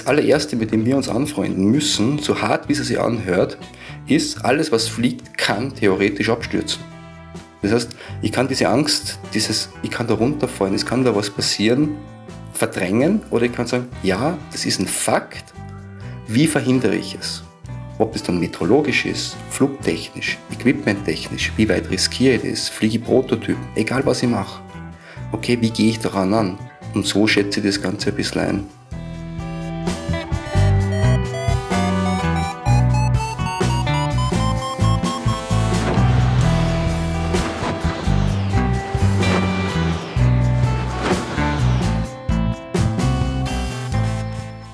das 0.00 0.06
allererste, 0.06 0.56
mit 0.56 0.72
dem 0.72 0.84
wir 0.84 0.96
uns 0.96 1.08
anfreunden 1.08 1.66
müssen, 1.66 2.18
so 2.18 2.40
hart 2.40 2.68
wie 2.68 2.72
es 2.72 2.78
sich 2.78 2.98
anhört, 2.98 3.58
ist, 4.06 4.44
alles 4.44 4.72
was 4.72 4.88
fliegt, 4.88 5.36
kann 5.36 5.74
theoretisch 5.74 6.30
abstürzen. 6.30 6.82
Das 7.62 7.72
heißt, 7.72 7.90
ich 8.22 8.32
kann 8.32 8.48
diese 8.48 8.68
Angst, 8.68 9.18
dieses, 9.34 9.68
ich 9.82 9.90
kann 9.90 10.06
da 10.06 10.14
runterfallen, 10.14 10.74
es 10.74 10.86
kann 10.86 11.04
da 11.04 11.14
was 11.14 11.28
passieren, 11.28 11.96
verdrängen 12.54 13.20
oder 13.30 13.44
ich 13.44 13.52
kann 13.52 13.66
sagen, 13.66 13.88
ja, 14.02 14.38
das 14.52 14.64
ist 14.64 14.80
ein 14.80 14.86
Fakt, 14.86 15.52
wie 16.26 16.46
verhindere 16.46 16.94
ich 16.94 17.16
es? 17.20 17.42
Ob 17.98 18.14
es 18.16 18.22
dann 18.22 18.40
meteorologisch 18.40 19.04
ist, 19.04 19.36
flugtechnisch, 19.50 20.38
equipmenttechnisch, 20.50 21.52
wie 21.56 21.68
weit 21.68 21.90
riskiere 21.90 22.36
ich 22.36 22.50
das, 22.50 22.68
fliege 22.70 22.96
ich 22.96 23.04
Prototypen, 23.04 23.62
egal 23.74 24.06
was 24.06 24.22
ich 24.22 24.30
mache. 24.30 24.62
Okay, 25.32 25.58
wie 25.60 25.70
gehe 25.70 25.90
ich 25.90 25.98
daran 25.98 26.32
an? 26.32 26.58
Und 26.94 27.06
so 27.06 27.26
schätze 27.26 27.60
ich 27.60 27.66
das 27.66 27.82
Ganze 27.82 28.08
ein 28.08 28.16
bisschen 28.16 28.40
ein. 28.40 28.79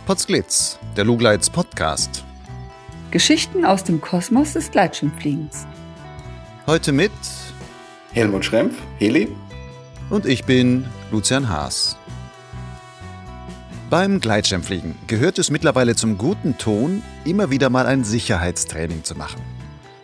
Potsglitz, 0.06 0.78
der 0.96 1.04
Lugleits 1.04 1.50
Podcast. 1.50 2.22
Geschichten 3.10 3.64
aus 3.64 3.82
dem 3.82 4.00
Kosmos 4.00 4.52
des 4.52 4.70
Gleitschirmfliegens. 4.70 5.66
Heute 6.68 6.92
mit 6.92 7.10
Helmut 8.12 8.44
Schrempf, 8.44 8.76
Heli. 8.98 9.34
Und 10.08 10.24
ich 10.24 10.44
bin 10.44 10.86
Lucian 11.10 11.48
Haas. 11.48 11.96
Beim 13.90 14.20
Gleitschirmfliegen 14.20 14.94
gehört 15.08 15.40
es 15.40 15.50
mittlerweile 15.50 15.96
zum 15.96 16.18
guten 16.18 16.56
Ton, 16.56 17.02
immer 17.24 17.50
wieder 17.50 17.68
mal 17.68 17.86
ein 17.86 18.04
Sicherheitstraining 18.04 19.02
zu 19.02 19.16
machen. 19.16 19.42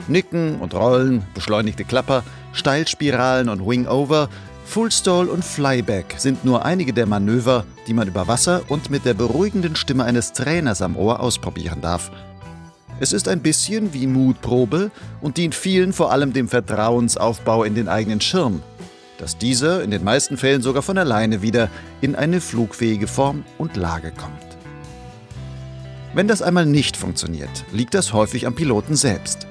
Nicken 0.09 0.59
und 0.59 0.75
Rollen, 0.75 1.25
beschleunigte 1.33 1.84
Klapper, 1.84 2.25
Steilspiralen 2.53 3.48
und 3.48 3.64
Wingover 3.64 4.31
Fullstall 4.64 5.28
und 5.28 5.44
Flyback 5.44 6.14
sind 6.18 6.44
nur 6.44 6.64
einige 6.64 6.92
der 6.92 7.06
Manöver, 7.06 7.64
die 7.86 7.92
man 7.92 8.08
über 8.08 8.28
Wasser 8.28 8.62
und 8.69 8.91
mit 8.91 9.04
der 9.04 9.14
beruhigenden 9.14 9.77
Stimme 9.77 10.04
eines 10.04 10.32
Trainers 10.32 10.80
am 10.80 10.96
Ohr 10.96 11.20
ausprobieren 11.20 11.80
darf. 11.80 12.10
Es 13.00 13.12
ist 13.12 13.28
ein 13.28 13.41
bisschen 13.41 13.92
wie 13.92 14.06
Mutprobe 14.06 14.91
und 15.20 15.36
dient 15.36 15.54
vielen 15.54 15.92
vor 15.92 16.12
allem 16.12 16.32
dem 16.32 16.48
Vertrauensaufbau 16.48 17.64
in 17.64 17.74
den 17.74 17.88
eigenen 17.88 18.20
Schirm, 18.20 18.62
dass 19.19 19.36
dieser 19.36 19.82
in 19.82 19.91
den 19.91 20.04
meisten 20.04 20.36
Fällen 20.36 20.62
sogar 20.62 20.82
von 20.82 20.97
alleine 20.97 21.42
wieder 21.42 21.69
in 22.00 22.14
eine 22.14 22.41
flugfähige 22.41 23.08
Form 23.08 23.44
und 23.58 23.76
Lage 23.76 24.12
kommt. 24.12 24.52
Wenn 26.14 26.28
das 26.28 26.42
einmal 26.42 26.66
nicht 26.66 26.97
funktioniert, 26.97 27.64
liegt 27.72 27.94
das 27.94 28.12
häufig 28.12 28.47
am 28.47 28.54
Piloten 28.54 28.97
selbst. 28.97 29.47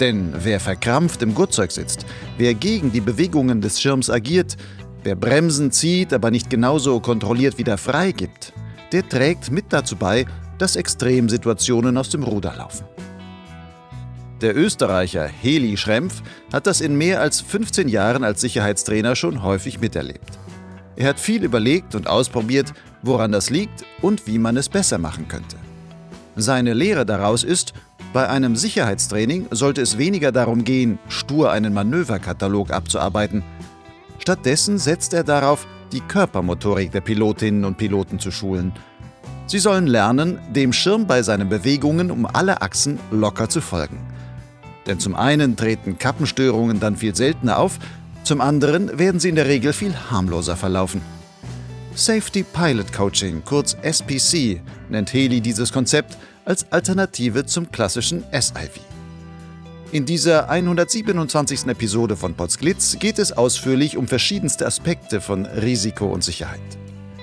Denn 0.00 0.32
wer 0.36 0.60
verkrampft 0.60 1.22
im 1.22 1.34
Gurtzeug 1.34 1.72
sitzt, 1.72 2.04
wer 2.36 2.54
gegen 2.54 2.92
die 2.92 3.00
Bewegungen 3.00 3.60
des 3.60 3.80
Schirms 3.80 4.10
agiert, 4.10 4.56
wer 5.02 5.14
Bremsen 5.16 5.72
zieht, 5.72 6.12
aber 6.12 6.30
nicht 6.30 6.50
genauso 6.50 7.00
kontrolliert 7.00 7.58
wieder 7.58 7.78
freigibt, 7.78 8.52
der 8.92 9.08
trägt 9.08 9.50
mit 9.50 9.66
dazu 9.70 9.96
bei, 9.96 10.26
dass 10.58 10.76
Extremsituationen 10.76 11.96
aus 11.96 12.10
dem 12.10 12.22
Ruder 12.22 12.54
laufen. 12.56 12.84
Der 14.42 14.54
Österreicher 14.54 15.26
Heli 15.26 15.78
Schrempf 15.78 16.22
hat 16.52 16.66
das 16.66 16.82
in 16.82 16.96
mehr 16.96 17.22
als 17.22 17.40
15 17.40 17.88
Jahren 17.88 18.22
als 18.22 18.42
Sicherheitstrainer 18.42 19.16
schon 19.16 19.42
häufig 19.42 19.80
miterlebt. 19.80 20.38
Er 20.96 21.08
hat 21.08 21.20
viel 21.20 21.42
überlegt 21.42 21.94
und 21.94 22.06
ausprobiert, 22.06 22.74
woran 23.02 23.32
das 23.32 23.48
liegt 23.48 23.84
und 24.02 24.26
wie 24.26 24.38
man 24.38 24.58
es 24.58 24.68
besser 24.68 24.98
machen 24.98 25.26
könnte. 25.28 25.56
Seine 26.36 26.74
Lehre 26.74 27.06
daraus 27.06 27.44
ist, 27.44 27.72
bei 28.12 28.28
einem 28.28 28.56
Sicherheitstraining 28.56 29.46
sollte 29.50 29.82
es 29.82 29.98
weniger 29.98 30.32
darum 30.32 30.64
gehen, 30.64 30.98
stur 31.08 31.52
einen 31.52 31.74
Manöverkatalog 31.74 32.70
abzuarbeiten. 32.70 33.42
Stattdessen 34.18 34.78
setzt 34.78 35.12
er 35.12 35.24
darauf, 35.24 35.66
die 35.92 36.00
Körpermotorik 36.00 36.92
der 36.92 37.00
Pilotinnen 37.00 37.64
und 37.64 37.78
Piloten 37.78 38.18
zu 38.18 38.30
schulen. 38.30 38.72
Sie 39.46 39.58
sollen 39.58 39.86
lernen, 39.86 40.40
dem 40.52 40.72
Schirm 40.72 41.06
bei 41.06 41.22
seinen 41.22 41.48
Bewegungen 41.48 42.10
um 42.10 42.26
alle 42.26 42.62
Achsen 42.62 42.98
locker 43.10 43.48
zu 43.48 43.60
folgen. 43.60 43.98
Denn 44.86 44.98
zum 44.98 45.14
einen 45.14 45.56
treten 45.56 45.98
Kappenstörungen 45.98 46.80
dann 46.80 46.96
viel 46.96 47.14
seltener 47.14 47.58
auf, 47.58 47.78
zum 48.24 48.40
anderen 48.40 48.98
werden 48.98 49.20
sie 49.20 49.28
in 49.28 49.36
der 49.36 49.46
Regel 49.46 49.72
viel 49.72 49.94
harmloser 50.10 50.56
verlaufen. 50.56 51.00
Safety 51.94 52.42
Pilot 52.42 52.92
Coaching, 52.92 53.42
kurz 53.44 53.76
SPC, 53.82 54.60
nennt 54.88 55.12
Heli 55.12 55.40
dieses 55.40 55.72
Konzept 55.72 56.16
als 56.46 56.72
Alternative 56.72 57.44
zum 57.44 57.70
klassischen 57.70 58.24
SIV. 58.32 58.80
In 59.92 60.06
dieser 60.06 60.48
127. 60.48 61.66
Episode 61.66 62.16
von 62.16 62.34
Potsglitz 62.34 62.98
geht 62.98 63.18
es 63.18 63.32
ausführlich 63.32 63.96
um 63.96 64.08
verschiedenste 64.08 64.66
Aspekte 64.66 65.20
von 65.20 65.44
Risiko 65.44 66.06
und 66.06 66.24
Sicherheit. 66.24 66.60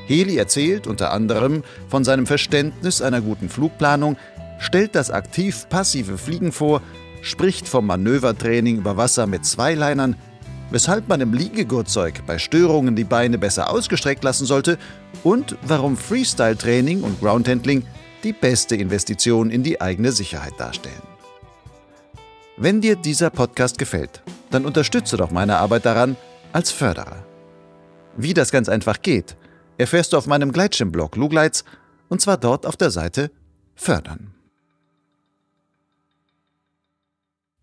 Heli 0.08 0.38
erzählt 0.38 0.86
unter 0.86 1.12
anderem 1.12 1.64
von 1.88 2.04
seinem 2.04 2.26
Verständnis 2.26 3.02
einer 3.02 3.22
guten 3.22 3.50
Flugplanung, 3.50 4.18
stellt 4.60 4.96
das 4.96 5.12
aktiv-passive 5.12 6.18
Fliegen 6.18 6.52
vor, 6.52 6.82
spricht 7.22 7.68
vom 7.68 7.86
Manövertraining 7.86 8.78
über 8.78 8.98
Wasser 8.98 9.28
mit 9.28 9.46
Zweileinern, 9.46 10.18
weshalb 10.72 11.08
man 11.08 11.22
im 11.22 11.34
Liegegurtzeug 11.34 12.26
bei 12.26 12.38
Störungen 12.38 12.96
die 12.96 13.04
Beine 13.06 13.38
besser 13.38 13.70
ausgestreckt 13.70 14.24
lassen 14.24 14.46
sollte 14.46 14.78
und 15.24 15.56
warum 15.62 15.96
Freestyle-Training 15.96 17.04
und 17.04 17.22
Groundhandling 17.22 17.84
die 18.24 18.34
beste 18.34 18.76
Investition 18.76 19.50
in 19.50 19.64
die 19.64 19.82
eigene 19.82 20.12
Sicherheit 20.12 20.60
darstellen. 20.60 21.02
Wenn 22.58 22.82
dir 22.82 22.96
dieser 22.96 23.30
Podcast 23.30 23.78
gefällt, 23.78 24.22
dann 24.52 24.66
unterstütze 24.66 25.18
doch 25.18 25.32
meine 25.32 25.58
Arbeit 25.58 25.86
daran 25.86 26.16
als 26.52 26.72
Förderer. 26.72 27.26
Wie 28.16 28.34
das 28.34 28.52
ganz 28.52 28.70
einfach 28.70 29.02
geht, 29.02 29.36
erfährst 29.78 30.14
du 30.14 30.18
auf 30.18 30.28
meinem 30.28 30.52
Gleitschirmblog 30.52 31.16
Lugleits 31.16 31.66
und 32.10 32.22
zwar 32.22 32.38
dort 32.38 32.66
auf 32.66 32.78
der 32.78 32.92
Seite 32.92 33.32
Fördern. 33.76 34.34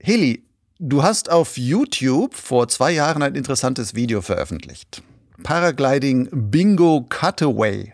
Heli, 0.00 0.42
du 0.78 1.02
hast 1.02 1.30
auf 1.30 1.56
YouTube 1.56 2.34
vor 2.34 2.66
zwei 2.68 2.90
Jahren 2.90 3.22
ein 3.22 3.34
interessantes 3.36 3.94
Video 3.94 4.22
veröffentlicht. 4.22 5.02
Paragliding 5.42 6.28
Bingo 6.32 7.06
Cutaway. 7.08 7.92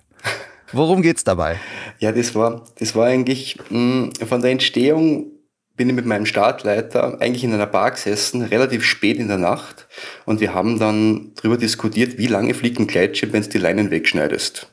Worum 0.73 1.03
geht's 1.03 1.25
dabei? 1.25 1.61
Ja, 1.99 2.13
das 2.13 2.35
war, 2.35 2.65
das 2.79 2.95
war 2.95 3.07
eigentlich 3.07 3.57
mh, 3.71 4.11
hm, 4.19 4.27
von 4.27 4.43
der 4.43 4.51
Entstehung 4.51 5.33
bin 5.77 5.91
ich 5.91 5.95
mit 5.95 6.07
meinem 6.07 6.27
Startleiter 6.27 7.21
eigentlich 7.21 7.45
in 7.45 7.53
einer 7.53 7.67
Bar 7.67 7.91
gesessen, 7.91 8.43
relativ 8.43 8.83
spät 8.83 9.19
in 9.19 9.29
der 9.29 9.37
Nacht. 9.37 9.87
Und 10.25 10.41
wir 10.41 10.55
haben 10.55 10.79
dann 10.79 11.33
darüber 11.37 11.59
diskutiert, 11.59 12.19
wie 12.19 12.27
lange 12.27 12.55
fliegt 12.55 12.79
ein 12.79 12.87
Gleitschirm, 12.87 13.33
wenn 13.33 13.43
du 13.43 13.49
die 13.51 13.59
Leinen 13.59 13.91
wegschneidest. 13.91 14.73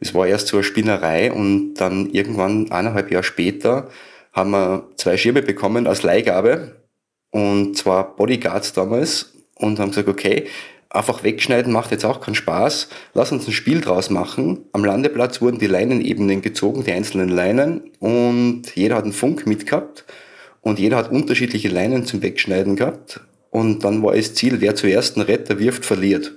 Das 0.00 0.14
war 0.14 0.26
erst 0.26 0.48
so 0.48 0.58
eine 0.58 0.64
Spinnerei 0.64 1.32
und 1.32 1.74
dann 1.74 2.10
irgendwann 2.10 2.70
eineinhalb 2.70 3.10
Jahre 3.10 3.24
später 3.24 3.88
haben 4.32 4.50
wir 4.50 4.88
zwei 4.96 5.16
Schirme 5.16 5.42
bekommen 5.42 5.86
als 5.86 6.02
Leihgabe 6.02 6.76
und 7.30 7.76
zwar 7.76 8.16
Bodyguards 8.16 8.72
damals 8.72 9.32
und 9.56 9.78
haben 9.78 9.90
gesagt, 9.90 10.08
okay, 10.08 10.46
einfach 10.90 11.22
wegschneiden 11.22 11.72
macht 11.72 11.92
jetzt 11.92 12.04
auch 12.04 12.20
keinen 12.20 12.34
Spaß. 12.34 12.88
Lass 13.14 13.32
uns 13.32 13.46
ein 13.46 13.52
Spiel 13.52 13.80
draus 13.80 14.10
machen. 14.10 14.66
Am 14.72 14.84
Landeplatz 14.84 15.40
wurden 15.40 15.58
die 15.58 15.66
Leinenebenen 15.66 16.42
gezogen, 16.42 16.84
die 16.84 16.92
einzelnen 16.92 17.28
Leinen, 17.28 17.90
und 18.00 18.62
jeder 18.74 18.96
hat 18.96 19.04
einen 19.04 19.12
Funk 19.12 19.46
mitgehabt 19.46 20.04
und 20.60 20.78
jeder 20.78 20.96
hat 20.96 21.10
unterschiedliche 21.10 21.68
Leinen 21.68 22.04
zum 22.04 22.22
Wegschneiden 22.22 22.76
gehabt. 22.76 23.20
Und 23.50 23.84
dann 23.84 24.02
war 24.02 24.14
das 24.14 24.34
Ziel, 24.34 24.60
wer 24.60 24.74
zuerst 24.74 25.16
einen 25.16 25.26
Retter 25.26 25.58
wirft, 25.58 25.84
verliert. 25.84 26.34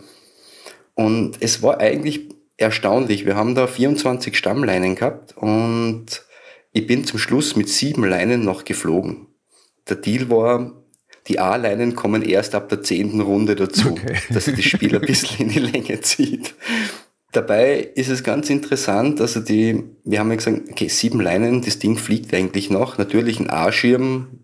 Und 0.96 1.38
es 1.42 1.62
war 1.62 1.80
eigentlich 1.80 2.30
erstaunlich. 2.58 3.26
Wir 3.26 3.36
haben 3.36 3.56
da 3.56 3.68
24 3.68 4.38
Stammleinen 4.38 4.96
gehabt 4.96 5.36
und 5.36 6.24
ich 6.72 6.88
bin 6.88 7.06
zum 7.06 7.20
Schluss 7.20 7.56
mit 7.56 7.70
sieben 7.70 8.04
Leinen 8.04 8.44
noch 8.44 8.66
geflogen. 8.66 9.28
Der 9.90 9.98
Deal 9.98 10.30
war, 10.30 10.83
die 11.28 11.40
A-Leinen 11.40 11.96
kommen 11.96 12.22
erst 12.22 12.56
ab 12.56 12.70
der 12.70 12.82
zehnten 12.82 13.22
Runde 13.22 13.56
dazu, 13.56 13.92
okay. 13.92 14.18
dass 14.30 14.46
sich 14.46 14.56
das 14.56 14.66
Spiel 14.66 14.96
ein 14.96 15.02
bisschen 15.02 15.48
in 15.48 15.54
die 15.54 15.60
Länge 15.60 16.02
zieht. 16.02 16.56
Dabei 17.32 17.80
ist 17.96 18.10
es 18.10 18.24
ganz 18.24 18.50
interessant, 18.50 19.20
also 19.20 19.40
die, 19.40 19.84
wir 20.04 20.20
haben 20.20 20.30
ja 20.30 20.36
gesagt, 20.36 20.62
okay, 20.70 20.88
sieben 20.88 21.20
Leinen, 21.20 21.62
das 21.62 21.80
Ding 21.80 21.98
fliegt 21.98 22.34
eigentlich 22.34 22.70
noch. 22.70 22.98
Natürlich 22.98 23.40
ein 23.40 23.50
A-Schirm, 23.50 24.40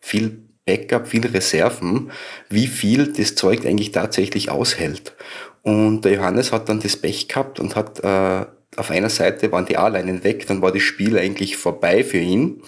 viel 0.00 0.42
Backup, 0.66 1.08
viel 1.08 1.26
Reserven, 1.26 2.10
wie 2.50 2.66
viel 2.66 3.12
das 3.12 3.34
Zeug 3.34 3.64
eigentlich 3.64 3.92
tatsächlich 3.92 4.50
aushält. 4.50 5.14
Und 5.62 6.04
der 6.04 6.14
Johannes 6.14 6.52
hat 6.52 6.68
dann 6.68 6.80
das 6.80 6.96
Pech 6.96 7.28
gehabt 7.28 7.60
und 7.60 7.76
hat 7.76 8.00
äh, 8.00 8.44
auf 8.76 8.90
einer 8.90 9.08
Seite 9.08 9.52
waren 9.52 9.66
die 9.66 9.78
A-Leinen 9.78 10.24
weg, 10.24 10.46
dann 10.46 10.60
war 10.60 10.72
das 10.72 10.82
Spiel 10.82 11.18
eigentlich 11.18 11.56
vorbei 11.56 12.04
für 12.04 12.18
ihn. 12.18 12.62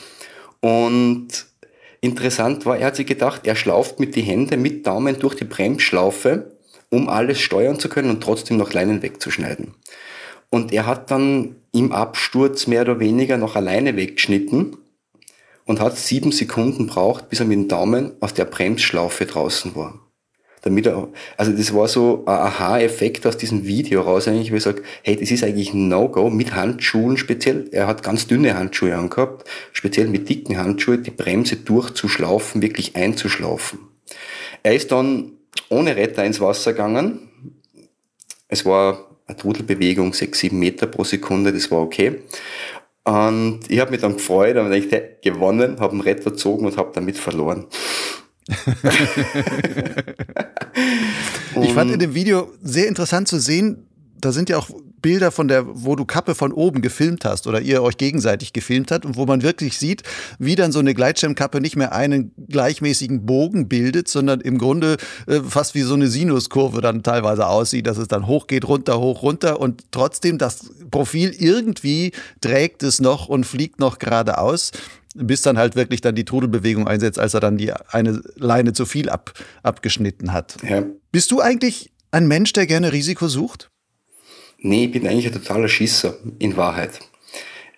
Und 0.60 1.28
Interessant 2.06 2.66
war, 2.66 2.78
er 2.78 2.86
hat 2.86 2.96
sich 2.96 3.06
gedacht, 3.06 3.48
er 3.48 3.56
schlauft 3.56 3.98
mit 3.98 4.14
die 4.14 4.22
Hände 4.22 4.56
mit 4.56 4.86
Daumen 4.86 5.18
durch 5.18 5.34
die 5.34 5.44
Bremsschlaufe, 5.44 6.52
um 6.88 7.08
alles 7.08 7.40
steuern 7.40 7.80
zu 7.80 7.88
können 7.88 8.10
und 8.10 8.22
trotzdem 8.22 8.58
noch 8.58 8.72
Leinen 8.72 9.02
wegzuschneiden. 9.02 9.74
Und 10.48 10.72
er 10.72 10.86
hat 10.86 11.10
dann 11.10 11.56
im 11.72 11.90
Absturz 11.90 12.68
mehr 12.68 12.82
oder 12.82 13.00
weniger 13.00 13.38
noch 13.38 13.56
alleine 13.56 13.96
weggeschnitten 13.96 14.76
und 15.64 15.80
hat 15.80 15.98
sieben 15.98 16.30
Sekunden 16.30 16.86
braucht, 16.86 17.28
bis 17.28 17.40
er 17.40 17.46
mit 17.46 17.58
dem 17.58 17.66
Daumen 17.66 18.12
aus 18.20 18.34
der 18.34 18.44
Bremsschlaufe 18.44 19.26
draußen 19.26 19.74
war. 19.74 20.05
Damit 20.62 20.86
er, 20.86 21.08
also 21.36 21.52
das 21.52 21.72
war 21.74 21.86
so 21.86 22.24
ein 22.26 22.34
Aha-Effekt 22.34 23.26
aus 23.26 23.36
diesem 23.36 23.66
Video 23.66 24.00
raus 24.00 24.26
eigentlich, 24.26 24.50
wo 24.50 24.56
ich 24.56 24.62
sage, 24.62 24.82
hey, 25.02 25.16
das 25.16 25.30
ist 25.30 25.44
eigentlich 25.44 25.72
ein 25.72 25.88
No-Go 25.88 26.30
mit 26.30 26.54
Handschuhen 26.54 27.16
speziell. 27.16 27.68
Er 27.72 27.86
hat 27.86 28.02
ganz 28.02 28.26
dünne 28.26 28.56
Handschuhe 28.56 28.96
angehabt, 28.96 29.48
speziell 29.72 30.08
mit 30.08 30.28
dicken 30.28 30.58
Handschuhen, 30.58 31.02
die 31.02 31.10
Bremse 31.10 31.56
durchzuschlaufen, 31.56 32.62
wirklich 32.62 32.96
einzuschlaufen. 32.96 33.78
Er 34.62 34.74
ist 34.74 34.90
dann 34.90 35.32
ohne 35.68 35.96
Retter 35.96 36.24
ins 36.24 36.40
Wasser 36.40 36.72
gegangen. 36.72 37.28
Es 38.48 38.64
war 38.64 39.06
eine 39.26 39.36
Trudelbewegung, 39.36 40.12
sechs, 40.12 40.38
sieben 40.40 40.58
Meter 40.58 40.86
pro 40.86 41.04
Sekunde, 41.04 41.52
das 41.52 41.70
war 41.70 41.80
okay. 41.80 42.22
Und 43.04 43.60
ich 43.68 43.78
habe 43.78 43.92
mich 43.92 44.00
dann 44.00 44.14
gefreut 44.14 44.56
und 44.56 44.72
ich 44.72 44.90
hey, 44.90 45.16
gewonnen, 45.22 45.78
habe 45.78 45.92
einen 45.92 46.00
Retter 46.00 46.32
gezogen 46.32 46.66
und 46.66 46.76
habe 46.76 46.90
damit 46.92 47.16
verloren. 47.16 47.66
ich 51.62 51.72
fand 51.72 51.90
in 51.90 51.98
dem 51.98 52.14
Video 52.14 52.52
sehr 52.62 52.88
interessant 52.88 53.28
zu 53.28 53.40
sehen, 53.40 53.86
da 54.20 54.32
sind 54.32 54.48
ja 54.48 54.58
auch 54.58 54.70
Bilder 55.02 55.30
von 55.30 55.46
der, 55.46 55.64
wo 55.68 55.94
du 55.94 56.04
Kappe 56.04 56.34
von 56.34 56.52
oben 56.52 56.82
gefilmt 56.82 57.24
hast 57.24 57.46
oder 57.46 57.60
ihr 57.60 57.82
euch 57.82 57.96
gegenseitig 57.96 58.52
gefilmt 58.52 58.90
habt 58.90 59.06
und 59.06 59.16
wo 59.16 59.24
man 59.24 59.42
wirklich 59.42 59.78
sieht, 59.78 60.02
wie 60.40 60.56
dann 60.56 60.72
so 60.72 60.80
eine 60.80 60.94
Gleitschirmkappe 60.94 61.60
nicht 61.60 61.76
mehr 61.76 61.92
einen 61.92 62.32
gleichmäßigen 62.48 63.24
Bogen 63.24 63.68
bildet, 63.68 64.08
sondern 64.08 64.40
im 64.40 64.58
Grunde 64.58 64.96
äh, 65.28 65.40
fast 65.48 65.76
wie 65.76 65.82
so 65.82 65.94
eine 65.94 66.08
Sinuskurve 66.08 66.80
dann 66.80 67.04
teilweise 67.04 67.46
aussieht, 67.46 67.86
dass 67.86 67.98
es 67.98 68.08
dann 68.08 68.26
hoch 68.26 68.48
geht, 68.48 68.66
runter, 68.66 68.98
hoch, 68.98 69.22
runter 69.22 69.60
und 69.60 69.84
trotzdem 69.92 70.38
das 70.38 70.70
Profil 70.90 71.32
irgendwie 71.38 72.10
trägt 72.40 72.82
es 72.82 73.00
noch 73.00 73.28
und 73.28 73.44
fliegt 73.44 73.78
noch 73.78 73.98
geradeaus 73.98 74.72
bis 75.16 75.42
dann 75.42 75.58
halt 75.58 75.76
wirklich 75.76 76.00
dann 76.00 76.14
die 76.14 76.24
Trudelbewegung 76.24 76.86
einsetzt, 76.86 77.18
als 77.18 77.34
er 77.34 77.40
dann 77.40 77.56
die 77.56 77.72
eine 77.72 78.22
Leine 78.36 78.72
zu 78.72 78.86
viel 78.86 79.08
ab, 79.08 79.32
abgeschnitten 79.62 80.32
hat. 80.32 80.56
Ja. 80.68 80.84
Bist 81.12 81.30
du 81.30 81.40
eigentlich 81.40 81.92
ein 82.10 82.26
Mensch, 82.28 82.52
der 82.52 82.66
gerne 82.66 82.92
Risiko 82.92 83.28
sucht? 83.28 83.70
Nee, 84.58 84.86
ich 84.86 84.92
bin 84.92 85.06
eigentlich 85.06 85.26
ein 85.26 85.32
totaler 85.32 85.68
Schisser, 85.68 86.16
in 86.38 86.56
Wahrheit. 86.56 87.00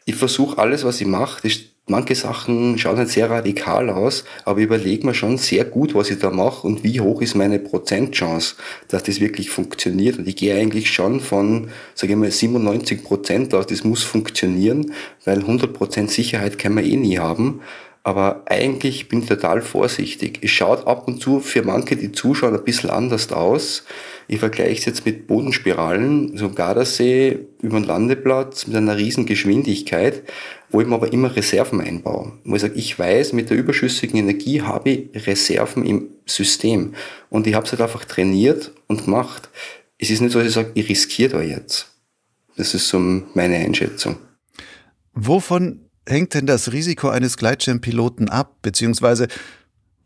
Ich 0.04 0.14
versuche 0.14 0.58
alles, 0.58 0.84
was 0.84 1.00
ich 1.00 1.06
mache, 1.06 1.42
manche 1.88 2.14
Sachen 2.14 2.78
schauen 2.78 2.98
halt 2.98 3.08
sehr 3.08 3.30
radikal 3.30 3.90
aus, 3.90 4.24
aber 4.44 4.58
ich 4.58 4.66
überlege 4.66 5.06
mir 5.06 5.14
schon 5.14 5.38
sehr 5.38 5.64
gut, 5.64 5.94
was 5.94 6.10
ich 6.10 6.18
da 6.18 6.30
mache 6.30 6.66
und 6.66 6.84
wie 6.84 7.00
hoch 7.00 7.20
ist 7.22 7.34
meine 7.34 7.58
Prozentchance, 7.58 8.56
dass 8.88 9.02
das 9.02 9.20
wirklich 9.20 9.50
funktioniert. 9.50 10.18
Und 10.18 10.28
ich 10.28 10.36
gehe 10.36 10.56
eigentlich 10.56 10.90
schon 10.90 11.20
von, 11.20 11.68
sage 11.94 12.12
ich 12.12 12.18
mal, 12.18 12.30
97 12.30 13.04
Prozent 13.04 13.54
aus, 13.54 13.66
das 13.66 13.84
muss 13.84 14.02
funktionieren, 14.02 14.92
weil 15.24 15.38
100 15.38 15.72
Prozent 15.72 16.10
Sicherheit 16.10 16.58
kann 16.58 16.74
man 16.74 16.84
eh 16.84 16.96
nie 16.96 17.18
haben. 17.18 17.60
Aber 18.08 18.44
eigentlich 18.46 19.10
bin 19.10 19.20
ich 19.20 19.28
total 19.28 19.60
vorsichtig. 19.60 20.38
Es 20.40 20.50
schaut 20.50 20.86
ab 20.86 21.06
und 21.06 21.20
zu 21.20 21.40
für 21.40 21.62
manche, 21.62 21.94
die 21.94 22.10
zuschauen, 22.10 22.56
ein 22.56 22.64
bisschen 22.64 22.88
anders 22.88 23.30
aus. 23.32 23.84
Ich 24.28 24.38
vergleiche 24.38 24.78
es 24.78 24.84
jetzt 24.86 25.04
mit 25.04 25.26
Bodenspiralen, 25.26 26.34
so 26.34 26.48
Gardasee 26.48 27.40
über 27.60 27.78
den 27.78 27.84
Landeplatz 27.84 28.66
mit 28.66 28.76
einer 28.76 28.96
riesen 28.96 29.26
Geschwindigkeit, 29.26 30.22
wo 30.70 30.80
ich 30.80 30.86
mir 30.86 30.94
aber 30.94 31.12
immer 31.12 31.36
Reserven 31.36 31.82
einbaue. 31.82 32.32
Wo 32.44 32.56
ich 32.56 32.62
sage, 32.62 32.76
ich 32.76 32.98
weiß, 32.98 33.34
mit 33.34 33.50
der 33.50 33.58
überschüssigen 33.58 34.18
Energie 34.18 34.62
habe 34.62 34.88
ich 34.88 35.26
Reserven 35.26 35.84
im 35.84 36.08
System. 36.24 36.94
Und 37.28 37.46
ich 37.46 37.52
habe 37.52 37.66
es 37.66 37.72
halt 37.72 37.82
einfach 37.82 38.06
trainiert 38.06 38.72
und 38.86 39.04
gemacht. 39.04 39.50
Es 39.98 40.08
ist 40.08 40.22
nicht 40.22 40.32
so, 40.32 40.38
dass 40.38 40.48
ich 40.48 40.54
sage, 40.54 40.70
ich 40.72 40.88
riskiere 40.88 41.28
da 41.32 41.42
jetzt. 41.42 41.92
Das 42.56 42.72
ist 42.72 42.88
so 42.88 42.98
meine 42.98 43.56
Einschätzung. 43.56 44.16
Wovon 45.12 45.87
hängt 46.08 46.34
denn 46.34 46.46
das 46.46 46.72
Risiko 46.72 47.08
eines 47.08 47.36
Gleitschirmpiloten 47.36 48.28
ab? 48.28 48.56
Beziehungsweise 48.62 49.28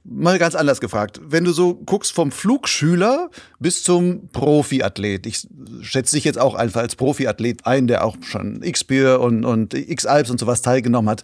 Mal 0.04 0.40
ganz 0.40 0.56
anders 0.56 0.80
gefragt. 0.80 1.20
Wenn 1.24 1.44
du 1.44 1.52
so 1.52 1.74
guckst 1.74 2.12
vom 2.12 2.32
Flugschüler 2.32 3.30
bis 3.60 3.84
zum 3.84 4.28
Profiathlet, 4.32 5.26
ich 5.26 5.46
schätze 5.82 6.16
dich 6.16 6.24
jetzt 6.24 6.40
auch 6.40 6.56
einfach 6.56 6.80
als 6.80 6.96
Profiathlet 6.96 7.66
ein, 7.66 7.86
der 7.86 8.04
auch 8.04 8.16
schon 8.22 8.62
X-Bier 8.64 9.20
und, 9.20 9.44
und 9.44 9.74
X-Alps 9.74 10.30
und 10.30 10.40
sowas 10.40 10.60
teilgenommen 10.60 11.08
hat. 11.08 11.22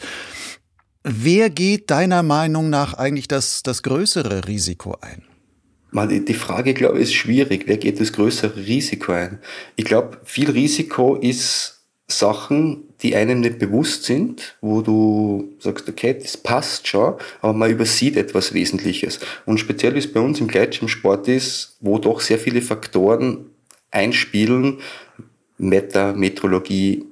Wer 1.02 1.50
geht 1.50 1.90
deiner 1.90 2.22
Meinung 2.22 2.70
nach 2.70 2.94
eigentlich 2.94 3.26
das, 3.26 3.64
das 3.64 3.82
größere 3.82 4.46
Risiko 4.46 4.96
ein? 5.00 5.24
Die 6.26 6.34
Frage, 6.34 6.74
glaube 6.74 6.98
ich, 6.98 7.04
ist 7.04 7.14
schwierig. 7.14 7.64
Wer 7.66 7.78
geht 7.78 7.98
das 7.98 8.12
größere 8.12 8.56
Risiko 8.56 9.12
ein? 9.12 9.38
Ich 9.74 9.86
glaube, 9.86 10.18
viel 10.22 10.50
Risiko 10.50 11.16
ist 11.16 11.77
Sachen, 12.10 12.84
die 13.02 13.14
einem 13.14 13.40
nicht 13.40 13.58
bewusst 13.58 14.04
sind, 14.04 14.56
wo 14.62 14.80
du 14.80 15.52
sagst, 15.58 15.88
okay, 15.88 16.18
das 16.20 16.38
passt 16.38 16.88
schon, 16.88 17.14
aber 17.42 17.52
man 17.52 17.70
übersieht 17.70 18.16
etwas 18.16 18.54
Wesentliches. 18.54 19.20
Und 19.44 19.60
speziell 19.60 19.94
wie 19.94 19.98
es 19.98 20.10
bei 20.12 20.20
uns 20.20 20.40
im 20.40 20.48
Gleitschirmsport 20.48 21.28
ist, 21.28 21.76
wo 21.80 21.98
doch 21.98 22.20
sehr 22.20 22.38
viele 22.38 22.62
Faktoren 22.62 23.50
einspielen, 23.90 24.78
Meta, 25.58 26.12
Metrologie, 26.14 27.04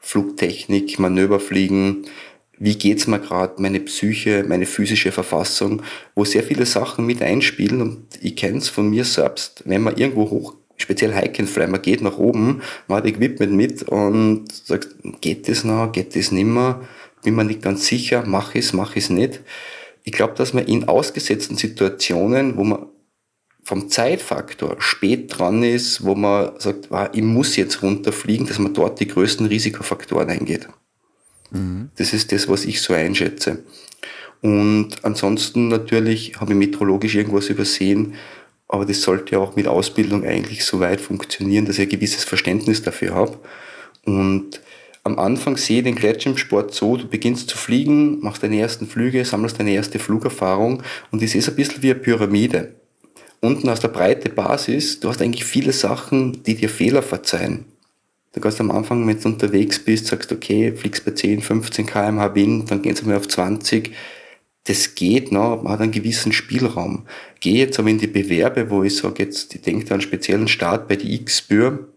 Flugtechnik, 0.00 0.98
Manöverfliegen, 0.98 2.06
wie 2.58 2.76
geht's 2.76 3.08
mir 3.08 3.18
gerade, 3.18 3.60
meine 3.60 3.80
Psyche, 3.80 4.44
meine 4.46 4.66
physische 4.66 5.10
Verfassung, 5.10 5.82
wo 6.14 6.24
sehr 6.24 6.44
viele 6.44 6.66
Sachen 6.66 7.04
mit 7.06 7.20
einspielen 7.22 7.82
und 7.82 8.06
ich 8.20 8.36
kenne 8.36 8.58
es 8.58 8.68
von 8.68 8.88
mir 8.88 9.04
selbst, 9.04 9.62
wenn 9.66 9.82
man 9.82 9.96
irgendwo 9.96 10.30
hoch 10.30 10.54
speziell 10.76 11.12
Fly, 11.46 11.66
man 11.66 11.82
geht 11.82 12.02
nach 12.02 12.18
oben, 12.18 12.62
man 12.88 12.98
hat 12.98 13.06
Equipment 13.06 13.52
mit 13.52 13.82
und 13.84 14.52
sagt, 14.52 14.88
geht 15.20 15.48
das 15.48 15.64
noch, 15.64 15.92
geht 15.92 16.16
das 16.16 16.32
nimmer, 16.32 16.82
bin 17.22 17.34
mir 17.34 17.44
nicht 17.44 17.62
ganz 17.62 17.86
sicher, 17.86 18.24
mach 18.26 18.54
es, 18.54 18.72
mach 18.72 18.96
es 18.96 19.10
nicht. 19.10 19.40
Ich 20.02 20.12
glaube, 20.12 20.34
dass 20.34 20.52
man 20.52 20.66
in 20.66 20.88
ausgesetzten 20.88 21.56
Situationen, 21.56 22.56
wo 22.56 22.64
man 22.64 22.86
vom 23.62 23.88
Zeitfaktor 23.88 24.76
spät 24.78 25.38
dran 25.38 25.62
ist, 25.62 26.04
wo 26.04 26.14
man 26.14 26.52
sagt, 26.58 26.92
ah, 26.92 27.08
ich 27.14 27.22
muss 27.22 27.56
jetzt 27.56 27.82
runterfliegen, 27.82 28.46
dass 28.46 28.58
man 28.58 28.74
dort 28.74 29.00
die 29.00 29.08
größten 29.08 29.46
Risikofaktoren 29.46 30.28
eingeht. 30.28 30.68
Mhm. 31.50 31.88
Das 31.96 32.12
ist 32.12 32.30
das, 32.30 32.46
was 32.46 32.66
ich 32.66 32.82
so 32.82 32.92
einschätze. 32.92 33.64
Und 34.42 35.02
ansonsten 35.02 35.68
natürlich 35.68 36.38
habe 36.38 36.52
ich 36.52 36.58
meteorologisch 36.58 37.14
irgendwas 37.14 37.48
übersehen, 37.48 38.12
aber 38.74 38.84
das 38.84 39.02
sollte 39.02 39.36
ja 39.36 39.38
auch 39.38 39.54
mit 39.54 39.68
Ausbildung 39.68 40.24
eigentlich 40.24 40.64
so 40.64 40.80
weit 40.80 41.00
funktionieren, 41.00 41.64
dass 41.64 41.78
ich 41.78 41.84
ein 41.84 41.88
gewisses 41.88 42.24
Verständnis 42.24 42.82
dafür 42.82 43.14
habe. 43.14 43.38
Und 44.04 44.60
am 45.04 45.16
Anfang 45.16 45.56
sehe 45.56 45.78
ich 45.78 45.84
den 45.84 45.94
Gleitschirmsport 45.94 46.74
so, 46.74 46.96
du 46.96 47.06
beginnst 47.06 47.48
zu 47.48 47.56
fliegen, 47.56 48.18
machst 48.18 48.42
deine 48.42 48.58
ersten 48.58 48.88
Flüge, 48.88 49.24
sammelst 49.24 49.60
deine 49.60 49.70
erste 49.70 50.00
Flugerfahrung 50.00 50.82
und 51.12 51.22
das 51.22 51.36
ist 51.36 51.48
ein 51.48 51.54
bisschen 51.54 51.84
wie 51.84 51.92
eine 51.92 52.00
Pyramide. 52.00 52.74
Unten 53.40 53.68
aus 53.68 53.78
der 53.78 53.88
breite 53.88 54.28
Basis, 54.28 54.98
du 54.98 55.08
hast 55.08 55.22
eigentlich 55.22 55.44
viele 55.44 55.72
Sachen, 55.72 56.42
die 56.42 56.56
dir 56.56 56.68
Fehler 56.68 57.02
verzeihen. 57.02 57.66
Du 58.32 58.40
kannst 58.40 58.60
am 58.60 58.72
Anfang, 58.72 59.06
wenn 59.06 59.20
du 59.20 59.28
unterwegs 59.28 59.78
bist, 59.78 60.06
sagst, 60.06 60.32
okay, 60.32 60.72
fliegst 60.72 61.04
bei 61.04 61.12
10, 61.12 61.42
15 61.42 61.86
kmh 61.86 62.34
Wind, 62.34 62.72
dann 62.72 62.82
gehen 62.82 62.96
sie 62.96 63.04
mal 63.04 63.18
auf 63.18 63.28
20, 63.28 63.92
das 64.64 64.94
geht 64.94 65.30
noch, 65.30 65.62
man 65.62 65.74
hat 65.74 65.80
einen 65.80 65.92
gewissen 65.92 66.32
Spielraum. 66.32 67.06
Gehe 67.40 67.58
jetzt 67.58 67.78
aber 67.78 67.90
in 67.90 67.98
die 67.98 68.06
Bewerbe, 68.06 68.70
wo 68.70 68.82
ich 68.82 68.96
sage, 68.96 69.22
jetzt, 69.22 69.54
ich 69.54 69.60
denke 69.60 69.86
an 69.86 69.92
einen 69.92 70.00
speziellen 70.00 70.48
Start 70.48 70.88
bei 70.88 70.96
die 70.96 71.14
X-Bür, 71.14 71.88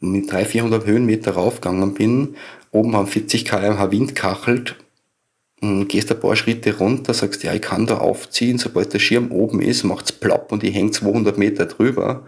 mit 0.00 0.30
300, 0.30 0.48
400 0.48 0.86
Höhenmeter 0.86 1.32
raufgegangen 1.32 1.94
bin, 1.94 2.36
oben 2.70 2.94
haben 2.94 3.06
40 3.06 3.44
kmh 3.44 3.90
Wind 3.90 4.14
kachelt, 4.14 4.76
und 5.60 5.88
gehst 5.88 6.10
ein 6.10 6.20
paar 6.20 6.36
Schritte 6.36 6.78
runter, 6.78 7.12
sagst, 7.12 7.42
ja, 7.42 7.52
ich 7.52 7.60
kann 7.62 7.86
da 7.86 7.98
aufziehen, 7.98 8.58
sobald 8.58 8.92
der 8.94 8.98
Schirm 8.98 9.30
oben 9.30 9.60
ist, 9.60 9.84
macht's 9.84 10.12
plopp 10.12 10.52
und 10.52 10.64
ich 10.64 10.74
häng 10.74 10.92
200 10.92 11.36
Meter 11.36 11.66
drüber. 11.66 12.26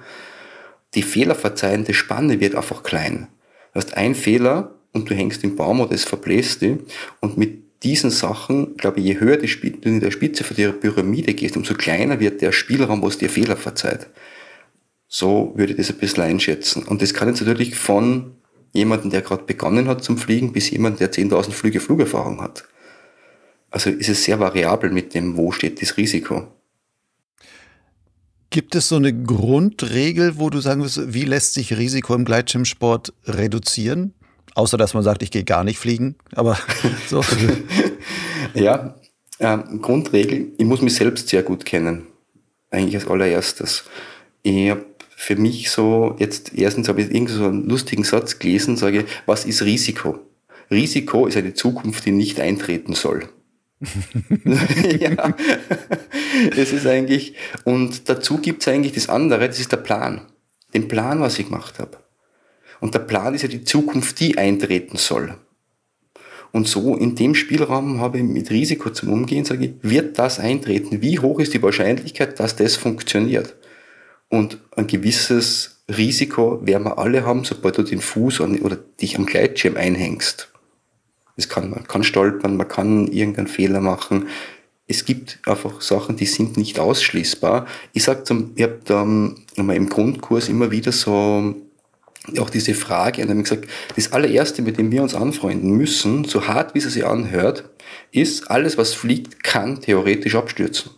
Die 0.95 1.03
fehlerverzeihende 1.03 1.95
Spanne 1.95 2.41
wird 2.41 2.55
einfach 2.55 2.83
klein. 2.83 3.29
Du 3.73 3.79
hast 3.79 3.97
einen 3.97 4.15
Fehler 4.15 4.75
und 4.93 5.09
du 5.09 5.15
hängst 5.15 5.43
im 5.45 5.57
Baum 5.57 5.81
oder 5.81 5.93
es 5.93 6.05
verbläst 6.05 6.61
dich 6.61 6.77
und 7.21 7.39
mit 7.39 7.62
diesen 7.83 8.11
Sachen, 8.11 8.77
glaube 8.77 9.01
ich, 9.01 9.07
je 9.07 9.21
höher 9.21 9.39
du 9.39 9.89
in 9.89 10.01
der 10.01 10.11
Spitze 10.11 10.45
von 10.45 10.57
der 10.57 10.73
Pyramide 10.73 11.35
gehst, 11.35 11.57
umso 11.57 11.75
kleiner 11.75 12.21
wird 12.21 12.41
der 12.41 12.53
Spielraum, 12.53 13.03
wo 13.03 13.09
es 13.09 13.19
dir 13.19 13.29
Fehler 13.29 13.57
verzeiht. 13.57 14.09
So 15.09 15.53
würde 15.57 15.73
ich 15.73 15.79
das 15.79 15.91
ein 15.91 15.99
bisschen 15.99 16.23
einschätzen. 16.23 16.85
Und 16.85 17.03
das 17.03 17.13
kann 17.13 17.29
jetzt 17.29 17.41
natürlich 17.41 17.75
von 17.75 18.37
jemandem, 18.73 19.11
der 19.11 19.23
gerade 19.23 19.45
begonnen 19.45 19.89
hat 19.89 20.03
zum 20.03 20.17
Fliegen, 20.17 20.53
bis 20.53 20.71
jemand, 20.71 21.01
der 21.01 21.13
10.000 21.13 21.51
Flüge 21.51 21.81
Flugerfahrung 21.81 22.41
hat. 22.41 22.65
Also 23.71 23.91
ist 23.91 24.09
es 24.09 24.25
sehr 24.25 24.39
variabel 24.39 24.91
mit 24.91 25.15
dem, 25.15 25.37
wo 25.37 25.51
steht 25.51 25.83
das 25.83 25.97
Risiko. 25.97 26.47
Gibt 28.51 28.75
es 28.75 28.89
so 28.89 28.97
eine 28.97 29.15
Grundregel, 29.15 30.39
wo 30.39 30.51
du 30.51 30.61
sagen 30.61 30.83
wirst, 30.83 31.15
wie 31.15 31.25
lässt 31.25 31.55
sich 31.55 31.77
Risiko 31.77 32.15
im 32.15 32.27
Gleitschirmsport 32.27 33.15
reduzieren? 33.25 34.15
Außer 34.55 34.77
dass 34.77 34.95
man 34.95 35.03
sagt, 35.03 35.23
ich 35.23 35.31
gehe 35.31 35.45
gar 35.45 35.65
nicht 35.65 35.79
fliegen. 35.79 36.17
Aber 36.35 36.59
so. 37.09 37.23
ja, 38.55 38.95
äh, 39.39 39.59
Grundregel, 39.81 40.53
ich 40.57 40.65
muss 40.65 40.83
mich 40.83 40.95
selbst 40.95 41.29
sehr 41.29 41.43
gut 41.43 41.65
kennen. 41.65 42.07
Eigentlich 42.71 42.97
als 42.97 43.09
allererstes. 43.09 43.85
Ich 44.43 44.71
habe 44.71 44.85
für 45.17 45.37
mich 45.37 45.71
so, 45.71 46.17
jetzt 46.19 46.53
erstens 46.55 46.89
habe 46.89 47.03
ich 47.03 47.15
irgendwie 47.15 47.35
so 47.35 47.47
einen 47.47 47.69
lustigen 47.69 48.05
Satz 48.05 48.39
gelesen, 48.39 48.77
sage, 48.77 49.05
was 49.27 49.45
ist 49.45 49.63
Risiko? 49.63 50.19
Risiko 50.71 51.27
ist 51.27 51.37
eine 51.37 51.55
Zukunft, 51.55 52.05
die 52.07 52.13
nicht 52.13 52.41
eintreten 52.41 52.95
soll. 52.95 53.29
ja, 55.01 55.35
es 56.57 56.73
ist 56.73 56.87
eigentlich, 56.87 57.35
und 57.65 58.09
dazu 58.09 58.39
gibt 58.39 58.63
es 58.63 58.69
eigentlich 58.69 58.93
das 58.93 59.09
andere, 59.09 59.49
das 59.49 59.61
ist 59.61 59.73
der 59.73 59.77
Plan. 59.79 60.23
Den 60.75 60.89
Plan, 60.89 61.21
was 61.21 61.39
ich 61.39 61.47
gemacht 61.47 61.79
habe. 61.79 61.99
Und 62.83 62.95
der 62.95 62.99
Plan 62.99 63.33
ist 63.33 63.43
ja 63.43 63.49
die 63.49 63.63
Zukunft, 63.63 64.19
die 64.19 64.37
eintreten 64.37 64.97
soll. 64.97 65.37
Und 66.51 66.67
so 66.67 66.97
in 66.97 67.15
dem 67.15 67.37
Spielraum 67.37 68.01
habe 68.01 68.19
ich 68.19 68.25
mit 68.25 68.51
Risiko 68.51 68.91
zum 68.91 69.13
Umgehen, 69.13 69.45
sage 69.45 69.67
ich, 69.67 69.75
wird 69.83 70.19
das 70.19 70.41
eintreten? 70.41 71.01
Wie 71.01 71.21
hoch 71.21 71.39
ist 71.39 71.55
die 71.55 71.63
Wahrscheinlichkeit, 71.63 72.41
dass 72.41 72.57
das 72.57 72.75
funktioniert? 72.75 73.55
Und 74.29 74.59
ein 74.75 74.89
gewisses 74.89 75.85
Risiko 75.97 76.59
werden 76.67 76.83
wir 76.83 76.99
alle 76.99 77.25
haben, 77.25 77.45
sobald 77.45 77.79
du 77.79 77.85
den 77.85 78.01
Fuß 78.01 78.41
an, 78.41 78.59
oder 78.59 78.79
dich 79.01 79.17
am 79.17 79.27
Gleitschirm 79.27 79.77
einhängst. 79.77 80.53
Das 81.37 81.49
kann, 81.49 81.71
man 81.71 81.87
kann 81.87 82.03
stolpern, 82.03 82.57
man 82.57 82.67
kann 82.67 83.07
irgendeinen 83.07 83.47
Fehler 83.47 83.81
machen. 83.81 84.27
Es 84.89 85.05
gibt 85.05 85.39
einfach 85.47 85.81
Sachen, 85.83 86.17
die 86.17 86.27
sind 86.27 86.57
nicht 86.57 86.81
ausschließbar. 86.81 87.69
Ich 87.93 88.03
sag 88.03 88.27
zum, 88.27 88.51
ich 88.57 88.65
habe 88.65 88.81
da 88.85 89.03
im 89.03 89.89
Grundkurs 89.89 90.49
immer 90.49 90.73
wieder 90.73 90.91
so 90.91 91.55
auch 92.39 92.51
diese 92.51 92.75
Frage, 92.75 93.23
und 93.23 93.29
dann 93.29 93.43
gesagt, 93.43 93.69
das 93.97 94.13
allererste, 94.13 94.63
mit 94.63 94.79
dem 94.79 94.91
wir 94.93 95.03
uns 95.03 95.15
anfreunden 95.15 95.73
müssen, 95.73 96.25
so 96.25 96.47
hart 96.47 96.75
wie 96.75 96.79
es 96.79 96.85
sich 96.85 97.05
anhört, 97.05 97.69
ist, 98.13 98.51
alles 98.51 98.79
was 98.79 98.95
fliegt, 98.95 99.43
kann 99.43 99.81
theoretisch 99.81 100.35
abstürzen. 100.35 100.93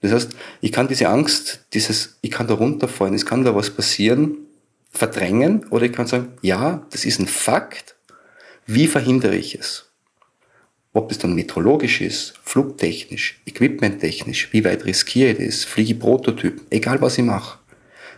Das 0.00 0.12
heißt, 0.12 0.30
ich 0.60 0.72
kann 0.72 0.88
diese 0.88 1.08
Angst, 1.08 1.66
dieses, 1.72 2.18
ich 2.20 2.30
kann 2.30 2.46
da 2.46 2.54
runterfallen, 2.54 3.14
es 3.14 3.26
kann 3.26 3.44
da 3.44 3.54
was 3.54 3.70
passieren, 3.70 4.36
verdrängen, 4.90 5.66
oder 5.70 5.86
ich 5.86 5.92
kann 5.92 6.06
sagen, 6.06 6.32
ja, 6.42 6.86
das 6.90 7.04
ist 7.04 7.18
ein 7.18 7.26
Fakt, 7.26 7.96
wie 8.66 8.86
verhindere 8.86 9.36
ich 9.36 9.54
es? 9.54 9.86
Ob 10.92 11.10
es 11.10 11.18
dann 11.18 11.34
meteorologisch 11.34 12.00
ist, 12.00 12.34
flugtechnisch, 12.42 13.40
equipmenttechnisch, 13.46 14.52
wie 14.52 14.64
weit 14.64 14.84
riskiere 14.84 15.32
ich 15.32 15.46
das, 15.46 15.64
fliege 15.64 15.94
ich 15.94 15.98
Prototypen, 15.98 16.66
egal 16.70 17.00
was 17.00 17.18
ich 17.18 17.24
mache. 17.24 17.58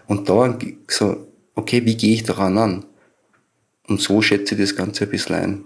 Und 0.06 0.28
da 0.28 0.58
so 0.88 1.29
okay, 1.54 1.84
wie 1.84 1.96
gehe 1.96 2.14
ich 2.14 2.22
daran 2.24 2.58
an? 2.58 2.84
Und 3.88 4.00
so 4.00 4.22
schätze 4.22 4.54
ich 4.54 4.60
das 4.60 4.76
Ganze 4.76 5.04
ein 5.04 5.10
bisschen 5.10 5.36
ein. 5.36 5.64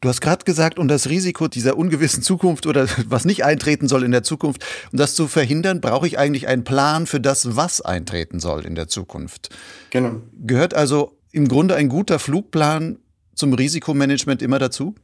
Du 0.00 0.08
hast 0.08 0.22
gerade 0.22 0.44
gesagt, 0.46 0.78
um 0.78 0.88
das 0.88 1.10
Risiko 1.10 1.46
dieser 1.46 1.76
ungewissen 1.76 2.22
Zukunft 2.22 2.66
oder 2.66 2.88
was 3.06 3.24
nicht 3.26 3.44
eintreten 3.44 3.86
soll 3.86 4.02
in 4.02 4.12
der 4.12 4.22
Zukunft, 4.22 4.64
um 4.92 4.98
das 4.98 5.14
zu 5.14 5.28
verhindern, 5.28 5.80
brauche 5.80 6.06
ich 6.06 6.18
eigentlich 6.18 6.48
einen 6.48 6.64
Plan 6.64 7.06
für 7.06 7.20
das, 7.20 7.56
was 7.56 7.82
eintreten 7.82 8.40
soll 8.40 8.64
in 8.64 8.74
der 8.74 8.88
Zukunft. 8.88 9.50
Genau. 9.90 10.22
Gehört 10.40 10.74
also 10.74 11.18
im 11.32 11.48
Grunde 11.48 11.76
ein 11.76 11.88
guter 11.88 12.18
Flugplan 12.18 12.98
zum 13.34 13.52
Risikomanagement 13.52 14.40
immer 14.42 14.58
dazu? 14.58 14.94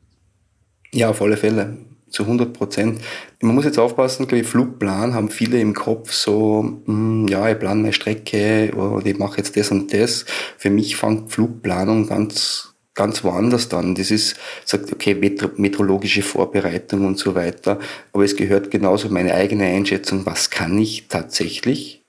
Ja, 0.93 1.11
auf 1.11 1.21
alle 1.21 1.37
Fälle 1.37 1.77
zu 2.17 2.23
100 2.23 2.55
Prozent. 2.55 3.01
Man 3.43 3.55
muss 3.55 3.67
jetzt 3.67 3.79
aufpassen, 3.79 4.27
glaube 4.27 4.41
ich, 4.41 4.49
Flugplan 4.49 5.13
haben 5.13 5.29
viele 5.29 5.61
im 5.61 5.75
Kopf 5.75 6.13
so, 6.13 6.63
mh, 6.63 6.79
hm, 6.87 7.29
ja, 7.29 7.49
ich 7.51 7.59
plane 7.59 7.83
meine 7.83 7.93
Strecke 7.93 8.73
oder 8.75 9.05
ich 9.05 9.19
mache 9.19 9.37
jetzt 9.37 9.57
das 9.57 9.71
und 9.71 9.93
das. 9.93 10.25
Für 10.57 10.71
mich 10.71 10.97
fängt 10.97 11.31
Flugplanung 11.31 12.09
ganz, 12.09 12.75
ganz 12.95 13.23
woanders 13.23 13.69
dann. 13.69 13.95
Das 13.95 14.11
ist, 14.11 14.37
sagt, 14.65 14.91
okay, 14.93 15.15
meteorologische 15.15 16.23
Vorbereitung 16.23 17.05
und 17.05 17.19
so 17.19 17.35
weiter. 17.35 17.79
Aber 18.15 18.25
es 18.25 18.35
gehört 18.35 18.71
genauso 18.71 19.11
meine 19.11 19.35
eigene 19.35 19.67
Einschätzung, 19.67 20.25
was 20.25 20.49
kann 20.49 20.79
ich 20.79 21.09
tatsächlich 21.09 22.03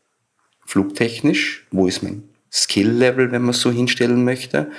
flugtechnisch? 0.66 1.68
Wo 1.70 1.86
ist 1.86 2.02
mein 2.02 2.24
Skill-Level, 2.50 3.34
wenn 3.34 3.42
man 3.42 3.52
es 3.52 3.60
so 3.60 3.72
hinstellen 3.72 4.24
möchte? 4.24 4.72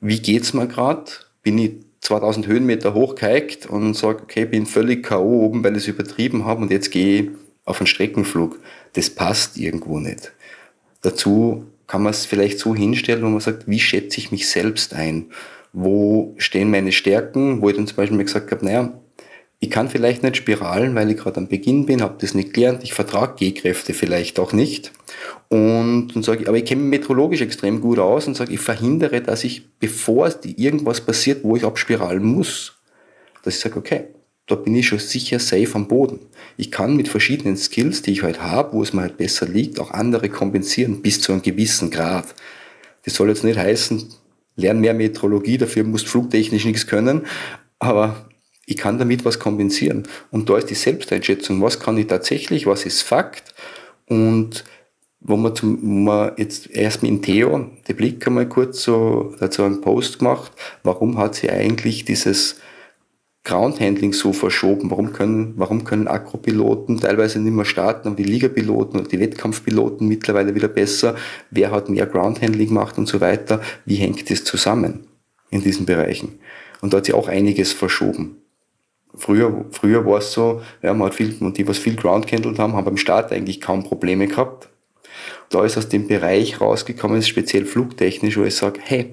Wie 0.00 0.20
geht's 0.20 0.54
mir 0.54 0.68
gerade? 0.68 1.10
Bin 1.42 1.58
ich 1.58 1.87
2000 2.00 2.46
Höhenmeter 2.46 2.94
hochgeigt 2.94 3.66
und 3.66 3.94
sage, 3.94 4.22
okay, 4.22 4.44
bin 4.44 4.66
völlig 4.66 5.04
K.O. 5.04 5.46
oben, 5.46 5.64
weil 5.64 5.76
ich 5.76 5.84
es 5.84 5.88
übertrieben 5.88 6.44
habe 6.44 6.62
und 6.62 6.70
jetzt 6.70 6.90
gehe 6.90 7.22
ich 7.22 7.30
auf 7.64 7.80
einen 7.80 7.86
Streckenflug. 7.86 8.58
Das 8.94 9.10
passt 9.10 9.58
irgendwo 9.58 9.98
nicht. 9.98 10.32
Dazu 11.02 11.64
kann 11.86 12.02
man 12.02 12.12
es 12.12 12.26
vielleicht 12.26 12.58
so 12.58 12.74
hinstellen, 12.74 13.22
wo 13.24 13.28
man 13.28 13.40
sagt, 13.40 13.68
wie 13.68 13.80
schätze 13.80 14.18
ich 14.18 14.30
mich 14.30 14.48
selbst 14.48 14.94
ein? 14.94 15.30
Wo 15.72 16.34
stehen 16.38 16.70
meine 16.70 16.92
Stärken? 16.92 17.60
Wo 17.62 17.68
ich 17.68 17.76
dann 17.76 17.86
zum 17.86 17.96
Beispiel 17.96 18.16
mir 18.16 18.24
gesagt 18.24 18.50
habe, 18.50 18.64
naja, 18.64 18.92
ich 19.60 19.70
kann 19.70 19.88
vielleicht 19.88 20.22
nicht 20.22 20.36
spiralen, 20.36 20.94
weil 20.94 21.10
ich 21.10 21.16
gerade 21.16 21.38
am 21.38 21.48
Beginn 21.48 21.86
bin, 21.86 22.02
habe 22.02 22.16
das 22.20 22.34
nicht 22.34 22.54
gelernt, 22.54 22.84
ich 22.84 22.94
vertrage 22.94 23.34
G-Kräfte 23.36 23.92
vielleicht 23.92 24.38
auch 24.38 24.52
nicht. 24.52 24.92
Und 25.48 26.08
dann 26.14 26.22
sage 26.22 26.42
ich, 26.42 26.48
aber 26.48 26.58
ich 26.58 26.64
kenne 26.64 26.82
mich 26.82 27.00
meteorologisch 27.00 27.40
extrem 27.40 27.80
gut 27.80 27.98
aus 27.98 28.26
und 28.26 28.36
sage, 28.36 28.52
ich 28.52 28.60
verhindere, 28.60 29.20
dass 29.20 29.44
ich, 29.44 29.68
bevor 29.78 30.30
irgendwas 30.44 31.00
passiert, 31.00 31.42
wo 31.44 31.56
ich 31.56 31.64
abspiralen 31.64 32.24
muss, 32.24 32.74
dass 33.42 33.56
ich 33.56 33.60
sage, 33.60 33.78
okay, 33.78 34.04
da 34.46 34.54
bin 34.54 34.74
ich 34.74 34.88
schon 34.88 34.98
sicher 34.98 35.38
safe 35.38 35.74
am 35.74 35.88
Boden. 35.88 36.20
Ich 36.56 36.70
kann 36.70 36.96
mit 36.96 37.08
verschiedenen 37.08 37.56
Skills, 37.56 38.02
die 38.02 38.12
ich 38.12 38.22
halt 38.22 38.42
habe, 38.42 38.72
wo 38.72 38.82
es 38.82 38.92
mir 38.92 39.02
halt 39.02 39.18
besser 39.18 39.46
liegt, 39.46 39.78
auch 39.78 39.90
andere 39.90 40.28
kompensieren 40.28 41.02
bis 41.02 41.20
zu 41.20 41.32
einem 41.32 41.42
gewissen 41.42 41.90
Grad. 41.90 42.34
Das 43.04 43.14
soll 43.14 43.28
jetzt 43.28 43.44
nicht 43.44 43.58
heißen, 43.58 44.08
lern 44.56 44.80
mehr 44.80 44.94
Meteorologie, 44.94 45.58
dafür 45.58 45.84
musst 45.84 46.08
flugtechnisch 46.08 46.64
nichts 46.64 46.86
können, 46.86 47.26
aber 47.78 48.28
ich 48.66 48.76
kann 48.76 48.98
damit 48.98 49.24
was 49.24 49.38
kompensieren. 49.38 50.06
Und 50.30 50.50
da 50.50 50.58
ist 50.58 50.68
die 50.68 50.74
Selbsteinschätzung, 50.74 51.62
was 51.62 51.80
kann 51.80 51.96
ich 51.96 52.06
tatsächlich, 52.06 52.66
was 52.66 52.84
ist 52.84 53.02
Fakt. 53.02 53.54
Und 54.06 54.64
wo 55.20 55.36
man, 55.36 55.54
zum, 55.54 55.80
wo 55.82 55.86
man 55.86 56.32
jetzt 56.36 56.70
erst 56.70 57.02
mit 57.02 57.22
Theo, 57.22 57.70
der 57.86 57.94
Blick 57.94 58.26
einmal 58.26 58.48
kurz 58.48 58.82
so 58.82 59.34
dazu 59.40 59.62
einen 59.62 59.80
Post 59.80 60.20
gemacht, 60.20 60.52
warum 60.82 61.18
hat 61.18 61.34
sie 61.34 61.50
eigentlich 61.50 62.04
dieses 62.04 62.60
Groundhandling 63.44 64.12
so 64.12 64.32
verschoben? 64.32 64.90
Warum 64.90 65.12
können, 65.12 65.54
warum 65.56 65.84
können 65.84 66.06
Akropiloten 66.06 67.00
teilweise 67.00 67.40
nicht 67.40 67.54
mehr 67.54 67.64
starten, 67.64 68.08
aber 68.08 68.16
die 68.16 68.24
Ligapiloten 68.24 69.00
oder 69.00 69.08
die 69.08 69.20
Wettkampfpiloten 69.20 70.06
mittlerweile 70.06 70.54
wieder 70.54 70.68
besser? 70.68 71.16
Wer 71.50 71.70
hat 71.70 71.88
mehr 71.88 72.06
Groundhandling 72.06 72.68
gemacht 72.68 72.98
und 72.98 73.08
so 73.08 73.20
weiter? 73.20 73.62
Wie 73.86 73.96
hängt 73.96 74.30
das 74.30 74.44
zusammen 74.44 75.06
in 75.50 75.62
diesen 75.62 75.86
Bereichen? 75.86 76.38
Und 76.80 76.92
da 76.92 76.98
hat 76.98 77.06
sie 77.06 77.14
auch 77.14 77.26
einiges 77.26 77.72
verschoben. 77.72 78.36
Früher, 79.14 79.64
früher 79.70 80.04
war 80.04 80.18
es 80.18 80.32
so, 80.32 80.60
ja, 80.82 80.92
man 80.92 81.08
hat 81.08 81.14
viel, 81.14 81.34
und 81.40 81.56
die, 81.56 81.66
was 81.66 81.78
viel 81.78 81.96
Ground 81.96 82.26
gehandelt 82.26 82.58
haben, 82.58 82.74
haben 82.74 82.84
beim 82.84 82.98
Start 82.98 83.32
eigentlich 83.32 83.60
kaum 83.60 83.82
Probleme 83.82 84.28
gehabt. 84.28 84.68
Da 85.50 85.64
ist 85.64 85.78
aus 85.78 85.88
dem 85.88 86.06
Bereich 86.06 86.60
rausgekommen, 86.60 87.22
speziell 87.22 87.64
flugtechnisch, 87.64 88.36
wo 88.36 88.44
ich 88.44 88.54
sage, 88.54 88.80
hey, 88.82 89.10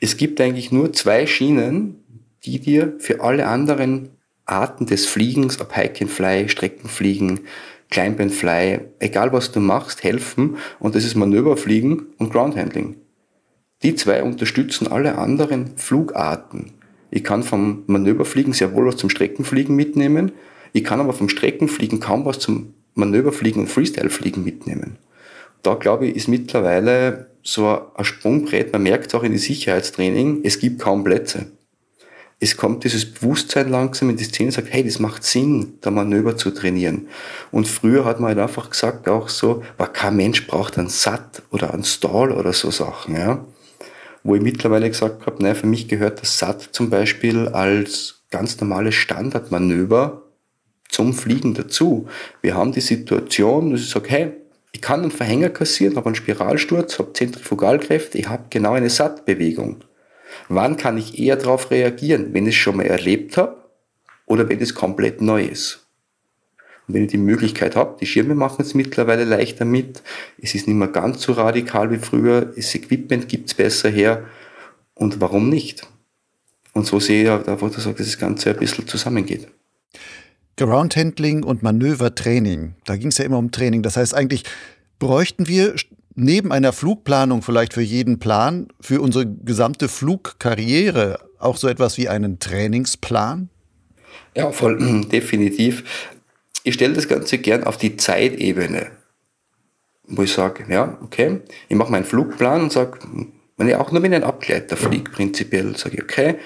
es 0.00 0.16
gibt 0.16 0.40
eigentlich 0.40 0.72
nur 0.72 0.92
zwei 0.92 1.26
Schienen, 1.26 2.02
die 2.44 2.58
dir 2.58 2.94
für 2.98 3.20
alle 3.20 3.46
anderen 3.46 4.10
Arten 4.44 4.86
des 4.86 5.06
Fliegens, 5.06 5.60
ob 5.60 5.76
Hike 5.76 6.02
and 6.02 6.10
Fly, 6.10 6.48
Streckenfliegen, 6.48 7.40
Climb 7.90 8.20
and 8.20 8.32
Fly, 8.32 8.80
egal 8.98 9.32
was 9.32 9.52
du 9.52 9.60
machst, 9.60 10.02
helfen. 10.02 10.56
Und 10.80 10.94
das 10.94 11.04
ist 11.04 11.14
Manöverfliegen 11.14 12.06
und 12.18 12.32
Groundhandling. 12.32 12.96
Die 13.82 13.94
zwei 13.94 14.22
unterstützen 14.22 14.88
alle 14.88 15.18
anderen 15.18 15.76
Flugarten. 15.76 16.72
Ich 17.10 17.22
kann 17.22 17.42
vom 17.42 17.82
Manöverfliegen 17.86 18.52
sehr 18.52 18.74
wohl 18.74 18.86
was 18.86 18.96
zum 18.96 19.10
Streckenfliegen 19.10 19.76
mitnehmen. 19.76 20.32
Ich 20.72 20.84
kann 20.84 21.00
aber 21.00 21.12
vom 21.12 21.28
Streckenfliegen 21.28 22.00
kaum 22.00 22.24
was 22.24 22.38
zum 22.38 22.74
Manöverfliegen 22.94 23.62
und 23.62 23.68
Freestylefliegen 23.68 24.42
mitnehmen. 24.42 24.96
Da 25.62 25.74
glaube 25.74 26.06
ich, 26.06 26.16
ist 26.16 26.28
mittlerweile 26.28 27.30
so 27.42 27.92
ein 27.94 28.04
Sprungbrett. 28.04 28.72
Man 28.72 28.82
merkt 28.82 29.08
es 29.08 29.14
auch 29.14 29.22
in 29.22 29.32
die 29.32 29.38
Sicherheitstraining, 29.38 30.40
es 30.44 30.58
gibt 30.58 30.80
kaum 30.80 31.04
Plätze. 31.04 31.46
Es 32.40 32.56
kommt 32.56 32.82
dieses 32.82 33.06
Bewusstsein 33.06 33.68
langsam 33.68 34.10
in 34.10 34.16
die 34.16 34.24
Szene 34.24 34.48
und 34.48 34.52
sagt, 34.52 34.72
hey, 34.72 34.82
das 34.82 34.98
macht 34.98 35.22
Sinn, 35.22 35.78
da 35.80 35.92
Manöver 35.92 36.36
zu 36.36 36.50
trainieren. 36.50 37.06
Und 37.52 37.68
früher 37.68 38.04
hat 38.04 38.18
man 38.18 38.30
halt 38.30 38.38
einfach 38.40 38.70
gesagt, 38.70 39.08
auch 39.08 39.28
so, 39.28 39.62
war 39.76 39.92
kein 39.92 40.16
Mensch 40.16 40.48
braucht 40.48 40.76
einen 40.76 40.88
Sat 40.88 41.42
oder 41.50 41.72
einen 41.72 41.84
Stall 41.84 42.32
oder 42.32 42.52
so 42.52 42.72
Sachen, 42.72 43.14
ja 43.14 43.44
wo 44.24 44.34
ich 44.34 44.42
mittlerweile 44.42 44.88
gesagt 44.88 45.26
habe, 45.26 45.42
naja, 45.42 45.54
für 45.54 45.66
mich 45.66 45.88
gehört 45.88 46.22
das 46.22 46.38
SAT 46.38 46.68
zum 46.72 46.90
Beispiel 46.90 47.48
als 47.48 48.22
ganz 48.30 48.60
normales 48.60 48.94
Standardmanöver 48.94 50.22
zum 50.88 51.14
Fliegen 51.14 51.54
dazu. 51.54 52.08
Wir 52.40 52.54
haben 52.54 52.72
die 52.72 52.80
Situation, 52.80 53.70
dass 53.70 53.80
ich 53.80 53.90
sage, 53.90 54.08
hey, 54.10 54.32
ich 54.72 54.80
kann 54.80 55.02
einen 55.02 55.10
Verhänger 55.10 55.50
kassieren, 55.50 55.96
habe 55.96 56.06
einen 56.06 56.14
Spiralsturz, 56.14 56.98
habe 56.98 57.12
Zentrifugalkräfte, 57.12 58.18
ich 58.18 58.28
habe 58.28 58.44
genau 58.50 58.72
eine 58.72 58.90
SAT-Bewegung. 58.90 59.84
Wann 60.48 60.78
kann 60.78 60.96
ich 60.96 61.18
eher 61.18 61.36
darauf 61.36 61.70
reagieren? 61.70 62.32
Wenn 62.32 62.46
ich 62.46 62.56
es 62.56 62.60
schon 62.60 62.78
mal 62.78 62.86
erlebt 62.86 63.36
habe 63.36 63.56
oder 64.26 64.48
wenn 64.48 64.60
es 64.60 64.74
komplett 64.74 65.20
neu 65.20 65.44
ist? 65.44 65.86
Und 66.88 66.94
wenn 66.94 67.04
ich 67.04 67.10
die 67.10 67.18
Möglichkeit 67.18 67.76
habe, 67.76 67.96
die 68.00 68.06
Schirme 68.06 68.34
machen 68.34 68.62
es 68.62 68.74
mittlerweile 68.74 69.24
leichter 69.24 69.64
mit, 69.64 70.02
es 70.38 70.54
ist 70.54 70.66
nicht 70.66 70.76
mehr 70.76 70.88
ganz 70.88 71.22
so 71.22 71.32
radikal 71.32 71.90
wie 71.90 71.98
früher, 71.98 72.40
das 72.42 72.74
Equipment 72.74 73.28
gibt 73.28 73.48
es 73.50 73.54
besser 73.54 73.90
her 73.90 74.24
und 74.94 75.20
warum 75.20 75.48
nicht? 75.48 75.86
Und 76.72 76.86
so 76.86 76.98
sehe 76.98 77.24
ich 77.24 77.30
auch, 77.30 77.42
dass 77.44 77.84
das 77.96 78.18
Ganze 78.18 78.50
ein 78.50 78.56
bisschen 78.56 78.88
zusammengeht. 78.88 79.48
Groundhandling 80.56 81.44
und 81.44 81.62
Manövertraining, 81.62 82.74
da 82.84 82.96
ging 82.96 83.08
es 83.08 83.18
ja 83.18 83.24
immer 83.24 83.38
um 83.38 83.50
Training. 83.50 83.82
Das 83.82 83.96
heißt 83.96 84.14
eigentlich, 84.14 84.44
bräuchten 84.98 85.48
wir 85.48 85.74
neben 86.14 86.52
einer 86.52 86.72
Flugplanung 86.72 87.42
vielleicht 87.42 87.72
für 87.72 87.82
jeden 87.82 88.18
Plan, 88.18 88.68
für 88.80 89.00
unsere 89.00 89.26
gesamte 89.26 89.88
Flugkarriere 89.88 91.18
auch 91.38 91.56
so 91.56 91.68
etwas 91.68 91.98
wie 91.98 92.08
einen 92.08 92.38
Trainingsplan? 92.38 93.48
Ja, 94.36 94.52
voll, 94.52 95.06
definitiv. 95.12 96.10
Ich 96.64 96.74
stelle 96.74 96.94
das 96.94 97.08
Ganze 97.08 97.38
gern 97.38 97.64
auf 97.64 97.76
die 97.76 97.96
Zeitebene, 97.96 98.90
wo 100.04 100.22
ich 100.22 100.32
sage, 100.32 100.64
ja, 100.68 100.98
okay, 101.02 101.40
ich 101.68 101.76
mache 101.76 101.90
meinen 101.90 102.04
Flugplan 102.04 102.62
und 102.62 102.72
sage, 102.72 102.98
wenn 103.56 103.68
ich 103.68 103.74
auch 103.74 103.90
nur 103.90 104.00
mit 104.00 104.12
einem 104.12 104.24
Abgleiter 104.24 104.76
fliege, 104.76 105.10
prinzipiell, 105.10 105.76
sage 105.76 105.96
ich, 105.96 106.02
okay, 106.02 106.36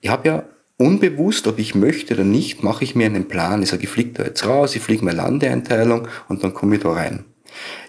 ich 0.00 0.08
habe 0.08 0.28
ja 0.28 0.44
unbewusst, 0.78 1.46
ob 1.46 1.58
ich 1.58 1.74
möchte 1.74 2.14
oder 2.14 2.24
nicht, 2.24 2.62
mache 2.62 2.84
ich 2.84 2.94
mir 2.94 3.06
einen 3.06 3.28
Plan. 3.28 3.62
Ich 3.62 3.70
sage, 3.70 3.84
ich 3.84 3.88
fliege 3.88 4.10
da 4.10 4.24
jetzt 4.24 4.46
raus, 4.46 4.76
ich 4.76 4.82
fliege 4.82 5.04
meine 5.04 5.16
Landeeinteilung 5.16 6.08
und 6.28 6.44
dann 6.44 6.54
komme 6.54 6.76
ich 6.76 6.82
da 6.82 6.92
rein. 6.92 7.24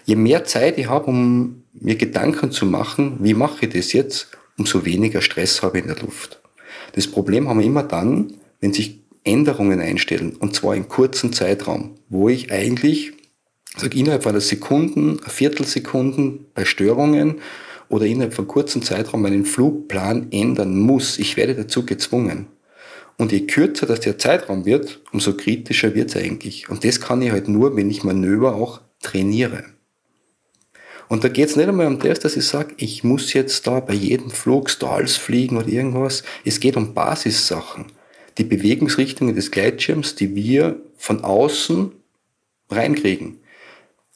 Je 0.04 0.16
mehr 0.16 0.44
Zeit 0.44 0.78
ich 0.78 0.88
habe, 0.88 1.06
um 1.06 1.64
mir 1.72 1.96
Gedanken 1.96 2.50
zu 2.50 2.66
machen, 2.66 3.18
wie 3.20 3.34
mache 3.34 3.66
ich 3.66 3.72
das 3.72 3.92
jetzt, 3.92 4.28
umso 4.56 4.84
weniger 4.84 5.20
Stress 5.20 5.62
habe 5.62 5.78
ich 5.78 5.84
in 5.84 5.90
der 5.94 6.02
Luft. 6.02 6.40
Das 6.92 7.06
Problem 7.06 7.48
haben 7.48 7.60
wir 7.60 7.66
immer 7.66 7.82
dann, 7.82 8.34
wenn 8.60 8.72
sich 8.72 9.00
Änderungen 9.24 9.80
einstellen, 9.80 10.36
und 10.38 10.54
zwar 10.54 10.74
in 10.74 10.88
kurzen 10.88 11.32
Zeitraum, 11.32 11.96
wo 12.08 12.28
ich 12.28 12.50
eigentlich, 12.50 13.12
sage 13.76 13.98
innerhalb 13.98 14.22
von 14.22 14.32
einer 14.32 14.40
Sekunden, 14.40 15.20
Viertelsekunden 15.26 16.46
bei 16.54 16.64
Störungen 16.64 17.36
oder 17.88 18.06
innerhalb 18.06 18.34
von 18.34 18.48
kurzen 18.48 18.82
Zeitraum 18.82 19.22
meinen 19.22 19.44
Flugplan 19.44 20.28
ändern 20.30 20.78
muss. 20.80 21.18
Ich 21.18 21.36
werde 21.36 21.54
dazu 21.54 21.84
gezwungen. 21.84 22.46
Und 23.18 23.32
je 23.32 23.46
kürzer 23.46 23.84
das 23.84 24.00
der 24.00 24.16
Zeitraum 24.16 24.64
wird, 24.64 25.00
umso 25.12 25.36
kritischer 25.36 25.94
wird 25.94 26.10
es 26.10 26.16
eigentlich. 26.16 26.68
Und 26.70 26.84
das 26.84 27.00
kann 27.00 27.20
ich 27.20 27.32
halt 27.32 27.48
nur, 27.48 27.76
wenn 27.76 27.90
ich 27.90 28.04
Manöver 28.04 28.54
auch 28.54 28.80
trainiere. 29.02 29.64
Und 31.08 31.24
da 31.24 31.28
geht 31.28 31.48
es 31.48 31.56
nicht 31.56 31.68
einmal 31.68 31.86
um 31.86 31.98
das, 31.98 32.20
dass 32.20 32.36
ich 32.36 32.46
sage, 32.46 32.74
ich 32.76 33.02
muss 33.02 33.32
jetzt 33.32 33.66
da 33.66 33.80
bei 33.80 33.94
jedem 33.94 34.30
Flug 34.30 34.70
Stalls 34.70 35.16
fliegen 35.16 35.56
oder 35.56 35.68
irgendwas. 35.68 36.22
Es 36.44 36.60
geht 36.60 36.76
um 36.76 36.94
Basissachen. 36.94 37.86
Die 38.36 38.44
Bewegungsrichtungen 38.44 39.34
des 39.34 39.50
Gleitschirms, 39.50 40.14
die 40.14 40.36
wir 40.36 40.80
von 40.96 41.24
außen 41.24 41.92
reinkriegen. 42.70 43.38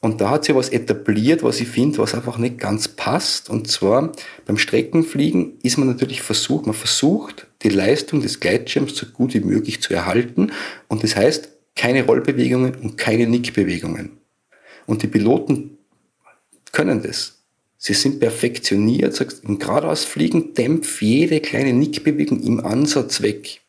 Und 0.00 0.20
da 0.20 0.30
hat 0.30 0.44
sich 0.44 0.54
was 0.54 0.68
etabliert, 0.68 1.42
was 1.42 1.60
ich 1.60 1.68
finde, 1.68 1.98
was 1.98 2.14
einfach 2.14 2.36
nicht 2.36 2.58
ganz 2.58 2.88
passt. 2.88 3.48
Und 3.48 3.68
zwar 3.68 4.12
beim 4.44 4.58
Streckenfliegen 4.58 5.58
ist 5.62 5.78
man 5.78 5.88
natürlich 5.88 6.22
versucht, 6.22 6.66
man 6.66 6.74
versucht, 6.74 7.46
die 7.62 7.68
Leistung 7.68 8.20
des 8.20 8.40
Gleitschirms 8.40 8.96
so 8.96 9.06
gut 9.06 9.34
wie 9.34 9.40
möglich 9.40 9.80
zu 9.80 9.94
erhalten. 9.94 10.52
Und 10.88 11.02
das 11.02 11.16
heißt, 11.16 11.48
keine 11.74 12.04
Rollbewegungen 12.04 12.74
und 12.76 12.98
keine 12.98 13.26
Nickbewegungen. 13.26 14.18
Und 14.86 15.02
die 15.02 15.06
Piloten 15.06 15.78
können 16.72 17.02
das. 17.02 17.38
Sie 17.78 17.94
sind 17.94 18.20
perfektioniert, 18.20 19.14
sagst, 19.14 19.44
im 19.44 19.58
Geradeausfliegen 19.58 20.54
dämpf 20.54 21.02
jede 21.02 21.40
kleine 21.40 21.72
Nickbewegung 21.72 22.40
im 22.42 22.64
Ansatz 22.64 23.22
weg. 23.22 23.60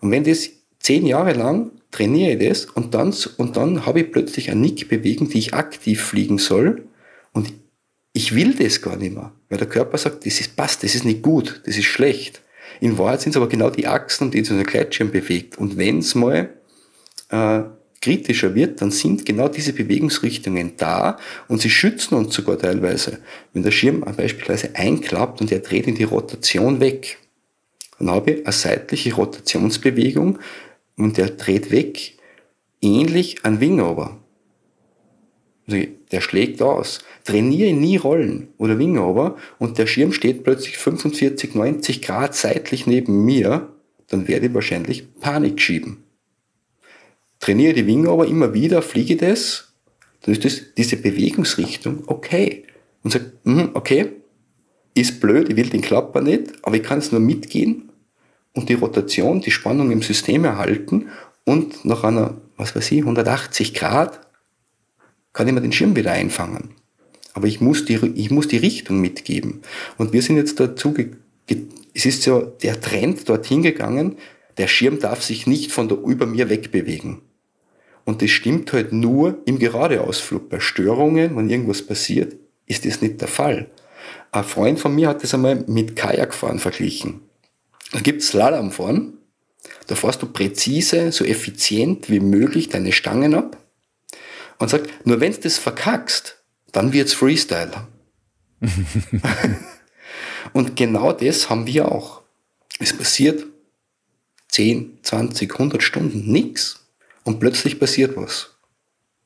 Und 0.00 0.10
wenn 0.10 0.24
das 0.24 0.50
zehn 0.78 1.06
Jahre 1.06 1.32
lang 1.32 1.72
trainiere 1.90 2.34
ich 2.34 2.48
das 2.48 2.66
und 2.66 2.94
dann, 2.94 3.14
und 3.38 3.56
dann 3.56 3.86
habe 3.86 4.00
ich 4.00 4.12
plötzlich 4.12 4.50
eine 4.50 4.60
Nickbewegung, 4.60 5.28
die 5.28 5.38
ich 5.38 5.54
aktiv 5.54 6.02
fliegen 6.02 6.38
soll 6.38 6.86
und 7.32 7.52
ich 8.12 8.34
will 8.34 8.54
das 8.54 8.80
gar 8.80 8.96
nicht 8.96 9.14
mehr, 9.14 9.32
weil 9.48 9.58
der 9.58 9.68
Körper 9.68 9.98
sagt, 9.98 10.24
das 10.24 10.40
ist 10.40 10.54
passt, 10.54 10.84
das 10.84 10.94
ist 10.94 11.04
nicht 11.04 11.22
gut, 11.22 11.62
das 11.66 11.76
ist 11.76 11.86
schlecht. 11.86 12.42
In 12.80 12.98
Wahrheit 12.98 13.20
sind 13.20 13.30
es 13.30 13.36
aber 13.36 13.48
genau 13.48 13.70
die 13.70 13.86
Achsen, 13.86 14.30
die 14.30 14.44
so 14.44 14.54
ein 14.54 14.64
Gleitschirm 14.64 15.10
bewegt. 15.10 15.58
Und 15.58 15.76
wenn 15.76 15.98
es 15.98 16.14
mal 16.14 16.50
äh, 17.30 17.62
kritischer 18.00 18.54
wird, 18.54 18.82
dann 18.82 18.90
sind 18.90 19.24
genau 19.24 19.48
diese 19.48 19.72
Bewegungsrichtungen 19.72 20.72
da 20.76 21.18
und 21.48 21.62
sie 21.62 21.70
schützen 21.70 22.14
uns 22.16 22.34
sogar 22.34 22.58
teilweise. 22.58 23.18
Wenn 23.52 23.62
der 23.62 23.70
Schirm 23.70 24.00
beispielsweise 24.00 24.74
einklappt 24.74 25.40
und 25.40 25.50
er 25.50 25.60
dreht 25.60 25.86
in 25.86 25.94
die 25.94 26.04
Rotation 26.04 26.80
weg, 26.80 27.18
dann 27.98 28.10
habe 28.10 28.32
ich 28.32 28.44
eine 28.44 28.52
seitliche 28.52 29.14
Rotationsbewegung 29.14 30.38
und 30.96 31.16
der 31.16 31.30
dreht 31.30 31.70
weg, 31.70 32.18
ähnlich 32.82 33.44
an 33.44 33.60
Wingover. 33.60 34.20
Also 35.66 35.86
der 36.14 36.22
schlägt 36.22 36.62
aus. 36.62 37.00
Trainiere 37.24 37.74
nie 37.74 37.98
Rollen 37.98 38.48
oder 38.56 38.78
Wingover 38.78 39.36
und 39.58 39.76
der 39.76 39.86
Schirm 39.86 40.12
steht 40.12 40.44
plötzlich 40.44 40.78
45, 40.78 41.54
90 41.54 42.00
Grad 42.00 42.34
seitlich 42.34 42.86
neben 42.86 43.24
mir, 43.24 43.68
dann 44.08 44.28
werde 44.28 44.46
ich 44.46 44.54
wahrscheinlich 44.54 45.18
Panik 45.20 45.60
schieben 45.60 46.04
trainiere 47.44 47.74
die 47.74 47.86
Winge 47.86 48.08
aber 48.08 48.26
immer 48.26 48.54
wieder, 48.54 48.80
fliege 48.80 49.16
das, 49.16 49.74
dann 50.22 50.34
ist 50.34 50.44
das, 50.46 50.62
diese 50.78 50.96
Bewegungsrichtung 50.96 52.04
okay. 52.06 52.64
Und 53.02 53.10
sage, 53.10 53.32
mm, 53.44 53.70
okay, 53.74 54.12
ist 54.94 55.20
blöd, 55.20 55.50
ich 55.50 55.56
will 55.56 55.68
den 55.68 55.82
Klapper 55.82 56.22
nicht, 56.22 56.52
aber 56.62 56.76
ich 56.76 56.82
kann 56.82 56.98
es 57.00 57.12
nur 57.12 57.20
mitgehen 57.20 57.90
und 58.54 58.70
die 58.70 58.74
Rotation, 58.74 59.42
die 59.42 59.50
Spannung 59.50 59.90
im 59.90 60.00
System 60.00 60.46
erhalten 60.46 61.08
und 61.44 61.84
nach 61.84 62.02
einer, 62.04 62.38
was 62.56 62.74
weiß 62.74 62.92
ich, 62.92 63.00
180 63.00 63.74
Grad 63.74 64.20
kann 65.34 65.48
ich 65.48 65.52
mir 65.52 65.60
den 65.60 65.72
Schirm 65.72 65.94
wieder 65.94 66.12
einfangen. 66.12 66.70
Aber 67.34 67.46
ich 67.46 67.60
muss 67.60 67.84
die, 67.84 67.96
ich 68.14 68.30
muss 68.30 68.48
die 68.48 68.56
Richtung 68.56 69.00
mitgeben. 69.00 69.60
Und 69.98 70.12
wir 70.12 70.22
sind 70.22 70.36
jetzt 70.36 70.58
dazu, 70.60 70.94
es 71.92 72.06
ist 72.06 72.24
ja 72.24 72.40
der 72.40 72.80
Trend 72.80 73.28
dorthin 73.28 73.62
gegangen, 73.62 74.16
der 74.56 74.68
Schirm 74.68 75.00
darf 75.00 75.22
sich 75.22 75.46
nicht 75.46 75.72
von 75.72 75.88
der 75.88 75.98
über 75.98 76.26
mir 76.26 76.48
wegbewegen. 76.48 77.20
Und 78.04 78.22
das 78.22 78.30
stimmt 78.30 78.72
halt 78.72 78.92
nur 78.92 79.38
im 79.46 79.58
Geradeausflug. 79.58 80.48
Bei 80.48 80.60
Störungen, 80.60 81.36
wenn 81.36 81.50
irgendwas 81.50 81.82
passiert, 81.82 82.36
ist 82.66 82.86
das 82.86 83.02
nicht 83.02 83.20
der 83.20 83.28
Fall. 83.28 83.70
Ein 84.30 84.44
Freund 84.44 84.78
von 84.78 84.94
mir 84.94 85.08
hat 85.08 85.22
das 85.22 85.34
einmal 85.34 85.64
mit 85.66 85.96
Kajakfahren 85.96 86.60
verglichen. 86.60 87.22
Da 87.92 88.00
gibt's 88.00 88.28
Slalomfahren. 88.28 89.14
Da 89.86 89.94
fährst 89.96 90.22
du 90.22 90.26
präzise, 90.26 91.10
so 91.10 91.24
effizient 91.24 92.10
wie 92.10 92.20
möglich 92.20 92.68
deine 92.68 92.92
Stangen 92.92 93.34
ab 93.34 93.63
und 94.58 94.70
sagt, 94.70 95.06
nur 95.06 95.20
wenn 95.20 95.32
du 95.32 95.40
das 95.40 95.58
verkackst, 95.58 96.42
dann 96.72 96.92
wird's 96.92 97.14
Freestyle. 97.14 97.86
und 100.52 100.76
genau 100.76 101.12
das 101.12 101.50
haben 101.50 101.66
wir 101.66 101.90
auch. 101.90 102.22
Es 102.78 102.96
passiert 102.96 103.44
10, 104.48 104.98
20, 105.02 105.52
100 105.52 105.82
Stunden 105.82 106.30
nichts 106.30 106.86
und 107.24 107.40
plötzlich 107.40 107.78
passiert 107.78 108.16
was. 108.16 108.50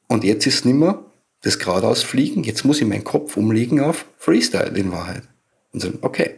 Und 0.07 0.25
jetzt 0.25 0.47
ist 0.47 0.65
nicht 0.65 0.75
mehr 0.75 1.05
das 1.43 1.59
geradeaus 1.59 2.03
fliegen, 2.03 2.45
jetzt 2.45 2.65
muss 2.65 2.81
ich 2.81 2.87
meinen 2.87 3.05
Kopf 3.05 3.37
umlegen 3.37 3.81
auf 3.81 4.07
Freestyle 4.17 4.77
in 4.77 4.91
Wahrheit. 4.91 5.23
Und 5.73 5.81
sagen, 5.81 5.99
okay, 6.03 6.37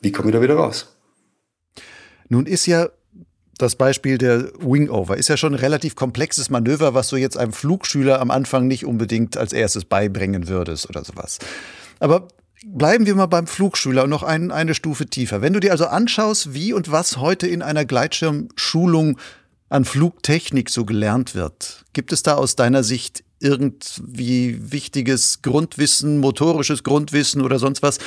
wie 0.00 0.12
komme 0.12 0.28
ich 0.28 0.34
da 0.34 0.42
wieder 0.42 0.56
raus? 0.56 0.94
Nun 2.28 2.46
ist 2.46 2.66
ja 2.66 2.90
das 3.62 3.76
Beispiel 3.76 4.18
der 4.18 4.50
Wingover 4.58 5.16
ist 5.16 5.28
ja 5.28 5.36
schon 5.36 5.54
ein 5.54 5.60
relativ 5.60 5.94
komplexes 5.94 6.50
Manöver, 6.50 6.94
was 6.94 7.08
du 7.08 7.16
jetzt 7.16 7.36
einem 7.36 7.52
Flugschüler 7.52 8.20
am 8.20 8.30
Anfang 8.30 8.66
nicht 8.66 8.84
unbedingt 8.86 9.36
als 9.36 9.52
erstes 9.52 9.84
beibringen 9.84 10.48
würdest 10.48 10.88
oder 10.88 11.04
sowas. 11.04 11.38
Aber 11.98 12.28
bleiben 12.64 13.06
wir 13.06 13.14
mal 13.14 13.26
beim 13.26 13.46
Flugschüler 13.46 14.04
und 14.04 14.10
noch 14.10 14.22
ein, 14.22 14.50
eine 14.50 14.74
Stufe 14.74 15.06
tiefer. 15.06 15.42
Wenn 15.42 15.52
du 15.52 15.60
dir 15.60 15.72
also 15.72 15.86
anschaust, 15.86 16.54
wie 16.54 16.72
und 16.72 16.90
was 16.90 17.18
heute 17.18 17.46
in 17.46 17.62
einer 17.62 17.84
Gleitschirmschulung 17.84 19.18
an 19.68 19.84
Flugtechnik 19.84 20.68
so 20.68 20.84
gelernt 20.84 21.34
wird. 21.34 21.84
Gibt 21.92 22.12
es 22.12 22.22
da 22.22 22.34
aus 22.34 22.56
deiner 22.56 22.82
Sicht 22.82 23.22
irgendwie 23.38 24.58
wichtiges 24.72 25.42
Grundwissen, 25.42 26.18
motorisches 26.18 26.82
Grundwissen 26.82 27.40
oder 27.40 27.58
sonst 27.58 27.82
was, 27.82 27.98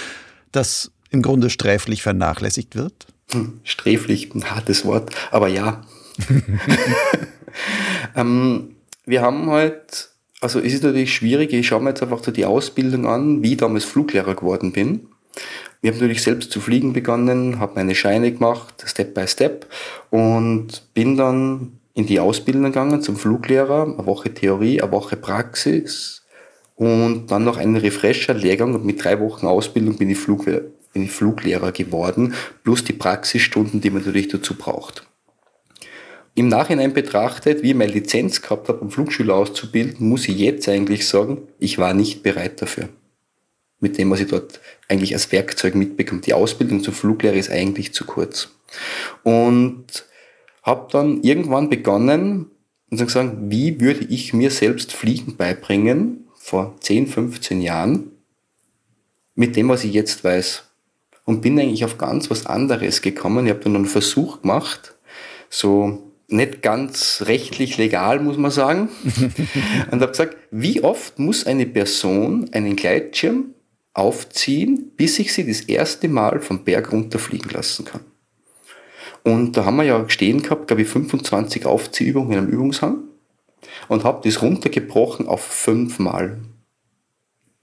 das 0.52 0.92
im 1.10 1.22
Grunde 1.22 1.50
sträflich 1.50 2.04
vernachlässigt 2.04 2.76
wird? 2.76 3.08
Hm, 3.32 3.60
sträflich, 3.64 4.34
ein 4.34 4.50
hartes 4.52 4.86
Wort, 4.86 5.12
aber 5.32 5.48
ja. 5.48 5.82
ähm, 8.16 8.76
wir 9.06 9.22
haben 9.22 9.50
halt, 9.50 10.10
also 10.42 10.60
es 10.60 10.74
ist 10.74 10.84
natürlich 10.84 11.14
schwierig, 11.14 11.54
ich 11.54 11.68
schaue 11.68 11.82
mir 11.82 11.90
jetzt 11.90 12.04
einfach 12.04 12.24
so 12.24 12.32
die 12.32 12.46
Ausbildung 12.46 13.08
an, 13.08 13.42
wie 13.44 13.54
ich 13.54 13.58
damals 13.58 13.86
Fluglehrer 13.86 14.36
geworden 14.36 14.72
bin. 14.72 15.08
Ich 15.82 15.90
habe 15.90 16.00
natürlich 16.00 16.24
selbst 16.24 16.52
zu 16.52 16.62
fliegen 16.62 16.94
begonnen, 16.94 17.60
habe 17.60 17.74
meine 17.76 17.96
Scheine 17.96 18.32
gemacht, 18.32 18.84
Step 18.86 19.14
by 19.14 19.28
Step 19.28 19.68
und 20.12 20.94
bin 20.94 21.18
dann 21.18 21.80
in 21.94 22.06
die 22.06 22.20
Ausbildung 22.20 22.64
gegangen 22.64 23.02
zum 23.02 23.18
Fluglehrer, 23.18 23.84
eine 23.84 24.06
Woche 24.06 24.34
Theorie, 24.34 24.82
eine 24.82 24.92
Woche 24.92 25.18
Praxis 25.18 26.24
und 26.76 27.28
dann 27.28 27.44
noch 27.44 27.58
einen 27.58 27.76
Refresher-Lehrgang 27.76 28.74
und 28.74 28.86
mit 28.86 29.04
drei 29.04 29.20
Wochen 29.20 29.46
Ausbildung 29.46 29.98
bin 29.98 30.10
ich, 30.10 30.18
Flug, 30.18 30.46
bin 30.94 31.04
ich 31.04 31.12
Fluglehrer 31.12 31.72
geworden, 31.72 32.34
plus 32.64 32.84
die 32.84 32.94
Praxisstunden, 32.94 33.82
die 33.82 33.90
man 33.90 34.04
natürlich 34.04 34.30
dazu 34.30 34.56
braucht. 34.56 35.06
Im 36.36 36.48
Nachhinein 36.48 36.94
betrachtet, 36.94 37.62
wie 37.62 37.72
ich 37.72 37.76
meine 37.76 37.92
Lizenz 37.92 38.42
gehabt 38.42 38.70
habe, 38.70 38.80
um 38.80 38.90
Flugschüler 38.90 39.36
auszubilden, 39.36 40.08
muss 40.08 40.28
ich 40.28 40.38
jetzt 40.38 40.68
eigentlich 40.68 41.08
sagen, 41.08 41.44
ich 41.60 41.78
war 41.78 41.94
nicht 41.94 42.24
bereit 42.24 42.62
dafür 42.62 42.90
mit 43.84 43.98
dem, 43.98 44.10
was 44.10 44.22
ich 44.22 44.28
dort 44.28 44.62
eigentlich 44.88 45.14
als 45.14 45.32
Werkzeug 45.32 45.76
mitbekomme. 45.76 46.22
Die 46.22 46.34
Ausbildung 46.34 46.82
zum 46.82 46.94
Fluglehrer 46.94 47.36
ist 47.36 47.52
eigentlich 47.52 47.94
zu 47.94 48.06
kurz. 48.06 48.50
Und 49.22 50.06
habe 50.64 50.88
dann 50.92 51.22
irgendwann 51.22 51.70
begonnen 51.70 52.50
und 52.90 52.98
gesagt, 52.98 53.36
wie 53.42 53.80
würde 53.82 54.06
ich 54.06 54.34
mir 54.34 54.50
selbst 54.50 54.94
Fliegen 54.94 55.36
beibringen 55.36 56.28
vor 56.36 56.76
10, 56.80 57.08
15 57.08 57.62
Jahren 57.62 58.12
mit 59.36 59.56
dem, 59.56 59.68
was 59.70 59.84
ich 59.84 59.94
jetzt 59.94 60.24
weiß. 60.24 60.64
Und 61.26 61.42
bin 61.42 61.60
eigentlich 61.60 61.86
auf 61.86 61.98
ganz 61.98 62.30
was 62.30 62.46
anderes 62.46 63.02
gekommen. 63.02 63.46
Ich 63.46 63.52
habe 63.52 63.64
dann 63.64 63.76
einen 63.76 63.86
Versuch 63.86 64.42
gemacht, 64.42 64.96
so 65.50 66.12
nicht 66.28 66.62
ganz 66.62 67.24
rechtlich 67.26 67.78
legal, 67.78 68.20
muss 68.20 68.38
man 68.38 68.52
sagen. 68.52 68.90
und 69.92 70.02
habe 70.02 70.12
gesagt, 70.12 70.38
wie 70.52 70.84
oft 70.84 71.20
muss 71.20 71.46
eine 71.46 71.66
Person 71.66 72.50
einen 72.52 72.76
Gleitschirm 72.76 73.54
aufziehen, 73.94 74.92
bis 74.98 75.20
ich 75.20 75.34
sie 75.34 75.48
das 75.48 75.62
erste 75.62 76.10
Mal 76.10 76.42
vom 76.42 76.64
Berg 76.64 76.92
runterfliegen 76.92 77.52
lassen 77.52 77.86
kann. 77.86 78.02
Und 79.24 79.56
da 79.56 79.66
haben 79.66 79.78
wir 79.78 79.84
ja 79.84 80.10
stehen 80.10 80.42
gehabt, 80.42 80.68
glaube 80.68 80.82
ich, 80.82 80.88
25 80.90 81.66
Aufziehübungen 81.66 82.32
in 82.34 82.38
einem 82.40 82.50
Übungshang 82.50 83.04
und 83.88 84.04
habe 84.04 84.28
das 84.28 84.42
runtergebrochen 84.42 85.28
auf 85.28 85.42
fünfmal. 85.42 86.40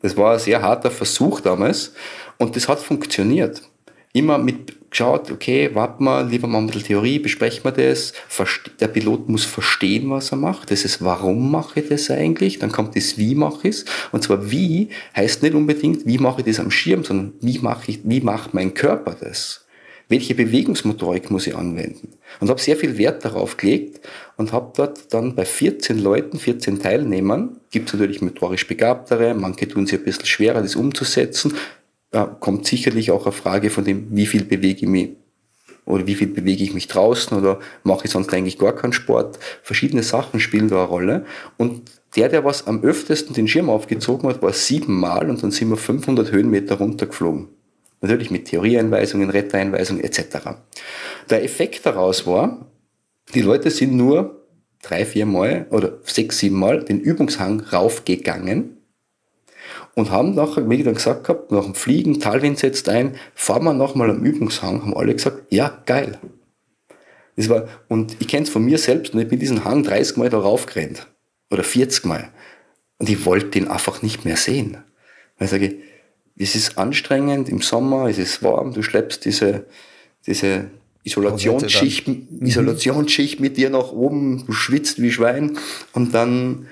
Das 0.00 0.16
war 0.16 0.34
ein 0.34 0.38
sehr 0.38 0.62
harter 0.62 0.90
Versuch 0.90 1.40
damals 1.40 1.92
und 2.40 2.56
das 2.56 2.68
hat 2.68 2.80
funktioniert. 2.80 3.62
Immer 4.12 4.38
mit 4.38 4.90
geschaut, 4.90 5.30
okay, 5.30 5.72
warten 5.74 6.04
wir, 6.04 6.24
lieber 6.24 6.48
mal 6.48 6.62
mit 6.62 6.74
der 6.74 6.82
Theorie, 6.82 7.18
besprechen 7.18 7.62
wir 7.62 7.70
das. 7.70 8.12
Der 8.80 8.88
Pilot 8.88 9.28
muss 9.28 9.44
verstehen, 9.44 10.10
was 10.10 10.32
er 10.32 10.38
macht. 10.38 10.70
Das 10.70 10.84
ist, 10.84 11.04
warum 11.04 11.52
mache 11.52 11.80
ich 11.80 11.88
das 11.88 12.10
eigentlich? 12.10 12.58
Dann 12.58 12.72
kommt 12.72 12.96
das, 12.96 13.18
wie 13.18 13.34
mache 13.34 13.68
ich 13.68 13.76
es? 13.76 13.84
Und 14.10 14.24
zwar 14.24 14.50
wie 14.50 14.88
heißt 15.14 15.42
nicht 15.42 15.54
unbedingt, 15.54 16.06
wie 16.06 16.18
mache 16.18 16.40
ich 16.40 16.46
das 16.46 16.58
am 16.58 16.70
Schirm, 16.70 17.04
sondern 17.04 17.34
wie 17.40 17.58
mache 17.58 17.90
ich, 17.90 18.00
wie 18.04 18.22
macht 18.22 18.54
mein 18.54 18.74
Körper 18.74 19.14
das? 19.20 19.66
welche 20.10 20.34
Bewegungsmotorik 20.34 21.30
muss 21.30 21.46
ich 21.46 21.56
anwenden? 21.56 22.08
Und 22.40 22.50
habe 22.50 22.60
sehr 22.60 22.76
viel 22.76 22.98
Wert 22.98 23.24
darauf 23.24 23.56
gelegt 23.56 24.00
und 24.36 24.52
habe 24.52 24.72
dort 24.76 25.14
dann 25.14 25.36
bei 25.36 25.44
14 25.44 26.00
Leuten, 26.00 26.38
14 26.38 26.80
Teilnehmern, 26.80 27.60
gibt 27.70 27.88
es 27.88 27.94
natürlich 27.94 28.20
motorisch 28.20 28.66
Begabtere, 28.66 29.34
manche 29.34 29.68
tun 29.68 29.86
sich 29.86 30.00
ein 30.00 30.04
bisschen 30.04 30.26
schwerer, 30.26 30.62
das 30.62 30.74
umzusetzen, 30.74 31.54
da 32.10 32.26
kommt 32.26 32.66
sicherlich 32.66 33.10
auch 33.10 33.26
eine 33.26 33.32
Frage 33.32 33.70
von 33.70 33.84
dem, 33.84 34.08
wie 34.10 34.26
viel 34.26 34.44
bewege 34.44 34.80
ich 34.82 34.88
mich 34.88 35.10
oder 35.86 36.06
wie 36.06 36.14
viel 36.14 36.28
bewege 36.28 36.62
ich 36.62 36.74
mich 36.74 36.88
draußen 36.88 37.36
oder 37.36 37.58
mache 37.82 38.04
ich 38.04 38.10
sonst 38.10 38.32
eigentlich 38.32 38.58
gar 38.58 38.74
keinen 38.74 38.92
Sport. 38.92 39.38
Verschiedene 39.62 40.02
Sachen 40.02 40.40
spielen 40.40 40.68
da 40.68 40.76
eine 40.76 40.88
Rolle. 40.88 41.24
Und 41.56 41.90
der, 42.16 42.28
der 42.28 42.44
was 42.44 42.66
am 42.66 42.82
öftesten 42.82 43.34
den 43.34 43.48
Schirm 43.48 43.70
aufgezogen 43.70 44.28
hat, 44.28 44.42
war 44.42 44.52
siebenmal 44.52 45.30
und 45.30 45.42
dann 45.42 45.50
sind 45.50 45.70
wir 45.70 45.76
500 45.76 46.32
Höhenmeter 46.32 46.76
runtergeflogen. 46.76 47.48
Natürlich 48.00 48.30
mit 48.30 48.46
Theorieeinweisungen, 48.46 49.30
Retteinweisungen 49.30 50.02
etc. 50.02 50.38
Der 51.28 51.44
Effekt 51.44 51.84
daraus 51.86 52.26
war, 52.26 52.66
die 53.34 53.42
Leute 53.42 53.70
sind 53.70 53.94
nur 53.94 54.46
drei, 54.82 55.04
vier 55.04 55.26
Mal 55.26 55.66
oder 55.70 55.98
sechs, 56.04 56.38
sieben 56.38 56.58
Mal 56.58 56.82
den 56.82 57.00
Übungshang 57.00 57.60
raufgegangen 57.60 58.79
und 59.94 60.10
haben 60.10 60.34
nachher, 60.34 60.68
wie 60.68 60.76
ich 60.76 60.84
dann 60.84 60.94
gesagt 60.94 61.28
habe, 61.28 61.46
nach 61.50 61.64
dem 61.64 61.74
Fliegen, 61.74 62.20
Talwind 62.20 62.58
setzt 62.58 62.88
ein, 62.88 63.16
fahren 63.34 63.64
wir 63.64 63.72
nochmal 63.72 64.10
am 64.10 64.24
Übungshang, 64.24 64.82
haben 64.82 64.96
alle 64.96 65.14
gesagt, 65.14 65.42
ja, 65.50 65.82
geil. 65.86 66.18
Das 67.36 67.48
war, 67.48 67.68
und 67.88 68.16
ich 68.20 68.28
kenne 68.28 68.44
es 68.44 68.50
von 68.50 68.64
mir 68.64 68.78
selbst, 68.78 69.14
und 69.14 69.20
ich 69.20 69.28
bin 69.28 69.38
diesen 69.38 69.64
Hang 69.64 69.82
30 69.82 70.16
Mal 70.16 70.30
da 70.30 70.38
raufgerannt. 70.38 71.06
Oder 71.50 71.64
40 71.64 72.04
Mal. 72.04 72.30
Und 72.98 73.08
ich 73.08 73.24
wollte 73.24 73.58
ihn 73.58 73.68
einfach 73.68 74.02
nicht 74.02 74.24
mehr 74.24 74.36
sehen. 74.36 74.78
Weil 75.38 75.46
ich 75.46 75.50
sage, 75.50 75.76
es 76.38 76.54
ist 76.54 76.78
anstrengend 76.78 77.48
im 77.48 77.60
Sommer, 77.60 78.08
es 78.08 78.18
ist 78.18 78.42
warm, 78.42 78.72
du 78.72 78.82
schleppst 78.82 79.24
diese, 79.24 79.66
diese 80.26 80.70
Isolationsschicht. 81.02 82.08
Isolationsschicht 82.40 83.40
mit 83.40 83.56
dir 83.56 83.70
nach 83.70 83.92
oben, 83.92 84.44
du 84.46 84.52
schwitzt 84.52 85.00
wie 85.00 85.10
Schwein 85.10 85.58
und 85.92 86.14
dann 86.14 86.66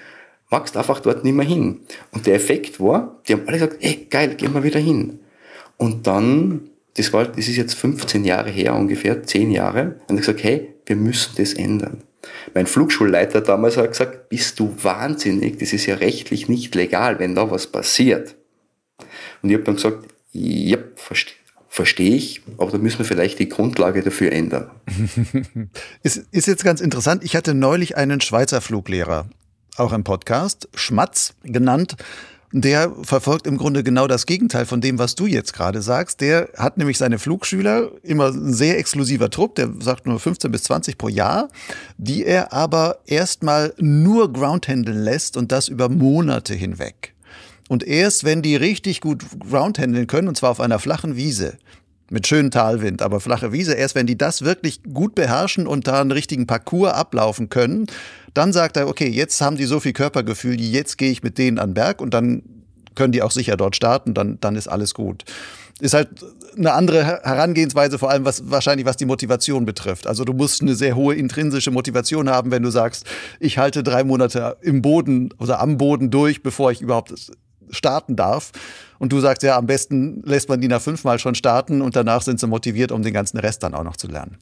magst 0.50 0.76
einfach 0.76 1.00
dort 1.00 1.24
nicht 1.24 1.34
mehr 1.34 1.46
hin. 1.46 1.80
Und 2.12 2.26
der 2.26 2.34
Effekt 2.34 2.80
war, 2.80 3.20
die 3.26 3.34
haben 3.34 3.42
alle 3.46 3.58
gesagt, 3.58 3.76
ey, 3.80 4.06
geil, 4.10 4.34
gehen 4.34 4.54
wir 4.54 4.62
wieder 4.62 4.80
hin. 4.80 5.20
Und 5.76 6.06
dann, 6.06 6.70
das 6.96 7.12
war, 7.12 7.26
das 7.26 7.48
ist 7.48 7.56
jetzt 7.56 7.74
15 7.74 8.24
Jahre 8.24 8.50
her 8.50 8.74
ungefähr, 8.74 9.22
10 9.22 9.50
Jahre, 9.50 10.00
und 10.08 10.16
ich 10.16 10.22
gesagt, 10.22 10.42
hey, 10.42 10.74
wir 10.86 10.96
müssen 10.96 11.34
das 11.36 11.54
ändern. 11.54 12.02
Mein 12.54 12.66
Flugschulleiter 12.66 13.40
damals 13.40 13.76
hat 13.76 13.92
gesagt, 13.92 14.28
bist 14.28 14.58
du 14.58 14.74
wahnsinnig, 14.82 15.58
das 15.58 15.72
ist 15.72 15.86
ja 15.86 15.96
rechtlich 15.96 16.48
nicht 16.48 16.74
legal, 16.74 17.18
wenn 17.18 17.34
da 17.34 17.50
was 17.50 17.68
passiert. 17.68 18.34
Und 19.42 19.50
ich 19.50 19.54
habe 19.54 19.64
dann 19.64 19.76
gesagt, 19.76 20.08
ja, 20.32 20.78
verstehe 20.96 21.38
verstehe 21.68 22.16
ich, 22.16 22.42
aber 22.56 22.72
da 22.72 22.78
müssen 22.78 22.98
wir 22.98 23.04
vielleicht 23.04 23.38
die 23.38 23.48
Grundlage 23.48 24.02
dafür 24.02 24.32
ändern. 24.32 24.70
ist, 26.02 26.26
ist 26.32 26.48
jetzt 26.48 26.64
ganz 26.64 26.80
interessant. 26.80 27.22
Ich 27.22 27.36
hatte 27.36 27.54
neulich 27.54 27.96
einen 27.96 28.20
Schweizer 28.20 28.60
Fluglehrer, 28.60 29.28
auch 29.78 29.92
im 29.92 30.04
Podcast, 30.04 30.68
Schmatz 30.74 31.34
genannt. 31.42 31.96
Der 32.52 32.92
verfolgt 33.02 33.46
im 33.46 33.58
Grunde 33.58 33.84
genau 33.84 34.06
das 34.06 34.24
Gegenteil 34.24 34.64
von 34.64 34.80
dem, 34.80 34.98
was 34.98 35.14
du 35.14 35.26
jetzt 35.26 35.52
gerade 35.52 35.82
sagst. 35.82 36.22
Der 36.22 36.48
hat 36.56 36.78
nämlich 36.78 36.96
seine 36.96 37.18
Flugschüler, 37.18 37.90
immer 38.02 38.28
ein 38.28 38.54
sehr 38.54 38.78
exklusiver 38.78 39.28
Trupp, 39.28 39.56
der 39.56 39.68
sagt 39.80 40.06
nur 40.06 40.18
15 40.18 40.50
bis 40.50 40.62
20 40.62 40.96
pro 40.96 41.08
Jahr, 41.08 41.48
die 41.98 42.24
er 42.24 42.54
aber 42.54 43.00
erstmal 43.04 43.74
nur 43.76 44.32
groundhandeln 44.32 44.98
lässt 44.98 45.36
und 45.36 45.52
das 45.52 45.68
über 45.68 45.90
Monate 45.90 46.54
hinweg. 46.54 47.14
Und 47.68 47.84
erst 47.84 48.24
wenn 48.24 48.40
die 48.40 48.56
richtig 48.56 49.02
gut 49.02 49.26
groundhandeln 49.38 50.06
können, 50.06 50.28
und 50.28 50.36
zwar 50.38 50.50
auf 50.50 50.60
einer 50.60 50.78
flachen 50.78 51.16
Wiese, 51.16 51.58
mit 52.10 52.26
schönem 52.26 52.50
Talwind, 52.50 53.02
aber 53.02 53.20
flache 53.20 53.52
Wiese, 53.52 53.74
erst 53.74 53.94
wenn 53.94 54.06
die 54.06 54.16
das 54.16 54.42
wirklich 54.42 54.82
gut 54.82 55.14
beherrschen 55.14 55.66
und 55.66 55.86
da 55.86 56.00
einen 56.00 56.12
richtigen 56.12 56.46
Parcours 56.46 56.94
ablaufen 56.94 57.50
können, 57.50 57.86
dann 58.34 58.52
sagt 58.52 58.76
er, 58.76 58.88
okay, 58.88 59.08
jetzt 59.08 59.40
haben 59.40 59.56
die 59.56 59.64
so 59.64 59.80
viel 59.80 59.92
Körpergefühl, 59.92 60.60
jetzt 60.60 60.98
gehe 60.98 61.10
ich 61.10 61.22
mit 61.22 61.38
denen 61.38 61.58
an 61.58 61.70
den 61.70 61.74
Berg 61.74 62.00
und 62.00 62.14
dann 62.14 62.42
können 62.94 63.12
die 63.12 63.22
auch 63.22 63.30
sicher 63.30 63.56
dort 63.56 63.76
starten, 63.76 64.12
dann, 64.14 64.38
dann 64.40 64.56
ist 64.56 64.68
alles 64.68 64.92
gut. 64.94 65.24
Ist 65.80 65.94
halt 65.94 66.08
eine 66.56 66.72
andere 66.72 67.04
Herangehensweise, 67.04 67.98
vor 67.98 68.10
allem 68.10 68.24
was 68.24 68.50
wahrscheinlich 68.50 68.84
was 68.84 68.96
die 68.96 69.06
Motivation 69.06 69.64
betrifft. 69.64 70.08
Also 70.08 70.24
du 70.24 70.32
musst 70.32 70.60
eine 70.60 70.74
sehr 70.74 70.96
hohe 70.96 71.14
intrinsische 71.14 71.70
Motivation 71.70 72.28
haben, 72.28 72.50
wenn 72.50 72.64
du 72.64 72.70
sagst, 72.70 73.06
ich 73.38 73.58
halte 73.58 73.84
drei 73.84 74.02
Monate 74.02 74.56
im 74.60 74.82
Boden 74.82 75.32
oder 75.38 75.60
am 75.60 75.78
Boden 75.78 76.10
durch, 76.10 76.42
bevor 76.42 76.72
ich 76.72 76.80
überhaupt 76.80 77.14
starten 77.70 78.16
darf. 78.16 78.50
Und 78.98 79.12
du 79.12 79.20
sagst 79.20 79.44
ja, 79.44 79.56
am 79.56 79.66
besten 79.66 80.22
lässt 80.24 80.48
man 80.48 80.60
die 80.60 80.68
nach 80.68 80.82
fünfmal 80.82 81.20
schon 81.20 81.36
starten 81.36 81.80
und 81.80 81.94
danach 81.94 82.22
sind 82.22 82.40
sie 82.40 82.48
motiviert, 82.48 82.90
um 82.90 83.02
den 83.02 83.12
ganzen 83.12 83.38
Rest 83.38 83.62
dann 83.62 83.74
auch 83.74 83.84
noch 83.84 83.96
zu 83.96 84.08
lernen. 84.08 84.38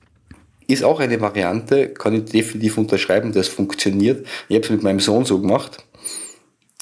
Ist 0.66 0.84
auch 0.84 1.00
eine 1.00 1.20
Variante, 1.20 1.88
kann 1.88 2.14
ich 2.14 2.24
definitiv 2.24 2.78
unterschreiben, 2.78 3.32
das 3.32 3.48
funktioniert. 3.48 4.26
Ich 4.48 4.56
habe 4.56 4.64
es 4.64 4.70
mit 4.70 4.82
meinem 4.82 5.00
Sohn 5.00 5.24
so 5.24 5.40
gemacht. 5.40 5.84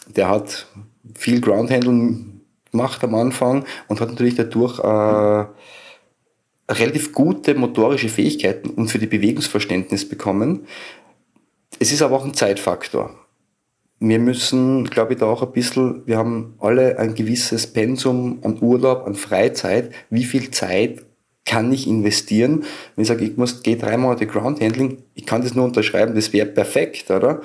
Der 0.06 0.28
hat 0.28 0.66
viel 1.14 1.40
Groundhandeln 1.40 2.40
gemacht 2.70 3.04
am 3.04 3.14
Anfang 3.14 3.64
und 3.88 4.00
hat 4.00 4.08
natürlich 4.08 4.36
dadurch 4.36 4.78
äh, 4.78 5.46
relativ 6.72 7.12
gute 7.12 7.54
motorische 7.54 8.08
Fähigkeiten 8.08 8.70
und 8.70 8.88
für 8.88 8.98
die 8.98 9.06
Bewegungsverständnis 9.06 10.08
bekommen. 10.08 10.66
Es 11.78 11.92
ist 11.92 12.02
aber 12.02 12.16
auch 12.16 12.24
ein 12.24 12.34
Zeitfaktor 12.34 13.14
wir 14.08 14.18
müssen, 14.18 14.84
glaube 14.84 15.14
ich, 15.14 15.18
da 15.20 15.26
auch 15.26 15.42
ein 15.42 15.52
bisschen, 15.52 16.06
wir 16.06 16.18
haben 16.18 16.54
alle 16.58 16.98
ein 16.98 17.14
gewisses 17.14 17.66
Pensum 17.66 18.38
an 18.42 18.58
Urlaub, 18.60 19.06
an 19.06 19.14
Freizeit. 19.14 19.92
Wie 20.10 20.24
viel 20.24 20.50
Zeit 20.50 21.04
kann 21.44 21.72
ich 21.72 21.86
investieren? 21.86 22.64
Wenn 22.94 23.02
ich 23.02 23.08
sage, 23.08 23.24
ich 23.24 23.36
muss, 23.36 23.62
gehe 23.62 23.76
drei 23.76 23.96
Monate 23.96 24.26
Groundhandling, 24.26 24.98
ich 25.14 25.26
kann 25.26 25.42
das 25.42 25.54
nur 25.54 25.64
unterschreiben, 25.64 26.14
das 26.14 26.32
wäre 26.32 26.46
perfekt, 26.46 27.10
oder? 27.10 27.42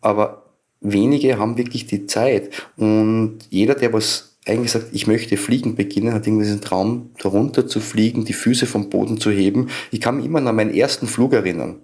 Aber 0.00 0.44
wenige 0.80 1.38
haben 1.38 1.56
wirklich 1.56 1.86
die 1.86 2.06
Zeit. 2.06 2.50
Und 2.76 3.38
jeder, 3.50 3.74
der 3.74 3.92
was 3.92 4.36
eigentlich 4.46 4.72
sagt, 4.72 4.88
ich 4.92 5.06
möchte 5.06 5.36
fliegen 5.36 5.74
beginnen, 5.74 6.12
hat 6.12 6.26
irgendwie 6.26 6.44
diesen 6.44 6.60
Traum, 6.60 7.10
darunter 7.22 7.66
zu 7.66 7.80
fliegen, 7.80 8.24
die 8.24 8.34
Füße 8.34 8.66
vom 8.66 8.90
Boden 8.90 9.18
zu 9.18 9.30
heben. 9.30 9.68
Ich 9.90 10.00
kann 10.00 10.16
mich 10.16 10.26
immer 10.26 10.44
an 10.44 10.56
meinen 10.56 10.74
ersten 10.74 11.06
Flug 11.06 11.32
erinnern. 11.32 11.80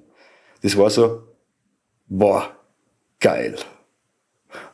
Das 0.63 0.77
war 0.77 0.91
so, 0.91 1.23
boah, 2.09 2.51
geil. 3.19 3.57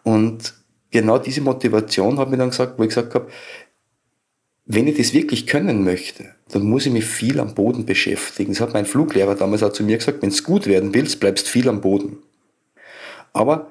Und 0.02 0.54
genau 0.90 1.18
diese 1.18 1.40
Motivation 1.40 2.18
hat 2.18 2.30
mir 2.30 2.38
dann 2.38 2.50
gesagt, 2.50 2.78
wo 2.78 2.82
ich 2.82 2.88
gesagt 2.88 3.14
habe, 3.14 3.28
wenn 4.66 4.88
ich 4.88 4.96
das 4.96 5.14
wirklich 5.14 5.46
können 5.46 5.84
möchte, 5.84 6.34
dann 6.50 6.62
muss 6.62 6.86
ich 6.86 6.92
mich 6.92 7.04
viel 7.04 7.38
am 7.38 7.54
Boden 7.54 7.86
beschäftigen. 7.86 8.52
Das 8.52 8.60
hat 8.60 8.74
mein 8.74 8.84
Fluglehrer 8.84 9.36
damals 9.36 9.62
auch 9.62 9.72
zu 9.72 9.84
mir 9.84 9.96
gesagt, 9.96 10.22
wenn 10.22 10.30
du 10.30 10.42
gut 10.42 10.66
werden 10.66 10.92
willst, 10.92 11.20
bleibst 11.20 11.48
viel 11.48 11.68
am 11.68 11.80
Boden. 11.80 12.18
Aber 13.32 13.70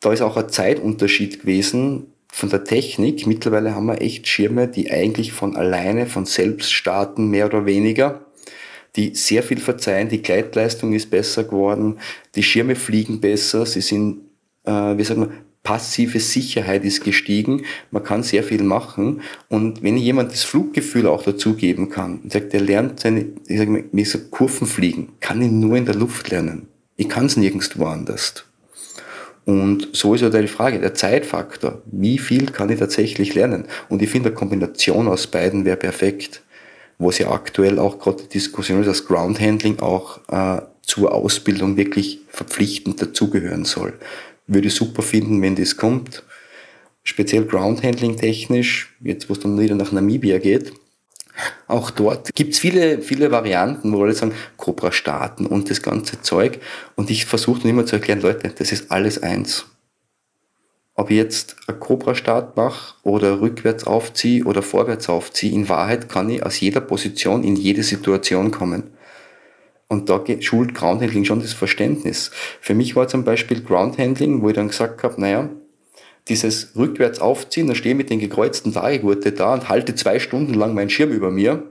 da 0.00 0.12
ist 0.12 0.22
auch 0.22 0.38
ein 0.38 0.48
Zeitunterschied 0.48 1.40
gewesen 1.40 2.06
von 2.32 2.48
der 2.48 2.64
Technik. 2.64 3.26
Mittlerweile 3.26 3.74
haben 3.74 3.86
wir 3.86 4.00
echt 4.00 4.26
Schirme, 4.28 4.66
die 4.66 4.90
eigentlich 4.90 5.32
von 5.32 5.56
alleine, 5.56 6.06
von 6.06 6.24
selbst 6.24 6.72
starten, 6.72 7.28
mehr 7.28 7.46
oder 7.46 7.66
weniger, 7.66 8.24
die 8.96 9.14
sehr 9.14 9.42
viel 9.42 9.60
verzeihen. 9.60 10.08
Die 10.08 10.22
Gleitleistung 10.22 10.94
ist 10.94 11.10
besser 11.10 11.44
geworden, 11.44 11.98
die 12.34 12.42
Schirme 12.42 12.76
fliegen 12.76 13.20
besser, 13.20 13.66
sie 13.66 13.82
sind, 13.82 14.22
äh, 14.64 14.96
wie 14.96 15.04
sagt 15.04 15.20
man, 15.20 15.32
passive 15.62 16.20
Sicherheit 16.20 16.84
ist 16.84 17.04
gestiegen. 17.04 17.64
Man 17.90 18.02
kann 18.02 18.22
sehr 18.22 18.42
viel 18.42 18.62
machen. 18.62 19.22
Und 19.48 19.82
wenn 19.82 19.96
jemand 19.96 20.32
das 20.32 20.44
Fluggefühl 20.44 21.06
auch 21.06 21.22
dazugeben 21.22 21.90
kann 21.90 22.20
und 22.22 22.32
sagt, 22.32 22.54
er 22.54 22.60
lernt 22.60 23.00
seine, 23.00 23.26
ich 23.46 23.58
sage 23.58 23.70
mal, 23.70 23.84
wie 23.92 24.04
so 24.04 24.18
Kurven 24.30 24.66
fliegen, 24.66 25.12
kann 25.20 25.42
ihn 25.42 25.60
nur 25.60 25.76
in 25.76 25.86
der 25.86 25.94
Luft 25.94 26.30
lernen. 26.30 26.68
Ich 26.96 27.08
kann 27.08 27.26
es 27.26 27.36
nirgendwo 27.36 27.86
anders. 27.86 28.44
Und 29.44 29.88
so 29.92 30.14
ist 30.14 30.20
ja 30.20 30.28
die 30.28 30.46
Frage, 30.46 30.80
der 30.80 30.94
Zeitfaktor. 30.94 31.82
Wie 31.86 32.18
viel 32.18 32.46
kann 32.46 32.70
ich 32.70 32.78
tatsächlich 32.78 33.34
lernen? 33.34 33.64
Und 33.88 34.02
ich 34.02 34.10
finde, 34.10 34.28
eine 34.28 34.36
Kombination 34.36 35.08
aus 35.08 35.26
beiden 35.26 35.64
wäre 35.64 35.76
perfekt. 35.76 36.42
Wo 36.98 37.08
es 37.08 37.18
ja 37.18 37.30
aktuell 37.30 37.78
auch 37.78 37.98
gerade 37.98 38.22
die 38.24 38.28
Diskussion 38.28 38.80
ist, 38.80 38.86
dass 38.86 39.06
Groundhandling 39.06 39.78
auch 39.78 40.20
äh, 40.28 40.60
zur 40.82 41.14
Ausbildung 41.14 41.76
wirklich 41.76 42.20
verpflichtend 42.28 43.00
dazugehören 43.00 43.64
soll. 43.64 43.94
Würde 44.52 44.66
ich 44.66 44.74
super 44.74 45.02
finden, 45.02 45.40
wenn 45.42 45.54
das 45.54 45.76
kommt. 45.76 46.24
Speziell 47.04 47.44
Groundhandling 47.44 48.16
technisch, 48.16 48.94
jetzt 49.00 49.28
wo 49.28 49.34
es 49.34 49.40
dann 49.40 49.58
wieder 49.58 49.76
nach 49.76 49.92
Namibia 49.92 50.38
geht, 50.38 50.72
auch 51.68 51.90
dort 51.90 52.34
gibt's 52.34 52.58
viele, 52.58 53.00
viele 53.00 53.30
Varianten, 53.30 53.92
wo 53.92 54.02
alle 54.02 54.12
sagen, 54.12 54.34
Cobra 54.56 54.90
starten 54.90 55.46
und 55.46 55.70
das 55.70 55.82
ganze 55.82 56.20
Zeug. 56.20 56.58
Und 56.96 57.10
ich 57.10 57.26
versuche 57.26 57.60
dann 57.60 57.70
immer 57.70 57.86
zu 57.86 57.96
erklären, 57.96 58.20
Leute, 58.20 58.52
das 58.56 58.72
ist 58.72 58.90
alles 58.90 59.22
eins. 59.22 59.66
Ob 60.94 61.10
ich 61.10 61.16
jetzt 61.16 61.56
einen 61.68 61.78
Cobra-Start 61.78 62.56
mache 62.56 62.94
oder 63.04 63.40
rückwärts 63.40 63.84
aufziehe 63.84 64.44
oder 64.44 64.62
vorwärts 64.62 65.08
aufziehe, 65.08 65.52
in 65.52 65.68
Wahrheit 65.68 66.08
kann 66.08 66.28
ich 66.28 66.44
aus 66.44 66.58
jeder 66.60 66.80
Position 66.80 67.44
in 67.44 67.56
jede 67.56 67.84
Situation 67.84 68.50
kommen. 68.50 68.90
Und 69.90 70.08
da 70.08 70.24
schult 70.38 70.72
Groundhandling 70.72 71.24
schon 71.24 71.40
das 71.40 71.52
Verständnis. 71.52 72.30
Für 72.60 72.74
mich 72.74 72.94
war 72.94 73.08
zum 73.08 73.24
Beispiel 73.24 73.60
Groundhandling, 73.60 74.40
wo 74.40 74.48
ich 74.48 74.54
dann 74.54 74.68
gesagt 74.68 75.02
habe, 75.02 75.20
naja, 75.20 75.50
dieses 76.28 76.76
rückwärts 76.76 77.18
aufziehen, 77.18 77.66
dann 77.66 77.74
stehe 77.74 77.94
ich 77.94 77.98
mit 77.98 78.08
den 78.08 78.20
gekreuzten 78.20 78.72
Tagegurte 78.72 79.32
da 79.32 79.52
und 79.52 79.68
halte 79.68 79.96
zwei 79.96 80.20
Stunden 80.20 80.54
lang 80.54 80.74
meinen 80.74 80.90
Schirm 80.90 81.10
über 81.10 81.32
mir. 81.32 81.64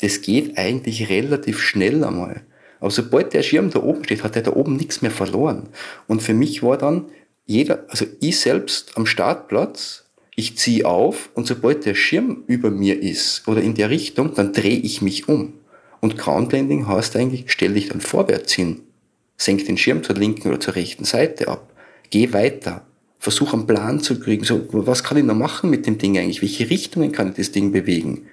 Das 0.00 0.22
geht 0.22 0.58
eigentlich 0.58 1.08
relativ 1.08 1.60
schnell 1.60 2.02
einmal. 2.02 2.42
Aber 2.80 2.90
sobald 2.90 3.32
der 3.32 3.44
Schirm 3.44 3.70
da 3.70 3.80
oben 3.80 4.02
steht, 4.02 4.24
hat 4.24 4.34
er 4.34 4.42
da 4.42 4.52
oben 4.52 4.74
nichts 4.74 5.00
mehr 5.00 5.12
verloren. 5.12 5.68
Und 6.08 6.22
für 6.22 6.34
mich 6.34 6.64
war 6.64 6.78
dann 6.78 7.10
jeder, 7.46 7.84
also 7.86 8.06
ich 8.20 8.40
selbst 8.40 8.96
am 8.96 9.06
Startplatz, 9.06 10.04
ich 10.34 10.58
ziehe 10.58 10.84
auf 10.84 11.30
und 11.34 11.46
sobald 11.46 11.86
der 11.86 11.94
Schirm 11.94 12.42
über 12.48 12.72
mir 12.72 13.00
ist 13.00 13.46
oder 13.46 13.62
in 13.62 13.76
der 13.76 13.88
Richtung, 13.88 14.34
dann 14.34 14.52
drehe 14.52 14.78
ich 14.78 15.00
mich 15.00 15.28
um. 15.28 15.59
Und 16.00 16.18
Groundlanding 16.18 16.88
heißt 16.88 17.16
eigentlich, 17.16 17.44
stell 17.48 17.74
dich 17.74 17.88
dann 17.88 18.00
vorwärts 18.00 18.52
hin. 18.52 18.80
Senk 19.36 19.64
den 19.66 19.78
Schirm 19.78 20.02
zur 20.02 20.16
linken 20.16 20.48
oder 20.48 20.60
zur 20.60 20.74
rechten 20.74 21.04
Seite 21.04 21.48
ab. 21.48 21.72
Geh 22.10 22.32
weiter 22.32 22.84
versuche 23.20 23.52
einen 23.52 23.66
Plan 23.66 24.00
zu 24.00 24.18
kriegen. 24.18 24.44
So, 24.44 24.66
was 24.72 25.04
kann 25.04 25.18
ich 25.18 25.24
noch 25.24 25.36
machen 25.36 25.70
mit 25.70 25.86
dem 25.86 25.98
Ding 25.98 26.18
eigentlich? 26.18 26.42
Welche 26.42 26.68
Richtungen 26.68 27.12
kann 27.12 27.28
ich 27.28 27.34
das 27.34 27.52
Ding 27.52 27.70
bewegen? 27.70 28.26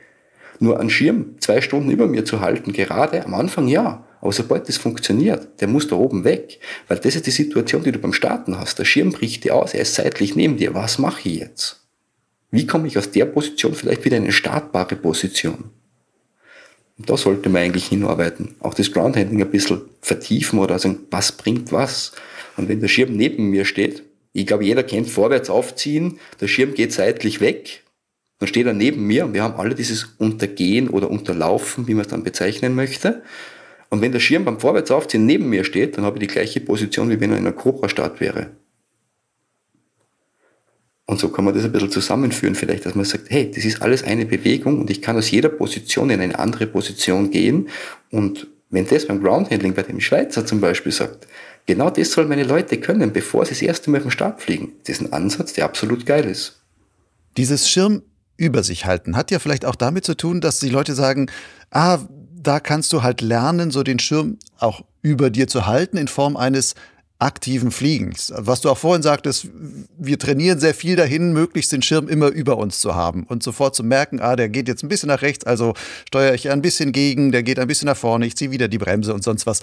Nur 0.59 0.79
einen 0.79 0.89
Schirm 0.89 1.35
zwei 1.39 1.61
Stunden 1.61 1.91
über 1.91 2.07
mir 2.07 2.25
zu 2.25 2.39
halten, 2.41 2.73
gerade 2.73 3.23
am 3.23 3.35
Anfang 3.35 3.67
ja. 3.67 4.05
Aber 4.21 4.31
sobald 4.31 4.67
das 4.67 4.77
funktioniert, 4.77 5.61
der 5.61 5.67
muss 5.67 5.87
da 5.87 5.95
oben 5.95 6.23
weg. 6.23 6.59
Weil 6.87 6.97
das 6.97 7.15
ist 7.15 7.27
die 7.27 7.31
Situation, 7.31 7.83
die 7.83 7.91
du 7.91 7.99
beim 7.99 8.13
Starten 8.13 8.57
hast. 8.57 8.79
Der 8.79 8.85
Schirm 8.85 9.11
bricht 9.11 9.43
dir 9.43 9.53
aus, 9.53 9.75
er 9.75 9.81
ist 9.81 9.93
seitlich 9.93 10.35
neben 10.35 10.57
dir. 10.57 10.73
Was 10.73 10.97
mache 10.97 11.29
ich 11.29 11.35
jetzt? 11.35 11.81
Wie 12.49 12.65
komme 12.65 12.87
ich 12.87 12.97
aus 12.97 13.11
der 13.11 13.25
Position 13.25 13.75
vielleicht 13.75 14.05
wieder 14.05 14.17
in 14.17 14.23
eine 14.23 14.31
startbare 14.31 14.95
Position? 14.95 15.65
Und 16.97 17.09
da 17.09 17.17
sollte 17.17 17.49
man 17.49 17.61
eigentlich 17.61 17.87
hinarbeiten. 17.87 18.55
Auch 18.59 18.73
das 18.73 18.91
Groundhandling 18.91 19.41
ein 19.41 19.51
bisschen 19.51 19.81
vertiefen 20.01 20.59
oder 20.59 20.79
sagen, 20.79 20.99
was 21.11 21.31
bringt 21.31 21.71
was? 21.71 22.13
Und 22.57 22.69
wenn 22.69 22.79
der 22.79 22.87
Schirm 22.87 23.13
neben 23.15 23.49
mir 23.49 23.65
steht, 23.65 24.03
ich 24.33 24.45
glaube, 24.45 24.65
jeder 24.65 24.83
kennt 24.83 25.09
vorwärts 25.09 25.49
aufziehen, 25.49 26.19
der 26.41 26.47
Schirm 26.47 26.73
geht 26.73 26.93
seitlich 26.93 27.39
weg, 27.39 27.83
dann 28.39 28.47
steht 28.47 28.67
er 28.67 28.73
neben 28.73 29.05
mir 29.05 29.25
und 29.25 29.33
wir 29.33 29.43
haben 29.43 29.55
alle 29.55 29.73
dieses 29.73 30.15
Untergehen 30.19 30.89
oder 30.89 31.09
Unterlaufen, 31.09 31.87
wie 31.87 31.93
man 31.93 32.05
es 32.05 32.11
dann 32.11 32.23
bezeichnen 32.23 32.75
möchte. 32.75 33.23
Und 33.89 34.01
wenn 34.01 34.11
der 34.11 34.19
Schirm 34.19 34.45
beim 34.45 34.59
Vorwärtsaufziehen 34.59 35.25
neben 35.25 35.49
mir 35.49 35.63
steht, 35.63 35.97
dann 35.97 36.05
habe 36.05 36.17
ich 36.17 36.27
die 36.27 36.33
gleiche 36.33 36.59
Position, 36.59 37.09
wie 37.09 37.19
wenn 37.19 37.31
er 37.31 37.37
in 37.37 37.47
einer 37.47 37.55
Cobra-Start 37.55 38.19
wäre. 38.19 38.51
Und 41.07 41.19
so 41.19 41.29
kann 41.29 41.45
man 41.45 41.55
das 41.55 41.63
ein 41.63 41.71
bisschen 41.71 41.89
zusammenführen, 41.89 42.53
vielleicht, 42.53 42.85
dass 42.85 42.93
man 42.93 43.05
sagt, 43.05 43.29
hey, 43.29 43.49
das 43.49 43.65
ist 43.65 43.81
alles 43.81 44.03
eine 44.03 44.25
Bewegung 44.25 44.79
und 44.79 44.89
ich 44.89 45.01
kann 45.01 45.17
aus 45.17 45.31
jeder 45.31 45.49
Position 45.49 46.09
in 46.09 46.21
eine 46.21 46.37
andere 46.37 46.67
Position 46.67 47.31
gehen. 47.31 47.69
Und 48.11 48.47
wenn 48.69 48.85
das 48.85 49.07
beim 49.07 49.23
Groundhandling 49.23 49.73
bei 49.73 49.83
dem 49.83 50.01
Schweizer 50.01 50.45
zum 50.45 50.59
Beispiel 50.59 50.91
sagt, 50.91 51.27
Genau 51.67 51.89
das 51.89 52.13
sollen 52.13 52.29
meine 52.29 52.45
Leute 52.45 52.79
können, 52.79 53.11
bevor 53.11 53.45
sie 53.45 53.51
das 53.51 53.61
erste 53.61 53.91
Mal 53.91 53.99
vom 53.99 54.09
Start 54.09 54.41
fliegen. 54.41 54.71
Das 54.85 54.95
ist 54.95 55.01
ein 55.01 55.11
Ansatz, 55.11 55.51
der 55.51 55.65
absolut 55.65 56.05
geil 56.05 56.23
ist. 56.23 56.61
Dieses 57.35 57.69
Schirm 57.69 58.03
über 58.37 58.63
sich 58.63 58.85
halten 58.85 59.17
hat 59.17 59.31
ja 59.31 59.39
vielleicht 59.39 59.65
auch 59.65 59.75
damit 59.75 60.05
zu 60.05 60.15
tun, 60.15 60.39
dass 60.39 60.59
die 60.59 60.69
Leute 60.69 60.95
sagen, 60.95 61.29
ah, 61.69 61.99
da 62.33 62.61
kannst 62.61 62.93
du 62.93 63.03
halt 63.03 63.19
lernen, 63.19 63.69
so 63.71 63.83
den 63.83 63.99
Schirm 63.99 64.37
auch 64.57 64.85
über 65.01 65.29
dir 65.29 65.49
zu 65.49 65.67
halten 65.67 65.97
in 65.97 66.07
Form 66.07 66.37
eines 66.37 66.73
aktiven 67.19 67.71
Fliegens. 67.71 68.31
Was 68.35 68.61
du 68.61 68.69
auch 68.69 68.77
vorhin 68.77 69.01
sagtest, 69.01 69.49
wir 69.97 70.19
trainieren 70.19 70.59
sehr 70.59 70.73
viel 70.73 70.95
dahin, 70.95 71.33
möglichst 71.33 71.71
den 71.71 71.81
Schirm 71.81 72.07
immer 72.07 72.27
über 72.27 72.57
uns 72.57 72.79
zu 72.79 72.95
haben 72.95 73.23
und 73.23 73.41
sofort 73.41 73.75
zu 73.75 73.83
merken, 73.83 74.19
ah, 74.19 74.35
der 74.35 74.49
geht 74.49 74.67
jetzt 74.67 74.83
ein 74.83 74.87
bisschen 74.87 75.07
nach 75.07 75.21
rechts, 75.21 75.45
also 75.45 75.73
steuere 76.07 76.35
ich 76.35 76.51
ein 76.51 76.61
bisschen 76.61 76.91
gegen, 76.91 77.31
der 77.31 77.43
geht 77.43 77.57
ein 77.59 77.67
bisschen 77.67 77.87
nach 77.87 77.97
vorne, 77.97 78.27
ich 78.27 78.37
ziehe 78.37 78.51
wieder 78.51 78.67
die 78.67 78.77
Bremse 78.77 79.13
und 79.13 79.23
sonst 79.23 79.47
was 79.47 79.61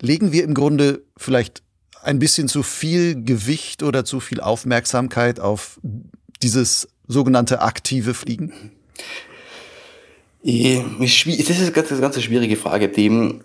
legen 0.00 0.32
wir 0.32 0.44
im 0.44 0.54
Grunde 0.54 1.02
vielleicht 1.16 1.62
ein 2.02 2.18
bisschen 2.18 2.48
zu 2.48 2.62
viel 2.62 3.22
Gewicht 3.22 3.82
oder 3.82 4.04
zu 4.04 4.20
viel 4.20 4.40
Aufmerksamkeit 4.40 5.40
auf 5.40 5.80
dieses 6.42 6.88
sogenannte 7.06 7.62
aktive 7.62 8.14
Fliegen? 8.14 8.52
Das 10.42 11.50
ist 11.50 11.60
eine 11.62 11.70
ganz, 11.70 11.88
ganz 11.88 12.20
schwierige 12.20 12.56
Frage. 12.56 12.88
Dem 12.88 13.42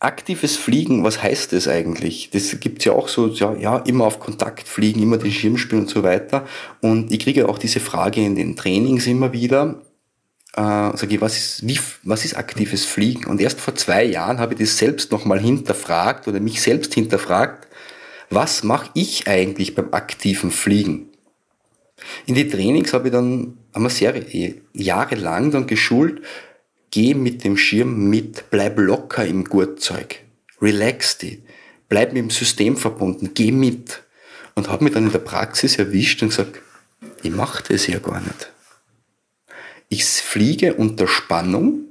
aktives 0.00 0.56
Fliegen, 0.56 1.02
was 1.02 1.22
heißt 1.22 1.52
das 1.52 1.66
eigentlich? 1.66 2.30
Das 2.30 2.58
gibt's 2.60 2.84
ja 2.84 2.92
auch 2.92 3.08
so, 3.08 3.28
ja, 3.28 3.54
ja, 3.56 3.78
immer 3.78 4.04
auf 4.04 4.20
Kontakt 4.20 4.68
fliegen, 4.68 5.02
immer 5.02 5.18
den 5.18 5.32
Schirm 5.32 5.56
spielen 5.56 5.82
und 5.82 5.90
so 5.90 6.02
weiter. 6.02 6.46
Und 6.80 7.12
ich 7.12 7.18
kriege 7.18 7.48
auch 7.48 7.58
diese 7.58 7.80
Frage 7.80 8.24
in 8.24 8.36
den 8.36 8.54
Trainings 8.54 9.06
immer 9.06 9.32
wieder 9.32 9.82
äh, 10.58 10.96
sage 10.96 11.14
ich, 11.14 11.20
was 11.20 11.36
ist, 11.36 11.68
wie, 11.68 11.78
was 12.02 12.24
ist 12.24 12.36
aktives 12.36 12.84
Fliegen? 12.84 13.26
Und 13.26 13.40
erst 13.40 13.60
vor 13.60 13.76
zwei 13.76 14.04
Jahren 14.04 14.40
habe 14.40 14.54
ich 14.54 14.60
das 14.60 14.76
selbst 14.76 15.12
nochmal 15.12 15.38
hinterfragt 15.38 16.26
oder 16.26 16.40
mich 16.40 16.60
selbst 16.60 16.94
hinterfragt, 16.94 17.68
was 18.30 18.64
mache 18.64 18.90
ich 18.94 19.28
eigentlich 19.28 19.74
beim 19.74 19.92
aktiven 19.92 20.50
Fliegen? 20.50 21.10
In 22.26 22.34
die 22.34 22.48
Trainings 22.48 22.92
habe 22.92 23.08
ich 23.08 23.12
dann, 23.12 23.58
haben 23.72 23.84
wir 23.84 23.90
sehr 23.90 24.14
jahrelang 24.72 25.50
dann 25.50 25.66
geschult, 25.66 26.22
geh 26.90 27.14
mit 27.14 27.44
dem 27.44 27.56
Schirm 27.56 28.08
mit, 28.08 28.50
bleib 28.50 28.78
locker 28.78 29.24
im 29.24 29.44
Gurtzeug, 29.44 30.20
relax 30.60 31.18
dich, 31.18 31.38
bleib 31.88 32.12
mit 32.12 32.22
dem 32.22 32.30
System 32.30 32.76
verbunden, 32.76 33.30
geh 33.34 33.52
mit. 33.52 34.02
Und 34.54 34.68
habe 34.68 34.82
mich 34.82 34.92
dann 34.92 35.06
in 35.06 35.12
der 35.12 35.20
Praxis 35.20 35.78
erwischt 35.78 36.20
und 36.22 36.30
gesagt, 36.30 36.60
ich 37.22 37.30
mache 37.30 37.62
das 37.68 37.86
ja 37.86 38.00
gar 38.00 38.20
nicht. 38.20 38.52
Ich 39.88 40.04
fliege 40.04 40.74
unter 40.74 41.06
Spannung. 41.06 41.84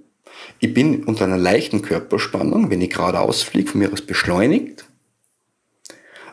Ich 0.60 0.74
bin 0.74 1.06
unter 1.06 1.24
einer 1.24 1.38
leichten 1.38 1.82
Körperspannung, 1.82 2.70
wenn 2.70 2.82
ich 2.82 2.90
geradeaus 2.90 3.42
fliege, 3.42 3.72
von 3.72 3.80
mir 3.80 3.94
aus 3.94 4.02
beschleunigt. 4.02 4.86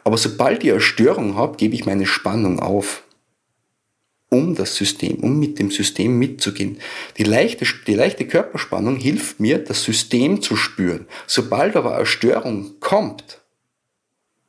Aber 0.02 0.18
sobald 0.18 0.64
ich 0.64 0.72
eine 0.72 0.80
Störung 0.80 1.36
habe, 1.36 1.56
gebe 1.56 1.74
ich 1.74 1.86
meine 1.86 2.06
Spannung 2.06 2.58
auf, 2.58 3.03
um 4.34 4.56
das 4.56 4.74
System, 4.74 5.20
um 5.20 5.38
mit 5.38 5.60
dem 5.60 5.70
System 5.70 6.18
mitzugehen. 6.18 6.78
Die 7.16 7.22
leichte, 7.22 7.64
die 7.86 7.94
leichte 7.94 8.26
Körperspannung 8.26 8.96
hilft 8.96 9.38
mir, 9.38 9.58
das 9.58 9.84
System 9.84 10.42
zu 10.42 10.56
spüren. 10.56 11.06
Sobald 11.28 11.76
aber 11.76 11.96
eine 11.96 12.04
Störung 12.04 12.80
kommt, 12.80 13.40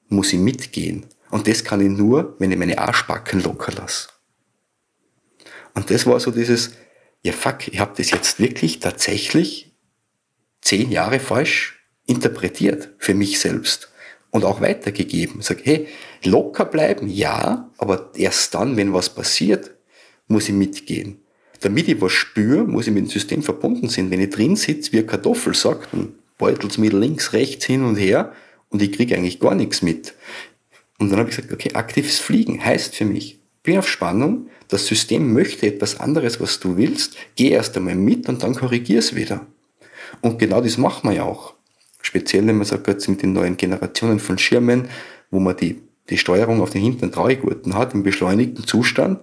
muss 0.09 0.33
ich 0.33 0.39
mitgehen. 0.39 1.05
Und 1.29 1.47
das 1.47 1.63
kann 1.63 1.81
ich 1.81 1.89
nur, 1.89 2.35
wenn 2.39 2.51
ich 2.51 2.57
meine 2.57 2.79
Arschbacken 2.79 3.43
locker 3.43 3.73
lasse. 3.73 4.09
Und 5.75 5.91
das 5.91 6.07
war 6.07 6.19
so 6.19 6.31
dieses, 6.31 6.71
ja 7.21 7.31
fuck, 7.31 7.67
ich 7.67 7.79
habe 7.79 7.93
das 7.95 8.09
jetzt 8.09 8.39
wirklich 8.39 8.79
tatsächlich 8.79 9.71
zehn 10.61 10.89
Jahre 10.89 11.19
falsch 11.19 11.79
interpretiert 12.07 12.89
für 12.97 13.13
mich 13.13 13.39
selbst 13.39 13.91
und 14.31 14.45
auch 14.45 14.61
weitergegeben. 14.61 15.41
Sag, 15.41 15.59
hey, 15.63 15.87
locker 16.23 16.65
bleiben, 16.65 17.07
ja, 17.07 17.69
aber 17.77 18.11
erst 18.15 18.55
dann, 18.55 18.77
wenn 18.77 18.93
was 18.93 19.13
passiert, 19.13 19.74
muss 20.27 20.49
ich 20.49 20.55
mitgehen. 20.55 21.19
Damit 21.61 21.87
ich 21.87 22.01
was 22.01 22.11
spüre, 22.11 22.65
muss 22.65 22.87
ich 22.87 22.93
mit 22.93 23.05
dem 23.05 23.09
System 23.09 23.41
verbunden 23.41 23.89
sein. 23.89 24.11
Wenn 24.11 24.21
ich 24.21 24.29
drin 24.29 24.55
sitze, 24.55 24.91
wie 24.91 24.99
ein 24.99 25.07
Kartoffelsack, 25.07 25.89
dann 25.91 26.13
beutelt 26.37 26.77
mit 26.77 26.93
links, 26.93 27.33
rechts, 27.33 27.65
hin 27.65 27.83
und 27.83 27.95
her 27.95 28.33
und 28.69 28.81
ich 28.81 28.91
kriege 28.91 29.15
eigentlich 29.15 29.39
gar 29.39 29.55
nichts 29.55 29.81
mit. 29.81 30.13
Und 30.99 31.09
dann 31.09 31.19
habe 31.19 31.29
ich 31.29 31.35
gesagt, 31.35 31.53
okay, 31.53 31.73
aktives 31.73 32.19
Fliegen 32.19 32.63
heißt 32.63 32.95
für 32.95 33.05
mich, 33.05 33.39
bin 33.63 33.77
auf 33.77 33.87
Spannung, 33.87 34.47
das 34.67 34.87
System 34.87 35.33
möchte 35.33 35.67
etwas 35.67 35.99
anderes, 35.99 36.39
was 36.39 36.59
du 36.59 36.77
willst, 36.77 37.15
geh 37.35 37.49
erst 37.49 37.75
einmal 37.77 37.95
mit 37.95 38.29
und 38.29 38.43
dann 38.43 38.55
korrigier 38.55 38.99
es 38.99 39.15
wieder. 39.15 39.45
Und 40.21 40.39
genau 40.39 40.61
das 40.61 40.77
machen 40.77 41.09
wir 41.09 41.15
ja 41.15 41.23
auch. 41.23 41.55
Speziell, 42.01 42.45
wenn 42.47 42.57
man 42.57 42.65
sagt, 42.65 42.87
jetzt 42.87 43.07
mit 43.07 43.21
den 43.21 43.33
neuen 43.33 43.57
Generationen 43.57 44.19
von 44.19 44.37
Schirmen, 44.37 44.87
wo 45.31 45.39
man 45.39 45.57
die, 45.57 45.81
die 46.09 46.17
Steuerung 46.17 46.61
auf 46.61 46.69
den 46.69 46.81
hinteren 46.81 47.11
Traugurten 47.11 47.73
hat, 47.73 47.93
im 47.93 48.03
beschleunigten 48.03 48.65
Zustand. 48.65 49.19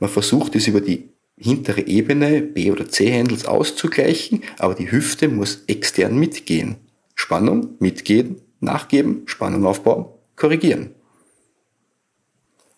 Man 0.00 0.10
versucht 0.10 0.56
es 0.56 0.66
über 0.66 0.80
die 0.80 1.10
hintere 1.36 1.86
Ebene 1.86 2.42
B- 2.42 2.70
oder 2.70 2.88
C-Handles 2.88 3.46
auszugleichen, 3.46 4.42
aber 4.58 4.74
die 4.74 4.90
Hüfte 4.90 5.28
muss 5.28 5.62
extern 5.66 6.18
mitgehen. 6.18 6.76
Spannung, 7.14 7.76
mitgehen, 7.78 8.40
nachgeben, 8.60 9.22
Spannung 9.26 9.64
aufbauen, 9.64 10.06
korrigieren. 10.36 10.90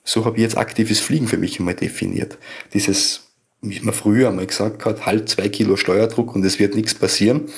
So 0.05 0.25
habe 0.25 0.37
ich 0.37 0.43
jetzt 0.43 0.57
aktives 0.57 1.01
Fliegen 1.01 1.29
für 1.29 1.39
mich 1.39 1.59
einmal 1.59 1.75
definiert. 1.75 2.39
Dieses, 2.75 3.33
wie 3.61 3.81
man 3.81 3.95
früher 3.95 4.29
einmal 4.29 4.47
gesagt 4.47 4.85
hat, 4.85 5.07
halt 5.07 5.29
zwei 5.29 5.49
Kilo 5.49 5.77
Steuerdruck 5.77 6.35
und 6.35 6.45
es 6.45 6.59
wird 6.59 6.75
nichts 6.75 6.95
passieren. 6.95 7.49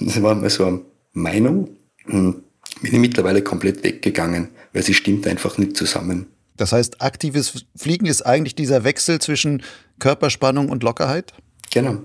Das 0.00 0.22
war 0.22 0.34
mal 0.34 0.48
so 0.48 0.64
eine 0.64 0.80
Meinung. 1.12 1.76
Hm, 2.04 2.42
bin 2.80 2.94
ich 2.94 2.98
mittlerweile 2.98 3.42
komplett 3.42 3.84
weggegangen, 3.84 4.48
weil 4.72 4.82
sie 4.82 4.94
stimmt 4.94 5.26
einfach 5.26 5.58
nicht 5.58 5.76
zusammen. 5.76 6.31
Das 6.56 6.72
heißt, 6.72 7.00
aktives 7.00 7.64
Fliegen 7.76 8.06
ist 8.06 8.22
eigentlich 8.22 8.54
dieser 8.54 8.84
Wechsel 8.84 9.20
zwischen 9.20 9.62
Körperspannung 9.98 10.68
und 10.68 10.82
Lockerheit? 10.82 11.32
Genau. 11.72 11.98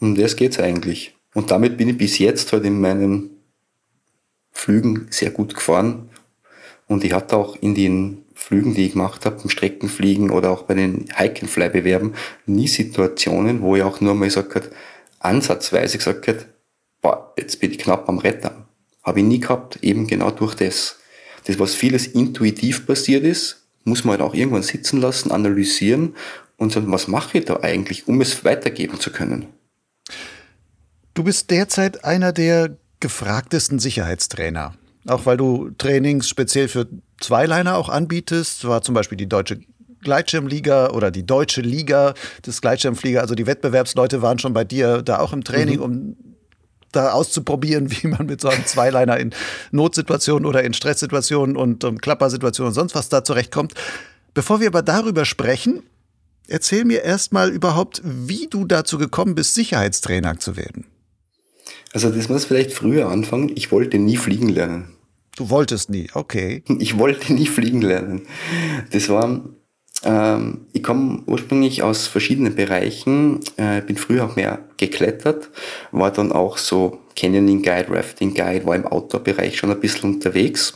Um 0.00 0.14
das 0.14 0.36
geht's 0.36 0.58
eigentlich. 0.58 1.14
Und 1.34 1.50
damit 1.50 1.76
bin 1.76 1.88
ich 1.88 1.98
bis 1.98 2.18
jetzt 2.18 2.52
halt 2.52 2.64
in 2.64 2.80
meinen 2.80 3.30
Flügen 4.52 5.08
sehr 5.10 5.30
gut 5.30 5.54
gefahren. 5.54 6.10
Und 6.86 7.02
ich 7.04 7.12
hatte 7.12 7.36
auch 7.36 7.56
in 7.56 7.74
den 7.74 8.24
Flügen, 8.34 8.74
die 8.74 8.86
ich 8.86 8.92
gemacht 8.92 9.26
habe, 9.26 9.40
im 9.42 9.50
Streckenfliegen 9.50 10.30
oder 10.30 10.50
auch 10.50 10.62
bei 10.62 10.74
den 10.74 11.06
Hike-and-Fly-Bewerben, 11.16 12.14
nie 12.46 12.68
Situationen, 12.68 13.62
wo 13.62 13.76
ich 13.76 13.82
auch 13.82 14.00
nur 14.00 14.14
mal 14.14 14.26
gesagt 14.26 14.54
habe, 14.54 14.70
ansatzweise 15.18 15.98
gesagt 15.98 16.28
habe, 16.28 16.44
boah, 17.00 17.32
jetzt 17.38 17.60
bin 17.60 17.70
ich 17.70 17.78
knapp 17.78 18.08
am 18.08 18.18
Retter. 18.18 18.68
Habe 19.02 19.20
ich 19.20 19.26
nie 19.26 19.40
gehabt, 19.40 19.82
eben 19.82 20.06
genau 20.06 20.30
durch 20.30 20.54
das. 20.54 20.98
Das, 21.44 21.58
was 21.58 21.74
vieles 21.74 22.06
intuitiv 22.06 22.86
passiert 22.86 23.24
ist, 23.24 23.64
muss 23.84 24.04
man 24.04 24.12
halt 24.12 24.22
auch 24.22 24.34
irgendwann 24.34 24.62
sitzen 24.62 25.00
lassen, 25.00 25.30
analysieren 25.30 26.14
und 26.56 26.72
sagen, 26.72 26.90
was 26.90 27.08
mache 27.08 27.38
ich 27.38 27.44
da 27.44 27.60
eigentlich, 27.60 28.08
um 28.08 28.20
es 28.20 28.44
weitergeben 28.44 28.98
zu 28.98 29.10
können. 29.10 29.46
Du 31.12 31.22
bist 31.22 31.50
derzeit 31.50 32.04
einer 32.04 32.32
der 32.32 32.76
gefragtesten 33.00 33.78
Sicherheitstrainer. 33.78 34.74
Auch 35.06 35.26
weil 35.26 35.36
du 35.36 35.70
Trainings 35.76 36.28
speziell 36.28 36.68
für 36.68 36.88
Zweiliner 37.20 37.76
auch 37.76 37.88
anbietest, 37.88 38.66
war 38.66 38.82
zum 38.82 38.94
Beispiel 38.94 39.18
die 39.18 39.28
deutsche 39.28 39.60
Gleitschirmliga 40.02 40.90
oder 40.90 41.10
die 41.10 41.26
deutsche 41.26 41.60
Liga 41.60 42.14
des 42.46 42.60
Gleitschirmflieger. 42.60 43.20
Also 43.20 43.34
die 43.34 43.46
Wettbewerbsleute 43.46 44.22
waren 44.22 44.38
schon 44.38 44.52
bei 44.52 44.64
dir 44.64 45.02
da 45.02 45.18
auch 45.18 45.32
im 45.32 45.44
Training, 45.44 45.76
mhm. 45.76 45.82
um 45.82 46.16
da 46.96 47.12
auszuprobieren, 47.12 47.90
wie 48.02 48.08
man 48.08 48.26
mit 48.26 48.40
so 48.40 48.48
einem 48.48 48.64
Zweiliner 48.66 49.18
in 49.18 49.34
Notsituationen 49.70 50.46
oder 50.46 50.64
in 50.64 50.74
Stresssituationen 50.74 51.56
und 51.56 51.84
um, 51.84 51.98
Klappersituationen 51.98 52.68
und 52.68 52.74
sonst 52.74 52.94
was 52.94 53.08
da 53.08 53.24
zurechtkommt. 53.24 53.74
Bevor 54.32 54.60
wir 54.60 54.68
aber 54.68 54.82
darüber 54.82 55.24
sprechen, 55.24 55.82
erzähl 56.48 56.84
mir 56.84 57.02
erstmal 57.02 57.50
überhaupt, 57.50 58.02
wie 58.04 58.48
du 58.48 58.64
dazu 58.64 58.98
gekommen 58.98 59.34
bist, 59.34 59.54
Sicherheitstrainer 59.54 60.38
zu 60.38 60.56
werden. 60.56 60.86
Also 61.92 62.10
das 62.10 62.28
muss 62.28 62.44
vielleicht 62.44 62.72
früher 62.72 63.08
anfangen. 63.08 63.52
Ich 63.54 63.70
wollte 63.70 63.98
nie 63.98 64.16
fliegen 64.16 64.48
lernen. 64.48 64.94
Du 65.36 65.50
wolltest 65.50 65.90
nie, 65.90 66.08
okay. 66.14 66.62
Ich 66.78 66.98
wollte 66.98 67.32
nie 67.32 67.46
fliegen 67.46 67.82
lernen. 67.82 68.22
Das 68.90 69.08
war, 69.08 69.44
ähm, 70.04 70.66
ich 70.72 70.82
komme 70.82 71.22
ursprünglich 71.26 71.82
aus 71.82 72.06
verschiedenen 72.06 72.54
Bereichen, 72.54 73.40
äh, 73.56 73.80
bin 73.80 73.96
früher 73.96 74.24
auch 74.24 74.36
mehr 74.36 74.60
geklettert, 74.76 75.50
war 75.92 76.10
dann 76.10 76.32
auch 76.32 76.58
so 76.58 77.00
Canyoning 77.16 77.62
Guide, 77.62 77.90
Rafting 77.90 78.34
Guide, 78.34 78.66
war 78.66 78.76
im 78.76 78.86
Outdoor-Bereich 78.86 79.56
schon 79.56 79.70
ein 79.70 79.80
bisschen 79.80 80.14
unterwegs. 80.14 80.74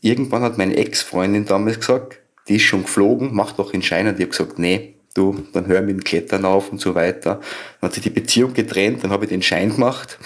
Irgendwann 0.00 0.42
hat 0.42 0.58
meine 0.58 0.76
Ex-Freundin 0.76 1.44
damals 1.44 1.80
gesagt, 1.80 2.18
die 2.48 2.56
ist 2.56 2.62
schon 2.62 2.82
geflogen, 2.82 3.30
mach 3.32 3.52
doch 3.52 3.72
den 3.72 3.82
Schein. 3.82 4.06
Und 4.06 4.14
ich 4.14 4.20
habe 4.20 4.30
gesagt, 4.30 4.58
nee, 4.58 4.94
du, 5.14 5.36
dann 5.52 5.66
hör 5.66 5.82
mit 5.82 5.96
dem 5.96 6.04
Klettern 6.04 6.44
auf 6.44 6.70
und 6.70 6.80
so 6.80 6.94
weiter. 6.94 7.40
Dann 7.80 7.88
hat 7.88 7.94
sich 7.94 8.04
die 8.04 8.10
Beziehung 8.10 8.54
getrennt, 8.54 9.02
dann 9.02 9.10
habe 9.10 9.24
ich 9.24 9.30
den 9.30 9.42
Schein 9.42 9.70
gemacht. 9.70 10.18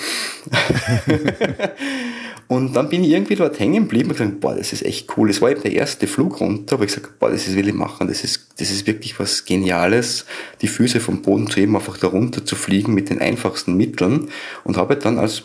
und 2.51 2.75
dann 2.75 2.89
bin 2.89 3.05
ich 3.05 3.11
irgendwie 3.11 3.37
dort 3.37 3.61
hängen 3.61 3.85
geblieben 3.85 4.11
und 4.11 4.19
gesagt, 4.19 4.41
boah, 4.41 4.57
das 4.57 4.73
ist 4.73 4.85
echt 4.85 5.17
cool. 5.17 5.29
Das 5.29 5.41
war 5.41 5.53
eben 5.53 5.63
der 5.63 5.71
erste 5.71 6.09
Flug 6.09 6.41
runter, 6.41 6.75
aber 6.75 6.85
ich 6.85 6.93
gesagt, 6.93 7.21
boah, 7.21 7.31
das 7.31 7.55
will 7.55 7.69
ich 7.69 7.75
machen. 7.75 8.09
Das 8.09 8.25
ist, 8.25 8.49
das 8.59 8.73
ist 8.73 8.89
wirklich 8.89 9.21
was 9.21 9.45
Geniales, 9.45 10.27
die 10.61 10.67
Füße 10.67 10.99
vom 10.99 11.23
Boden 11.23 11.47
zu 11.47 11.61
heben, 11.61 11.77
einfach 11.77 11.97
da 11.97 12.09
runter 12.09 12.45
zu 12.45 12.57
fliegen 12.57 12.93
mit 12.93 13.09
den 13.09 13.21
einfachsten 13.21 13.77
Mitteln. 13.77 14.31
Und 14.65 14.79
habe 14.79 14.97
dann 14.97 15.21
als 15.21 15.45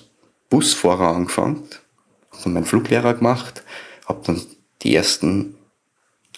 Busfahrer 0.50 1.16
angefangen, 1.16 1.62
habe 2.32 2.44
dann 2.44 2.54
meinen 2.54 2.66
Fluglehrer 2.66 3.14
gemacht, 3.14 3.62
habe 4.08 4.22
dann 4.26 4.42
die 4.82 4.96
ersten 4.96 5.54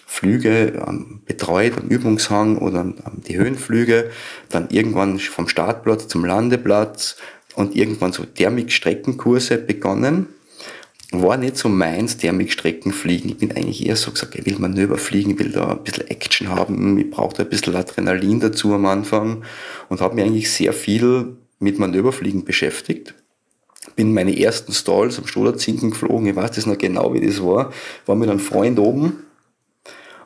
Flüge 0.04 0.84
betreut 1.24 1.78
am 1.78 1.88
Übungshang 1.88 2.58
oder 2.58 2.92
die 3.26 3.38
Höhenflüge, 3.38 4.10
dann 4.50 4.68
irgendwann 4.68 5.18
vom 5.18 5.48
Startplatz 5.48 6.08
zum 6.08 6.26
Landeplatz 6.26 7.16
und 7.54 7.74
irgendwann 7.74 8.12
so 8.12 8.26
Thermikstreckenkurse 8.26 9.56
begonnen. 9.56 10.26
War 11.10 11.38
nicht 11.38 11.56
so 11.56 11.70
meins, 11.70 12.18
Thermikstreckenfliegen. 12.18 13.30
Ich 13.30 13.38
bin 13.38 13.52
eigentlich 13.52 13.86
eher 13.86 13.96
so 13.96 14.10
gesagt, 14.10 14.34
ich 14.34 14.44
will 14.44 14.58
Manöver 14.58 14.98
fliegen, 14.98 15.30
ich 15.30 15.38
will 15.38 15.52
da 15.52 15.70
ein 15.70 15.82
bisschen 15.82 16.06
Action 16.08 16.48
haben, 16.48 16.98
ich 16.98 17.10
brauche 17.10 17.34
da 17.34 17.44
ein 17.44 17.48
bisschen 17.48 17.76
Adrenalin 17.76 18.40
dazu 18.40 18.74
am 18.74 18.84
Anfang 18.84 19.42
und 19.88 20.00
habe 20.00 20.16
mich 20.16 20.24
eigentlich 20.24 20.50
sehr 20.50 20.74
viel 20.74 21.36
mit 21.58 21.78
Manöverfliegen 21.78 22.44
beschäftigt 22.44 23.14
bin 23.98 24.14
meine 24.14 24.38
ersten 24.38 24.72
Stalls 24.72 25.18
am 25.18 25.26
Stoderzinken 25.26 25.90
geflogen, 25.90 26.26
ich 26.26 26.36
weiß 26.36 26.52
das 26.52 26.66
noch 26.66 26.78
genau, 26.78 27.14
wie 27.14 27.26
das 27.26 27.42
war, 27.42 27.72
war 28.06 28.14
mit 28.14 28.30
einem 28.30 28.38
Freund 28.38 28.78
oben 28.78 29.24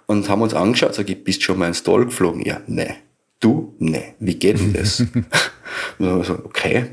und 0.06 0.28
haben 0.28 0.42
uns 0.42 0.52
angeschaut, 0.52 0.94
sag 0.94 1.08
ich, 1.08 1.24
bist 1.24 1.42
schon 1.42 1.58
mal 1.58 1.68
ins 1.68 1.78
Stall 1.78 2.04
geflogen? 2.04 2.42
Ja, 2.42 2.60
nee. 2.66 2.94
Du? 3.40 3.74
Nee. 3.78 4.14
Wie 4.20 4.34
geht 4.34 4.58
denn 4.58 4.74
das? 4.74 5.00
und 5.98 6.24
so, 6.24 6.34
okay. 6.44 6.90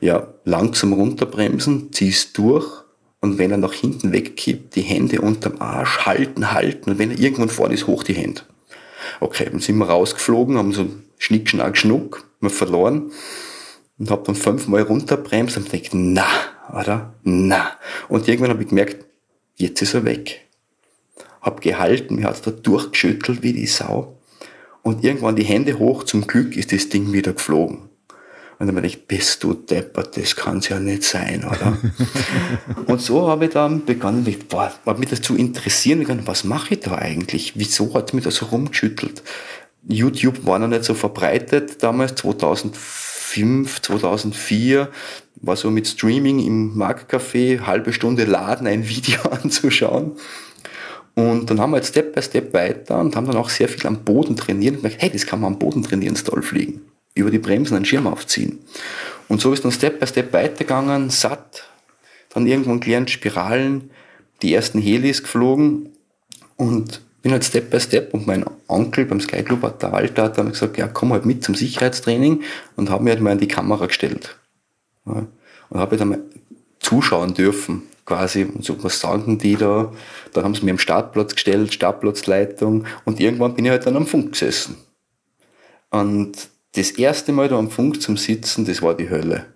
Ja, 0.00 0.34
langsam 0.44 0.92
runterbremsen, 0.92 1.92
ziehst 1.92 2.36
durch 2.36 2.84
und 3.20 3.38
wenn 3.38 3.50
er 3.50 3.56
nach 3.56 3.72
hinten 3.72 4.12
wegkippt, 4.12 4.76
die 4.76 4.82
Hände 4.82 5.20
unterm 5.20 5.60
Arsch 5.60 6.06
halten, 6.06 6.52
halten 6.52 6.90
und 6.90 6.98
wenn 6.98 7.10
er 7.10 7.18
irgendwann 7.18 7.48
vorne 7.48 7.74
ist, 7.74 7.86
hoch 7.86 8.02
die 8.02 8.14
Hände. 8.14 8.42
Okay, 9.20 9.48
dann 9.50 9.60
sind 9.60 9.78
wir 9.78 9.88
rausgeflogen, 9.88 10.58
haben 10.58 10.72
so 10.72 10.86
Schnick, 11.18 11.48
Schnack, 11.48 11.76
Schnuck, 11.76 12.24
wir 12.40 12.50
verloren 12.50 13.10
und 13.98 14.10
hab 14.10 14.24
dann 14.24 14.34
fünfmal 14.34 14.82
runterbremst 14.82 15.56
und 15.56 15.72
denkt, 15.72 15.90
na, 15.92 16.26
oder? 16.72 17.14
Na. 17.24 17.72
Und 18.08 18.28
irgendwann 18.28 18.50
habe 18.50 18.62
ich 18.62 18.68
gemerkt, 18.68 19.04
jetzt 19.56 19.82
ist 19.82 19.94
er 19.94 20.04
weg 20.04 20.48
hab 21.40 21.60
gehalten, 21.60 22.16
mir 22.16 22.24
hat's 22.24 22.42
da 22.42 22.50
durchgeschüttelt 22.50 23.42
wie 23.42 23.52
die 23.52 23.66
Sau. 23.66 24.18
Und 24.82 25.04
irgendwann 25.04 25.36
die 25.36 25.44
Hände 25.44 25.78
hoch, 25.78 26.04
zum 26.04 26.26
Glück 26.26 26.56
ist 26.56 26.72
das 26.72 26.88
Ding 26.88 27.12
wieder 27.12 27.32
geflogen. 27.32 27.88
Und 28.58 28.66
dann 28.66 28.74
dachte 28.74 28.88
ich, 28.88 29.06
bist 29.06 29.44
du 29.44 29.54
deppert, 29.54 30.16
das 30.16 30.34
kann's 30.34 30.68
ja 30.68 30.80
nicht 30.80 31.04
sein, 31.04 31.44
oder? 31.44 31.78
und 32.86 33.00
so 33.00 33.28
habe 33.28 33.44
ich 33.44 33.52
dann 33.52 33.84
begonnen, 33.84 34.24
mich, 34.24 34.48
boah, 34.48 34.72
mich 34.96 35.10
das 35.10 35.22
zu 35.22 35.36
interessieren, 35.36 36.00
gegangen, 36.00 36.26
was 36.26 36.42
mache 36.42 36.74
ich 36.74 36.80
da 36.80 36.96
eigentlich? 36.96 37.52
Wieso 37.54 37.94
hat 37.94 38.14
mich 38.14 38.24
das 38.24 38.34
so 38.34 38.46
rumgeschüttelt? 38.46 39.22
YouTube 39.86 40.44
war 40.44 40.58
noch 40.58 40.66
nicht 40.66 40.82
so 40.82 40.94
verbreitet 40.94 41.82
damals, 41.82 42.16
2005, 42.16 43.80
2004, 43.80 44.88
war 45.36 45.56
so 45.56 45.70
mit 45.70 45.86
Streaming 45.86 46.40
im 46.40 46.76
Marktcafé, 46.76 47.60
halbe 47.60 47.92
Stunde 47.92 48.24
laden, 48.24 48.66
ein 48.66 48.88
Video 48.88 49.20
anzuschauen. 49.30 50.16
Und 51.14 51.50
dann 51.50 51.60
haben 51.60 51.70
wir 51.70 51.78
jetzt 51.78 51.88
Step 51.88 52.14
by 52.14 52.22
Step 52.22 52.52
weiter 52.52 52.98
und 52.98 53.14
haben 53.14 53.26
dann 53.26 53.36
auch 53.36 53.50
sehr 53.50 53.68
viel 53.68 53.86
am 53.86 54.04
Boden 54.04 54.36
trainiert 54.36 54.76
und 54.76 54.82
gedacht, 54.82 55.00
hey, 55.00 55.10
das 55.10 55.26
kann 55.26 55.40
man 55.40 55.54
am 55.54 55.58
Boden 55.58 55.82
trainieren, 55.82 56.16
Stall 56.16 56.42
fliegen. 56.42 56.82
Über 57.18 57.30
die 57.30 57.38
Bremsen 57.38 57.76
einen 57.76 57.84
Schirm 57.84 58.06
aufziehen. 58.06 58.60
Und 59.28 59.40
so 59.40 59.52
ist 59.52 59.64
dann 59.64 59.72
Step 59.72 60.00
by 60.00 60.06
Step 60.06 60.32
weitergegangen, 60.32 61.10
satt, 61.10 61.64
dann 62.30 62.46
irgendwann 62.46 62.80
gelernt 62.80 63.10
Spiralen, 63.10 63.90
die 64.42 64.54
ersten 64.54 64.80
Helis 64.80 65.22
geflogen 65.22 65.90
und 66.56 67.00
bin 67.22 67.32
halt 67.32 67.44
Step 67.44 67.70
by 67.70 67.80
Step 67.80 68.14
und 68.14 68.26
mein 68.26 68.44
Onkel 68.68 69.04
beim 69.04 69.20
Sky 69.20 69.42
Club 69.42 69.62
hat 69.62 69.82
der 69.82 69.92
Walter 69.92 70.24
hat 70.24 70.38
dann 70.38 70.50
gesagt, 70.50 70.78
ja 70.78 70.86
komm 70.86 71.12
halt 71.12 71.26
mit 71.26 71.42
zum 71.42 71.54
Sicherheitstraining 71.54 72.42
und 72.76 72.90
habe 72.90 73.04
mir 73.04 73.10
halt 73.10 73.20
mal 73.20 73.32
an 73.32 73.38
die 73.38 73.48
Kamera 73.48 73.86
gestellt. 73.86 74.38
Ja, 75.04 75.26
und 75.70 75.80
habe 75.80 75.96
dann 75.96 76.08
mal 76.08 76.20
zuschauen 76.78 77.34
dürfen 77.34 77.82
quasi, 78.04 78.44
und 78.44 78.64
so, 78.64 78.82
was 78.82 79.00
sagen 79.00 79.38
die 79.38 79.56
da? 79.56 79.92
Dann 80.32 80.44
haben 80.44 80.54
sie 80.54 80.64
mir 80.64 80.70
am 80.70 80.78
Startplatz 80.78 81.34
gestellt, 81.34 81.74
Startplatzleitung, 81.74 82.86
und 83.04 83.20
irgendwann 83.20 83.54
bin 83.54 83.66
ich 83.66 83.70
halt 83.70 83.84
dann 83.84 83.96
am 83.96 84.06
Funk 84.06 84.32
gesessen. 84.32 84.76
Und 85.90 86.48
das 86.74 86.92
erste 86.92 87.32
Mal 87.32 87.48
da 87.48 87.58
am 87.58 87.70
Funk 87.70 88.02
zum 88.02 88.16
Sitzen, 88.16 88.64
das 88.64 88.82
war 88.82 88.94
die 88.94 89.10
Hölle. 89.10 89.46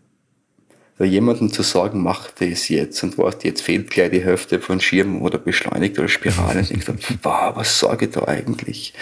Da 0.99 1.05
jemandem 1.05 1.53
zu 1.53 1.63
sagen, 1.63 2.03
mach 2.03 2.31
das 2.31 2.69
jetzt 2.69 3.03
und 3.03 3.19
weißt, 3.19 3.45
jetzt 3.45 3.63
fehlt 3.63 3.91
gleich 3.91 4.11
die 4.11 4.23
Hälfte 4.23 4.61
von 4.61 4.81
Schirm 4.81 5.23
oder 5.23 5.39
beschleunigt 5.39 5.99
oder 5.99 6.09
Spirale. 6.09 6.61
Und 6.61 6.71
ich 6.71 6.85
dachte, 6.85 7.03
wow, 7.23 7.57
was 7.57 7.79
sage 7.79 8.07
ich 8.07 8.13
da 8.13 8.27
eigentlich? 8.27 8.95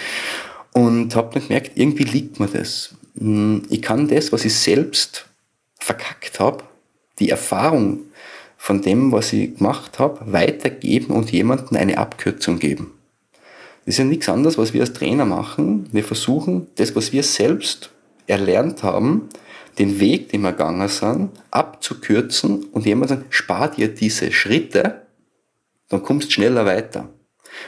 Und 0.73 1.15
habe 1.17 1.35
dann 1.35 1.47
gemerkt, 1.47 1.73
irgendwie 1.75 2.05
liegt 2.05 2.41
mir 2.41 2.47
das. 2.47 2.95
Hm, 3.19 3.63
ich 3.69 3.83
kann 3.83 4.09
das, 4.09 4.33
was 4.33 4.45
ich 4.45 4.55
selbst 4.55 5.27
verkackt 5.79 6.41
habe, 6.41 6.65
die 7.19 7.31
Erfahrung, 7.31 8.01
von 8.57 8.83
dem, 8.83 9.11
was 9.11 9.33
ich 9.33 9.57
gemacht 9.57 9.99
habe, 9.99 10.33
weitergeben 10.33 11.15
und 11.15 11.33
jemandem 11.33 11.79
eine 11.79 11.97
Abkürzung 11.97 12.59
geben. 12.59 12.93
Das 13.87 13.95
ist 13.95 13.99
ja 13.99 14.05
nichts 14.05 14.29
anderes, 14.29 14.59
was 14.59 14.75
wir 14.75 14.83
als 14.83 14.93
Trainer 14.93 15.25
machen. 15.25 15.89
Wir 15.93 16.05
versuchen, 16.05 16.67
das, 16.77 16.95
was 16.95 17.11
wir 17.11 17.23
selbst 17.23 17.91
erlernt 18.31 18.83
haben, 18.83 19.29
den 19.79 20.01
Weg, 20.01 20.31
den 20.31 20.43
wir 20.43 20.53
gegangen 20.53 20.89
sind, 20.89 21.31
abzukürzen 21.51 22.65
und 22.65 22.87
jemand 22.87 23.11
sagt, 23.11 23.35
spar 23.35 23.71
dir 23.71 23.89
diese 23.89 24.33
Schritte, 24.33 25.03
dann 25.89 26.03
kommst 26.03 26.29
du 26.29 26.33
schneller 26.33 26.67
weiter. 26.67 27.09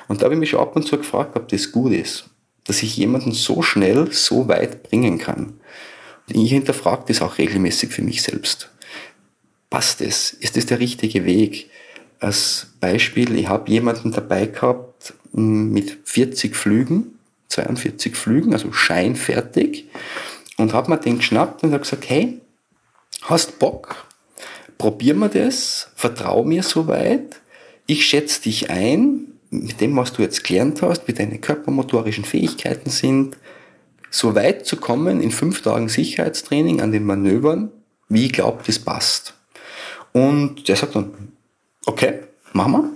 Und 0.08 0.20
da 0.20 0.24
habe 0.24 0.34
ich 0.34 0.40
mich 0.40 0.50
schon 0.50 0.60
ab 0.60 0.76
und 0.76 0.86
zu 0.86 0.98
gefragt, 0.98 1.36
ob 1.36 1.48
das 1.48 1.72
gut 1.72 1.92
ist, 1.92 2.24
dass 2.64 2.82
ich 2.82 2.96
jemanden 2.96 3.32
so 3.32 3.62
schnell 3.62 4.12
so 4.12 4.48
weit 4.48 4.82
bringen 4.82 5.18
kann. 5.18 5.60
Und 6.28 6.36
ich 6.36 6.50
hinterfrage 6.50 7.04
das 7.08 7.22
auch 7.22 7.38
regelmäßig 7.38 7.90
für 7.90 8.02
mich 8.02 8.22
selbst. 8.22 8.70
Passt 9.70 10.00
es? 10.00 10.32
Ist 10.32 10.56
das 10.56 10.66
der 10.66 10.78
richtige 10.78 11.24
Weg? 11.24 11.70
Als 12.20 12.68
Beispiel, 12.78 13.36
ich 13.36 13.48
habe 13.48 13.70
jemanden 13.70 14.12
dabei 14.12 14.46
gehabt 14.46 15.14
mm, 15.32 15.72
mit 15.72 15.98
40 16.04 16.54
Flügen, 16.54 17.18
42 17.48 18.14
Flügen, 18.16 18.52
also 18.52 18.72
scheinfertig, 18.72 19.86
und 20.62 20.72
habe 20.72 20.90
mir 20.90 20.98
den 20.98 21.18
geschnappt 21.18 21.62
und 21.62 21.72
habe 21.72 21.82
gesagt, 21.82 22.08
hey, 22.08 22.40
hast 23.22 23.58
Bock? 23.58 24.06
Probieren 24.78 25.18
wir 25.18 25.28
das, 25.28 25.88
vertrau 25.94 26.44
mir 26.44 26.62
soweit, 26.62 27.40
ich 27.86 28.06
schätze 28.06 28.42
dich 28.42 28.70
ein, 28.70 29.32
mit 29.50 29.80
dem, 29.80 29.96
was 29.96 30.12
du 30.12 30.22
jetzt 30.22 30.44
gelernt 30.44 30.80
hast, 30.80 31.06
wie 31.08 31.12
deine 31.12 31.38
körpermotorischen 31.38 32.24
Fähigkeiten 32.24 32.90
sind, 32.90 33.36
so 34.10 34.34
weit 34.34 34.66
zu 34.66 34.76
kommen 34.76 35.20
in 35.20 35.30
fünf 35.30 35.62
Tagen 35.62 35.88
Sicherheitstraining 35.88 36.80
an 36.80 36.92
den 36.92 37.04
Manövern, 37.04 37.70
wie 38.08 38.26
ich 38.26 38.32
glaube, 38.32 38.62
das 38.66 38.78
passt. 38.78 39.34
Und 40.12 40.68
der 40.68 40.76
sagt 40.76 40.94
dann, 40.94 41.32
okay, 41.86 42.20
machen 42.52 42.72
wir. 42.72 42.90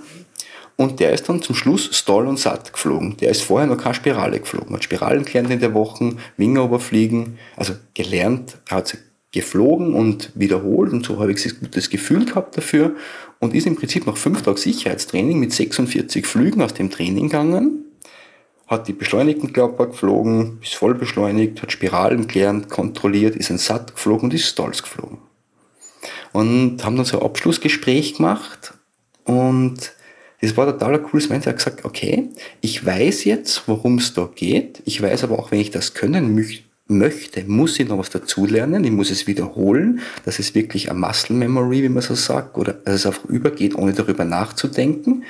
Und 0.76 1.00
der 1.00 1.12
ist 1.12 1.28
dann 1.28 1.40
zum 1.40 1.54
Schluss 1.54 1.88
Stall 1.96 2.26
und 2.26 2.38
Satt 2.38 2.72
geflogen. 2.72 3.16
Der 3.16 3.30
ist 3.30 3.42
vorher 3.42 3.66
noch 3.66 3.78
keine 3.78 3.94
Spirale 3.94 4.40
geflogen. 4.40 4.74
Hat 4.74 4.84
Spiralen 4.84 5.24
gelernt 5.24 5.50
in 5.50 5.60
der 5.60 5.72
Woche, 5.72 6.16
Wingeroberfliegen, 6.36 7.38
also 7.56 7.74
gelernt, 7.94 8.58
er 8.68 8.76
hat 8.76 8.88
sie 8.88 8.98
geflogen 9.32 9.92
und 9.94 10.30
wiederholt 10.34 10.92
und 10.92 11.04
so 11.04 11.18
habe 11.18 11.32
ich 11.32 11.44
ein 11.44 11.60
gutes 11.60 11.90
Gefühl 11.90 12.24
gehabt 12.24 12.56
dafür 12.56 12.96
und 13.38 13.54
ist 13.54 13.66
im 13.66 13.76
Prinzip 13.76 14.06
nach 14.06 14.16
fünf 14.16 14.42
Tagen 14.42 14.56
Sicherheitstraining 14.56 15.38
mit 15.38 15.52
46 15.52 16.26
Flügen 16.26 16.62
aus 16.62 16.72
dem 16.72 16.90
Training 16.90 17.24
gegangen, 17.24 17.84
hat 18.66 18.88
die 18.88 18.94
beschleunigten 18.94 19.52
Körper 19.52 19.88
geflogen, 19.88 20.58
ist 20.62 20.74
voll 20.74 20.94
beschleunigt, 20.94 21.60
hat 21.60 21.70
Spiralen 21.70 22.26
gelernt, 22.26 22.70
kontrolliert, 22.70 23.36
ist 23.36 23.50
ein 23.50 23.58
Satt 23.58 23.94
geflogen 23.94 24.24
und 24.24 24.34
ist 24.34 24.48
Stalls 24.48 24.82
geflogen. 24.82 25.18
Und 26.32 26.82
haben 26.84 26.96
dann 26.96 27.04
so 27.04 27.20
ein 27.20 27.26
Abschlussgespräch 27.26 28.16
gemacht 28.16 28.74
und 29.24 29.92
das 30.41 30.57
war 30.57 30.66
total 30.66 30.95
ein 30.95 31.03
cooles 31.03 31.28
Moment. 31.28 31.47
Er 31.47 31.51
hat 31.51 31.59
gesagt, 31.59 31.84
okay, 31.84 32.28
ich 32.61 32.84
weiß 32.84 33.24
jetzt, 33.24 33.66
worum 33.66 33.99
es 33.99 34.14
da 34.14 34.28
geht. 34.34 34.82
Ich 34.84 35.01
weiß 35.01 35.24
aber 35.24 35.39
auch, 35.39 35.51
wenn 35.51 35.61
ich 35.61 35.70
das 35.70 35.95
können 35.95 36.34
möchte, 36.89 37.45
muss 37.45 37.78
ich 37.80 37.89
noch 37.89 37.99
was 37.99 38.11
dazulernen. 38.11 38.84
Ich 38.84 38.91
muss 38.91 39.11
es 39.11 39.26
wiederholen. 39.26 40.01
Das 40.24 40.39
ist 40.39 40.55
wirklich 40.55 40.91
ein 40.91 41.01
Muscle 41.01 41.37
Memory, 41.37 41.82
wie 41.82 41.89
man 41.89 42.03
so 42.03 42.14
sagt, 42.14 42.57
oder 42.59 42.74
dass 42.74 42.95
es 42.97 43.07
einfach 43.07 43.24
übergeht, 43.24 43.74
ohne 43.74 43.93
darüber 43.93 44.24
nachzudenken. 44.24 45.24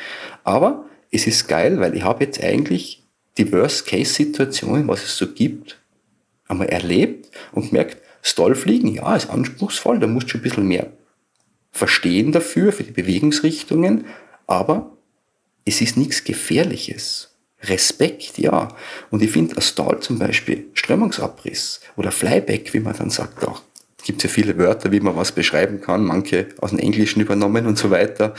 Aber 0.45 0.87
es 1.11 1.27
ist 1.27 1.49
geil, 1.49 1.79
weil 1.81 1.97
ich 1.97 2.03
habe 2.03 2.25
jetzt 2.25 2.43
eigentlich 2.43 3.05
die 3.39 3.53
Worst-Case-Situation, 3.53 4.89
was 4.89 5.05
es 5.05 5.17
so 5.17 5.29
gibt, 5.33 5.79
einmal 6.49 6.69
erlebt 6.69 7.31
und 7.53 7.73
merkt, 7.73 7.99
Stallfliegen, 8.23 8.93
ja, 8.93 9.15
ist 9.15 9.31
anspruchsvoll, 9.31 10.01
da 10.01 10.07
musst 10.09 10.27
du 10.27 10.31
schon 10.31 10.41
ein 10.41 10.43
bisschen 10.43 10.67
mehr 10.67 10.89
verstehen 11.71 12.33
dafür, 12.33 12.73
für 12.73 12.83
die 12.83 12.93
Bewegungsrichtungen, 12.93 14.07
aber 14.47 14.97
es 15.64 15.80
ist 15.80 15.97
nichts 15.97 16.24
Gefährliches. 16.24 17.32
Respekt, 17.62 18.38
ja. 18.38 18.68
Und 19.11 19.22
ich 19.22 19.30
finde, 19.30 19.57
als 19.57 19.68
Stall 19.68 20.01
zum 20.01 20.18
Beispiel, 20.18 20.66
Strömungsabriss 20.74 21.80
oder 21.97 22.12
Flyback, 22.12 22.72
wie 22.74 22.80
man 22.80 22.97
dann 22.97 23.11
sagt, 23.11 23.47
auch 23.47 23.62
gibt 24.07 24.22
ja 24.22 24.28
viele 24.28 24.57
Wörter, 24.57 24.92
wie 24.92 25.01
man 25.01 25.16
was 25.16 25.32
beschreiben 25.32 25.80
kann, 25.80 26.05
manche 26.05 26.47
aus 26.61 26.70
dem 26.70 26.78
Englischen 26.78 27.20
übernommen 27.20 27.66
und 27.66 27.76
so 27.76 27.90
weiter. 27.90 28.34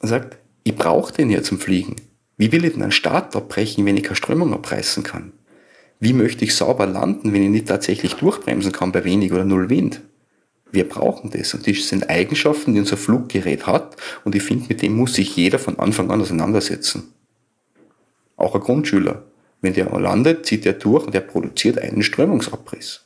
Und 0.00 0.08
sagt, 0.08 0.36
ich 0.64 0.76
brauche 0.76 1.12
den 1.12 1.30
ja 1.30 1.42
zum 1.42 1.58
Fliegen. 1.58 1.96
Wie 2.36 2.52
will 2.52 2.64
ich 2.64 2.74
denn 2.74 2.82
einen 2.82 2.92
Start 2.92 3.34
abbrechen, 3.34 3.86
wenn 3.86 3.96
ich 3.96 4.04
keine 4.04 4.16
Strömung 4.16 4.52
abreißen 4.52 5.02
kann? 5.02 5.32
Wie 5.98 6.12
möchte 6.12 6.44
ich 6.44 6.54
sauber 6.54 6.86
landen, 6.86 7.32
wenn 7.32 7.42
ich 7.42 7.50
nicht 7.50 7.68
tatsächlich 7.68 8.14
durchbremsen 8.14 8.72
kann 8.72 8.92
bei 8.92 9.04
wenig 9.04 9.32
oder 9.32 9.44
null 9.44 9.68
Wind? 9.70 10.02
Wir 10.72 10.88
brauchen 10.88 11.30
das 11.30 11.54
und 11.54 11.66
das 11.66 11.88
sind 11.88 12.08
Eigenschaften, 12.08 12.74
die 12.74 12.80
unser 12.80 12.96
Fluggerät 12.96 13.66
hat 13.66 13.96
und 14.24 14.34
ich 14.34 14.42
finde, 14.42 14.66
mit 14.68 14.82
dem 14.82 14.94
muss 14.94 15.14
sich 15.14 15.36
jeder 15.36 15.58
von 15.58 15.78
Anfang 15.78 16.10
an 16.10 16.20
auseinandersetzen. 16.20 17.12
Auch 18.36 18.54
ein 18.54 18.60
Grundschüler. 18.60 19.24
Wenn 19.60 19.74
der 19.74 19.90
landet, 19.98 20.46
zieht 20.46 20.64
er 20.64 20.72
durch 20.72 21.06
und 21.06 21.14
er 21.14 21.20
produziert 21.20 21.78
einen 21.78 22.02
Strömungsabriss. 22.02 23.04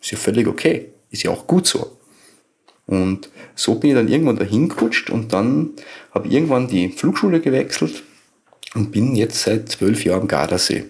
Ist 0.00 0.10
ja 0.10 0.18
völlig 0.18 0.46
okay. 0.46 0.92
Ist 1.10 1.22
ja 1.22 1.30
auch 1.30 1.46
gut 1.46 1.66
so. 1.66 1.98
Und 2.86 3.30
so 3.54 3.74
bin 3.76 3.90
ich 3.90 3.96
dann 3.96 4.08
irgendwann 4.08 4.36
dahin 4.36 4.68
gerutscht 4.68 5.10
und 5.10 5.32
dann 5.32 5.70
habe 6.10 6.26
ich 6.26 6.34
irgendwann 6.34 6.68
die 6.68 6.88
Flugschule 6.88 7.40
gewechselt 7.40 8.02
und 8.74 8.92
bin 8.92 9.14
jetzt 9.14 9.42
seit 9.42 9.68
zwölf 9.68 10.04
Jahren 10.04 10.22
am 10.22 10.28
Gardasee 10.28 10.84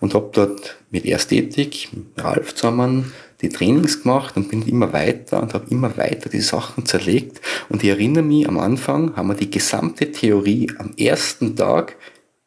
und 0.00 0.14
habe 0.14 0.30
dort 0.32 0.78
mit 0.90 1.04
Ästhetik, 1.04 1.90
mit 1.92 2.24
Ralf 2.24 2.54
zusammen 2.54 3.12
die 3.40 3.48
Trainings 3.48 4.02
gemacht 4.02 4.36
und 4.36 4.48
bin 4.48 4.66
immer 4.66 4.92
weiter 4.92 5.42
und 5.42 5.54
habe 5.54 5.66
immer 5.70 5.96
weiter 5.96 6.28
die 6.28 6.40
Sachen 6.40 6.86
zerlegt. 6.86 7.40
Und 7.68 7.82
ich 7.82 7.90
erinnere 7.90 8.22
mich, 8.22 8.48
am 8.48 8.58
Anfang 8.58 9.16
haben 9.16 9.28
wir 9.28 9.34
die 9.34 9.50
gesamte 9.50 10.10
Theorie 10.12 10.70
am 10.78 10.92
ersten 10.96 11.56
Tag 11.56 11.96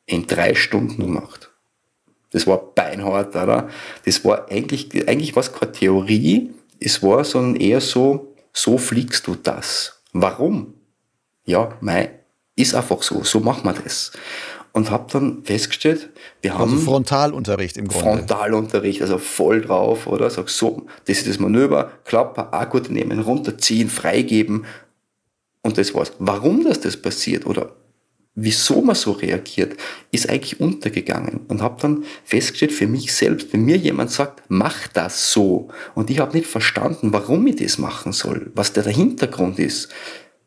in 0.06 0.26
drei 0.28 0.56
Stunden 0.56 1.02
gemacht. 1.02 1.52
Das 2.32 2.48
war 2.48 2.58
beinhart, 2.58 3.36
oder? 3.36 3.70
Das 4.06 4.24
war 4.26 4.50
eigentlich, 4.50 5.08
eigentlich 5.08 5.36
war 5.36 5.44
es 5.44 5.54
keine 5.54 5.72
Theorie, 5.72 6.54
es 6.80 7.02
war 7.02 7.24
sondern 7.24 7.60
eher 7.60 7.82
so, 7.82 8.36
so 8.54 8.78
fliegst 8.78 9.28
du 9.28 9.36
das. 9.36 10.02
Warum? 10.14 10.74
Ja, 11.46 11.78
mei, 11.82 12.12
ist 12.56 12.76
einfach 12.76 13.02
so, 13.04 13.24
so 13.24 13.40
machen 13.40 13.64
wir 13.66 13.74
das. 13.74 14.12
Und 14.78 14.92
habe 14.92 15.12
dann 15.12 15.44
festgestellt, 15.44 16.12
wir 16.44 16.52
also 16.52 16.66
haben... 16.66 16.74
Also 16.74 16.86
Frontalunterricht 16.86 17.78
im 17.78 17.88
Grunde. 17.88 18.04
Frontalunterricht, 18.04 19.02
also 19.02 19.18
voll 19.18 19.62
drauf, 19.62 20.06
oder? 20.06 20.30
Sag 20.30 20.50
so, 20.50 20.86
das 21.06 21.18
ist 21.18 21.28
das 21.28 21.40
Manöver, 21.40 21.94
Klapper, 22.06 22.54
Akku 22.54 22.80
nehmen, 22.88 23.20
runterziehen, 23.20 23.90
freigeben. 23.90 24.66
Und 25.64 25.80
das 25.80 25.96
war's. 25.96 26.12
Warum 26.20 26.64
das 26.64 26.80
das 26.80 26.96
passiert 26.96 27.48
oder 27.48 27.72
wieso 28.36 28.84
man 28.84 28.94
so 28.94 29.14
reagiert, 29.14 29.76
ist 30.12 30.30
eigentlich 30.30 30.60
untergegangen 30.60 31.40
und 31.48 31.64
habe 31.64 31.82
dann 31.82 32.04
festgestellt 32.24 32.72
für 32.72 32.86
mich 32.86 33.12
selbst, 33.12 33.52
wenn 33.54 33.66
mir 33.66 33.78
jemand 33.78 34.12
sagt, 34.12 34.44
mach 34.48 34.88
das 34.90 35.34
so 35.34 35.70
und 35.96 36.12
ich 36.12 36.20
habe 36.20 36.38
nicht 36.38 36.46
verstanden, 36.46 37.14
warum 37.14 37.48
ich 37.48 37.56
das 37.56 37.80
machen 37.80 38.12
soll, 38.12 38.52
was 38.54 38.74
der, 38.74 38.84
der 38.84 38.94
Hintergrund 38.94 39.58
ist. 39.58 39.90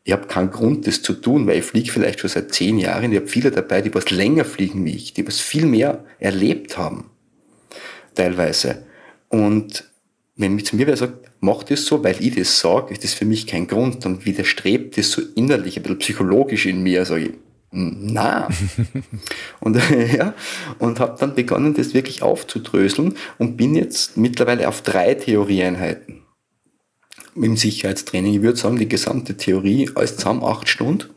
Ich 0.04 0.12
habe 0.12 0.26
keinen 0.26 0.50
Grund, 0.50 0.86
das 0.86 1.02
zu 1.02 1.12
tun, 1.12 1.46
weil 1.46 1.58
ich 1.58 1.64
fliege 1.64 1.92
vielleicht 1.92 2.20
schon 2.20 2.30
seit 2.30 2.52
zehn 2.54 2.78
Jahren. 2.78 3.12
Ich 3.12 3.18
habe 3.18 3.28
viele 3.28 3.50
dabei, 3.50 3.82
die 3.82 3.94
was 3.94 4.10
länger 4.10 4.44
fliegen 4.44 4.84
wie 4.84 4.96
ich, 4.96 5.12
die 5.12 5.26
was 5.26 5.40
viel 5.40 5.66
mehr 5.66 6.04
erlebt 6.18 6.78
haben, 6.78 7.10
teilweise. 8.14 8.84
Und 9.28 9.84
wenn 10.36 10.54
mir 10.54 10.64
zu 10.64 10.76
mir 10.76 10.86
wer 10.86 10.96
sagt, 10.96 11.30
mach 11.40 11.62
das 11.62 11.84
so, 11.84 12.02
weil 12.02 12.16
ich 12.18 12.34
das 12.34 12.60
sage, 12.60 12.92
ist 12.92 13.04
das 13.04 13.12
für 13.12 13.26
mich 13.26 13.46
kein 13.46 13.66
Grund, 13.66 14.04
dann 14.04 14.24
widerstrebt 14.24 14.96
das 14.96 15.10
so 15.10 15.22
innerlich, 15.34 15.76
ein 15.76 15.82
bisschen 15.82 15.98
psychologisch 15.98 16.66
in 16.66 16.82
mir, 16.82 17.04
sage 17.04 17.24
ich, 17.24 17.32
na. 17.72 18.48
und 19.60 19.76
ja, 20.16 20.34
und 20.78 20.98
habe 20.98 21.16
dann 21.20 21.34
begonnen, 21.34 21.74
das 21.74 21.94
wirklich 21.94 22.22
aufzudröseln 22.22 23.16
und 23.38 23.56
bin 23.56 23.74
jetzt 23.74 24.16
mittlerweile 24.16 24.66
auf 24.66 24.82
drei 24.82 25.14
Theorieeinheiten 25.14 26.22
im 27.34 27.56
Sicherheitstraining. 27.56 28.34
Ich 28.34 28.42
würde 28.42 28.58
sagen, 28.58 28.78
die 28.78 28.88
gesamte 28.88 29.36
Theorie 29.36 29.90
als 29.94 30.16
zusammen 30.16 30.44
acht 30.44 30.68
Stunden. 30.68 31.08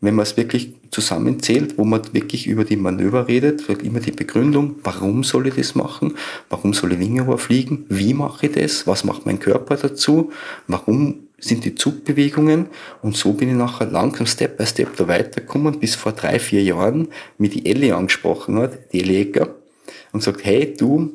Wenn 0.00 0.16
man 0.16 0.24
es 0.24 0.36
wirklich 0.36 0.74
zusammenzählt, 0.90 1.78
wo 1.78 1.84
man 1.84 2.02
wirklich 2.12 2.48
über 2.48 2.64
die 2.64 2.76
Manöver 2.76 3.28
redet, 3.28 3.68
wird 3.68 3.84
immer 3.84 4.00
die 4.00 4.10
Begründung, 4.10 4.74
warum 4.82 5.22
soll 5.22 5.46
ich 5.46 5.54
das 5.54 5.76
machen? 5.76 6.16
Warum 6.50 6.74
soll 6.74 6.92
ich 6.92 6.98
Wingerohr 6.98 7.38
fliegen? 7.38 7.86
Wie 7.88 8.12
mache 8.12 8.46
ich 8.46 8.52
das? 8.52 8.86
Was 8.88 9.04
macht 9.04 9.26
mein 9.26 9.38
Körper 9.38 9.76
dazu? 9.76 10.32
Warum 10.66 11.28
sind 11.38 11.64
die 11.64 11.74
Zugbewegungen 11.74 12.66
und 13.02 13.16
so 13.16 13.32
bin 13.32 13.48
ich 13.48 13.54
nachher 13.54 13.86
langsam 13.86 14.26
Step 14.26 14.56
by 14.56 14.66
Step 14.66 14.96
da 14.96 15.08
weitergekommen, 15.08 15.78
bis 15.80 15.94
vor 15.94 16.12
drei, 16.12 16.38
vier 16.38 16.62
Jahren 16.62 17.08
mir 17.38 17.50
die 17.50 17.66
Ellie 17.66 17.94
angesprochen 17.94 18.56
hat, 18.56 18.92
die 18.92 19.00
Ellie 19.00 19.20
Ecker, 19.20 19.54
und 20.12 20.22
sagt, 20.22 20.44
hey, 20.44 20.74
du, 20.76 21.12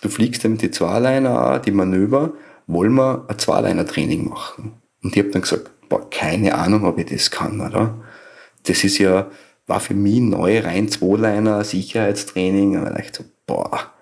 du 0.00 0.08
fliegst 0.08 0.44
ja 0.44 0.50
mit 0.50 0.62
die 0.62 0.70
Zweiliner 0.70 1.60
die 1.60 1.70
Manöver, 1.70 2.32
wollen 2.72 2.94
wir 2.94 3.24
ein 3.28 3.38
Zweiliner-Training 3.38 4.28
machen? 4.28 4.74
Und 5.02 5.16
ich 5.16 5.22
habe 5.22 5.30
dann 5.30 5.42
gesagt, 5.42 5.70
boah, 5.88 6.08
keine 6.10 6.54
Ahnung, 6.54 6.84
ob 6.84 6.98
ich 6.98 7.06
das 7.06 7.30
kann, 7.30 7.60
oder? 7.60 7.94
Das 8.64 8.84
ist 8.84 8.98
ja, 8.98 9.30
war 9.66 9.80
für 9.80 9.94
mich 9.94 10.20
neu, 10.20 10.60
rein 10.60 10.88
Zweiliner, 10.88 11.64
Sicherheitstraining, 11.64 12.78
und 12.78 12.98
ich 12.98 13.14
so, 13.14 13.24
boah, 13.46 13.92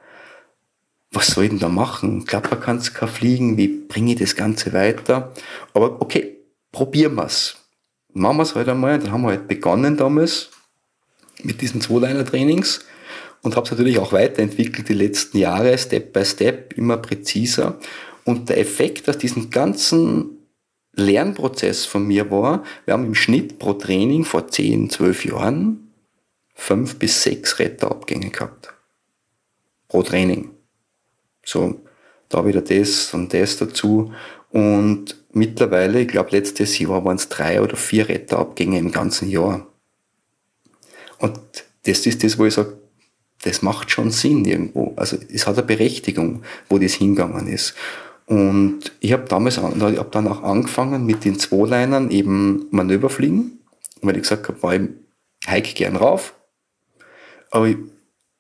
was 1.13 1.29
soll 1.29 1.45
ich 1.45 1.51
denn 1.51 1.59
da 1.59 1.69
machen? 1.69 2.25
Klapper 2.25 2.57
kannst 2.57 2.95
kein 2.95 3.09
fliegen, 3.09 3.57
wie 3.57 3.69
bringe 3.69 4.13
ich 4.13 4.19
das 4.19 4.37
Ganze 4.37 4.73
weiter? 4.73 5.33
Aber 5.75 6.01
okay, 6.01 6.37
probieren 6.71 7.17
wir's. 7.17 7.57
Machen 8.13 8.39
wir 8.39 8.43
es 8.43 8.55
halt 8.55 8.69
einmal. 8.69 8.99
Dann 8.99 9.13
haben 9.13 9.23
wir 9.23 9.31
halt 9.31 9.49
begonnen 9.49 9.97
damals 9.97 10.51
mit 11.43 11.61
diesen 11.61 11.81
Zwei-Liner-Trainings 11.81 12.85
und 13.43 13.57
habe 13.57 13.65
es 13.65 13.71
natürlich 13.71 13.99
auch 13.99 14.13
weiterentwickelt 14.13 14.89
die 14.89 14.95
letzten 14.95 15.39
Jahre, 15.39 15.77
Step 15.79 16.13
by 16.13 16.25
Step, 16.25 16.75
immer 16.77 16.97
präziser. 16.97 17.79
Und 18.31 18.49
der 18.49 18.59
Effekt 18.59 19.09
aus 19.09 19.19
diesen 19.19 19.51
ganzen 19.51 20.39
Lernprozess 20.93 21.85
von 21.85 22.07
mir 22.07 22.31
war, 22.31 22.63
wir 22.85 22.95
haben 22.95 23.07
im 23.07 23.17
Schnitt 23.17 23.59
pro 23.59 23.73
Training 23.73 24.25
vor 24.25 24.47
10, 24.47 24.89
12 24.89 25.25
Jahren 25.25 25.91
fünf 26.55 27.01
bis 27.01 27.25
sechs 27.25 27.59
Retterabgänge 27.59 28.31
gehabt. 28.31 28.73
Pro 29.89 30.05
Training. 30.05 30.53
So, 31.45 31.81
da 32.29 32.47
wieder 32.47 32.61
das 32.61 33.13
und 33.15 33.35
das 33.35 33.57
dazu. 33.57 34.13
Und 34.51 35.17
mittlerweile, 35.33 36.03
ich 36.03 36.07
glaube 36.09 36.31
letztes 36.31 36.79
Jahr 36.79 37.05
waren 37.05 37.17
es 37.17 37.29
drei 37.29 37.61
oder 37.61 37.75
vier 37.75 38.09
Retterabgänge 38.09 38.79
im 38.79 38.93
ganzen 38.93 39.29
Jahr. 39.29 39.67
Und 41.19 41.41
das 41.85 42.07
ist 42.07 42.23
das, 42.23 42.39
wo 42.39 42.47
ich 42.47 42.55
sage, 42.55 42.79
das 43.43 43.63
macht 43.63 43.91
schon 43.91 44.13
Sinn 44.13 44.45
irgendwo. 44.45 44.93
Also 44.95 45.19
es 45.33 45.49
hat 45.49 45.59
eine 45.59 45.67
Berechtigung, 45.67 46.45
wo 46.69 46.79
das 46.79 46.93
hingegangen 46.93 47.49
ist. 47.49 47.75
Und 48.31 48.93
ich 49.01 49.13
habe 49.13 49.25
damals 49.25 49.57
ich 49.57 49.99
hab 49.99 50.13
dann 50.13 50.29
auch 50.29 50.45
angefangen 50.45 51.05
mit 51.05 51.25
den 51.25 51.37
Zweilinern 51.37 52.13
eben 52.13 52.67
Manöverfliegen, 52.71 53.59
weil 54.03 54.15
ich 54.15 54.23
gesagt 54.23 54.47
habe, 54.47 54.77
ich 54.77 55.51
hike 55.51 55.75
gern 55.75 55.97
rauf, 55.97 56.35
aber 57.51 57.67
ich, 57.67 57.77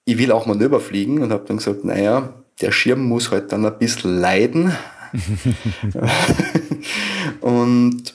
ich 0.04 0.16
will 0.16 0.30
auch 0.30 0.46
Manöver 0.46 0.78
fliegen 0.78 1.22
und 1.22 1.32
habe 1.32 1.44
dann 1.44 1.56
gesagt, 1.56 1.84
naja, 1.84 2.32
der 2.60 2.70
Schirm 2.70 3.04
muss 3.08 3.32
halt 3.32 3.50
dann 3.50 3.66
ein 3.66 3.78
bisschen 3.78 4.20
leiden. 4.20 4.72
und 7.40 8.14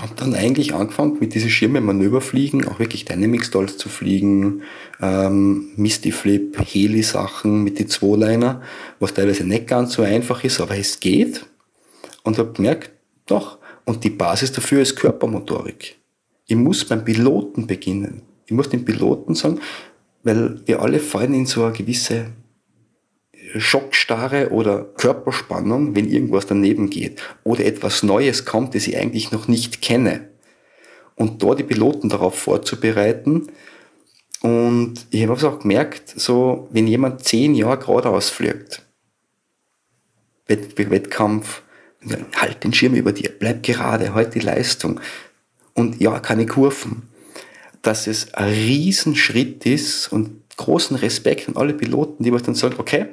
habe 0.00 0.14
dann 0.16 0.34
eigentlich 0.34 0.74
angefangen 0.74 1.18
mit 1.20 1.34
diesen 1.34 1.50
Schirme 1.50 1.80
Manöverfliegen, 1.80 2.66
auch 2.66 2.80
wirklich 2.80 3.04
Dynamic 3.04 3.44
Stalls 3.44 3.76
zu 3.76 3.88
fliegen, 3.88 4.62
ähm, 5.00 5.70
Misty 5.76 6.10
Flip, 6.10 6.56
Heli-Sachen 6.58 7.62
mit 7.62 7.78
die 7.78 7.86
Zweiliner, 7.86 8.62
was 8.98 9.14
teilweise 9.14 9.44
nicht 9.44 9.68
ganz 9.68 9.92
so 9.92 10.02
einfach 10.02 10.42
ist, 10.42 10.60
aber 10.60 10.76
es 10.76 10.98
geht. 10.98 11.46
Und 12.24 12.38
habe 12.38 12.52
gemerkt, 12.52 12.90
doch. 13.26 13.58
Und 13.84 14.02
die 14.02 14.10
Basis 14.10 14.50
dafür 14.50 14.82
ist 14.82 14.96
Körpermotorik. 14.96 15.96
Ich 16.46 16.56
muss 16.56 16.84
beim 16.84 17.04
Piloten 17.04 17.66
beginnen. 17.66 18.22
Ich 18.46 18.52
muss 18.52 18.68
dem 18.68 18.84
Piloten 18.84 19.34
sagen, 19.34 19.60
weil 20.24 20.60
wir 20.66 20.82
alle 20.82 20.98
fallen 20.98 21.34
in 21.34 21.46
so 21.46 21.64
eine 21.64 21.72
gewisse 21.72 22.26
Schockstarre 23.60 24.50
oder 24.50 24.84
Körperspannung, 24.84 25.94
wenn 25.94 26.08
irgendwas 26.08 26.46
daneben 26.46 26.90
geht 26.90 27.22
oder 27.44 27.64
etwas 27.64 28.02
Neues 28.02 28.44
kommt, 28.44 28.74
das 28.74 28.86
ich 28.86 28.96
eigentlich 28.96 29.30
noch 29.32 29.48
nicht 29.48 29.82
kenne. 29.82 30.28
Und 31.16 31.42
da 31.42 31.54
die 31.54 31.62
Piloten 31.62 32.08
darauf 32.08 32.36
vorzubereiten. 32.36 33.48
Und 34.42 35.06
ich 35.10 35.26
habe 35.26 35.48
auch 35.48 35.60
gemerkt, 35.60 36.12
so, 36.16 36.68
wenn 36.70 36.86
jemand 36.86 37.24
zehn 37.24 37.54
Jahre 37.54 37.78
geradeaus 37.78 38.30
fliegt, 38.30 38.82
Wett 40.46 40.76
Wettkampf, 40.76 41.62
halt 42.36 42.64
den 42.64 42.74
Schirm 42.74 42.94
über 42.94 43.12
dir, 43.12 43.30
bleib 43.38 43.62
gerade, 43.62 44.14
halt 44.14 44.34
die 44.34 44.40
Leistung. 44.40 45.00
Und 45.72 46.00
ja, 46.00 46.20
keine 46.20 46.46
Kurven. 46.46 47.08
Dass 47.82 48.06
es 48.06 48.34
ein 48.34 48.48
Riesenschritt 48.48 49.64
ist 49.66 50.12
und 50.12 50.42
großen 50.56 50.96
Respekt 50.96 51.48
an 51.48 51.56
alle 51.56 51.74
Piloten, 51.74 52.24
die 52.24 52.32
was 52.32 52.42
dann 52.42 52.54
sagen, 52.54 52.76
okay, 52.78 53.06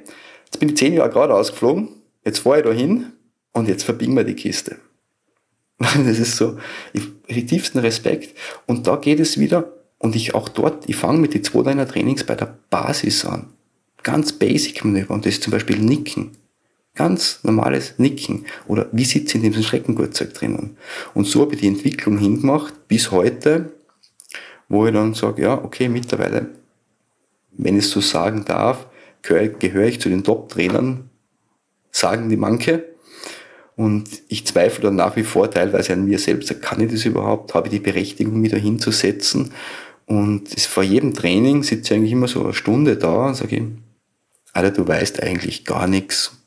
Jetzt 0.51 0.59
bin 0.59 0.69
ich 0.69 0.77
zehn 0.77 0.93
Jahre 0.93 1.09
gerade 1.09 1.33
ausgeflogen, 1.33 1.89
jetzt 2.25 2.39
fahre 2.39 2.59
ich 2.59 2.65
da 2.65 2.71
hin 2.71 3.13
und 3.53 3.67
jetzt 3.67 3.83
verbiegen 3.83 4.15
wir 4.15 4.23
die 4.23 4.35
Kiste. 4.35 4.77
Das 5.79 6.19
ist 6.19 6.37
so, 6.37 6.57
ich, 6.93 7.45
tiefsten 7.47 7.79
Respekt. 7.79 8.37
Und 8.67 8.85
da 8.85 8.97
geht 8.97 9.19
es 9.19 9.39
wieder, 9.39 9.71
und 10.01 10.15
ich 10.15 10.33
auch 10.33 10.49
dort, 10.49 10.89
ich 10.89 10.95
fange 10.95 11.19
mit 11.19 11.33
den 11.33 11.43
zwei 11.43 11.63
deiner 11.63 11.87
Trainings 11.87 12.23
bei 12.23 12.35
der 12.35 12.57
Basis 12.69 13.23
an. 13.23 13.47
Ganz 14.03 14.33
basic 14.33 14.83
Manöver. 14.83 15.13
Und 15.13 15.25
das 15.25 15.35
ist 15.35 15.43
zum 15.43 15.51
Beispiel 15.51 15.77
Nicken. 15.77 16.31
Ganz 16.95 17.39
normales 17.43 17.99
Nicken. 17.99 18.45
Oder 18.67 18.87
wie 18.91 19.05
sitze 19.05 19.37
ich 19.37 19.43
in 19.43 19.51
diesem 19.51 19.63
Schreckengurtzeug 19.63 20.33
drinnen? 20.33 20.77
Und 21.13 21.25
so 21.27 21.41
habe 21.41 21.53
ich 21.53 21.61
die 21.61 21.67
Entwicklung 21.67 22.17
hingemacht 22.17 22.87
bis 22.87 23.11
heute, 23.11 23.71
wo 24.69 24.87
ich 24.87 24.93
dann 24.93 25.13
sage, 25.13 25.43
ja, 25.43 25.63
okay, 25.63 25.87
mittlerweile, 25.87 26.49
wenn 27.51 27.77
ich 27.77 27.85
es 27.85 27.91
so 27.91 28.01
sagen 28.01 28.43
darf, 28.43 28.87
gehöre, 29.21 29.49
gehöre 29.49 29.87
ich 29.87 30.01
zu 30.01 30.09
den 30.09 30.23
Top-Trainern, 30.23 31.09
sagen 31.91 32.29
die 32.29 32.37
manche. 32.37 32.85
Und 33.75 34.09
ich 34.27 34.45
zweifle 34.45 34.83
dann 34.83 34.95
nach 34.95 35.15
wie 35.15 35.23
vor 35.23 35.49
teilweise 35.49 35.93
an 35.93 36.05
mir 36.05 36.19
selbst, 36.19 36.61
kann 36.61 36.81
ich 36.81 36.91
das 36.91 37.05
überhaupt? 37.05 37.53
Habe 37.53 37.67
ich 37.67 37.73
die 37.73 37.79
Berechtigung, 37.79 38.39
mich 38.39 38.51
da 38.51 38.57
hinzusetzen? 38.57 39.51
Und 40.05 40.59
vor 40.59 40.83
jedem 40.83 41.13
Training 41.13 41.63
sitze 41.63 41.93
ich 41.93 41.99
eigentlich 41.99 42.11
immer 42.11 42.27
so 42.27 42.43
eine 42.43 42.53
Stunde 42.53 42.97
da 42.97 43.27
und 43.27 43.35
sage 43.35 43.55
ihm, 43.55 43.77
Alter, 44.53 44.71
du 44.71 44.87
weißt 44.87 45.23
eigentlich 45.23 45.65
gar 45.65 45.87
nichts. 45.87 46.37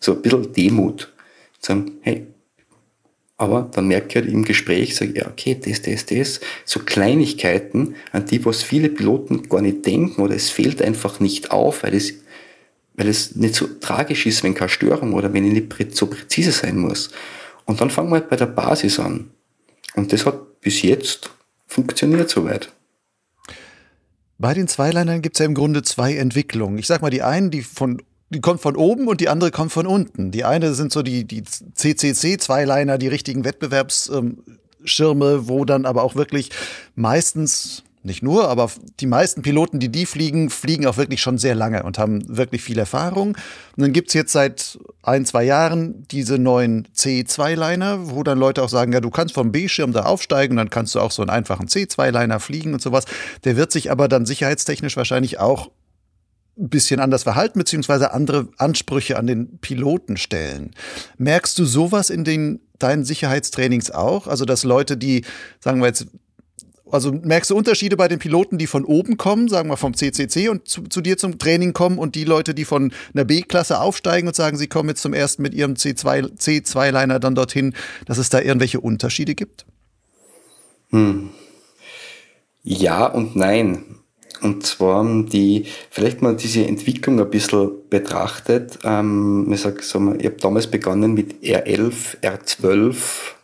So 0.00 0.14
ein 0.14 0.22
bisschen 0.22 0.52
Demut. 0.52 1.14
Sagen, 1.60 1.92
hey, 2.00 2.26
aber 3.38 3.70
dann 3.72 3.86
merke 3.86 4.08
ich 4.08 4.16
halt 4.16 4.26
im 4.26 4.44
Gespräch, 4.44 4.96
sage 4.96 5.12
ich, 5.12 5.18
ja, 5.18 5.28
okay, 5.28 5.58
das, 5.58 5.80
das, 5.82 6.06
das. 6.06 6.40
So 6.64 6.80
Kleinigkeiten, 6.80 7.94
an 8.10 8.26
die 8.26 8.44
was 8.44 8.64
viele 8.64 8.88
Piloten 8.88 9.48
gar 9.48 9.62
nicht 9.62 9.86
denken 9.86 10.20
oder 10.20 10.34
es 10.34 10.50
fehlt 10.50 10.82
einfach 10.82 11.20
nicht 11.20 11.52
auf, 11.52 11.84
weil 11.84 11.94
es, 11.94 12.14
weil 12.94 13.06
es 13.06 13.36
nicht 13.36 13.54
so 13.54 13.68
tragisch 13.80 14.26
ist, 14.26 14.42
wenn 14.42 14.54
keine 14.54 14.68
Störung 14.68 15.14
oder 15.14 15.32
wenn 15.32 15.46
ich 15.46 15.52
nicht 15.52 15.96
so 15.96 16.08
präzise 16.08 16.50
sein 16.50 16.78
muss. 16.78 17.10
Und 17.64 17.80
dann 17.80 17.90
fangen 17.90 18.10
wir 18.10 18.16
halt 18.16 18.28
bei 18.28 18.36
der 18.36 18.46
Basis 18.46 18.98
an. 18.98 19.30
Und 19.94 20.12
das 20.12 20.26
hat 20.26 20.60
bis 20.60 20.82
jetzt 20.82 21.30
funktioniert 21.68 22.28
soweit. 22.28 22.72
Bei 24.38 24.52
den 24.52 24.66
Zweilinern 24.66 25.22
gibt 25.22 25.36
es 25.36 25.40
ja 25.40 25.46
im 25.46 25.54
Grunde 25.54 25.82
zwei 25.82 26.16
Entwicklungen. 26.16 26.78
Ich 26.78 26.88
sag 26.88 27.02
mal, 27.02 27.10
die 27.10 27.22
einen, 27.22 27.50
die 27.52 27.62
von 27.62 28.02
die 28.30 28.40
kommt 28.40 28.60
von 28.60 28.76
oben 28.76 29.08
und 29.08 29.20
die 29.20 29.28
andere 29.28 29.50
kommt 29.50 29.72
von 29.72 29.86
unten. 29.86 30.30
Die 30.30 30.44
eine 30.44 30.74
sind 30.74 30.92
so 30.92 31.02
die, 31.02 31.24
die 31.24 31.42
CCC-Zweiliner, 31.44 32.98
die 32.98 33.08
richtigen 33.08 33.44
Wettbewerbsschirme, 33.44 35.48
wo 35.48 35.64
dann 35.64 35.86
aber 35.86 36.02
auch 36.02 36.14
wirklich 36.14 36.50
meistens, 36.94 37.84
nicht 38.02 38.22
nur, 38.22 38.48
aber 38.48 38.70
die 39.00 39.06
meisten 39.06 39.42
Piloten, 39.42 39.80
die 39.80 39.88
die 39.88 40.06
fliegen, 40.06 40.50
fliegen 40.50 40.86
auch 40.86 40.98
wirklich 40.98 41.20
schon 41.20 41.38
sehr 41.38 41.54
lange 41.54 41.82
und 41.82 41.98
haben 41.98 42.36
wirklich 42.36 42.62
viel 42.62 42.78
Erfahrung. 42.78 43.36
Und 43.76 43.82
dann 43.82 43.92
gibt's 43.92 44.14
jetzt 44.14 44.32
seit 44.32 44.78
ein, 45.02 45.24
zwei 45.24 45.44
Jahren 45.44 46.06
diese 46.10 46.38
neuen 46.38 46.86
C2-Liner, 46.94 48.10
wo 48.10 48.22
dann 48.22 48.38
Leute 48.38 48.62
auch 48.62 48.68
sagen, 48.68 48.92
ja, 48.92 49.00
du 49.00 49.10
kannst 49.10 49.34
vom 49.34 49.52
B-Schirm 49.52 49.92
da 49.92 50.02
aufsteigen, 50.02 50.56
dann 50.56 50.70
kannst 50.70 50.94
du 50.94 51.00
auch 51.00 51.10
so 51.10 51.22
einen 51.22 51.30
einfachen 51.30 51.66
C2-Liner 51.66 52.40
fliegen 52.40 52.74
und 52.74 52.82
sowas. 52.82 53.04
Der 53.44 53.56
wird 53.56 53.72
sich 53.72 53.90
aber 53.90 54.08
dann 54.08 54.26
sicherheitstechnisch 54.26 54.96
wahrscheinlich 54.96 55.40
auch 55.40 55.70
ein 56.58 56.68
bisschen 56.68 57.00
anders 57.00 57.22
verhalten, 57.22 57.58
beziehungsweise 57.58 58.12
andere 58.12 58.48
Ansprüche 58.56 59.16
an 59.16 59.26
den 59.26 59.58
Piloten 59.58 60.16
stellen. 60.16 60.72
Merkst 61.16 61.58
du 61.58 61.64
sowas 61.64 62.10
in 62.10 62.24
den, 62.24 62.60
deinen 62.78 63.04
Sicherheitstrainings 63.04 63.90
auch? 63.90 64.26
Also, 64.26 64.44
dass 64.44 64.64
Leute, 64.64 64.96
die, 64.96 65.24
sagen 65.60 65.80
wir 65.80 65.86
jetzt, 65.86 66.06
also 66.90 67.12
merkst 67.12 67.50
du 67.50 67.56
Unterschiede 67.56 67.96
bei 67.96 68.08
den 68.08 68.18
Piloten, 68.18 68.58
die 68.58 68.66
von 68.66 68.84
oben 68.84 69.16
kommen, 69.16 69.48
sagen 69.48 69.68
wir 69.68 69.76
vom 69.76 69.94
CCC 69.94 70.48
und 70.48 70.68
zu, 70.68 70.82
zu 70.84 71.00
dir 71.00 71.18
zum 71.18 71.38
Training 71.38 71.72
kommen 71.72 71.98
und 71.98 72.14
die 72.14 72.24
Leute, 72.24 72.54
die 72.54 72.64
von 72.64 72.92
einer 73.14 73.24
B-Klasse 73.24 73.80
aufsteigen 73.80 74.28
und 74.28 74.34
sagen, 74.34 74.56
sie 74.56 74.68
kommen 74.68 74.88
jetzt 74.88 75.02
zum 75.02 75.12
ersten 75.12 75.42
mit 75.42 75.54
ihrem 75.54 75.74
C2, 75.74 76.38
C2-Liner 76.38 77.20
dann 77.20 77.34
dorthin, 77.34 77.74
dass 78.06 78.18
es 78.18 78.30
da 78.30 78.40
irgendwelche 78.40 78.80
Unterschiede 78.80 79.34
gibt? 79.34 79.66
Hm. 80.90 81.30
Ja 82.62 83.06
und 83.06 83.36
nein. 83.36 83.98
Und 84.40 84.64
zwar 84.64 85.04
die, 85.24 85.64
vielleicht 85.90 86.22
mal 86.22 86.36
diese 86.36 86.64
Entwicklung 86.64 87.20
ein 87.20 87.30
bisschen 87.30 87.70
betrachtet. 87.90 88.78
Ähm, 88.84 89.48
ich 89.52 89.60
sag, 89.60 89.82
so, 89.82 90.14
ich 90.18 90.26
habe 90.26 90.36
damals 90.40 90.66
begonnen 90.66 91.14
mit 91.14 91.42
R11, 91.42 92.20
R12, 92.22 92.96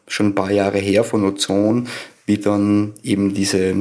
schon 0.06 0.26
ein 0.26 0.34
paar 0.34 0.52
Jahre 0.52 0.78
her 0.78 1.04
von 1.04 1.24
Ozon, 1.24 1.88
wie 2.26 2.38
dann 2.38 2.94
eben 3.02 3.34
diese 3.34 3.74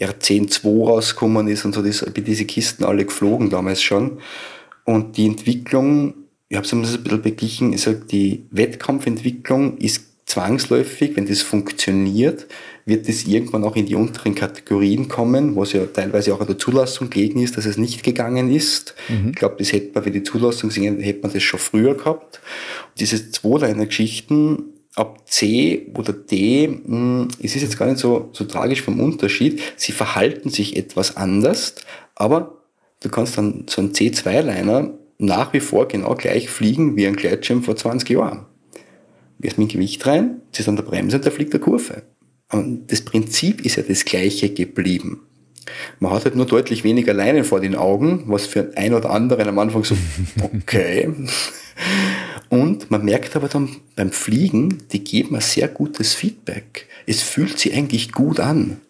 R10-2 0.00 0.86
rausgekommen 0.86 1.48
ist 1.48 1.64
und 1.64 1.74
so, 1.74 1.82
das, 1.82 2.04
wie 2.14 2.22
diese 2.22 2.46
Kisten 2.46 2.84
alle 2.84 3.04
geflogen 3.04 3.50
damals 3.50 3.82
schon. 3.82 4.18
Und 4.84 5.16
die 5.16 5.26
Entwicklung, 5.26 6.14
ich 6.48 6.56
habe 6.56 6.66
es 6.66 6.72
ein 6.72 6.80
bisschen 6.80 7.22
beglichen, 7.22 7.72
ich 7.72 7.82
sag, 7.82 8.08
die 8.08 8.46
Wettkampfentwicklung 8.50 9.78
ist 9.78 10.06
zwangsläufig, 10.26 11.16
wenn 11.16 11.26
das 11.26 11.42
funktioniert, 11.42 12.46
wird 12.90 13.08
es 13.08 13.26
irgendwann 13.26 13.64
auch 13.64 13.76
in 13.76 13.86
die 13.86 13.94
unteren 13.94 14.34
Kategorien 14.34 15.08
kommen, 15.08 15.56
was 15.56 15.72
ja 15.72 15.86
teilweise 15.86 16.34
auch 16.34 16.40
an 16.40 16.48
der 16.48 16.58
Zulassung 16.58 17.08
gelegen 17.08 17.40
ist, 17.40 17.56
dass 17.56 17.64
es 17.64 17.78
nicht 17.78 18.02
gegangen 18.02 18.52
ist. 18.52 18.94
Mhm. 19.08 19.30
Ich 19.30 19.36
glaube, 19.36 19.56
das 19.58 19.72
hätte 19.72 19.92
man, 19.94 20.04
wenn 20.04 20.12
die 20.12 20.22
Zulassung 20.22 20.70
singen, 20.70 21.00
hätte 21.00 21.22
man 21.22 21.32
das 21.32 21.42
schon 21.42 21.58
früher 21.58 21.94
gehabt. 21.94 22.40
Und 22.88 23.00
diese 23.00 23.30
Zweiliner-Geschichten 23.30 24.64
ab 24.96 25.22
C 25.26 25.86
oder 25.96 26.12
D, 26.12 26.66
hm, 26.66 27.28
es 27.42 27.56
ist 27.56 27.62
jetzt 27.62 27.78
gar 27.78 27.86
nicht 27.86 27.98
so, 27.98 28.28
so 28.32 28.44
tragisch 28.44 28.82
vom 28.82 29.00
Unterschied. 29.00 29.62
Sie 29.76 29.92
verhalten 29.92 30.50
sich 30.50 30.76
etwas 30.76 31.16
anders, 31.16 31.76
aber 32.16 32.58
du 33.00 33.08
kannst 33.08 33.38
dann 33.38 33.64
so 33.70 33.80
ein 33.80 33.92
C2-Liner 33.92 34.90
nach 35.18 35.52
wie 35.52 35.60
vor 35.60 35.88
genau 35.88 36.14
gleich 36.14 36.50
fliegen 36.50 36.96
wie 36.96 37.06
ein 37.06 37.16
Gleitschirm 37.16 37.62
vor 37.62 37.76
20 37.76 38.10
Jahren 38.10 38.46
wirst 39.40 39.58
mit 39.58 39.70
Gewicht 39.70 40.06
rein, 40.06 40.42
ziehst 40.52 40.68
an 40.68 40.76
der 40.76 40.82
Bremse 40.82 41.16
und 41.16 41.26
da 41.26 41.30
fliegt 41.30 41.52
der 41.52 41.60
Kurve. 41.60 42.02
Und 42.52 42.90
das 42.90 43.02
Prinzip 43.02 43.64
ist 43.64 43.76
ja 43.76 43.82
das 43.82 44.04
gleiche 44.04 44.50
geblieben. 44.50 45.20
Man 46.00 46.12
hat 46.12 46.24
halt 46.24 46.36
nur 46.36 46.46
deutlich 46.46 46.84
weniger 46.84 47.14
Leinen 47.14 47.44
vor 47.44 47.60
den 47.60 47.76
Augen, 47.76 48.24
was 48.26 48.46
für 48.46 48.72
ein 48.76 48.94
oder 48.94 49.10
anderen 49.10 49.48
am 49.48 49.58
Anfang 49.58 49.84
so, 49.84 49.96
okay. 50.42 51.08
Und 52.48 52.90
man 52.90 53.04
merkt 53.04 53.36
aber 53.36 53.48
dann 53.48 53.76
beim 53.94 54.10
Fliegen, 54.10 54.78
die 54.92 55.04
geben 55.04 55.36
ein 55.36 55.40
sehr 55.40 55.68
gutes 55.68 56.14
Feedback. 56.14 56.86
Es 57.06 57.22
fühlt 57.22 57.58
sich 57.58 57.74
eigentlich 57.74 58.12
gut 58.12 58.40
an. 58.40 58.80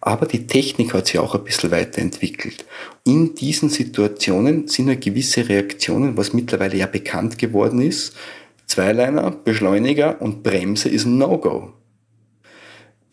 Aber 0.00 0.26
die 0.26 0.46
Technik 0.46 0.92
hat 0.92 1.06
sich 1.06 1.18
auch 1.18 1.34
ein 1.34 1.44
bisschen 1.44 1.70
weiterentwickelt. 1.70 2.64
In 3.04 3.34
diesen 3.34 3.70
Situationen 3.70 4.68
sind 4.68 4.88
ja 4.88 4.94
gewisse 4.94 5.48
Reaktionen, 5.48 6.16
was 6.16 6.32
mittlerweile 6.32 6.76
ja 6.76 6.86
bekannt 6.86 7.38
geworden 7.38 7.80
ist. 7.80 8.14
Zweiliner, 8.66 9.30
Beschleuniger 9.30 10.20
und 10.20 10.42
Bremse 10.42 10.88
ist 10.88 11.06
ein 11.06 11.18
No-Go. 11.18 11.72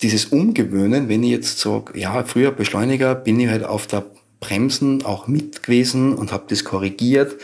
Dieses 0.03 0.25
Umgewöhnen, 0.25 1.07
wenn 1.07 1.23
ich 1.23 1.31
jetzt 1.31 1.59
sage, 1.59 1.97
ja, 1.97 2.25
früher 2.25 2.51
Beschleuniger, 2.51 3.15
bin 3.15 3.39
ich 3.39 3.47
halt 3.47 3.63
auf 3.63 3.87
der 3.87 4.05
Bremsen 4.41 5.05
auch 5.05 5.27
mit 5.27 5.63
gewesen 5.63 6.13
und 6.13 6.33
habe 6.33 6.43
das 6.49 6.65
korrigiert, 6.65 7.37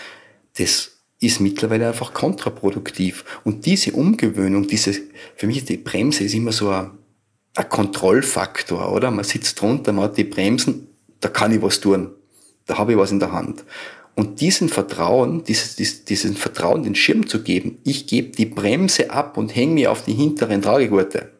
das 0.58 0.92
ist 1.22 1.40
mittlerweile 1.40 1.88
einfach 1.88 2.14
kontraproduktiv. 2.14 3.24
Und 3.46 3.66
diese 3.66 3.94
Umgewöhnung, 3.94 4.68
diese, 4.68 4.94
für 5.38 5.48
mich 5.48 5.64
die 5.64 5.78
Bremse 5.78 6.26
ist 6.26 6.34
immer 6.34 6.52
so 6.52 6.70
ein, 6.70 6.92
ein 7.56 7.70
Kontrollfaktor, 7.70 8.92
oder? 8.92 9.10
Man 9.10 9.24
sitzt 9.24 9.62
drunter, 9.62 9.94
man 9.94 10.06
hat 10.06 10.18
die 10.18 10.26
Bremsen, 10.26 10.88
da 11.22 11.30
kann 11.30 11.54
ich 11.54 11.62
was 11.62 11.80
tun. 11.80 12.10
Da 12.66 12.78
habe 12.78 12.92
ich 12.92 12.98
was 12.98 13.12
in 13.12 13.22
der 13.22 13.32
Hand. 13.32 13.64
Und 14.16 14.42
diesen 14.42 14.68
Vertrauen, 14.68 15.46
dieses, 15.46 16.04
diesen 16.04 16.36
Vertrauen, 16.36 16.84
den 16.84 16.96
Schirm 16.96 17.26
zu 17.26 17.42
geben, 17.42 17.78
ich 17.86 18.06
gebe 18.06 18.36
die 18.36 18.48
Bremse 18.48 19.12
ab 19.12 19.38
und 19.38 19.56
hänge 19.56 19.76
mir 19.76 19.92
auf 19.94 20.04
die 20.04 20.14
hinteren 20.14 20.62
Tragegurte, 20.62 21.39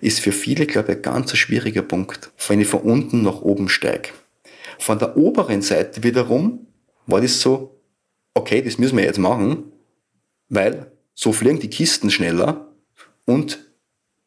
ist 0.00 0.20
für 0.20 0.32
viele, 0.32 0.66
glaube 0.66 0.92
ich, 0.92 0.98
ein 0.98 1.02
ganz 1.02 1.36
schwieriger 1.36 1.82
Punkt, 1.82 2.30
wenn 2.48 2.60
ich 2.60 2.68
von 2.68 2.80
unten 2.80 3.22
nach 3.22 3.40
oben 3.40 3.68
steige. 3.68 4.10
Von 4.78 4.98
der 4.98 5.16
oberen 5.16 5.62
Seite 5.62 6.02
wiederum 6.02 6.66
war 7.06 7.20
das 7.20 7.40
so, 7.40 7.80
okay, 8.34 8.62
das 8.62 8.78
müssen 8.78 8.96
wir 8.96 9.04
jetzt 9.04 9.18
machen, 9.18 9.72
weil 10.48 10.92
so 11.14 11.32
fliegen 11.32 11.58
die 11.58 11.70
Kisten 11.70 12.10
schneller 12.10 12.68
und 13.24 13.58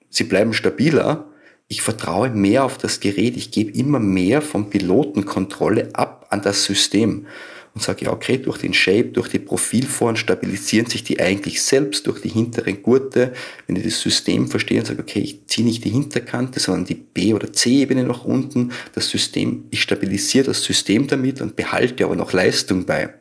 sie 0.09 0.25
bleiben 0.25 0.53
stabiler. 0.53 1.27
Ich 1.67 1.81
vertraue 1.81 2.29
mehr 2.29 2.65
auf 2.65 2.77
das 2.77 2.99
Gerät. 2.99 3.37
Ich 3.37 3.51
gebe 3.51 3.71
immer 3.71 3.99
mehr 3.99 4.41
von 4.41 4.69
Pilotenkontrolle 4.69 5.89
ab 5.93 6.27
an 6.29 6.41
das 6.41 6.65
System 6.65 7.27
und 7.73 7.81
sage, 7.81 8.05
ja, 8.05 8.11
okay, 8.11 8.37
durch 8.37 8.57
den 8.57 8.73
Shape, 8.73 9.05
durch 9.05 9.29
die 9.29 9.39
Profilforen 9.39 10.17
stabilisieren 10.17 10.87
sich 10.87 11.03
die 11.03 11.21
eigentlich 11.21 11.61
selbst 11.61 12.05
durch 12.07 12.21
die 12.21 12.29
hinteren 12.29 12.81
Gurte. 12.83 13.33
Wenn 13.65 13.77
ich 13.77 13.83
das 13.83 14.01
System 14.01 14.47
verstehe 14.49 14.79
und 14.79 14.87
sage, 14.87 15.01
okay, 15.01 15.19
ich 15.19 15.47
ziehe 15.47 15.65
nicht 15.65 15.85
die 15.85 15.89
Hinterkante, 15.89 16.59
sondern 16.59 16.85
die 16.85 16.95
B- 16.95 17.33
oder 17.33 17.53
C-Ebene 17.53 18.03
nach 18.03 18.25
unten, 18.25 18.71
das 18.93 19.09
System, 19.09 19.65
ich 19.71 19.81
stabilisiere 19.81 20.45
das 20.45 20.63
System 20.63 21.07
damit 21.07 21.41
und 21.41 21.55
behalte 21.55 22.03
aber 22.03 22.15
noch 22.15 22.33
Leistung 22.33 22.85
bei. 22.85 23.13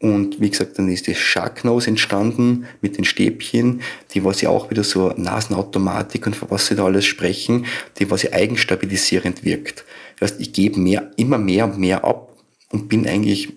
Und 0.00 0.38
wie 0.38 0.50
gesagt, 0.50 0.78
dann 0.78 0.90
ist 0.90 1.08
das 1.08 1.16
Sharknose 1.16 1.88
entstanden 1.88 2.66
mit 2.82 2.98
den 2.98 3.04
Stäbchen, 3.04 3.80
die 4.12 4.22
was 4.22 4.42
ja 4.42 4.50
auch 4.50 4.70
wieder 4.70 4.84
so 4.84 5.14
Nasenautomatik 5.16 6.26
und 6.26 6.36
was 6.50 6.66
sie 6.66 6.74
da 6.74 6.84
alles 6.84 7.06
sprechen, 7.06 7.64
die 7.98 8.10
was 8.10 8.22
ja 8.22 8.32
eigenstabilisierend 8.32 9.44
wirkt. 9.44 9.86
Das 10.18 10.32
heißt, 10.32 10.40
ich 10.42 10.52
gebe 10.52 10.78
mehr, 10.78 11.10
immer 11.16 11.38
mehr 11.38 11.64
und 11.64 11.78
mehr 11.78 12.04
ab 12.04 12.33
und 12.70 12.88
bin 12.88 13.06
eigentlich 13.06 13.52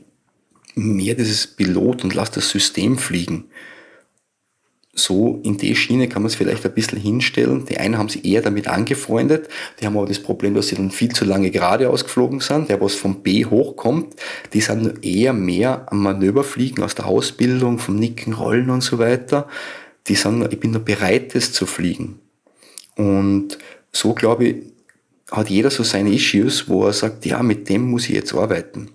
mehr 0.76 1.16
dieses 1.16 1.48
Pilot 1.48 2.04
und 2.04 2.14
lasse 2.14 2.34
das 2.36 2.50
System 2.50 2.98
fliegen. 2.98 3.46
So 5.00 5.40
in 5.44 5.58
die 5.58 5.76
Schiene 5.76 6.10
kann 6.10 6.24
man 6.24 6.28
es 6.28 6.36
vielleicht 6.36 6.66
ein 6.66 6.74
bisschen 6.74 7.00
hinstellen. 7.00 7.66
Die 7.66 7.78
einen 7.78 8.00
haben 8.00 8.10
sich 8.10 8.26
eher 8.26 8.42
damit 8.42 8.68
angefreundet, 8.68 9.48
die 9.80 9.86
haben 9.86 9.96
aber 9.96 10.08
das 10.08 10.20
Problem, 10.20 10.56
dass 10.56 10.70
sie 10.70 10.76
dann 10.76 10.90
viel 10.90 11.12
zu 11.14 11.24
lange 11.24 11.52
geradeaus 11.52 12.04
geflogen 12.04 12.40
sind. 12.40 12.70
Der, 12.70 12.82
was 12.82 12.96
vom 12.96 13.22
B 13.22 13.46
hochkommt, 13.46 14.16
die 14.54 14.62
sind 14.62 15.06
eher 15.06 15.34
mehr 15.34 15.86
am 15.92 16.02
Manöverfliegen 16.02 16.84
aus 16.84 16.96
der 16.96 17.06
Ausbildung, 17.06 17.78
vom 17.78 17.96
Nicken, 17.96 18.34
Rollen 18.34 18.72
und 18.72 18.82
so 18.82 18.98
weiter. 18.98 19.48
Die 20.08 20.16
sind, 20.16 20.52
ich 20.52 20.60
bin 20.60 20.72
nur 20.72 20.84
bereit, 20.84 21.36
das 21.36 21.54
zu 21.54 21.68
fliegen. 21.68 22.20
Und 22.96 23.60
so 23.92 24.16
glaube 24.16 24.46
ich, 24.48 24.56
hat 25.32 25.50
jeder 25.52 25.70
so 25.70 25.84
seine 25.84 26.12
Issues, 26.12 26.68
wo 26.70 26.86
er 26.86 26.94
sagt, 26.94 27.24
ja, 27.28 27.44
mit 27.44 27.70
dem 27.70 27.84
muss 27.92 28.10
ich 28.10 28.16
jetzt 28.16 28.34
arbeiten. 28.34 28.90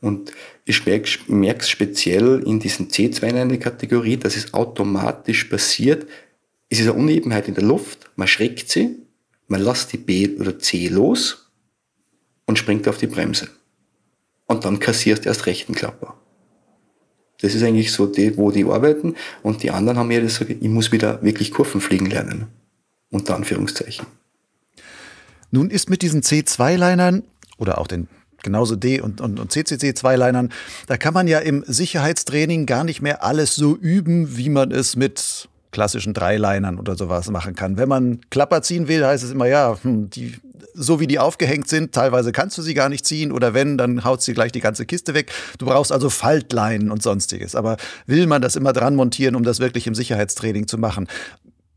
Und 0.00 0.32
ich 0.64 0.86
merke 0.86 1.60
es 1.60 1.68
speziell 1.68 2.42
in 2.46 2.58
diesen 2.58 2.88
C2-Kategorie, 2.88 4.16
dass 4.16 4.36
es 4.36 4.54
automatisch 4.54 5.44
passiert. 5.44 6.06
Es 6.68 6.80
ist 6.80 6.88
eine 6.88 6.94
Unebenheit 6.94 7.48
in 7.48 7.54
der 7.54 7.64
Luft, 7.64 8.10
man 8.16 8.28
schreckt 8.28 8.70
sie, 8.70 8.96
man 9.48 9.62
lässt 9.62 9.92
die 9.92 9.98
B 9.98 10.36
oder 10.38 10.58
C 10.58 10.88
los 10.88 11.50
und 12.46 12.58
springt 12.58 12.88
auf 12.88 12.98
die 12.98 13.08
Bremse. 13.08 13.48
Und 14.46 14.64
dann 14.64 14.78
kassierst 14.78 15.24
du 15.24 15.28
erst 15.28 15.46
rechten 15.46 15.74
Klapper. 15.74 16.16
Das 17.40 17.54
ist 17.54 17.62
eigentlich 17.62 17.92
so 17.92 18.06
die, 18.06 18.36
wo 18.36 18.50
die 18.50 18.64
arbeiten. 18.64 19.14
Und 19.42 19.62
die 19.62 19.70
anderen 19.70 19.98
haben 19.98 20.10
ja 20.10 20.20
das, 20.20 20.40
ich 20.40 20.60
muss 20.62 20.92
wieder 20.92 21.22
wirklich 21.22 21.52
Kurven 21.52 21.80
fliegen 21.80 22.06
lernen. 22.06 22.48
Unter 23.10 23.34
Anführungszeichen. 23.34 24.06
Nun 25.50 25.70
ist 25.70 25.90
mit 25.90 26.02
diesen 26.02 26.22
C2-Linern 26.22 27.24
oder 27.58 27.78
auch 27.78 27.86
den 27.86 28.08
genauso 28.42 28.76
D- 28.76 29.00
und, 29.00 29.20
und, 29.20 29.40
und 29.40 29.52
CCC-Zweilinern, 29.52 30.50
da 30.86 30.96
kann 30.96 31.14
man 31.14 31.28
ja 31.28 31.38
im 31.38 31.64
Sicherheitstraining 31.66 32.66
gar 32.66 32.84
nicht 32.84 33.02
mehr 33.02 33.22
alles 33.24 33.54
so 33.54 33.76
üben, 33.76 34.36
wie 34.36 34.48
man 34.48 34.70
es 34.70 34.96
mit 34.96 35.48
klassischen 35.70 36.14
Dreilinern 36.14 36.78
oder 36.78 36.96
sowas 36.96 37.30
machen 37.30 37.54
kann. 37.54 37.76
Wenn 37.76 37.88
man 37.88 38.20
Klapper 38.30 38.62
ziehen 38.62 38.88
will, 38.88 39.04
heißt 39.04 39.22
es 39.22 39.30
immer, 39.30 39.46
ja, 39.46 39.76
hm, 39.82 40.10
die, 40.10 40.34
so 40.74 41.00
wie 41.00 41.06
die 41.06 41.18
aufgehängt 41.18 41.68
sind, 41.68 41.92
teilweise 41.92 42.32
kannst 42.32 42.58
du 42.58 42.62
sie 42.62 42.74
gar 42.74 42.88
nicht 42.88 43.06
ziehen 43.06 43.32
oder 43.32 43.54
wenn, 43.54 43.78
dann 43.78 44.04
haut 44.04 44.22
sie 44.22 44.32
gleich 44.32 44.52
die 44.52 44.60
ganze 44.60 44.86
Kiste 44.86 45.14
weg. 45.14 45.32
Du 45.58 45.66
brauchst 45.66 45.92
also 45.92 46.10
Faltleinen 46.10 46.90
und 46.90 47.02
sonstiges. 47.02 47.54
Aber 47.54 47.76
will 48.06 48.26
man 48.26 48.42
das 48.42 48.56
immer 48.56 48.72
dran 48.72 48.96
montieren, 48.96 49.36
um 49.36 49.42
das 49.42 49.60
wirklich 49.60 49.86
im 49.86 49.94
Sicherheitstraining 49.94 50.66
zu 50.66 50.78
machen? 50.78 51.06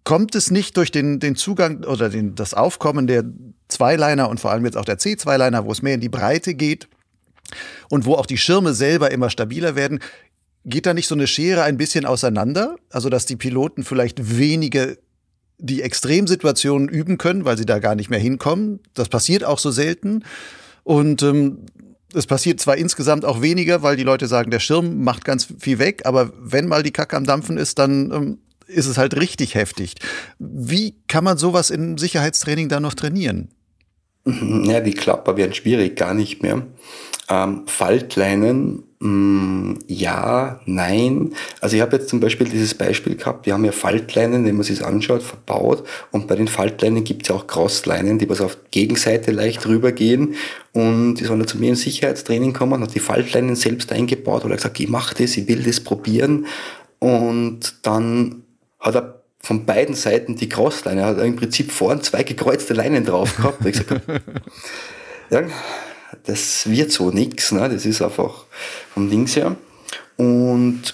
Kommt 0.04 0.36
es 0.36 0.52
nicht 0.52 0.76
durch 0.78 0.92
den, 0.92 1.20
den 1.20 1.36
Zugang 1.36 1.84
oder 1.86 2.10
den, 2.10 2.36
das 2.36 2.54
Aufkommen 2.54 3.08
der 3.08 3.24
Zweiliner 3.70 4.30
und 4.30 4.40
vor 4.40 4.52
allem 4.52 4.66
jetzt 4.66 4.78
auch 4.78 4.86
der 4.86 4.98
C-Zweiliner, 4.98 5.66
wo 5.66 5.72
es 5.72 5.82
mehr 5.82 5.96
in 5.96 6.02
die 6.02 6.10
Breite 6.10 6.54
geht 6.56 6.90
und 7.90 8.06
wo 8.06 8.16
auch 8.16 8.26
die 8.26 8.38
Schirme 8.38 8.74
selber 8.74 9.12
immer 9.12 9.30
stabiler 9.30 9.76
werden, 9.76 10.00
geht 10.66 10.86
da 10.86 10.94
nicht 10.94 11.08
so 11.08 11.16
eine 11.16 11.28
Schere 11.28 11.64
ein 11.64 11.78
bisschen 11.78 12.06
auseinander? 12.06 12.76
Also, 12.90 13.10
dass 13.10 13.26
die 13.26 13.36
Piloten 13.36 13.84
vielleicht 13.84 14.38
weniger 14.38 14.96
die 15.58 15.82
Extremsituationen 15.82 16.90
üben 16.90 17.18
können, 17.18 17.46
weil 17.46 17.58
sie 17.58 17.66
da 17.66 17.80
gar 17.80 17.96
nicht 17.96 18.10
mehr 18.10 18.20
hinkommen. 18.20 18.80
Das 18.94 19.08
passiert 19.08 19.44
auch 19.44 19.60
so 19.60 19.72
selten. 19.72 20.24
Und 20.84 21.24
ähm, 21.24 21.66
es 22.14 22.28
passiert 22.28 22.60
zwar 22.60 22.78
insgesamt 22.78 23.26
auch 23.26 23.42
weniger, 23.42 23.82
weil 23.82 23.96
die 23.96 24.04
Leute 24.04 24.28
sagen, 24.28 24.52
der 24.52 24.60
Schirm 24.60 25.04
macht 25.04 25.26
ganz 25.26 25.48
viel 25.60 25.80
weg, 25.80 26.02
aber 26.06 26.32
wenn 26.40 26.68
mal 26.68 26.84
die 26.84 26.92
Kacke 26.92 27.16
am 27.16 27.26
Dampfen 27.26 27.58
ist, 27.58 27.80
dann 27.80 28.12
ähm, 28.12 28.38
ist 28.74 28.88
es 28.88 28.98
halt 28.98 29.16
richtig 29.16 29.56
heftig. 29.56 29.96
Wie 30.40 30.96
kann 31.08 31.24
man 31.24 31.38
sowas 31.38 31.70
im 31.70 31.98
Sicherheitstraining 31.98 32.70
da 32.70 32.80
noch 32.80 32.94
trainieren? 32.94 33.50
Ja, 34.64 34.80
die 34.80 34.94
Klapper 34.94 35.38
werden 35.38 35.54
schwierig, 35.54 35.96
gar 35.96 36.14
nicht 36.14 36.44
mehr. 36.44 36.62
Ähm, 37.30 37.64
Faltleinen, 37.68 38.84
mh, 39.00 39.10
mm, 39.10 39.80
ja, 39.88 40.60
nein. 40.66 41.34
Also 41.62 41.76
ich 41.76 41.82
habe 41.82 41.96
jetzt 41.96 42.10
zum 42.10 42.20
Beispiel 42.20 42.48
dieses 42.50 42.74
Beispiel 42.74 43.16
gehabt, 43.16 43.46
wir 43.46 43.54
haben 43.54 43.64
ja 43.64 43.72
Faltleinen, 43.72 44.46
wenn 44.46 44.56
man 44.56 44.64
sich 44.64 44.84
anschaut, 44.84 45.24
verbaut 45.24 45.84
und 46.12 46.28
bei 46.28 46.36
den 46.36 46.50
Faltleinen 46.50 47.04
gibt 47.04 47.24
es 47.24 47.30
ja 47.30 47.36
auch 47.36 47.48
Crossleinen, 47.48 48.20
die 48.20 48.30
was 48.30 48.42
auf 48.42 48.58
Gegenseite 48.72 49.32
leicht 49.32 49.66
rübergehen 49.66 50.36
und 50.74 51.16
die 51.16 51.24
sollen 51.24 51.48
zu 51.48 51.58
mir 51.58 51.70
im 51.70 51.76
Sicherheitstraining 51.76 52.54
kommen, 52.54 52.82
hat 52.82 52.94
die 52.94 53.00
Faltleinen 53.00 53.56
selbst 53.56 53.92
eingebaut, 53.94 54.44
oder 54.44 54.56
gesagt, 54.56 54.80
ich 54.80 54.90
mache 54.90 55.16
das, 55.16 55.38
ich 55.38 55.48
will 55.48 55.64
das 55.64 55.80
probieren 55.80 56.46
und 57.00 57.76
dann 57.84 58.43
hat 58.84 58.96
er 58.96 59.24
von 59.40 59.66
beiden 59.66 59.96
Seiten 59.96 60.36
die 60.36 60.48
Crossleine. 60.48 61.02
Er 61.02 61.08
hat 61.08 61.20
im 61.20 61.36
Prinzip 61.36 61.72
vorn 61.72 62.02
zwei 62.02 62.24
gekreuzte 62.24 62.74
Leinen 62.74 63.04
drauf 63.04 63.36
gehabt. 63.36 63.66
ich 63.66 63.74
gesagt, 63.74 64.02
ja, 65.30 65.44
das 66.26 66.70
wird 66.70 66.92
so 66.92 67.10
nix, 67.10 67.52
ne? 67.52 67.70
das 67.70 67.86
ist 67.86 68.02
einfach 68.02 68.46
vom 68.94 69.10
Dings 69.10 69.36
her. 69.36 69.56
Und 70.18 70.94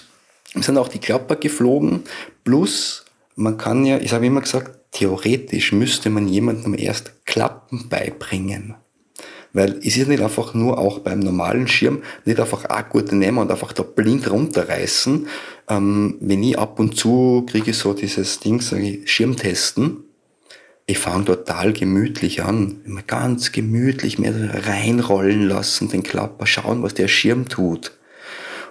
wir 0.54 0.62
sind 0.62 0.78
auch 0.78 0.88
die 0.88 0.98
Klapper 0.98 1.36
geflogen, 1.36 2.04
plus 2.42 3.04
man 3.36 3.56
kann 3.56 3.84
ja, 3.84 3.98
ich 3.98 4.12
habe 4.12 4.26
immer 4.26 4.40
gesagt, 4.40 4.78
theoretisch 4.92 5.72
müsste 5.72 6.10
man 6.10 6.26
jemandem 6.26 6.74
erst 6.74 7.24
Klappen 7.26 7.88
beibringen. 7.88 8.74
Weil 9.52 9.78
es 9.78 9.96
ist 9.96 10.08
nicht 10.08 10.22
einfach 10.22 10.54
nur 10.54 10.78
auch 10.78 11.00
beim 11.00 11.20
normalen 11.20 11.66
Schirm, 11.66 12.02
nicht 12.24 12.38
einfach 12.38 12.68
gute 12.88 13.16
nehmen 13.16 13.38
und 13.38 13.50
einfach 13.50 13.72
da 13.72 13.82
blind 13.82 14.30
runterreißen. 14.30 15.26
Ähm, 15.70 16.16
wenn 16.20 16.42
ich 16.42 16.58
ab 16.58 16.78
und 16.80 16.96
zu 16.96 17.46
kriege 17.48 17.72
so 17.72 17.94
dieses 17.94 18.40
Ding, 18.40 18.60
sage 18.60 18.88
ich, 18.88 19.10
Schirm 19.10 19.36
testen. 19.36 20.04
Ich 20.84 20.98
fange 20.98 21.26
total 21.26 21.72
gemütlich 21.72 22.42
an. 22.42 22.80
Immer 22.84 23.02
ganz 23.02 23.52
gemütlich 23.52 24.18
mehr 24.18 24.66
reinrollen 24.66 25.46
lassen, 25.46 25.88
den 25.88 26.02
Klapper, 26.02 26.46
schauen, 26.46 26.82
was 26.82 26.94
der 26.94 27.06
Schirm 27.06 27.48
tut. 27.48 27.92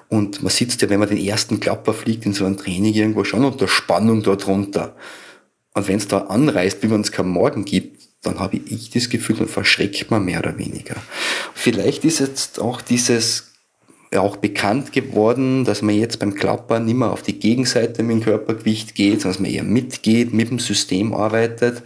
Und 0.09 0.43
man 0.43 0.51
sitzt 0.51 0.81
ja, 0.81 0.89
wenn 0.89 0.99
man 0.99 1.07
den 1.07 1.23
ersten 1.23 1.61
Klapper 1.61 1.93
fliegt, 1.93 2.25
in 2.25 2.33
so 2.33 2.45
einem 2.45 2.57
Training 2.57 2.93
irgendwo 2.93 3.23
schon 3.23 3.45
unter 3.45 3.69
Spannung 3.69 4.21
dort 4.21 4.47
runter. 4.47 4.97
Und 5.73 5.87
wenn 5.87 5.97
es 5.97 6.07
da 6.07 6.17
anreißt, 6.17 6.83
wie 6.83 6.87
man 6.87 7.01
es 7.01 7.13
keinen 7.13 7.29
Morgen 7.29 7.63
gibt, 7.63 8.09
dann 8.23 8.39
habe 8.39 8.57
ich 8.57 8.89
das 8.89 9.09
Gefühl, 9.09 9.37
dann 9.37 9.47
verschreckt 9.47 10.11
man 10.11 10.25
mehr 10.25 10.39
oder 10.39 10.57
weniger. 10.57 10.95
Vielleicht 11.53 12.03
ist 12.03 12.19
jetzt 12.19 12.59
auch 12.59 12.81
dieses 12.81 13.48
auch 14.15 14.37
bekannt 14.37 14.91
geworden, 14.91 15.65
dass 15.65 15.81
man 15.81 15.95
jetzt 15.95 16.19
beim 16.19 16.33
Klappern 16.33 16.85
nicht 16.85 16.97
mehr 16.97 17.11
auf 17.11 17.21
die 17.21 17.39
Gegenseite 17.39 18.01
mit 18.01 18.17
dem 18.17 18.23
Körpergewicht 18.23 18.95
geht, 18.95 19.21
sondern 19.21 19.33
dass 19.33 19.39
man 19.39 19.51
eher 19.51 19.63
mitgeht, 19.63 20.33
mit 20.33 20.49
dem 20.49 20.59
System 20.59 21.13
arbeitet, 21.13 21.83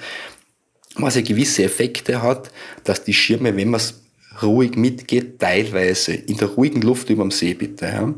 was 0.95 1.15
ja 1.15 1.21
gewisse 1.21 1.63
Effekte 1.63 2.21
hat, 2.21 2.51
dass 2.83 3.03
die 3.03 3.13
Schirme, 3.13 3.55
wenn 3.57 3.69
man 3.69 3.79
es 3.79 4.01
ruhig 4.41 4.75
mitgeht, 4.75 5.39
teilweise 5.39 6.13
in 6.13 6.37
der 6.37 6.49
ruhigen 6.49 6.81
Luft 6.81 7.09
über 7.09 7.23
dem 7.23 7.31
See 7.31 7.53
bitte, 7.53 7.85
ja, 7.87 8.13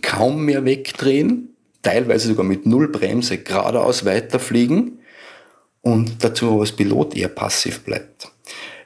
kaum 0.00 0.44
mehr 0.44 0.64
wegdrehen, 0.64 1.54
teilweise 1.82 2.28
sogar 2.28 2.44
mit 2.44 2.66
null 2.66 2.88
Bremse 2.88 3.38
geradeaus 3.38 4.04
weiterfliegen 4.04 4.98
und 5.80 6.24
dazu 6.24 6.60
als 6.60 6.72
Pilot 6.72 7.16
eher 7.16 7.28
passiv 7.28 7.80
bleibt. 7.80 8.31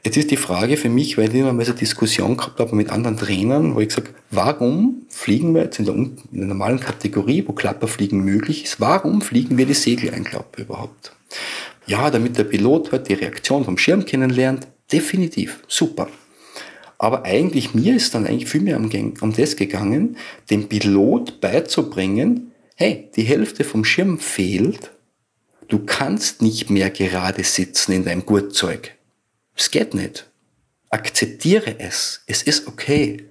Jetzt 0.07 0.19
ist 0.19 0.31
die 0.31 0.37
Frage 0.37 0.77
für 0.77 0.89
mich, 0.89 1.19
weil 1.19 1.31
ich 1.31 1.35
immer 1.35 1.53
mal 1.53 1.67
so 1.67 1.73
Diskussion 1.73 2.37
gehabt 2.37 2.61
habe 2.61 2.77
mit 2.77 2.91
anderen 2.91 3.17
Trainern, 3.17 3.75
wo 3.75 3.81
ich 3.81 3.89
gesagt 3.89 4.15
warum 4.31 5.03
fliegen 5.09 5.53
wir 5.53 5.65
jetzt 5.65 5.81
in 5.81 5.85
der, 5.85 5.97
in 5.97 6.17
der 6.31 6.47
normalen 6.47 6.79
Kategorie, 6.79 7.43
wo 7.45 7.53
Klapperfliegen 7.53 8.21
möglich 8.21 8.63
ist, 8.63 8.81
warum 8.81 9.21
fliegen 9.21 9.59
wir 9.59 9.67
die 9.67 9.75
Segel 9.75 10.15
einklappe 10.15 10.63
überhaupt? 10.63 11.11
Ja, 11.89 12.09
damit 12.09 12.39
der 12.39 12.45
Pilot 12.45 12.93
halt 12.93 13.09
die 13.09 13.15
Reaktion 13.15 13.65
vom 13.65 13.79
Schirm 13.79 14.05
kennenlernt, 14.05 14.69
definitiv, 14.93 15.65
super. 15.67 16.09
Aber 16.99 17.25
eigentlich, 17.25 17.75
mir 17.75 17.97
ist 17.97 18.15
dann 18.15 18.29
eigentlich 18.29 18.49
viel 18.49 18.61
mehr 18.61 18.77
um, 18.77 18.89
um 19.21 19.33
das 19.33 19.57
gegangen, 19.57 20.19
dem 20.51 20.69
Pilot 20.69 21.41
beizubringen, 21.41 22.53
hey, 22.77 23.11
die 23.17 23.25
Hälfte 23.25 23.65
vom 23.65 23.85
Schirm 23.85 24.21
fehlt, 24.21 24.93
du 25.67 25.81
kannst 25.85 26.43
nicht 26.43 26.71
mehr 26.71 26.91
gerade 26.91 27.43
sitzen 27.43 27.91
in 27.91 28.05
deinem 28.05 28.25
Gurtzeug. 28.25 28.96
Es 29.57 29.71
geht 29.71 29.95
nicht. 29.95 30.31
Akzeptiere 30.91 31.81
es. 31.81 32.23
Es 32.27 32.43
ist 32.43 32.69
okay. 32.69 33.25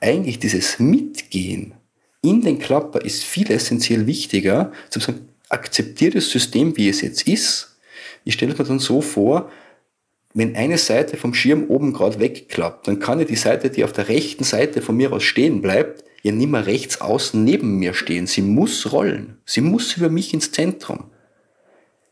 Eigentlich 0.00 0.40
dieses 0.40 0.78
Mitgehen 0.78 1.74
in 2.22 2.40
den 2.42 2.58
Klapper 2.58 3.00
ist 3.04 3.24
viel 3.24 3.50
essentiell 3.50 4.06
wichtiger, 4.06 4.72
zu 4.90 5.00
sagen, 5.00 5.28
akzeptiere 5.48 6.14
das 6.14 6.30
System, 6.30 6.76
wie 6.76 6.88
es 6.88 7.00
jetzt 7.00 7.26
ist. 7.26 7.76
Ich 8.24 8.34
stelle 8.34 8.54
mir 8.54 8.64
dann 8.64 8.78
so 8.78 9.00
vor, 9.00 9.50
wenn 10.34 10.56
eine 10.56 10.78
Seite 10.78 11.16
vom 11.16 11.34
Schirm 11.34 11.64
oben 11.68 11.92
gerade 11.92 12.18
wegklappt, 12.20 12.88
dann 12.88 13.00
kann 13.00 13.18
ja 13.18 13.24
die 13.24 13.36
Seite, 13.36 13.70
die 13.70 13.84
auf 13.84 13.92
der 13.92 14.08
rechten 14.08 14.44
Seite 14.44 14.80
von 14.80 14.96
mir 14.96 15.12
aus 15.12 15.24
stehen 15.24 15.60
bleibt, 15.60 16.04
ja 16.22 16.32
nicht 16.32 16.50
mehr 16.50 16.66
rechts 16.66 17.00
außen 17.00 17.42
neben 17.42 17.78
mir 17.78 17.92
stehen. 17.92 18.26
Sie 18.26 18.42
muss 18.42 18.92
rollen. 18.92 19.38
Sie 19.44 19.60
muss 19.60 19.96
über 19.96 20.08
mich 20.08 20.32
ins 20.32 20.52
Zentrum. 20.52 21.10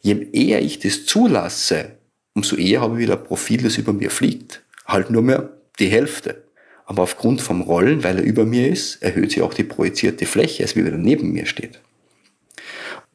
Je 0.01 0.29
eher 0.33 0.61
ich 0.61 0.81
das 0.81 1.07
zulasse, 1.07 1.93
umso 2.35 2.57
eher 2.57 2.81
habe 2.81 2.95
ich 2.95 3.01
wieder 3.01 3.19
ein 3.19 3.25
Profil, 3.25 3.63
das 3.63 3.79
über 3.79 3.93
mir 3.93 4.11
fliegt. 4.11 4.63
Halt 4.87 5.11
nur 5.11 5.23
mehr 5.23 5.51
die 5.79 5.89
Hälfte. 5.89 6.45
Aber 6.85 7.03
aufgrund 7.03 7.41
vom 7.41 7.63
Rollen, 7.63 8.03
weil 8.03 8.19
er 8.19 8.25
über 8.25 8.45
mir 8.45 8.69
ist, 8.69 9.03
erhöht 9.03 9.31
sich 9.31 9.43
auch 9.43 9.55
die 9.55 9.65
projizierte 9.65 10.27
Fläche, 10.27 10.65
als 10.65 10.75
wie 10.75 10.81
er 10.81 10.97
neben 10.97 11.33
mir 11.33 11.47
steht. 11.47 11.81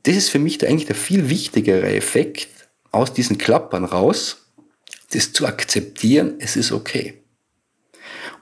Das 0.03 0.15
ist 0.15 0.29
für 0.29 0.39
mich 0.39 0.57
da 0.57 0.67
eigentlich 0.67 0.85
der 0.85 0.95
viel 0.95 1.29
wichtigere 1.29 1.93
Effekt 1.93 2.47
aus 2.91 3.13
diesen 3.13 3.37
Klappern 3.37 3.83
raus, 3.83 4.45
das 5.11 5.33
zu 5.33 5.45
akzeptieren, 5.45 6.35
es 6.39 6.55
ist 6.55 6.71
okay. 6.71 7.21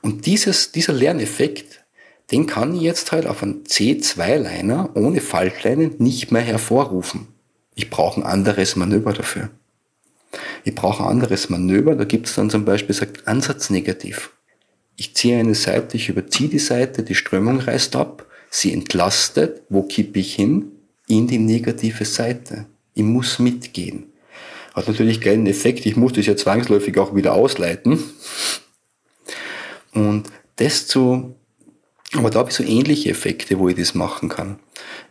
Und 0.01 0.25
dieses, 0.25 0.71
dieser 0.71 0.93
Lerneffekt, 0.93 1.83
den 2.31 2.45
kann 2.45 2.75
ich 2.75 2.81
jetzt 2.81 3.11
halt 3.11 3.25
auf 3.25 3.41
einen 3.41 3.63
C2-Liner 3.63 4.91
ohne 4.95 5.21
Faltleinen 5.21 5.95
nicht 5.99 6.31
mehr 6.31 6.41
hervorrufen. 6.41 7.27
Ich 7.75 7.89
brauche 7.89 8.21
ein 8.21 8.25
anderes 8.25 8.75
Manöver 8.75 9.13
dafür. 9.13 9.49
Ich 10.63 10.75
brauche 10.75 11.03
ein 11.03 11.09
anderes 11.09 11.49
Manöver, 11.49 11.95
da 11.95 12.05
gibt 12.05 12.27
es 12.27 12.35
dann 12.35 12.49
zum 12.49 12.65
Beispiel, 12.65 12.95
sagt 12.95 13.27
Ansatz 13.27 13.69
negativ. 13.69 14.31
Ich 14.95 15.15
ziehe 15.15 15.39
eine 15.39 15.55
Seite, 15.55 15.97
ich 15.97 16.09
überziehe 16.09 16.49
die 16.49 16.59
Seite, 16.59 17.03
die 17.03 17.15
Strömung 17.15 17.59
reißt 17.59 17.95
ab, 17.95 18.25
sie 18.49 18.73
entlastet, 18.73 19.61
wo 19.69 19.83
kippe 19.83 20.19
ich 20.19 20.35
hin? 20.35 20.71
In 21.07 21.27
die 21.27 21.39
negative 21.39 22.05
Seite. 22.05 22.65
Ich 22.93 23.03
muss 23.03 23.39
mitgehen. 23.39 24.13
Hat 24.73 24.87
natürlich 24.87 25.21
keinen 25.21 25.47
Effekt. 25.47 25.85
Ich 25.85 25.95
muss 25.95 26.13
das 26.13 26.25
ja 26.25 26.35
zwangsläufig 26.35 26.97
auch 26.97 27.13
wieder 27.15 27.33
ausleiten. 27.33 27.99
Und 29.93 30.29
das 30.55 30.87
zu, 30.87 31.35
aber 32.15 32.29
da 32.29 32.39
habe 32.39 32.49
ich 32.49 32.55
so 32.55 32.63
ähnliche 32.63 33.09
Effekte, 33.09 33.59
wo 33.59 33.69
ich 33.69 33.75
das 33.75 33.95
machen 33.95 34.29
kann. 34.29 34.59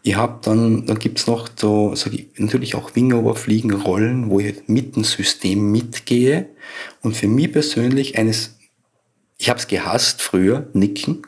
Ich 0.02 0.16
habe 0.16 0.40
dann, 0.42 0.86
dann 0.86 0.98
gibt's 0.98 1.26
noch 1.26 1.48
so, 1.56 1.94
sag 1.94 2.12
ich, 2.12 2.28
natürlich 2.36 2.74
auch 2.74 2.94
Wingover-Fliegen, 2.94 3.72
Rollen, 3.72 4.30
wo 4.30 4.40
ich 4.40 4.68
mit 4.68 4.96
dem 4.96 5.04
System 5.04 5.70
mitgehe. 5.70 6.48
Und 7.00 7.16
für 7.16 7.28
mich 7.28 7.52
persönlich 7.52 8.18
eines, 8.18 8.58
ich 9.38 9.48
habe 9.48 9.58
es 9.58 9.66
gehasst 9.66 10.22
früher, 10.22 10.68
Nicken. 10.72 11.22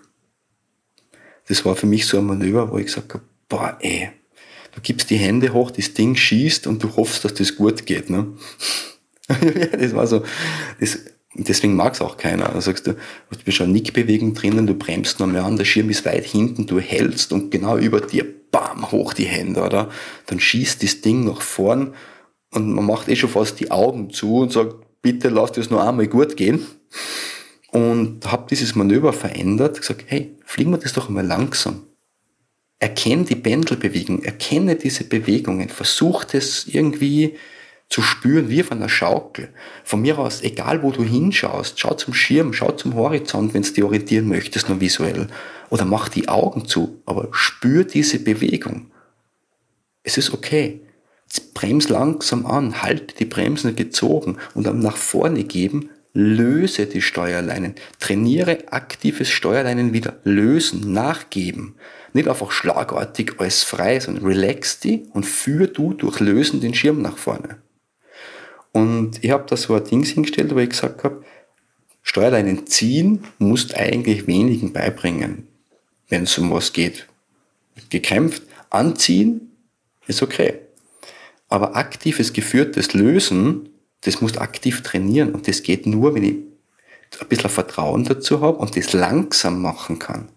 Das 1.48 1.64
war 1.64 1.76
für 1.76 1.86
mich 1.86 2.06
so 2.06 2.18
ein 2.18 2.26
Manöver, 2.26 2.70
wo 2.70 2.78
ich 2.78 2.86
gesagt 2.86 3.14
habe, 3.14 3.24
boah, 3.48 3.76
ey, 3.80 4.10
du 4.74 4.80
gibst 4.80 5.10
die 5.10 5.16
Hände 5.16 5.52
hoch, 5.52 5.70
das 5.70 5.94
Ding 5.94 6.16
schießt 6.16 6.66
und 6.66 6.82
du 6.82 6.96
hoffst, 6.96 7.24
dass 7.24 7.34
das 7.34 7.56
gut 7.56 7.84
geht. 7.86 8.10
Ne? 8.10 8.34
das 9.78 9.94
war 9.94 10.06
so, 10.06 10.24
das, 10.80 10.98
deswegen 11.34 11.76
mag 11.76 11.94
es 11.94 12.00
auch 12.00 12.16
keiner. 12.16 12.48
Da 12.48 12.60
sagst 12.60 12.86
du, 12.86 12.92
du 12.94 13.38
bist 13.44 13.56
schon 13.56 13.72
Nickbewegung 13.72 14.34
drinnen, 14.34 14.66
du 14.66 14.74
bremst 14.74 15.20
noch 15.20 15.26
mehr 15.26 15.44
an, 15.44 15.56
der 15.56 15.64
Schirm 15.64 15.90
ist 15.90 16.04
weit 16.04 16.24
hinten, 16.24 16.66
du 16.66 16.78
hältst 16.80 17.32
und 17.32 17.50
genau 17.50 17.76
über 17.76 18.00
dir, 18.00 18.24
bam, 18.50 18.90
hoch 18.90 19.14
die 19.14 19.24
Hände, 19.24 19.62
oder? 19.62 19.90
Dann 20.26 20.40
schießt 20.40 20.82
das 20.82 21.00
Ding 21.00 21.24
nach 21.24 21.42
vorn 21.42 21.94
und 22.52 22.72
man 22.72 22.86
macht 22.86 23.08
eh 23.08 23.16
schon 23.16 23.30
fast 23.30 23.58
die 23.58 23.70
Augen 23.70 24.10
zu 24.10 24.36
und 24.36 24.52
sagt, 24.52 24.76
bitte 25.02 25.28
lass 25.28 25.52
das 25.52 25.70
nur 25.70 25.86
einmal 25.86 26.06
gut 26.06 26.36
gehen. 26.36 26.66
Und 27.72 28.30
habe 28.30 28.46
dieses 28.48 28.76
Manöver 28.76 29.12
verändert, 29.12 29.80
gesagt, 29.80 30.04
hey, 30.06 30.38
fliegen 30.44 30.70
wir 30.70 30.78
das 30.78 30.92
doch 30.92 31.08
mal 31.08 31.26
langsam. 31.26 31.82
Erkenne 32.78 33.24
die 33.24 33.34
Pendelbewegung, 33.34 34.22
erkenne 34.22 34.76
diese 34.76 35.04
Bewegungen, 35.04 35.68
versuch 35.68 36.22
das 36.22 36.66
irgendwie 36.66 37.34
zu 37.88 38.02
spüren, 38.02 38.48
wie 38.48 38.62
von 38.62 38.78
einer 38.78 38.88
Schaukel. 38.88 39.50
Von 39.84 40.02
mir 40.02 40.18
aus, 40.18 40.42
egal 40.42 40.82
wo 40.82 40.90
du 40.90 41.04
hinschaust, 41.04 41.78
schau 41.78 41.94
zum 41.94 42.12
Schirm, 42.14 42.52
schau 42.52 42.72
zum 42.72 42.94
Horizont, 42.94 43.54
wenn 43.54 43.62
du 43.62 43.72
dich 43.72 43.84
orientieren 43.84 44.28
möchtest, 44.28 44.68
nur 44.68 44.80
visuell. 44.80 45.28
Oder 45.70 45.84
mach 45.84 46.08
die 46.08 46.28
Augen 46.28 46.66
zu, 46.66 47.00
aber 47.06 47.28
spür 47.32 47.84
diese 47.84 48.18
Bewegung. 48.18 48.90
Es 50.02 50.18
ist 50.18 50.32
okay. 50.32 50.80
Brems 51.54 51.88
langsam 51.88 52.46
an, 52.46 52.82
halte 52.82 53.14
die 53.16 53.24
Bremsen 53.24 53.74
gezogen 53.74 54.38
und 54.54 54.68
am 54.68 54.78
nach 54.80 54.96
vorne 54.96 55.44
geben, 55.44 55.90
löse 56.12 56.86
die 56.86 57.02
Steuerleinen. 57.02 57.74
Trainiere 57.98 58.72
aktives 58.72 59.30
Steuerleinen 59.30 59.92
wieder 59.92 60.18
lösen, 60.24 60.92
nachgeben. 60.92 61.74
Nicht 62.12 62.28
einfach 62.28 62.52
schlagartig 62.52 63.34
alles 63.38 63.64
frei, 63.64 63.98
sondern 63.98 64.24
relax 64.24 64.78
die 64.78 65.04
und 65.12 65.26
führ 65.26 65.66
du 65.66 65.94
durch 65.94 66.20
Lösen 66.20 66.60
den 66.60 66.74
Schirm 66.74 67.02
nach 67.02 67.18
vorne. 67.18 67.58
Und 68.74 69.22
ich 69.22 69.30
habe 69.30 69.46
da 69.48 69.56
so 69.56 69.74
ein 69.74 69.84
Ding 69.84 70.02
hingestellt, 70.02 70.52
wo 70.52 70.58
ich 70.58 70.70
gesagt 70.70 71.04
habe, 71.04 71.24
Steuerleinen 72.02 72.66
ziehen 72.66 73.24
musst 73.38 73.76
eigentlich 73.76 74.26
wenigen 74.26 74.72
beibringen, 74.72 75.46
wenn 76.08 76.24
es 76.24 76.36
um 76.38 76.50
was 76.50 76.72
geht. 76.72 77.06
Gekämpft, 77.88 78.42
anziehen 78.70 79.52
ist 80.08 80.22
okay. 80.22 80.58
Aber 81.48 81.76
aktives, 81.76 82.32
geführtes 82.32 82.94
Lösen, 82.94 83.68
das 84.00 84.20
musst 84.20 84.40
aktiv 84.40 84.82
trainieren. 84.82 85.32
Und 85.32 85.46
das 85.46 85.62
geht 85.62 85.86
nur, 85.86 86.14
wenn 86.16 86.24
ich 86.24 86.34
ein 87.20 87.28
bisschen 87.28 87.50
Vertrauen 87.50 88.04
dazu 88.04 88.40
habe 88.40 88.58
und 88.58 88.76
das 88.76 88.92
langsam 88.92 89.62
machen 89.62 90.00
kann. 90.00 90.30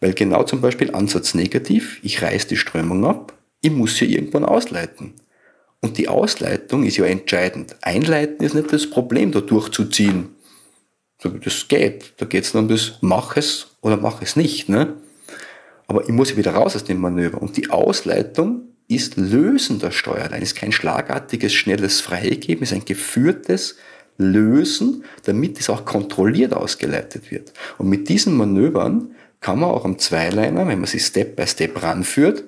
Weil 0.00 0.12
genau 0.12 0.42
zum 0.42 0.60
Beispiel 0.60 0.92
Ansatz 0.92 1.34
negativ, 1.34 2.00
ich 2.02 2.20
reiß 2.20 2.48
die 2.48 2.56
Strömung 2.56 3.06
ab, 3.06 3.32
ich 3.60 3.70
muss 3.70 3.96
sie 3.96 4.12
irgendwann 4.12 4.44
ausleiten. 4.44 5.14
Und 5.86 5.98
die 5.98 6.08
Ausleitung 6.08 6.82
ist 6.82 6.96
ja 6.96 7.04
entscheidend. 7.04 7.76
Einleiten 7.80 8.44
ist 8.44 8.56
nicht 8.56 8.72
das 8.72 8.90
Problem, 8.90 9.30
da 9.30 9.40
durchzuziehen. 9.40 10.30
Das 11.22 11.68
geht. 11.68 12.14
Da 12.16 12.26
geht 12.26 12.42
es 12.42 12.54
nur 12.54 12.64
um 12.64 12.68
das, 12.68 12.94
mach 13.02 13.36
es 13.36 13.68
oder 13.82 13.96
mach 13.96 14.20
es 14.20 14.34
nicht. 14.34 14.68
Ne? 14.68 14.94
Aber 15.86 16.02
ich 16.02 16.08
muss 16.08 16.30
ja 16.30 16.36
wieder 16.36 16.54
raus 16.54 16.74
aus 16.74 16.82
dem 16.82 17.00
Manöver. 17.00 17.40
Und 17.40 17.56
die 17.56 17.70
Ausleitung 17.70 18.62
ist 18.88 19.16
Lösen 19.16 19.78
der 19.78 19.92
Steuerlein, 19.92 20.42
ist 20.42 20.56
kein 20.56 20.72
schlagartiges, 20.72 21.54
schnelles 21.54 22.00
Freigeben, 22.00 22.64
ist 22.64 22.72
ein 22.72 22.84
geführtes 22.84 23.76
Lösen, 24.18 25.04
damit 25.22 25.60
es 25.60 25.70
auch 25.70 25.84
kontrolliert 25.84 26.52
ausgeleitet 26.52 27.30
wird. 27.30 27.52
Und 27.78 27.88
mit 27.88 28.08
diesen 28.08 28.36
Manövern 28.36 29.14
kann 29.38 29.60
man 29.60 29.70
auch 29.70 29.84
am 29.84 30.00
Zweiliner, 30.00 30.66
wenn 30.66 30.80
man 30.80 30.88
sie 30.88 30.98
Step 30.98 31.36
by 31.36 31.46
Step 31.46 31.80
ranführt, 31.80 32.42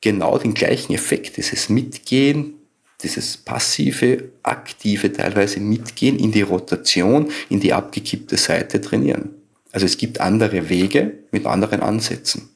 genau 0.00 0.36
den 0.36 0.54
gleichen 0.54 0.92
Effekt, 0.94 1.36
dieses 1.36 1.68
Mitgehen, 1.68 2.54
dieses 3.02 3.36
passive, 3.36 4.30
aktive 4.42 5.12
teilweise 5.12 5.60
Mitgehen 5.60 6.18
in 6.18 6.32
die 6.32 6.42
Rotation, 6.42 7.30
in 7.48 7.60
die 7.60 7.72
abgekippte 7.72 8.36
Seite 8.36 8.80
trainieren. 8.80 9.30
Also 9.72 9.86
es 9.86 9.96
gibt 9.96 10.20
andere 10.20 10.68
Wege 10.68 11.14
mit 11.30 11.46
anderen 11.46 11.80
Ansätzen. 11.80 12.50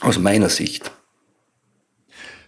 Aus 0.00 0.18
meiner 0.18 0.48
Sicht. 0.48 0.90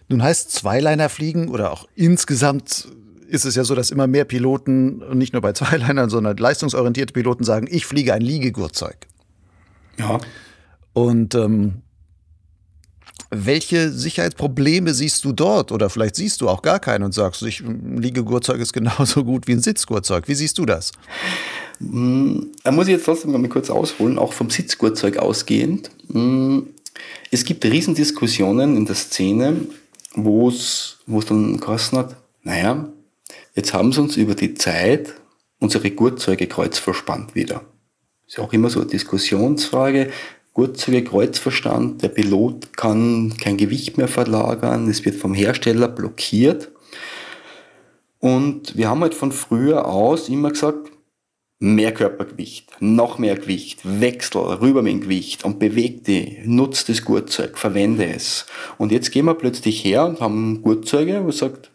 Nun 0.07 0.21
heißt 0.21 0.51
Zweiliner 0.51 1.09
fliegen 1.09 1.49
oder 1.49 1.71
auch 1.71 1.87
insgesamt 1.95 2.87
ist 3.27 3.45
es 3.45 3.55
ja 3.55 3.63
so, 3.63 3.73
dass 3.73 3.91
immer 3.91 4.07
mehr 4.07 4.25
Piloten, 4.25 5.17
nicht 5.17 5.33
nur 5.33 5.41
bei 5.41 5.53
Zweilinern, 5.53 6.09
sondern 6.09 6.37
leistungsorientierte 6.37 7.13
Piloten 7.13 7.43
sagen, 7.43 7.67
ich 7.69 7.85
fliege 7.85 8.13
ein 8.13 8.21
Liegegurtzeug. 8.21 9.07
Ja. 9.97 10.19
Und 10.93 11.35
ähm, 11.35 11.81
welche 13.31 13.91
Sicherheitsprobleme 13.91 14.93
siehst 14.93 15.23
du 15.25 15.31
dort? 15.31 15.71
Oder 15.71 15.89
vielleicht 15.89 16.15
siehst 16.15 16.41
du 16.41 16.49
auch 16.49 16.61
gar 16.61 16.79
keinen 16.79 17.03
und 17.03 17.13
sagst, 17.13 17.41
ich, 17.43 17.61
ein 17.61 17.97
Liegegurtzeug 17.97 18.59
ist 18.59 18.73
genauso 18.73 19.23
gut 19.25 19.47
wie 19.47 19.53
ein 19.53 19.61
Sitzgurtzeug. 19.61 20.27
Wie 20.27 20.35
siehst 20.35 20.57
du 20.57 20.65
das? 20.65 20.91
Hm, 21.79 22.51
da 22.63 22.71
muss 22.71 22.87
ich 22.87 22.93
jetzt 22.93 23.05
trotzdem 23.05 23.31
mal 23.31 23.47
kurz 23.49 23.69
ausholen, 23.69 24.17
auch 24.17 24.33
vom 24.33 24.49
Sitzgurtzeug 24.49 25.17
ausgehend. 25.17 25.89
Hm, 26.11 26.67
es 27.31 27.43
gibt 27.43 27.65
Riesendiskussionen 27.65 28.77
in 28.77 28.85
der 28.85 28.95
Szene, 28.95 29.61
wo 30.13 30.49
es 30.49 30.97
dann 31.27 31.59
geheißen 31.59 31.97
hat, 31.97 32.15
naja, 32.43 32.87
jetzt 33.55 33.73
haben 33.73 33.91
sie 33.91 34.01
uns 34.01 34.17
über 34.17 34.35
die 34.35 34.53
Zeit 34.53 35.13
unsere 35.59 35.89
Gurtzeuge 35.91 36.47
kreuzverspannt 36.47 37.35
wieder. 37.35 37.61
Ist 38.27 38.37
ja 38.37 38.43
auch 38.43 38.53
immer 38.53 38.69
so 38.69 38.81
eine 38.81 38.89
Diskussionsfrage. 38.89 40.11
Gurtzeuge 40.55 41.03
Kreuzverstand, 41.03 42.01
der 42.01 42.07
Pilot 42.07 42.77
kann 42.77 43.35
kein 43.35 43.57
Gewicht 43.57 43.97
mehr 43.97 44.07
verlagern, 44.07 44.87
es 44.87 45.03
wird 45.03 45.17
vom 45.17 45.33
Hersteller 45.33 45.89
blockiert. 45.89 46.71
Und 48.19 48.77
wir 48.77 48.87
haben 48.87 49.01
halt 49.01 49.15
von 49.15 49.33
früher 49.33 49.85
aus 49.85 50.29
immer 50.29 50.51
gesagt, 50.51 50.93
mehr 51.59 51.93
Körpergewicht, 51.93 52.71
noch 52.79 53.19
mehr 53.19 53.35
Gewicht, 53.35 53.81
Wechsel, 53.83 54.39
rüber 54.39 54.81
mit 54.81 54.93
dem 54.93 55.01
Gewicht 55.01 55.43
und 55.43 55.59
beweg 55.59 56.05
dich, 56.05 56.37
nutzt 56.45 56.87
das 56.87 57.03
Gurtzeug, 57.03 57.57
verwende 57.57 58.05
es. 58.05 58.45
Und 58.77 58.93
jetzt 58.93 59.11
gehen 59.11 59.25
wir 59.25 59.33
plötzlich 59.33 59.83
her 59.83 60.05
und 60.05 60.21
haben 60.21 60.61
Gurtzeuge, 60.61 61.25
wo 61.25 61.31
sagt, 61.31 61.69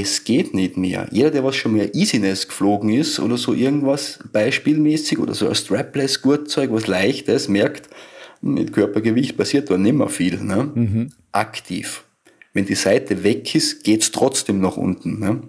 es 0.00 0.24
geht 0.24 0.54
nicht 0.54 0.76
mehr. 0.76 1.06
Jeder, 1.12 1.30
der 1.30 1.44
was 1.44 1.54
schon 1.54 1.74
mehr 1.74 1.94
Easiness 1.94 2.48
geflogen 2.48 2.90
ist 2.90 3.20
oder 3.20 3.36
so 3.36 3.54
irgendwas 3.54 4.18
beispielmäßig 4.32 5.20
oder 5.20 5.34
so 5.34 5.46
ein 5.48 5.54
strapless 5.54 6.20
Gurtzeug, 6.20 6.72
was 6.72 6.88
leichtes, 6.88 7.48
merkt, 7.48 7.88
mit 8.40 8.72
Körpergewicht 8.72 9.36
passiert 9.36 9.70
da 9.70 9.78
nicht 9.78 9.94
mehr 9.94 10.08
viel. 10.08 10.42
Ne? 10.42 10.70
Mhm. 10.74 11.12
Aktiv. 11.30 12.02
Wenn 12.52 12.66
die 12.66 12.74
Seite 12.74 13.22
weg 13.22 13.54
ist, 13.54 13.84
geht's 13.84 14.10
trotzdem 14.10 14.60
nach 14.60 14.76
unten. 14.76 15.20
Ne? 15.20 15.42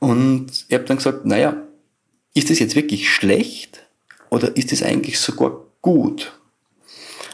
Und 0.00 0.66
ich 0.68 0.74
habe 0.74 0.84
dann 0.84 0.96
gesagt, 0.96 1.24
naja, 1.24 1.56
ist 2.34 2.50
das 2.50 2.58
jetzt 2.58 2.74
wirklich 2.74 3.08
schlecht 3.08 3.86
oder 4.28 4.56
ist 4.56 4.72
es 4.72 4.82
eigentlich 4.82 5.20
sogar 5.20 5.62
gut? 5.82 6.32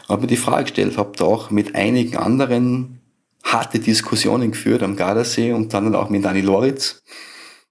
Aber 0.07 0.27
die 0.27 0.37
Frage 0.37 0.65
gestellt, 0.65 0.97
habe 0.97 1.17
da 1.17 1.25
auch 1.25 1.49
mit 1.49 1.73
einigen 1.73 2.17
anderen 2.17 2.99
harte 3.43 3.79
Diskussionen 3.79 4.51
geführt 4.51 4.83
am 4.83 4.95
Gardasee 4.95 5.51
und 5.51 5.73
dann 5.73 5.93
auch 5.95 6.09
mit 6.09 6.25
Dani 6.25 6.41
Loritz. 6.41 7.01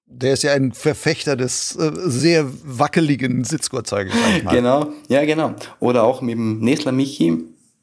Der 0.06 0.34
ist 0.34 0.42
ja 0.42 0.52
ein 0.52 0.72
Verfechter 0.72 1.36
des 1.36 1.74
äh, 1.76 1.90
sehr 1.94 2.46
wackeligen 2.64 3.44
Sitzgurtzeuges. 3.44 4.12
Genau, 4.50 4.92
ja 5.08 5.24
genau. 5.24 5.54
Oder 5.80 6.04
auch 6.04 6.20
mit 6.20 6.34
dem 6.34 6.60
Nesler 6.60 6.92
Michi, 6.92 7.30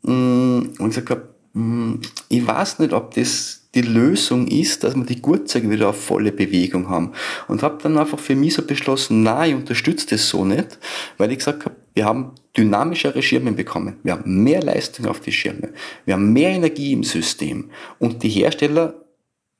mh, 0.03 0.13
mm, 0.13 0.73
und 0.77 0.89
ich 0.89 0.95
gesagt 0.95 1.09
habe, 1.09 1.29
mm, 1.53 2.01
ich 2.29 2.45
weiß 2.45 2.79
nicht, 2.79 2.93
ob 2.93 3.15
das 3.15 3.59
die 3.75 3.81
Lösung 3.81 4.47
ist, 4.47 4.83
dass 4.83 4.95
wir 4.95 5.03
die 5.03 5.21
Gurtzeuge 5.21 5.69
wieder 5.69 5.89
auf 5.89 6.03
volle 6.03 6.31
Bewegung 6.31 6.89
haben. 6.89 7.13
Und 7.47 7.61
habe 7.61 7.81
dann 7.81 7.97
einfach 7.97 8.19
für 8.19 8.35
mich 8.35 8.55
so 8.55 8.63
beschlossen, 8.63 9.23
nein, 9.23 9.51
ich 9.51 9.55
unterstütze 9.55 10.07
das 10.09 10.27
so 10.27 10.43
nicht, 10.43 10.79
weil 11.17 11.31
ich 11.31 11.39
gesagt 11.39 11.65
habe, 11.65 11.75
wir 11.99 12.05
haben 12.05 12.31
dynamischere 12.55 13.21
Schirme 13.21 13.51
bekommen. 13.51 13.97
Wir 14.03 14.13
haben 14.13 14.41
mehr 14.41 14.63
Leistung 14.63 15.05
auf 15.07 15.19
die 15.19 15.33
Schirme. 15.33 15.73
Wir 16.05 16.13
haben 16.13 16.31
mehr 16.31 16.51
Energie 16.51 16.93
im 16.93 17.03
System. 17.03 17.71
Und 17.99 18.23
die 18.23 18.29
Hersteller, 18.29 18.93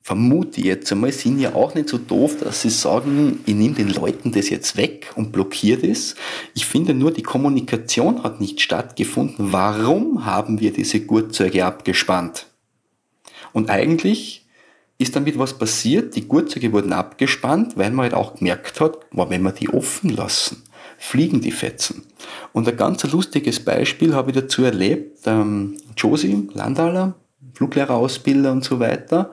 vermute 0.00 0.60
ich 0.60 0.64
jetzt 0.64 0.90
einmal, 0.90 1.12
sind 1.12 1.38
ja 1.38 1.54
auch 1.54 1.74
nicht 1.74 1.90
so 1.90 1.98
doof, 1.98 2.38
dass 2.40 2.62
sie 2.62 2.70
sagen, 2.70 3.40
ich 3.44 3.54
nehme 3.54 3.74
den 3.74 3.90
Leuten 3.90 4.32
das 4.32 4.48
jetzt 4.48 4.78
weg 4.78 5.12
und 5.16 5.32
blockiere 5.32 5.86
das. 5.86 6.14
Ich 6.54 6.64
finde 6.64 6.94
nur, 6.94 7.10
die 7.10 7.22
Kommunikation 7.22 8.22
hat 8.22 8.40
nicht 8.40 8.62
stattgefunden. 8.62 9.52
Warum 9.52 10.24
haben 10.24 10.60
wir 10.60 10.72
diese 10.72 11.00
Gurtzeuge 11.00 11.66
abgespannt? 11.66 12.46
Und 13.52 13.68
eigentlich 13.68 14.46
ist 14.96 15.14
damit 15.14 15.38
was 15.38 15.58
passiert, 15.58 16.16
die 16.16 16.26
Gurtzeuge 16.26 16.72
wurden 16.72 16.94
abgespannt, 16.94 17.76
weil 17.76 17.90
man 17.90 18.04
halt 18.04 18.14
auch 18.14 18.36
gemerkt 18.36 18.80
hat, 18.80 18.96
wenn 19.12 19.42
wir 19.42 19.52
die 19.52 19.68
offen 19.68 20.08
lassen, 20.08 20.62
fliegen 21.00 21.40
die 21.40 21.50
Fetzen. 21.50 22.02
Und 22.52 22.68
ein 22.68 22.76
ganz 22.76 23.02
lustiges 23.10 23.58
Beispiel 23.64 24.14
habe 24.14 24.30
ich 24.30 24.36
dazu 24.36 24.62
erlebt, 24.62 25.26
ähm, 25.26 25.78
Josie 25.96 26.46
Landaler, 26.52 27.14
Fluglehrerausbilder 27.54 28.52
und 28.52 28.62
so 28.62 28.78
weiter, 28.80 29.32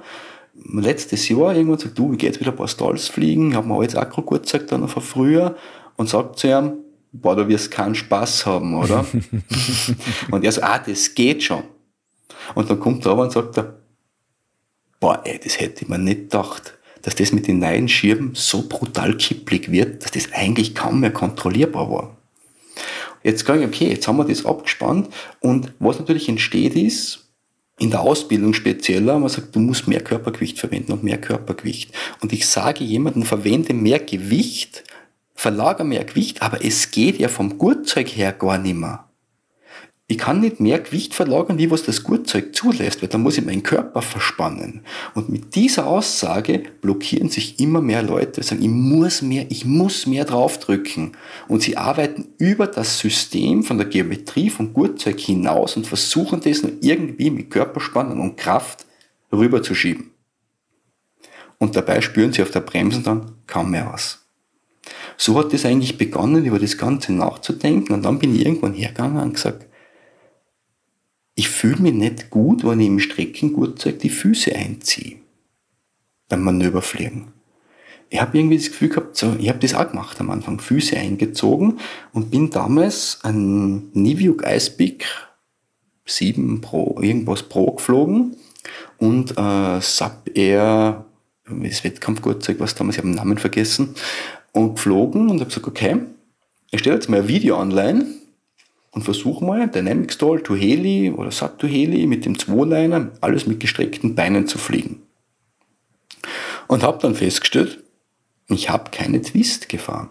letztes 0.73 1.27
Jahr 1.27 1.53
irgendwann 1.53 1.77
sagt, 1.77 1.99
du, 1.99 2.13
ich 2.13 2.19
gehe 2.19 2.29
jetzt 2.29 2.39
wieder 2.39 2.51
ein 2.51 2.57
paar 2.57 2.69
Stalls 2.69 3.09
fliegen, 3.09 3.53
habe 3.53 3.67
mir 3.67 3.75
alles 3.75 3.97
Akku 3.97 4.21
gut 4.21 4.43
gesagt 4.43 4.71
dann 4.71 4.87
von 4.87 5.03
früher 5.03 5.57
und 5.97 6.07
sagt 6.07 6.39
zu 6.39 6.47
ihm, 6.47 6.73
boah, 7.11 7.35
da 7.35 7.47
wirst 7.49 7.69
keinen 7.69 7.95
Spaß 7.95 8.45
haben, 8.45 8.73
oder? 8.73 9.05
und 10.31 10.45
er 10.45 10.51
sagt, 10.53 10.67
ah, 10.67 10.79
das 10.79 11.13
geht 11.13 11.43
schon. 11.43 11.63
Und 12.55 12.69
dann 12.69 12.79
kommt 12.79 13.05
er 13.05 13.11
aber 13.11 13.23
und 13.23 13.33
sagt 13.33 13.57
er, 13.57 13.75
boah, 15.01 15.21
ey, 15.25 15.37
das 15.43 15.59
hätte 15.59 15.83
ich 15.83 15.89
mir 15.89 15.97
nicht 15.97 16.31
gedacht, 16.31 16.76
dass 17.01 17.15
das 17.15 17.31
mit 17.31 17.47
den 17.47 17.59
neuen 17.59 17.87
Schirmen 17.87 18.31
so 18.33 18.67
brutal 18.67 19.15
kipplig 19.17 19.71
wird, 19.71 20.03
dass 20.03 20.11
das 20.11 20.31
eigentlich 20.33 20.75
kaum 20.75 20.99
mehr 20.99 21.11
kontrollierbar 21.11 21.89
war. 21.89 22.17
Jetzt 23.23 23.45
kann 23.45 23.59
ich, 23.59 23.67
okay, 23.67 23.89
jetzt 23.89 24.07
haben 24.07 24.17
wir 24.17 24.25
das 24.25 24.45
abgespannt 24.45 25.09
und 25.39 25.73
was 25.79 25.99
natürlich 25.99 26.29
entsteht 26.29 26.75
ist, 26.75 27.27
in 27.79 27.91
der 27.91 28.01
Ausbildung 28.01 28.53
spezieller, 28.53 29.19
man 29.19 29.29
sagt, 29.29 29.55
du 29.55 29.59
musst 29.59 29.87
mehr 29.87 30.01
Körpergewicht 30.01 30.59
verwenden 30.59 30.93
und 30.93 31.03
mehr 31.03 31.19
Körpergewicht. 31.19 31.91
Und 32.21 32.33
ich 32.33 32.47
sage 32.47 32.83
jemandem, 32.83 33.23
verwende 33.23 33.73
mehr 33.73 33.99
Gewicht, 33.99 34.83
verlagere 35.35 35.85
mehr 35.85 36.03
Gewicht, 36.03 36.41
aber 36.41 36.65
es 36.65 36.89
geht 36.89 37.19
ja 37.19 37.27
vom 37.27 37.59
Gurtzeug 37.59 38.07
her 38.09 38.33
gar 38.33 38.57
nicht 38.57 38.75
mehr. 38.75 39.06
Ich 40.09 40.17
kann 40.17 40.39
nicht 40.39 40.61
mehr 40.61 40.79
Gewicht 40.79 41.13
verlagern, 41.13 41.57
wie 41.57 41.69
was 41.69 41.83
das 41.83 42.03
Gurtzeug 42.03 42.55
zulässt, 42.55 43.01
weil 43.01 43.09
dann 43.09 43.23
muss 43.23 43.37
ich 43.37 43.43
meinen 43.43 43.63
Körper 43.63 44.01
verspannen. 44.01 44.85
Und 45.15 45.27
mit 45.27 45.53
dieser 45.55 45.85
Aussage 45.85 46.63
blockieren 46.79 47.27
sich 47.27 47.59
immer 47.59 47.81
mehr 47.81 48.03
Leute, 48.03 48.41
sagen, 48.41 48.61
ich 48.61 48.69
muss 48.69 49.21
mehr, 49.21 49.47
ich 49.49 49.65
muss 49.65 50.07
mehr 50.07 50.23
draufdrücken. 50.23 51.17
Und 51.49 51.61
sie 51.61 51.75
arbeiten 51.75 52.29
über 52.37 52.67
das 52.67 52.99
System 52.99 53.63
von 53.63 53.77
der 53.77 53.87
Geometrie 53.87 54.49
vom 54.49 54.71
Gurtzeug 54.71 55.19
hinaus 55.19 55.75
und 55.75 55.85
versuchen 55.85 56.39
das 56.39 56.63
nur 56.63 56.71
irgendwie 56.79 57.29
mit 57.29 57.49
Körperspannung 57.49 58.21
und 58.21 58.37
Kraft 58.37 58.85
rüberzuschieben. 59.33 60.11
Und 61.57 61.75
dabei 61.75 61.99
spüren 61.99 62.31
sie 62.31 62.43
auf 62.43 62.51
der 62.51 62.61
Bremsen 62.61 63.03
dann 63.03 63.33
kaum 63.45 63.71
mehr 63.71 63.89
was. 63.91 64.25
So 65.17 65.37
hat 65.37 65.53
es 65.53 65.65
eigentlich 65.65 65.97
begonnen, 65.97 66.45
über 66.45 66.59
das 66.59 66.77
Ganze 66.77 67.11
nachzudenken. 67.11 67.93
Und 67.93 68.03
dann 68.03 68.19
bin 68.19 68.33
ich 68.33 68.45
irgendwann 68.45 68.73
hergegangen 68.73 69.21
und 69.21 69.33
gesagt, 69.33 69.66
ich 71.37 71.49
fühle 71.49 71.83
mich 71.83 71.93
nicht 71.93 72.31
gut, 72.31 72.65
wenn 72.65 72.79
ich 72.79 72.87
im 72.87 72.99
Streckengurtzeug 72.99 73.99
die 73.99 74.09
Füße 74.09 74.55
einziehe. 74.55 75.17
Beim 76.29 76.41
Manöverfliegen. 76.41 77.27
Ich 78.09 78.19
habe 78.19 78.39
irgendwie 78.39 78.57
das 78.57 78.67
Gefühl 78.67 78.89
gehabt, 78.89 79.15
so, 79.15 79.35
ich 79.37 79.47
habe 79.47 79.59
das 79.59 79.75
auch 79.75 79.87
gemacht 79.87 80.19
am 80.19 80.31
Anfang, 80.31 80.59
Füße 80.59 80.97
eingezogen 80.97 81.79
und 82.11 82.31
bin 82.31 82.49
damals 82.49 83.19
ein 83.21 83.91
Niviuk 83.93 84.45
Icepeak 84.47 85.05
7 86.05 86.59
Pro, 86.61 86.97
irgendwas 87.01 87.43
Pro 87.43 87.73
geflogen 87.73 88.35
und 88.97 89.37
äh, 89.37 89.79
Sub 89.81 90.31
Air, 90.33 91.05
das 91.45 91.83
Wettkampfgurtzeug, 91.83 92.59
was 92.59 92.73
damals, 92.73 92.95
ich 92.95 92.99
habe 92.99 93.09
den 93.09 93.15
Namen 93.15 93.37
vergessen, 93.37 93.93
und 94.53 94.75
geflogen 94.75 95.29
und 95.29 95.39
habe 95.39 95.49
gesagt, 95.49 95.67
okay, 95.67 95.97
ich 96.71 96.79
stelle 96.79 96.95
jetzt 96.95 97.09
mal 97.09 97.21
ein 97.21 97.27
Video 97.27 97.59
online 97.59 98.07
und 98.97 99.03
versuche 99.03 99.45
mal 99.45 99.67
Dynamic 99.69 100.11
Stall 100.11 100.41
to 100.41 100.55
Heli 100.55 101.11
oder 101.11 101.29
Sat 101.29 101.59
to 101.59 101.67
Heli 101.67 102.07
mit 102.07 102.25
dem 102.25 102.39
Zweiliner, 102.39 103.11
alles 103.21 103.45
mit 103.45 103.59
gestreckten 103.59 104.15
Beinen 104.15 104.47
zu 104.47 104.57
fliegen. 104.57 105.03
Und 106.67 106.81
habe 106.81 106.97
dann 106.99 107.13
festgestellt, 107.13 107.83
ich 108.47 108.71
habe 108.71 108.89
keine 108.89 109.21
Twist-Gefahr. 109.21 110.09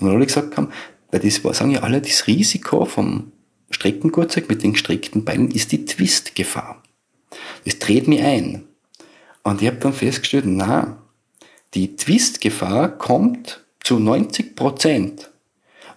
Und 0.00 0.06
dann 0.06 0.12
habe 0.12 0.22
ich 0.22 0.28
gesagt, 0.28 0.56
weil 0.56 1.20
das 1.20 1.44
war, 1.44 1.52
sagen 1.52 1.72
ja 1.72 1.80
alle, 1.80 2.00
das 2.00 2.26
Risiko 2.26 2.86
vom 2.86 3.30
Streckengurtzeug 3.68 4.48
mit 4.48 4.62
den 4.62 4.72
gestreckten 4.72 5.26
Beinen 5.26 5.50
ist 5.50 5.72
die 5.72 5.84
Twist-Gefahr. 5.84 6.82
Das 7.66 7.78
dreht 7.78 8.08
mich 8.08 8.22
ein. 8.22 8.68
Und 9.42 9.60
ich 9.60 9.68
habe 9.68 9.76
dann 9.76 9.92
festgestellt, 9.92 10.46
na, 10.46 11.02
die 11.74 11.94
Twist-Gefahr 11.94 12.88
kommt 12.88 13.66
zu 13.84 13.98
90% 13.98 15.26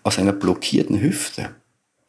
aus 0.03 0.19
einer 0.19 0.33
blockierten 0.33 0.99
Hüfte 0.99 1.55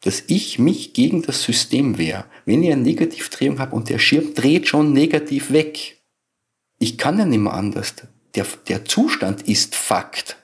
dass 0.03 0.23
ich 0.27 0.59
mich 0.59 0.93
gegen 0.93 1.21
das 1.21 1.43
System 1.43 1.97
wehre. 1.97 2.25
Wenn 2.45 2.63
ich 2.63 2.71
eine 2.71 2.81
Negativdrehung 2.81 3.59
habe 3.59 3.75
und 3.75 3.89
der 3.89 3.99
Schirm 3.99 4.33
dreht 4.33 4.67
schon 4.67 4.93
negativ 4.93 5.51
weg, 5.51 5.97
ich 6.77 6.97
kann 6.97 7.17
ja 7.17 7.25
nicht 7.25 7.39
mehr 7.39 7.53
anders. 7.53 7.95
Der, 8.35 8.45
der 8.67 8.83
Zustand 8.83 9.47
ist 9.47 9.75
Fakt. 9.75 10.37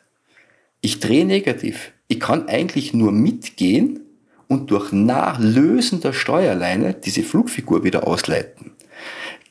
Ich 0.81 0.99
drehe 0.99 1.25
negativ. 1.25 1.91
Ich 2.07 2.19
kann 2.19 2.47
eigentlich 2.47 2.93
nur 2.93 3.11
mitgehen 3.11 3.99
und 4.47 4.71
durch 4.71 4.91
Nachlösen 4.91 5.99
der 5.99 6.13
Steuerleine 6.13 6.93
diese 6.93 7.23
Flugfigur 7.23 7.83
wieder 7.83 8.07
ausleiten. 8.07 8.71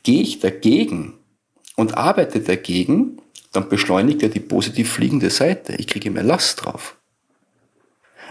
Gehe 0.03 0.21
ich 0.21 0.39
dagegen 0.39 1.13
und 1.75 1.95
arbeite 1.95 2.39
dagegen, 2.39 3.21
dann 3.51 3.69
beschleunigt 3.69 4.23
er 4.23 4.29
die 4.29 4.39
positiv 4.39 4.91
fliegende 4.91 5.29
Seite. 5.29 5.75
Ich 5.75 5.87
kriege 5.87 6.11
mehr 6.11 6.23
Last 6.23 6.65
drauf. 6.65 6.97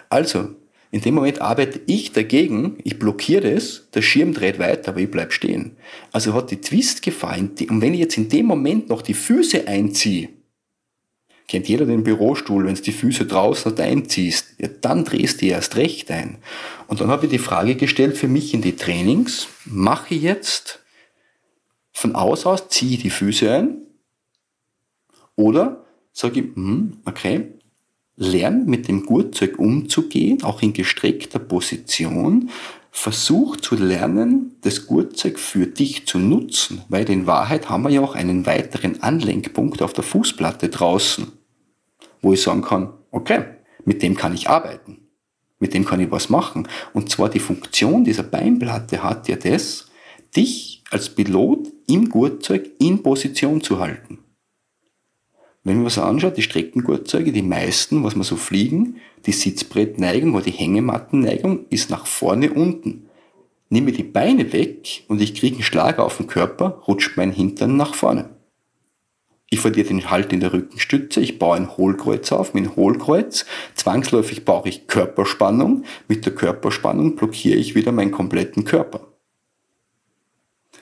Also, 0.09 0.57
In 0.91 1.03
dem 1.03 1.14
Moment 1.14 1.41
arbeite 1.43 1.80
ich 1.86 2.12
dagegen, 2.12 2.78
ich 2.82 2.99
blockiere 2.99 3.55
das, 3.55 3.89
der 3.93 4.01
Schirm 4.01 4.32
dreht 4.32 4.59
weiter, 4.59 4.93
aber 4.93 5.01
ich 5.01 5.11
bleib 5.11 5.32
stehen. 5.32 5.76
Also 6.12 6.32
hat 6.32 6.51
die 6.51 6.61
Twist-Gefahr. 6.61 7.39
Und 7.39 7.80
wenn 7.82 7.93
ich 7.93 8.01
jetzt 8.01 8.16
in 8.16 8.30
dem 8.30 8.47
Moment 8.47 8.89
noch 8.89 9.03
die 9.03 9.14
Füße 9.14 9.68
einziehe, 9.68 10.30
kennt 11.47 11.68
jeder 11.68 11.86
den 11.86 12.05
Bürostuhl, 12.05 12.66
wenn 12.66 12.74
du 12.74 12.82
die 12.82 12.93
Füße 12.93 13.26
draußen 13.26 13.78
einziehst, 13.78 14.55
ja, 14.59 14.68
dann 14.68 15.05
drehst 15.05 15.43
du 15.43 15.47
erst 15.47 15.76
recht 15.76 16.11
ein. 16.11 16.39
Und 16.86 17.01
dann 17.01 17.09
habe 17.09 17.26
ich 17.26 17.30
die 17.30 17.39
Frage 17.39 17.74
gestellt 17.74 18.16
für 18.16 18.28
mich 18.28 18.55
in 18.55 18.62
die 18.62 18.76
Trainings, 18.76 19.49
mache 19.64 20.14
ich 20.14 20.22
jetzt 20.22 20.80
von 21.93 22.14
aus 22.14 22.47
aus, 22.47 22.68
ziehe 22.68 22.93
ich 22.93 23.03
die 23.03 23.11
Füße 23.11 23.53
ein 23.53 23.78
oder 25.36 25.84
sage 26.12 26.41
ich, 26.41 26.55
hm, 26.55 26.99
okay, 27.05 27.57
lern 28.18 28.66
mit 28.66 28.88
dem 28.88 29.06
Gurtzeug 29.06 29.58
umzugehen, 29.58 30.42
auch 30.42 30.60
in 30.60 30.72
gestreckter 30.72 31.38
Position. 31.38 32.50
Versuch 32.90 33.56
zu 33.56 33.76
lernen, 33.76 34.56
das 34.62 34.86
Gurtzeug 34.86 35.38
für 35.38 35.66
dich 35.66 36.06
zu 36.06 36.18
nutzen, 36.18 36.82
weil 36.88 37.08
in 37.08 37.26
Wahrheit 37.26 37.70
haben 37.70 37.84
wir 37.84 37.90
ja 37.90 38.00
auch 38.00 38.16
einen 38.16 38.44
weiteren 38.44 39.02
Anlenkpunkt 39.02 39.82
auf 39.82 39.92
der 39.92 40.02
Fußplatte 40.02 40.68
draußen, 40.68 41.30
wo 42.22 42.32
ich 42.32 42.42
sagen 42.42 42.62
kann, 42.62 42.92
okay, 43.12 43.44
mit 43.84 44.02
dem 44.02 44.16
kann 44.16 44.34
ich 44.34 44.48
arbeiten, 44.48 44.98
mit 45.60 45.74
dem 45.74 45.84
kann 45.84 46.00
ich 46.00 46.10
was 46.10 46.28
machen. 46.28 46.66
Und 46.92 47.10
zwar 47.10 47.28
die 47.28 47.38
Funktion 47.38 48.04
dieser 48.04 48.24
Beinplatte 48.24 49.02
hat 49.04 49.28
ja 49.28 49.36
das, 49.36 49.86
dich 50.34 50.82
als 50.90 51.10
Pilot 51.10 51.68
im 51.86 52.08
Gurtzeug 52.08 52.68
in 52.80 53.02
Position 53.02 53.60
zu 53.62 53.78
halten. 53.78 54.18
Wenn 55.64 55.76
man 55.76 55.86
was 55.86 55.98
anschaut, 55.98 56.36
die 56.36 56.42
Streckengurtzeuge, 56.42 57.32
die 57.32 57.42
meisten, 57.42 58.02
was 58.04 58.14
man 58.14 58.24
so 58.24 58.36
fliegen, 58.36 58.96
die 59.26 59.32
Sitzbrettneigung 59.32 60.34
oder 60.34 60.44
die 60.44 60.52
Hängemattenneigung 60.52 61.66
ist 61.70 61.90
nach 61.90 62.06
vorne 62.06 62.52
unten. 62.52 63.09
Nehme 63.68 63.92
die 63.92 64.04
Beine 64.04 64.52
weg 64.52 65.04
und 65.09 65.20
ich 65.20 65.34
kriege 65.34 65.56
einen 65.56 65.64
Schlag 65.64 65.98
auf 65.98 66.16
den 66.16 66.26
Körper, 66.26 66.82
rutscht 66.86 67.16
mein 67.16 67.32
Hintern 67.32 67.76
nach 67.76 67.94
vorne. 67.94 68.30
Ich 69.50 69.61
verliere 69.61 69.88
den 69.88 70.11
Halt 70.11 70.32
in 70.32 70.40
der 70.40 70.52
Rückenstütze, 70.52 71.20
ich 71.20 71.38
baue 71.38 71.56
ein 71.56 71.76
Hohlkreuz 71.76 72.32
auf. 72.32 72.52
Mit 72.52 72.76
Hohlkreuz 72.76 73.46
zwangsläufig 73.74 74.44
brauche 74.44 74.68
ich 74.68 74.86
Körperspannung. 74.86 75.84
Mit 76.06 76.26
der 76.26 76.34
Körperspannung 76.34 77.16
blockiere 77.16 77.56
ich 77.56 77.74
wieder 77.74 77.92
meinen 77.92 78.11
kompletten 78.11 78.64
Körper. 78.64 79.06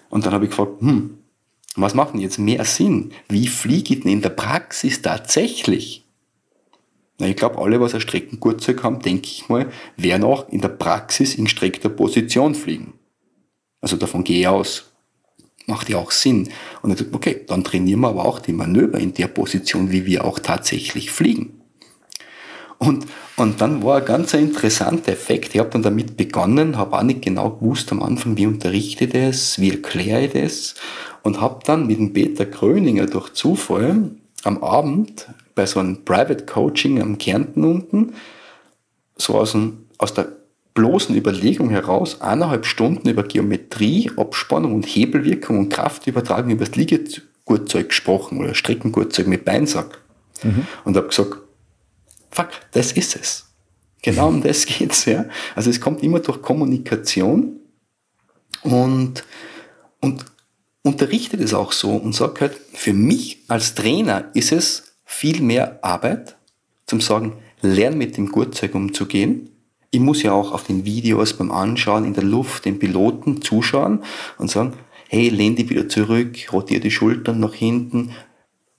Und 0.09 0.27
dann 0.27 0.33
habe 0.33 0.45
ich 0.45 0.51
gefragt, 0.51 0.81
hm, 0.81 1.19
was 1.83 1.95
macht 1.95 2.15
denn 2.15 2.21
jetzt 2.21 2.39
mehr 2.39 2.65
Sinn? 2.65 3.13
Wie 3.29 3.49
fliege 3.49 3.95
ich 3.95 4.01
denn 4.01 4.13
in 4.13 4.23
der 4.23 4.31
Praxis 4.31 5.03
tatsächlich? 5.03 6.05
Na, 7.19 7.27
ich 7.27 7.37
glaube, 7.37 7.59
alle, 7.59 7.81
was 7.81 7.95
ein 7.95 8.01
Streckengurtzeug 8.01 8.83
haben, 8.83 9.01
denke 9.01 9.27
ich 9.27 9.49
mal, 9.49 9.71
werden 9.97 10.25
auch 10.25 10.49
in 10.49 10.61
der 10.61 10.69
Praxis 10.69 11.35
in 11.35 11.45
gestreckter 11.45 11.89
Position 11.89 12.55
fliegen. 12.55 12.95
Also 13.81 13.97
davon 13.97 14.25
gehe 14.25 14.41
ich 14.41 14.49
aus. 14.49 14.93
Macht 15.67 15.89
ja 15.89 15.99
auch 15.99 16.11
Sinn. 16.11 16.51
Und 16.83 16.93
ich 16.93 16.99
dachte, 16.99 17.15
okay, 17.15 17.45
dann 17.47 17.65
trainieren 17.65 18.01
wir 18.01 18.09
aber 18.09 18.25
auch 18.25 18.39
die 18.39 18.53
Manöver 18.53 18.99
in 18.99 19.15
der 19.15 19.29
Position, 19.29 19.91
wie 19.91 20.07
wir 20.07 20.25
auch 20.25 20.39
tatsächlich 20.39 21.11
fliegen. 21.11 21.61
Und, 22.79 23.07
und 23.37 23.61
dann 23.61 23.83
war 23.83 23.99
ein 23.99 24.05
ganz 24.05 24.35
interessanter 24.35 25.13
Effekt. 25.13 25.55
Ich 25.55 25.61
habe 25.61 25.71
dann 25.71 25.83
damit 25.83 26.17
begonnen, 26.17 26.77
habe 26.77 26.99
auch 26.99 27.03
nicht 27.03 27.23
genau 27.23 27.51
gewusst 27.51 27.91
am 27.91 28.03
Anfang, 28.03 28.37
wie 28.37 28.47
unterrichte 28.47 29.05
ich 29.05 29.13
das, 29.13 29.59
wie 29.59 29.71
erkläre 29.71 30.27
ich 30.27 30.33
das 30.33 30.75
und 31.27 31.41
habe 31.41 31.59
dann 31.65 31.89
mit 31.89 31.99
dem 31.99 32.13
Peter 32.13 32.47
Kröninger 32.47 33.07
durch 33.07 33.33
Zufall 33.33 34.13
am 34.45 34.63
Abend 34.63 35.27
bei 35.57 35.67
so 35.67 35.81
einem 35.81 36.05
Private 36.05 36.47
Coaching 36.47 37.03
am 37.03 37.19
Kärnten 37.19 37.65
unten 37.65 38.15
so 39.17 39.35
aus, 39.35 39.51
dem, 39.51 39.87
aus 39.99 40.15
der 40.15 40.29
bloßen 40.75 41.17
Überlegung 41.17 41.71
heraus 41.71 42.21
eineinhalb 42.21 42.65
Stunden 42.65 43.09
über 43.09 43.25
Geometrie, 43.25 44.09
Abspannung 44.17 44.73
und 44.73 44.85
Hebelwirkung 44.85 45.59
und 45.59 45.69
Kraftübertragung 45.69 46.53
über 46.53 46.65
das 46.65 46.77
Liegegurtzeug 46.77 47.89
gesprochen 47.89 48.39
oder 48.39 48.55
Streckengurtzeug 48.55 49.27
mit 49.27 49.45
Beinsack. 49.45 49.99
Mhm. 50.45 50.65
Und 50.85 50.97
habe 50.97 51.09
gesagt, 51.09 51.39
fuck, 52.31 52.51
das 52.71 52.93
ist 52.93 53.17
es. 53.17 53.47
Genau 54.01 54.29
um 54.29 54.45
das 54.45 54.65
geht's, 54.65 55.07
ja. 55.07 55.25
Also 55.57 55.71
es 55.71 55.81
kommt 55.81 56.05
immer 56.05 56.21
durch 56.21 56.41
Kommunikation 56.41 57.59
und, 58.63 59.25
und 60.01 60.25
unterrichte 60.87 61.37
das 61.37 61.53
auch 61.53 61.73
so 61.73 61.91
und 61.91 62.15
sage 62.15 62.41
halt, 62.43 62.61
für 62.73 62.93
mich 62.93 63.43
als 63.49 63.75
Trainer 63.75 64.31
ist 64.35 64.53
es 64.53 64.95
viel 65.05 65.43
mehr 65.43 65.81
Arbeit, 65.83 66.37
zum 66.87 67.01
sagen, 67.01 67.33
lern 67.61 67.99
mit 67.99 68.17
dem 68.17 68.31
Gurtzeug 68.31 68.75
umzugehen. 68.75 69.51
Ich 69.91 70.01
muss 70.01 70.23
ja 70.23 70.33
auch 70.33 70.53
auf 70.53 70.65
den 70.65 70.85
Videos 70.85 71.33
beim 71.33 71.51
Anschauen 71.51 72.05
in 72.05 72.15
der 72.15 72.23
Luft 72.23 72.65
den 72.65 72.79
Piloten 72.79 73.43
zuschauen 73.43 74.05
und 74.39 74.51
sagen, 74.51 74.75
hey, 75.09 75.29
lehn 75.29 75.57
dich 75.57 75.71
wieder 75.71 75.89
zurück, 75.89 76.37
rotier 76.53 76.81
die 76.81 76.91
Schultern 76.91 77.41
nach 77.41 77.55
hinten, 77.55 78.13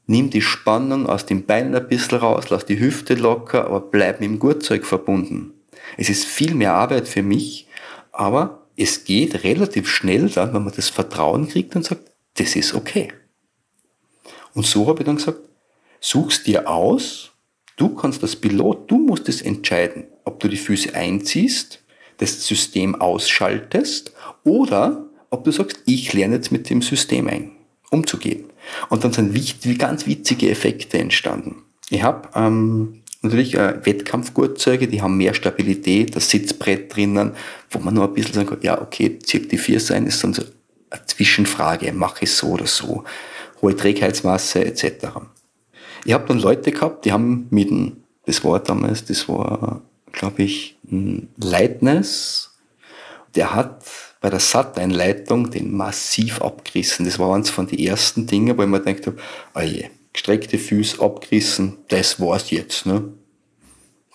nimm 0.06 0.30
die 0.30 0.42
Spannung 0.42 1.08
aus 1.08 1.26
den 1.26 1.46
Beinen 1.46 1.76
ein 1.76 1.88
bisschen 1.88 2.20
raus, 2.20 2.46
lass 2.50 2.66
die 2.66 2.80
Hüfte 2.80 3.16
locker, 3.16 3.66
aber 3.66 3.82
bleib 3.82 4.22
mit 4.22 4.30
dem 4.30 4.40
Gurtzeug 4.40 4.86
verbunden. 4.86 5.54
Es 5.98 6.10
ist 6.10 6.26
viel 6.26 6.56
mehr 6.56 6.74
Arbeit 6.74 7.08
für 7.08 7.24
mich, 7.24 7.68
aber 8.12 8.67
es 8.78 9.04
geht 9.04 9.44
relativ 9.44 9.90
schnell 9.90 10.30
dann, 10.30 10.54
wenn 10.54 10.64
man 10.64 10.74
das 10.74 10.90
Vertrauen 10.90 11.50
kriegt 11.50 11.76
und 11.76 11.84
sagt, 11.84 12.12
das 12.36 12.56
ist 12.56 12.76
okay. 12.76 13.12
Und 14.54 14.66
so 14.66 14.88
habe 14.88 15.00
ich 15.00 15.06
dann 15.06 15.18
gesagt, 15.18 15.40
suchst 16.00 16.46
dir 16.46 16.70
aus, 16.70 17.32
du 17.76 17.90
kannst 17.96 18.22
das 18.22 18.36
Pilot, 18.36 18.90
du 18.90 19.00
musst 19.00 19.28
es 19.28 19.42
entscheiden, 19.42 20.06
ob 20.24 20.40
du 20.40 20.48
die 20.48 20.58
Füße 20.58 20.94
einziehst, 20.94 21.84
das 22.18 22.48
System 22.48 22.96
ausschaltest 22.96 24.14
oder 24.44 25.06
ob 25.30 25.44
du 25.44 25.52
sagst, 25.52 25.82
ich 25.86 26.14
lerne 26.14 26.36
jetzt 26.36 26.52
mit 26.52 26.70
dem 26.70 26.82
System 26.82 27.28
ein, 27.28 27.52
umzugehen. 27.90 28.46
Und 28.90 29.04
dann 29.04 29.12
sind 29.14 29.34
ganz 29.80 30.06
witzige 30.06 30.50
Effekte 30.50 31.00
entstanden. 31.00 31.64
Ich 31.90 32.04
habe 32.04 32.30
ähm, 32.36 33.02
Natürlich 33.28 33.56
äh, 33.56 33.86
Wettkampfgurtzeuge, 33.86 34.88
die 34.88 35.02
haben 35.02 35.18
mehr 35.18 35.34
Stabilität, 35.34 36.16
das 36.16 36.30
Sitzbrett 36.30 36.96
drinnen, 36.96 37.34
wo 37.70 37.80
man 37.80 37.94
nur 37.94 38.06
ein 38.06 38.14
bisschen 38.14 38.34
sagen 38.34 38.48
kann, 38.48 38.60
ja, 38.62 38.82
okay, 38.82 39.20
zirkt 39.20 39.52
die 39.52 39.58
vier 39.58 39.82
sein, 39.82 40.08
ist 40.08 40.24
dann 40.24 40.34
so 40.34 40.44
eine 40.90 41.06
Zwischenfrage, 41.06 41.92
mache 41.92 42.24
ich 42.24 42.32
so 42.32 42.52
oder 42.52 42.68
so, 42.68 43.04
hohe 43.62 43.76
Trägheitsmasse 43.76 44.64
etc. 44.64 45.08
Ich 46.06 46.14
habe 46.14 46.26
dann 46.26 46.40
Leute 46.40 46.72
gehabt, 46.72 47.04
die 47.04 47.12
haben 47.12 47.48
mit 47.50 47.70
dem, 47.70 47.98
das 48.26 48.46
war 48.46 48.62
damals, 48.62 49.04
das 49.04 49.28
war, 49.28 49.82
glaube 50.14 50.44
ich, 50.44 50.78
ein 50.90 51.28
Leitness, 51.36 52.58
der 53.36 53.54
hat 53.54 53.84
bei 54.22 54.30
der 54.30 54.40
SAT-Einleitung 54.40 55.52
den 55.52 55.76
massiv 55.76 56.42
abgerissen. 56.42 57.06
Das 57.06 57.20
war 57.20 57.36
eins 57.36 57.50
von 57.50 57.68
den 57.68 57.80
ersten 57.80 58.26
Dingen, 58.26 58.58
wo 58.58 58.64
ich 58.64 58.70
mir 58.70 58.80
gedacht 58.80 59.06
habe, 59.06 59.18
oh 59.54 59.60
je, 59.60 59.90
gestreckte 60.14 60.58
Füße 60.58 61.02
abgerissen, 61.02 61.78
das 61.90 62.20
war's 62.22 62.50
jetzt. 62.52 62.86
Ne? 62.86 63.14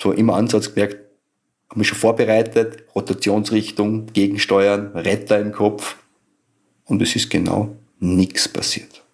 So 0.02 0.10
im 0.10 0.30
Ansatz 0.30 0.74
gemerkt, 0.74 0.98
habe 1.68 1.78
mich 1.78 1.86
schon 1.86 1.96
vorbereitet, 1.96 2.82
Rotationsrichtung, 2.92 4.06
Gegensteuern, 4.06 4.88
Retter 4.96 5.38
im 5.38 5.52
Kopf 5.52 5.96
und 6.84 7.00
es 7.00 7.14
ist 7.14 7.30
genau 7.30 7.76
nichts 8.00 8.48
passiert. 8.48 9.04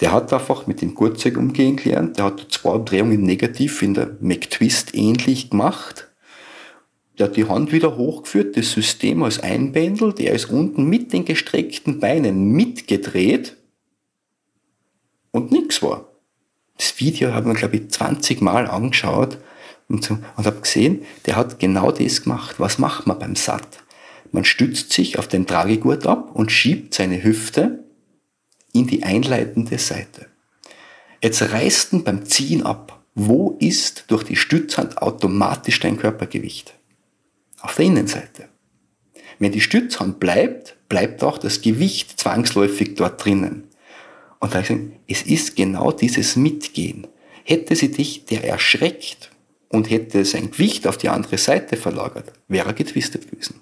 Der 0.00 0.12
hat 0.12 0.32
einfach 0.32 0.68
mit 0.68 0.80
dem 0.80 0.94
Gurtzeug 0.94 1.36
umgehen 1.36 1.74
gelernt, 1.74 2.18
der 2.18 2.26
hat 2.26 2.46
zwei 2.50 2.78
Drehungen 2.78 3.22
negativ 3.24 3.82
in 3.82 3.94
der 3.94 4.16
McTwist 4.20 4.94
ähnlich 4.94 5.50
gemacht. 5.50 6.08
Der 7.18 7.26
hat 7.26 7.36
die 7.36 7.48
Hand 7.48 7.72
wieder 7.72 7.96
hochgeführt, 7.96 8.56
das 8.56 8.70
System 8.70 9.24
als 9.24 9.40
Einbändel, 9.40 10.12
der 10.12 10.34
ist 10.34 10.50
unten 10.50 10.84
mit 10.84 11.12
den 11.12 11.24
gestreckten 11.24 11.98
Beinen 11.98 12.52
mitgedreht 12.52 13.56
und 15.32 15.50
nichts 15.50 15.82
war. 15.82 16.12
Das 16.76 17.00
Video 17.00 17.34
hat 17.34 17.44
man, 17.44 17.56
glaube 17.56 17.76
ich, 17.76 17.90
20 17.90 18.40
Mal 18.40 18.68
angeschaut 18.68 19.38
und, 19.88 20.04
so, 20.04 20.18
und 20.36 20.46
habe 20.46 20.60
gesehen, 20.60 21.04
der 21.26 21.36
hat 21.36 21.58
genau 21.58 21.92
das 21.92 22.22
gemacht. 22.22 22.56
Was 22.58 22.78
macht 22.78 23.06
man 23.06 23.18
beim 23.18 23.36
Sat? 23.36 23.66
Man 24.32 24.44
stützt 24.44 24.92
sich 24.92 25.18
auf 25.18 25.28
den 25.28 25.46
Tragegurt 25.46 26.06
ab 26.06 26.30
und 26.34 26.50
schiebt 26.50 26.94
seine 26.94 27.22
Hüfte 27.22 27.84
in 28.72 28.86
die 28.86 29.02
einleitende 29.04 29.78
Seite. 29.78 30.26
Jetzt 31.22 31.40
reißt 31.42 31.92
ihn 31.92 32.04
beim 32.04 32.26
Ziehen 32.26 32.62
ab. 32.64 33.00
Wo 33.14 33.56
ist 33.60 34.06
durch 34.08 34.24
die 34.24 34.36
Stützhand 34.36 35.00
automatisch 35.00 35.78
dein 35.78 35.96
Körpergewicht? 35.96 36.74
Auf 37.60 37.76
der 37.76 37.84
Innenseite. 37.86 38.48
Wenn 39.38 39.52
die 39.52 39.60
Stützhand 39.60 40.18
bleibt, 40.18 40.76
bleibt 40.88 41.22
auch 41.22 41.38
das 41.38 41.60
Gewicht 41.60 42.18
zwangsläufig 42.18 42.94
dort 42.96 43.24
drinnen. 43.24 43.68
Und 44.40 44.52
da 44.52 44.58
habe 44.58 44.62
ich 44.62 44.68
gesagt, 44.68 44.92
es 45.06 45.22
ist 45.22 45.56
genau 45.56 45.92
dieses 45.92 46.36
Mitgehen. 46.36 47.06
Hätte 47.44 47.76
sie 47.76 47.90
dich 47.90 48.24
der 48.26 48.44
erschreckt 48.44 49.30
und 49.74 49.90
hätte 49.90 50.24
sein 50.24 50.52
Gewicht 50.52 50.86
auf 50.86 50.96
die 50.96 51.08
andere 51.08 51.36
Seite 51.36 51.76
verlagert, 51.76 52.32
wäre 52.46 52.68
er 52.68 52.74
getwistet 52.74 53.28
gewesen. 53.28 53.60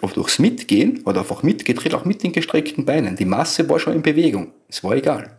Ob 0.00 0.14
durchs 0.14 0.38
Mitgehen 0.38 1.02
oder 1.04 1.20
einfach 1.20 1.42
mitgedreht, 1.42 1.94
auch 1.94 2.04
mit 2.04 2.22
den 2.22 2.32
gestreckten 2.32 2.84
Beinen. 2.84 3.16
Die 3.16 3.24
Masse 3.24 3.68
war 3.68 3.80
schon 3.80 3.94
in 3.94 4.02
Bewegung. 4.02 4.52
Es 4.68 4.84
war 4.84 4.94
egal. 4.94 5.36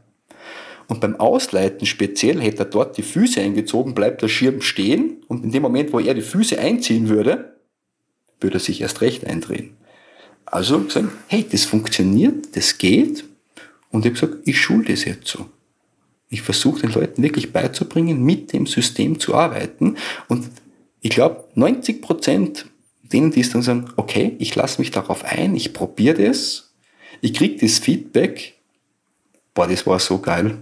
Und 0.88 1.00
beim 1.00 1.16
Ausleiten 1.16 1.86
speziell 1.86 2.42
hätte 2.42 2.64
er 2.64 2.66
dort 2.66 2.98
die 2.98 3.04
Füße 3.04 3.40
eingezogen, 3.40 3.94
bleibt 3.94 4.22
der 4.22 4.28
Schirm 4.28 4.62
stehen 4.62 5.24
und 5.28 5.44
in 5.44 5.52
dem 5.52 5.62
Moment, 5.62 5.94
wo 5.94 6.00
er 6.00 6.14
die 6.14 6.22
Füße 6.22 6.60
einziehen 6.60 7.08
würde, 7.08 7.56
würde 8.42 8.58
er 8.58 8.62
sich 8.62 8.82
erst 8.82 9.02
recht 9.02 9.26
eindrehen. 9.26 9.78
Also 10.46 10.80
gesagt, 10.80 11.10
hey, 11.28 11.46
das 11.50 11.66
funktioniert, 11.66 12.56
das 12.56 12.78
geht. 12.78 13.24
Und 13.92 14.06
ich 14.06 14.12
habe 14.12 14.28
gesagt, 14.28 14.48
ich 14.48 14.60
schule 14.60 14.86
das 14.86 15.06
jetzt 15.06 15.28
so. 15.28 15.46
Ich 16.30 16.42
versuche 16.42 16.82
den 16.82 16.92
Leuten 16.92 17.24
wirklich 17.24 17.54
beizubringen, 17.54 18.24
mit 18.24 18.54
dem 18.54 18.68
System 18.68 19.20
zu 19.20 19.36
arbeiten. 19.36 19.96
Und 20.28 20.50
ich 21.02 21.12
glaube, 21.12 21.46
90 21.56 22.02
Prozent 22.02 22.66
denen, 23.14 23.32
die 23.32 23.42
es 23.42 23.52
dann 23.52 23.62
sagen, 23.62 23.90
okay, 23.96 24.36
ich 24.40 24.56
lasse 24.56 24.82
mich 24.82 24.92
darauf 24.92 25.24
ein, 25.24 25.56
ich 25.56 25.74
probiere 25.74 26.28
das, 26.28 26.74
ich 27.22 27.34
kriege 27.34 27.66
das 27.66 27.80
Feedback, 27.80 28.56
boah, 29.54 29.68
das 29.68 29.88
war 29.88 30.00
so 30.00 30.20
geil. 30.20 30.58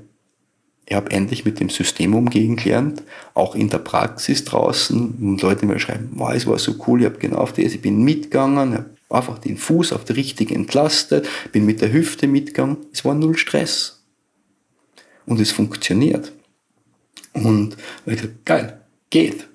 Ich 0.88 0.96
habe 0.96 1.10
endlich 1.10 1.46
mit 1.46 1.60
dem 1.60 1.70
System 1.70 2.14
umgehen 2.14 2.58
gelernt, 2.58 3.02
auch 3.34 3.56
in 3.56 3.70
der 3.70 3.80
Praxis 3.80 4.46
draußen, 4.46 5.16
und 5.20 5.42
Leute 5.42 5.66
mir 5.66 5.80
schreiben, 5.80 6.12
boah, 6.14 6.36
es 6.36 6.46
war 6.46 6.60
so 6.60 6.76
cool, 6.88 7.02
ich 7.02 7.06
habe 7.06 7.18
genau 7.18 7.38
auf 7.38 7.54
das, 7.54 7.74
ich 7.74 7.82
bin 7.82 8.04
mitgegangen, 8.04 8.76
habe 8.76 8.90
einfach 9.10 9.40
den 9.40 9.58
Fuß 9.58 9.94
auf 9.94 10.06
der 10.06 10.16
richtigen 10.16 10.54
entlastet, 10.54 11.28
bin 11.52 11.66
mit 11.66 11.82
der 11.82 11.92
Hüfte 11.92 12.28
mitgegangen, 12.28 12.78
es 12.94 13.04
war 13.04 13.16
null 13.16 13.36
Stress. 13.36 13.95
Und 15.26 15.40
es 15.40 15.52
funktioniert. 15.52 16.32
Und 17.34 17.76
ich 18.06 18.16
gesagt, 18.16 18.46
geil, 18.46 18.82
geht. 19.10 19.48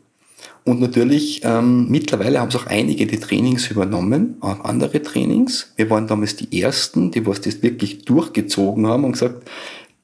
Und 0.65 0.81
natürlich, 0.81 1.41
ähm, 1.45 1.89
mittlerweile 1.89 2.41
haben 2.41 2.49
es 2.49 2.57
auch 2.57 2.67
einige 2.67 3.07
die 3.07 3.19
Trainings 3.19 3.71
übernommen, 3.71 4.37
auch 4.41 4.65
andere 4.65 5.03
Trainings. 5.03 5.73
Wir 5.77 5.89
waren 5.89 6.07
damals 6.07 6.37
die 6.37 6.61
Ersten, 6.61 7.11
die 7.11 7.27
was 7.27 7.41
das 7.41 7.63
wirklich 7.63 8.05
durchgezogen 8.05 8.87
haben 8.87 9.05
und 9.05 9.13
gesagt, 9.13 9.49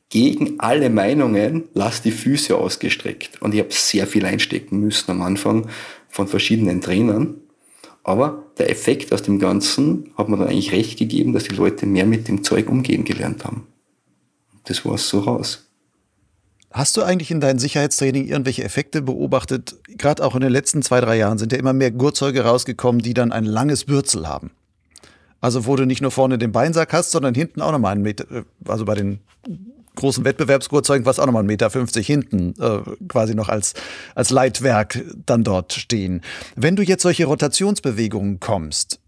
gegen 0.09 0.59
alle 0.59 0.89
Meinungen, 0.89 1.65
lass 1.75 2.01
die 2.01 2.11
Füße 2.11 2.57
ausgestreckt. 2.57 3.43
Und 3.43 3.55
ich 3.55 3.61
habe 3.61 3.73
sehr 3.73 4.07
viel 4.07 4.25
einstecken 4.25 4.81
müssen 4.81 5.11
am 5.11 5.23
Anfang 5.23 5.69
von 6.09 6.29
verschiedenen 6.29 6.81
Trainern. 6.81 7.35
Aber 8.03 8.45
der 8.57 8.71
Effekt 8.71 9.13
aus 9.13 9.23
dem 9.23 9.39
Ganzen 9.39 10.11
hat 10.17 10.29
mir 10.29 10.37
dann 10.37 10.49
eigentlich 10.49 10.73
recht 10.73 10.99
gegeben, 10.99 11.33
dass 11.33 11.45
die 11.45 11.57
Leute 11.57 11.87
mehr 11.87 12.07
mit 12.07 12.29
dem 12.29 12.45
Zeug 12.45 12.71
umgehen 12.71 13.05
gelernt 13.05 13.45
haben. 13.45 13.67
Das 14.67 14.85
war 14.85 14.95
es 14.95 15.09
so 15.09 15.21
raus. 15.21 15.67
Hast 16.71 16.97
du 16.97 17.03
eigentlich 17.03 17.31
in 17.31 17.41
deinem 17.41 17.59
Sicherheitstraining 17.59 18.29
irgendwelche 18.29 18.63
Effekte 18.63 19.01
beobachtet? 19.01 19.77
Gerade 19.97 20.23
auch 20.23 20.35
in 20.35 20.43
den 20.43 20.53
letzten 20.53 20.83
zwei, 20.83 21.01
drei 21.01 21.17
Jahren 21.17 21.39
sind 21.39 21.53
ja 21.53 21.59
immer 21.59 21.73
mehr 21.73 21.91
Gurtzeuge 21.91 22.43
rausgekommen, 22.43 23.01
die 23.01 23.15
dann 23.15 23.33
ein 23.33 23.45
langes 23.45 23.85
Bürzel 23.85 24.29
haben. 24.29 24.51
Also 25.41 25.65
wo 25.67 25.77
du 25.77 25.87
nicht 25.87 26.03
nur 26.03 26.11
vorne 26.11 26.39
den 26.39 26.53
Beinsack 26.53 26.93
hast, 26.93 27.13
sondern 27.13 27.35
hinten 27.35 27.63
auch 27.63 27.73
nochmal 27.73 27.93
einen 27.93 28.03
Meter, 28.03 28.31
äh, 28.31 28.43
also 28.67 28.85
bei 28.85 28.95
den 28.95 29.21
großen 29.95 30.25
Wettbewerbsgurtzeugen 30.25 31.07
was 31.07 31.19
auch 31.19 31.27
nochmal 31.27 31.41
einen 31.41 31.47
Meter 31.47 31.71
50 31.71 32.07
hinten 32.07 32.55
äh, 32.61 32.81
quasi 33.09 33.35
noch 33.35 33.49
als, 33.49 33.75
als 34.15 34.31
Leitwerk 34.31 35.03
dann 35.25 35.43
dort 35.43 35.73
stehen. 35.73 36.21
Wenn 36.55 36.77
du 36.77 36.83
jetzt 36.83 37.03
solche 37.03 37.25
Rotationsbewegungen 37.25 38.39
kommst, 38.39 39.01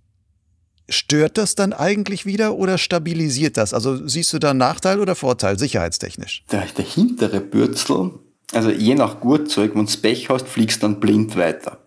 Stört 0.88 1.36
das 1.36 1.54
dann 1.54 1.72
eigentlich 1.72 2.24
wieder 2.24 2.56
oder 2.56 2.78
stabilisiert 2.78 3.56
das? 3.56 3.74
Also 3.74 4.06
siehst 4.06 4.32
du 4.32 4.38
da 4.38 4.54
Nachteil 4.54 5.00
oder 5.00 5.14
Vorteil 5.14 5.58
sicherheitstechnisch? 5.58 6.44
Der, 6.50 6.64
der 6.76 6.84
hintere 6.84 7.40
Bürzel, 7.40 8.12
also 8.52 8.70
je 8.70 8.94
nach 8.94 9.20
Gurtzeug, 9.20 9.72
wenn 9.74 9.86
du 9.86 9.92
Pech 10.00 10.30
hast, 10.30 10.48
fliegst 10.48 10.82
dann 10.82 11.00
blind 11.00 11.36
weiter. 11.36 11.84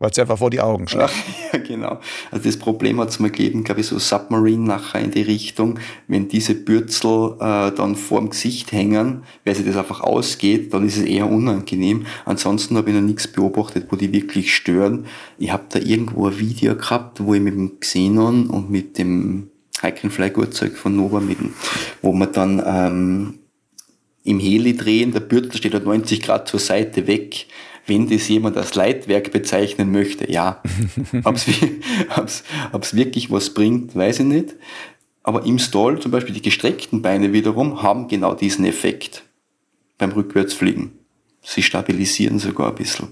Weil 0.00 0.10
es 0.10 0.18
einfach 0.18 0.38
vor 0.38 0.48
die 0.48 0.60
Augen 0.60 0.88
schlägt. 0.88 1.12
Ja, 1.52 1.58
genau. 1.58 2.00
Also 2.30 2.44
das 2.46 2.56
Problem 2.56 2.98
hat 3.00 3.10
es 3.10 3.20
mal 3.20 3.30
gegeben, 3.30 3.64
glaube 3.64 3.82
ich, 3.82 3.86
so 3.86 3.98
Submarine 3.98 4.64
nachher 4.64 5.00
in 5.00 5.10
die 5.10 5.22
Richtung, 5.22 5.78
wenn 6.08 6.26
diese 6.26 6.54
Bürzel 6.54 7.34
äh, 7.38 7.70
dann 7.70 7.94
vorm 7.96 8.30
Gesicht 8.30 8.72
hängen, 8.72 9.22
weil 9.44 9.54
sich 9.54 9.66
das 9.66 9.76
einfach 9.76 10.00
ausgeht, 10.00 10.72
dann 10.72 10.86
ist 10.86 10.96
es 10.96 11.04
eher 11.04 11.30
unangenehm. 11.30 12.06
Ansonsten 12.24 12.76
habe 12.78 12.88
ich 12.88 12.96
noch 12.96 13.02
nichts 13.02 13.28
beobachtet, 13.28 13.88
wo 13.90 13.96
die 13.96 14.12
wirklich 14.12 14.54
stören. 14.56 15.04
Ich 15.38 15.52
habe 15.52 15.64
da 15.68 15.78
irgendwo 15.78 16.28
ein 16.28 16.38
Video 16.38 16.74
gehabt, 16.74 17.22
wo 17.22 17.34
ich 17.34 17.40
mit 17.42 17.54
dem 17.54 17.78
Xenon 17.78 18.48
und 18.48 18.70
mit 18.70 18.96
dem 18.96 19.50
Hike 19.82 20.04
and 20.04 20.12
Fly 20.14 20.30
Gurtzeug 20.30 20.78
von 20.78 20.96
Nova, 20.96 21.20
mit 21.20 21.38
wo 22.00 22.12
man 22.12 22.32
dann 22.32 22.62
ähm, 22.64 23.38
im 24.24 24.38
Heli 24.38 24.76
drehen, 24.76 25.12
der 25.12 25.20
Bürzel 25.20 25.58
steht 25.58 25.74
halt 25.74 25.84
90 25.84 26.22
Grad 26.22 26.48
zur 26.48 26.60
Seite 26.60 27.06
weg 27.06 27.46
wenn 27.86 28.08
das 28.08 28.28
jemand 28.28 28.56
als 28.56 28.74
Leitwerk 28.74 29.32
bezeichnen 29.32 29.92
möchte, 29.92 30.30
ja. 30.30 30.62
Ob 31.24 31.36
es 31.36 32.94
wirklich 32.94 33.30
was 33.30 33.54
bringt, 33.54 33.94
weiß 33.94 34.20
ich 34.20 34.26
nicht. 34.26 34.54
Aber 35.22 35.44
im 35.44 35.58
Stall 35.58 36.00
zum 36.00 36.10
Beispiel 36.10 36.34
die 36.34 36.42
gestreckten 36.42 37.02
Beine 37.02 37.32
wiederum 37.32 37.82
haben 37.82 38.08
genau 38.08 38.34
diesen 38.34 38.64
Effekt 38.64 39.24
beim 39.98 40.12
Rückwärtsfliegen. 40.12 40.92
Sie 41.42 41.62
stabilisieren 41.62 42.38
sogar 42.38 42.68
ein 42.68 42.74
bisschen. 42.74 43.08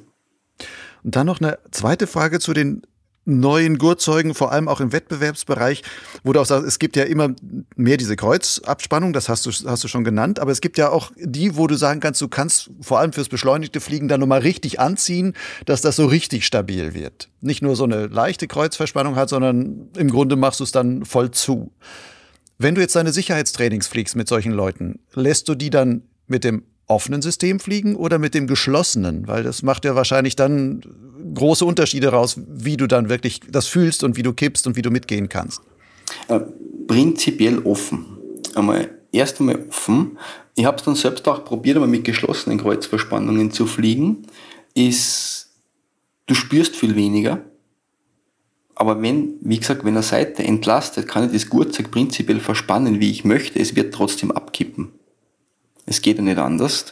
Und 1.05 1.17
dann 1.17 1.27
noch 1.27 1.41
eine 1.41 1.59
zweite 1.71 2.07
Frage 2.07 2.41
zu 2.41 2.53
den 2.53 2.83
neuen 3.29 3.79
Gurtzeugen, 3.79 4.35
vor 4.35 4.53
allem 4.53 4.69
auch 4.69 4.81
im 4.81 4.93
Wettbewerbsbereich, 4.93 5.83
wo 6.25 6.33
du 6.33 6.41
auch 6.41 6.47
sagst, 6.47 6.67
es 6.67 6.79
gibt 6.79 6.97
ja 6.97 7.05
immer 7.05 7.35
mehr 7.77 7.99
diese 7.99 8.17
Kreuzabspannung, 8.17 9.13
das 9.13 9.29
hast 9.29 9.45
du, 9.47 9.51
hast 9.51 9.85
du 9.85 9.89
schon 9.89 10.03
genannt, 10.03 10.41
aber 10.41 10.51
es 10.51 10.61
gibt 10.61 10.79
ja 10.79 10.89
auch 10.91 11.13
die, 11.17 11.57
wo 11.57 11.67
du 11.67 11.77
sagen 11.77 12.01
kannst, 12.01 12.21
du 12.21 12.29
kannst 12.29 12.71
vor 12.81 12.99
allem 12.99 13.13
fürs 13.13 13.29
beschleunigte 13.29 13.81
Fliegen 13.81 14.09
dann 14.09 14.21
nochmal 14.21 14.41
richtig 14.41 14.81
anziehen, 14.81 15.35
dass 15.67 15.83
das 15.83 15.97
so 15.97 16.07
richtig 16.07 16.47
stabil 16.47 16.95
wird. 16.95 17.29
Nicht 17.41 17.63
nur 17.63 17.77
so 17.77 17.85
eine 17.85 18.07
leichte 18.07 18.49
Kreuzverspannung 18.49 19.15
hat, 19.15 19.29
sondern 19.29 19.91
im 19.97 20.11
Grunde 20.11 20.37
machst 20.37 20.61
du 20.61 20.65
es 20.65 20.73
dann 20.73 21.05
voll 21.05 21.31
zu. 21.31 21.71
Wenn 22.57 22.75
du 22.75 22.81
jetzt 22.81 22.97
deine 22.97 23.13
Sicherheitstrainings 23.13 23.87
fliegst 23.87 24.17
mit 24.17 24.27
solchen 24.27 24.53
Leuten, 24.53 25.01
lässt 25.15 25.49
du 25.49 25.55
die 25.55 25.71
dann 25.71 26.03
mit 26.27 26.45
dem 26.45 26.65
offenen 26.89 27.23
System 27.23 27.61
fliegen 27.61 27.95
oder 27.95 28.19
mit 28.19 28.35
dem 28.35 28.47
geschlossenen? 28.47 29.29
Weil 29.29 29.43
das 29.43 29.63
macht 29.63 29.85
ja 29.85 29.95
wahrscheinlich 29.95 30.37
dann 30.37 30.83
große 31.35 31.65
Unterschiede 31.65 32.09
raus, 32.09 32.41
wie 32.49 32.77
du 32.77 32.87
dann 32.87 33.09
wirklich 33.09 33.41
das 33.49 33.67
fühlst 33.67 34.03
und 34.05 34.17
wie 34.17 34.23
du 34.23 34.33
kippst 34.33 34.67
und 34.67 34.77
wie 34.77 34.83
du 34.83 34.91
mitgehen 34.91 35.29
kannst. 35.29 35.61
Äh, 36.29 36.41
prinzipiell 36.87 37.61
offen. 37.61 38.07
Einmal, 38.55 38.91
erst 39.13 39.41
einmal 39.41 39.65
offen. 39.69 40.19
Ich 40.55 40.65
habe 40.65 40.77
es 40.77 40.83
dann 40.83 40.95
selbst 40.95 41.27
auch 41.29 41.45
probiert, 41.45 41.77
aber 41.77 41.87
mit 41.87 42.05
geschlossenen 42.05 42.59
Kreuzverspannungen 42.59 43.53
zu 43.53 43.67
fliegen. 43.67 44.27
Ist, 44.75 45.51
du 46.27 46.35
spürst 46.35 46.77
viel 46.77 46.97
weniger. 46.97 47.43
Aber 48.75 49.03
wenn, 49.03 49.35
wie 49.41 49.59
gesagt, 49.59 49.85
wenn 49.85 49.95
eine 49.95 50.03
Seite 50.05 50.45
entlastet, 50.45 51.09
kann 51.09 51.25
ich 51.27 51.33
das 51.33 51.51
Gurtzeug 51.51 51.91
prinzipiell 51.91 52.39
verspannen, 52.39 53.01
wie 53.01 53.11
ich 53.11 53.25
möchte. 53.25 53.59
Es 53.59 53.75
wird 53.75 53.93
trotzdem 53.93 54.31
abkippen. 54.31 54.93
Es 55.89 56.03
geht 56.03 56.19
ja 56.19 56.23
nicht 56.23 56.39
anders. 56.39 56.87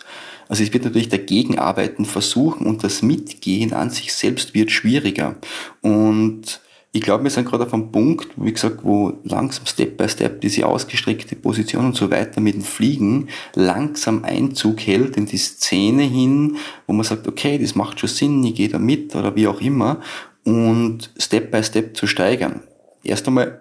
Also 0.48 0.62
es 0.62 0.72
wird 0.72 0.84
natürlich 0.84 1.08
dagegen 1.08 1.58
arbeiten 1.58 2.04
versuchen 2.04 2.66
und 2.66 2.84
das 2.84 3.02
Mitgehen 3.02 3.72
an 3.72 3.90
sich 3.90 4.12
selbst 4.14 4.54
wird 4.54 4.70
schwieriger. 4.70 5.36
Und 5.82 6.60
ich 6.92 7.02
glaube, 7.02 7.24
wir 7.24 7.30
sind 7.30 7.46
gerade 7.46 7.64
auf 7.64 7.74
einem 7.74 7.92
Punkt, 7.92 8.28
wie 8.36 8.52
gesagt, 8.52 8.78
wo 8.82 9.18
langsam 9.24 9.66
Step 9.66 9.98
by 9.98 10.08
Step 10.08 10.40
diese 10.40 10.66
ausgestreckte 10.66 11.36
Position 11.36 11.86
und 11.86 11.96
so 11.96 12.10
weiter 12.10 12.40
mit 12.40 12.54
dem 12.54 12.62
Fliegen 12.62 13.28
langsam 13.54 14.24
Einzug 14.24 14.80
hält 14.80 15.16
in 15.16 15.26
die 15.26 15.36
Szene 15.36 16.04
hin, 16.04 16.56
wo 16.86 16.94
man 16.94 17.04
sagt, 17.04 17.28
okay, 17.28 17.58
das 17.58 17.74
macht 17.74 18.00
schon 18.00 18.08
Sinn, 18.08 18.44
ich 18.44 18.54
gehe 18.54 18.68
da 18.68 18.78
mit 18.78 19.14
oder 19.14 19.36
wie 19.36 19.46
auch 19.46 19.60
immer 19.60 20.00
und 20.44 21.10
Step 21.18 21.50
by 21.50 21.62
Step 21.62 21.96
zu 21.96 22.06
steigern. 22.06 22.62
Erst 23.02 23.26
einmal, 23.26 23.60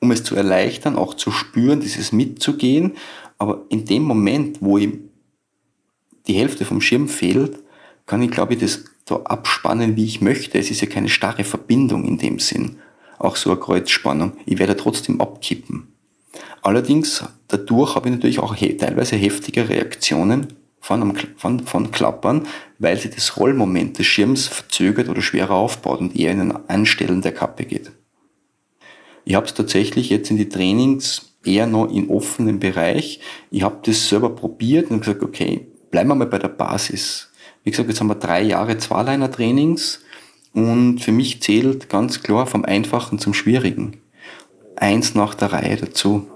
um 0.00 0.10
es 0.12 0.22
zu 0.22 0.36
erleichtern, 0.36 0.96
auch 0.96 1.14
zu 1.14 1.32
spüren, 1.32 1.80
dieses 1.80 2.12
mitzugehen 2.12 2.92
aber 3.38 3.64
in 3.68 3.84
dem 3.84 4.02
Moment, 4.02 4.58
wo 4.60 4.78
ihm 4.78 5.10
die 6.26 6.34
Hälfte 6.34 6.64
vom 6.64 6.80
Schirm 6.80 7.08
fehlt, 7.08 7.58
kann 8.06 8.22
ich, 8.22 8.30
glaube 8.30 8.54
ich, 8.54 8.60
das 8.60 8.84
so 9.08 9.24
abspannen, 9.24 9.96
wie 9.96 10.04
ich 10.04 10.20
möchte. 10.20 10.58
Es 10.58 10.70
ist 10.70 10.80
ja 10.80 10.88
keine 10.88 11.08
starre 11.08 11.44
Verbindung 11.44 12.04
in 12.04 12.18
dem 12.18 12.38
Sinn. 12.38 12.76
Auch 13.18 13.36
so 13.36 13.50
eine 13.50 13.60
Kreuzspannung. 13.60 14.32
Ich 14.46 14.58
werde 14.58 14.76
trotzdem 14.76 15.20
abkippen. 15.20 15.92
Allerdings, 16.62 17.24
dadurch 17.48 17.94
habe 17.94 18.08
ich 18.08 18.14
natürlich 18.14 18.38
auch 18.40 18.54
teilweise 18.56 19.16
heftige 19.16 19.68
Reaktionen 19.68 20.48
von, 20.80 21.16
von, 21.36 21.60
von 21.60 21.90
Klappern, 21.90 22.46
weil 22.78 22.98
sich 22.98 23.12
das 23.12 23.36
Rollmoment 23.36 23.98
des 23.98 24.06
Schirms 24.06 24.46
verzögert 24.46 25.08
oder 25.08 25.22
schwerer 25.22 25.54
aufbaut 25.54 26.00
und 26.00 26.16
eher 26.16 26.32
in 26.32 26.40
ein 26.40 26.68
Anstellen 26.68 27.22
der 27.22 27.32
Kappe 27.32 27.64
geht. 27.64 27.92
Ich 29.24 29.34
habe 29.34 29.46
es 29.46 29.54
tatsächlich 29.54 30.10
jetzt 30.10 30.30
in 30.30 30.36
die 30.36 30.48
Trainings 30.48 31.35
eher 31.46 31.66
noch 31.66 31.90
im 31.90 32.10
offenen 32.10 32.58
Bereich. 32.58 33.20
Ich 33.50 33.62
habe 33.62 33.78
das 33.84 34.08
selber 34.08 34.30
probiert 34.30 34.90
und 34.90 35.00
gesagt, 35.00 35.22
okay, 35.22 35.68
bleiben 35.90 36.08
wir 36.08 36.14
mal 36.14 36.26
bei 36.26 36.38
der 36.38 36.48
Basis. 36.48 37.30
Wie 37.64 37.70
gesagt, 37.70 37.88
jetzt 37.88 38.00
haben 38.00 38.08
wir 38.08 38.14
drei 38.14 38.42
Jahre 38.42 38.78
Zweiliner-Trainings 38.78 40.00
und 40.52 41.00
für 41.00 41.12
mich 41.12 41.42
zählt 41.42 41.88
ganz 41.88 42.22
klar 42.22 42.46
vom 42.46 42.64
Einfachen 42.64 43.18
zum 43.18 43.34
Schwierigen. 43.34 43.98
Eins 44.76 45.14
nach 45.14 45.34
der 45.34 45.52
Reihe 45.52 45.76
dazu. 45.76 46.26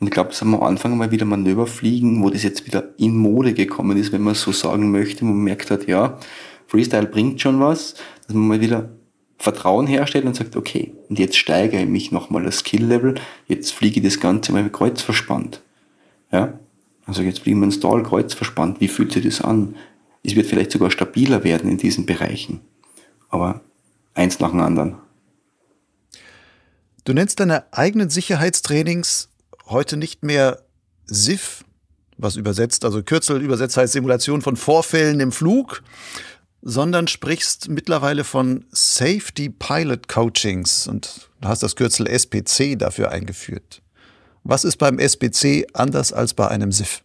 Und 0.00 0.06
ich 0.06 0.12
glaube, 0.12 0.30
wir 0.32 0.42
am 0.42 0.62
Anfang 0.62 0.96
mal 0.96 1.10
wieder 1.10 1.24
Manöver 1.24 1.66
fliegen, 1.66 2.22
wo 2.22 2.30
das 2.30 2.44
jetzt 2.44 2.66
wieder 2.66 2.94
in 2.98 3.16
Mode 3.16 3.52
gekommen 3.52 3.96
ist, 3.96 4.12
wenn 4.12 4.22
man 4.22 4.34
so 4.34 4.52
sagen 4.52 4.90
möchte, 4.90 5.22
wo 5.22 5.26
man 5.26 5.42
merkt 5.42 5.70
hat, 5.70 5.88
ja, 5.88 6.18
Freestyle 6.66 7.06
bringt 7.06 7.40
schon 7.40 7.60
was, 7.60 7.94
dass 8.26 8.34
man 8.34 8.46
mal 8.46 8.60
wieder 8.60 8.90
Vertrauen 9.38 9.86
herstellt 9.86 10.24
und 10.24 10.34
sagt, 10.34 10.56
okay, 10.56 10.92
und 11.08 11.18
jetzt 11.18 11.36
steigere 11.36 11.80
ich 11.80 11.88
mich 11.88 12.10
nochmal 12.10 12.42
das 12.42 12.58
Skill-Level, 12.58 13.14
jetzt 13.46 13.72
fliege 13.72 14.00
ich 14.00 14.06
das 14.06 14.20
Ganze 14.20 14.52
mal 14.52 14.64
mit 14.64 14.72
Kreuz 14.72 15.00
verspannt. 15.00 15.62
Ja, 16.32 16.58
Also 17.06 17.22
jetzt 17.22 17.40
fliegen 17.40 17.60
wir 17.60 17.66
ins 17.66 17.80
Tal, 17.80 18.02
Kreuz 18.02 18.34
verspannt. 18.34 18.80
Wie 18.80 18.88
fühlt 18.88 19.12
sich 19.12 19.24
das 19.24 19.40
an? 19.40 19.76
Es 20.22 20.34
wird 20.34 20.46
vielleicht 20.46 20.72
sogar 20.72 20.90
stabiler 20.90 21.44
werden 21.44 21.70
in 21.70 21.78
diesen 21.78 22.04
Bereichen. 22.04 22.60
Aber 23.30 23.62
eins 24.14 24.40
nach 24.40 24.50
dem 24.50 24.60
anderen. 24.60 24.96
Du 27.04 27.14
nennst 27.14 27.40
deine 27.40 27.72
eigenen 27.72 28.10
Sicherheitstrainings 28.10 29.30
heute 29.66 29.96
nicht 29.96 30.22
mehr 30.22 30.62
SIF, 31.06 31.64
was 32.18 32.36
übersetzt, 32.36 32.84
also 32.84 33.02
Kürzel 33.02 33.40
übersetzt 33.40 33.76
heißt 33.76 33.92
Simulation 33.92 34.42
von 34.42 34.56
Vorfällen 34.56 35.20
im 35.20 35.32
Flug, 35.32 35.82
sondern 36.62 37.08
sprichst 37.08 37.68
mittlerweile 37.68 38.24
von 38.24 38.64
Safety 38.70 39.48
Pilot 39.48 40.08
Coachings 40.08 40.86
und 40.86 41.30
hast 41.42 41.62
das 41.62 41.76
Kürzel 41.76 42.06
SPC 42.06 42.78
dafür 42.78 43.10
eingeführt. 43.10 43.82
Was 44.44 44.64
ist 44.64 44.76
beim 44.76 44.98
SPC 44.98 45.66
anders 45.72 46.12
als 46.12 46.34
bei 46.34 46.48
einem 46.48 46.72
SIF? 46.72 47.02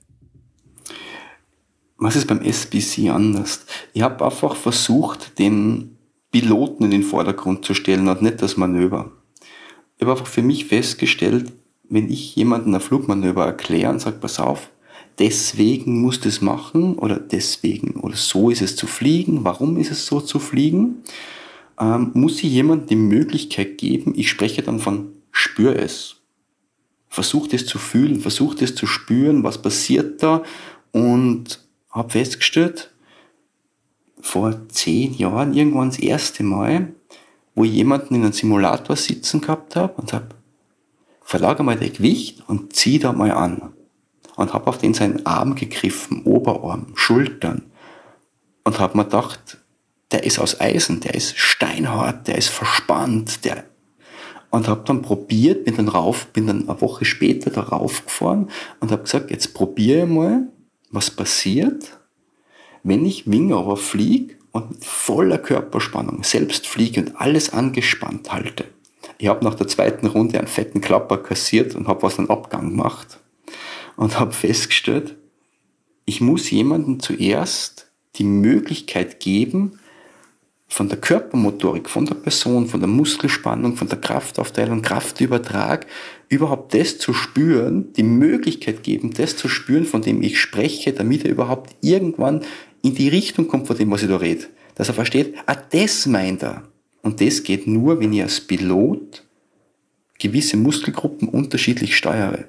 Was 1.98 2.16
ist 2.16 2.28
beim 2.28 2.42
SPC 2.42 3.10
anders? 3.10 3.66
Ich 3.94 4.02
habe 4.02 4.26
einfach 4.26 4.56
versucht, 4.56 5.38
den 5.40 5.98
Piloten 6.32 6.86
in 6.86 6.92
den 6.92 7.04
Vordergrund 7.04 7.64
zu 7.64 7.74
stellen 7.74 8.08
und 8.08 8.22
nicht 8.22 8.42
das 8.42 8.58
Manöver. 8.58 9.12
Ich 9.96 10.02
habe 10.02 10.12
einfach 10.12 10.28
für 10.28 10.42
mich 10.42 10.66
festgestellt, 10.66 11.52
wenn 11.90 12.10
ich 12.10 12.36
jemanden 12.36 12.74
ein 12.74 12.82
Flugmanöver 12.82 13.46
erkläre 13.46 13.92
und 13.92 14.00
sage, 14.00 14.18
pass 14.20 14.40
auf, 14.40 14.70
deswegen 15.20 16.02
musst 16.02 16.26
du 16.26 16.30
es 16.30 16.42
machen 16.42 16.96
oder 16.96 17.20
deswegen 17.20 18.00
oder 18.02 18.16
so 18.16 18.50
ist 18.50 18.62
es 18.62 18.76
zu 18.76 18.88
fliegen, 18.88 19.44
warum 19.44 19.78
ist 19.78 19.92
es 19.92 20.06
so 20.06 20.22
zu 20.22 20.40
fliegen, 20.40 21.04
ähm, 21.80 22.12
muss 22.14 22.44
ich 22.44 22.52
jemandem 22.52 22.88
die 22.88 22.96
Möglichkeit 22.96 23.78
geben, 23.78 24.14
ich 24.16 24.30
spreche 24.30 24.62
dann 24.62 24.80
von 24.80 25.14
spür 25.32 25.76
es. 25.76 26.18
Versuch 27.10 27.48
es 27.52 27.66
zu 27.66 27.78
fühlen, 27.78 28.22
versuch 28.22 28.56
es 28.60 28.74
zu 28.76 28.88
spüren, 28.88 29.44
was 29.44 29.62
passiert 29.62 30.24
da 30.24 30.44
und 30.92 31.60
habe 31.92 32.10
festgestellt, 32.10 32.92
vor 34.20 34.68
zehn 34.70 35.14
Jahren 35.14 35.54
irgendwann 35.54 35.90
das 35.90 36.00
erste 36.00 36.44
Mal, 36.44 36.94
wo 37.56 37.66
ich 37.66 37.74
jemanden 37.74 38.16
in 38.16 38.24
einem 38.24 38.34
Simulator 38.34 38.96
sitzen 38.96 39.42
gehabt 39.42 39.76
habe 39.76 39.94
und 40.02 40.14
habe, 40.14 40.30
verlagere 41.22 41.64
mal 41.64 41.78
dein 41.78 41.94
Gewicht 41.94 42.42
und 42.48 42.74
zieh 42.74 43.00
da 43.00 43.12
mal 43.12 43.32
an. 43.32 43.74
Und 44.36 44.54
habe 44.54 44.68
auf 44.68 44.80
den 44.80 44.94
seinen 44.94 45.26
Arm 45.26 45.56
gegriffen, 45.56 46.24
Oberarm, 46.24 46.88
Schultern. 46.96 47.64
Und 48.64 48.80
habe 48.80 48.98
mir 48.98 49.04
gedacht, 49.04 49.58
der 50.12 50.24
ist 50.24 50.40
aus 50.40 50.60
Eisen, 50.60 51.02
der 51.02 51.16
ist 51.16 51.38
steinhart, 51.38 52.28
der 52.28 52.38
ist 52.38 52.50
verspannt, 52.50 53.46
der 53.46 53.66
und 54.54 54.68
habe 54.68 54.84
dann 54.86 55.02
probiert, 55.02 55.66
bin 55.66 55.78
dann 55.78 55.88
rauf, 55.88 56.28
bin 56.28 56.46
dann 56.46 56.70
eine 56.70 56.80
Woche 56.80 57.06
später 57.06 57.50
da 57.50 57.62
raufgefahren 57.62 58.52
und 58.80 58.92
habe 58.92 59.02
gesagt, 59.02 59.32
jetzt 59.32 59.56
probiere 59.56 60.06
mal, 60.06 60.48
was 60.92 61.10
passiert, 61.10 61.98
wenn 62.84 63.04
ich 63.04 63.26
Wingover 63.26 63.78
fliege 63.78 64.36
und 64.52 64.70
mit 64.70 64.86
voller 64.86 65.40
Körperspannung 65.40 66.24
selbst 66.24 66.68
fliege 66.68 67.02
und 67.02 67.20
alles 67.20 67.52
angespannt 67.52 68.32
halte. 68.32 68.66
Ich 69.18 69.28
habe 69.28 69.44
nach 69.44 69.56
der 69.56 69.68
zweiten 69.68 70.06
Runde 70.06 70.38
einen 70.38 70.48
fetten 70.48 70.82
Klapper 70.82 71.18
kassiert 71.18 71.74
und 71.74 71.88
habe 71.88 72.04
was 72.04 72.20
einen 72.20 72.30
Abgang 72.30 72.70
gemacht 72.70 73.20
und 73.96 74.20
habe 74.20 74.34
festgestellt, 74.34 75.16
ich 76.06 76.22
muss 76.22 76.50
jemandem 76.52 77.00
zuerst 77.00 77.92
die 78.16 78.26
Möglichkeit 78.26 79.20
geben, 79.20 79.80
von 80.74 80.90
der 80.90 81.00
Körpermotorik, 81.00 81.88
von 81.88 82.08
der 82.08 82.16
Person, 82.16 82.68
von 82.68 82.80
der 82.80 82.90
Muskelspannung, 82.90 83.76
von 83.76 83.88
der 83.88 84.00
Kraftaufteilung, 84.02 84.82
Kraftübertrag, 84.82 85.86
überhaupt 86.30 86.74
das 86.74 86.98
zu 86.98 87.14
spüren, 87.14 87.94
die 87.94 88.04
Möglichkeit 88.04 88.82
geben, 88.82 89.14
das 89.14 89.38
zu 89.38 89.48
spüren, 89.48 89.86
von 89.86 90.02
dem 90.02 90.24
ich 90.24 90.40
spreche, 90.40 90.92
damit 90.92 91.26
er 91.26 91.32
überhaupt 91.32 91.76
irgendwann 91.82 92.42
in 92.82 92.96
die 92.96 93.08
Richtung 93.08 93.48
kommt, 93.48 93.68
von 93.68 93.78
dem, 93.78 93.92
was 93.92 94.02
ich 94.02 94.10
da 94.10 94.18
rede. 94.18 94.48
Dass 94.74 94.88
er 94.88 94.96
versteht, 94.96 95.36
ah, 95.46 95.56
das 95.56 96.08
meint 96.08 96.42
er. 96.42 96.64
Und 97.04 97.22
das 97.22 97.44
geht 97.44 97.68
nur, 97.68 98.00
wenn 98.00 98.12
ich 98.12 98.24
als 98.24 98.42
Pilot 98.42 99.24
gewisse 100.18 100.58
Muskelgruppen 100.58 101.30
unterschiedlich 101.30 101.96
steuere. 101.96 102.46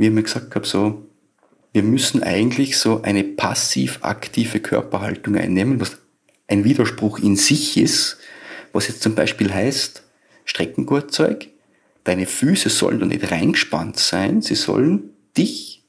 Wie 0.00 0.06
ich 0.06 0.12
mir 0.12 0.22
gesagt 0.22 0.54
habe, 0.54 0.66
so, 0.66 1.06
wir 1.74 1.82
müssen 1.82 2.22
eigentlich 2.22 2.78
so 2.78 3.02
eine 3.02 3.22
passiv-aktive 3.22 4.60
Körperhaltung 4.60 5.36
einnehmen, 5.36 5.78
was 5.78 5.98
ein 6.48 6.64
Widerspruch 6.64 7.18
in 7.18 7.36
sich 7.36 7.76
ist, 7.76 8.16
was 8.72 8.88
jetzt 8.88 9.02
zum 9.02 9.14
Beispiel 9.14 9.52
heißt, 9.52 10.02
Streckengurtzeug, 10.46 11.48
deine 12.04 12.24
Füße 12.24 12.70
sollen 12.70 12.98
da 12.98 13.04
nicht 13.04 13.30
reingespannt 13.30 13.98
sein, 13.98 14.40
sie 14.40 14.54
sollen 14.54 15.10
dich 15.36 15.84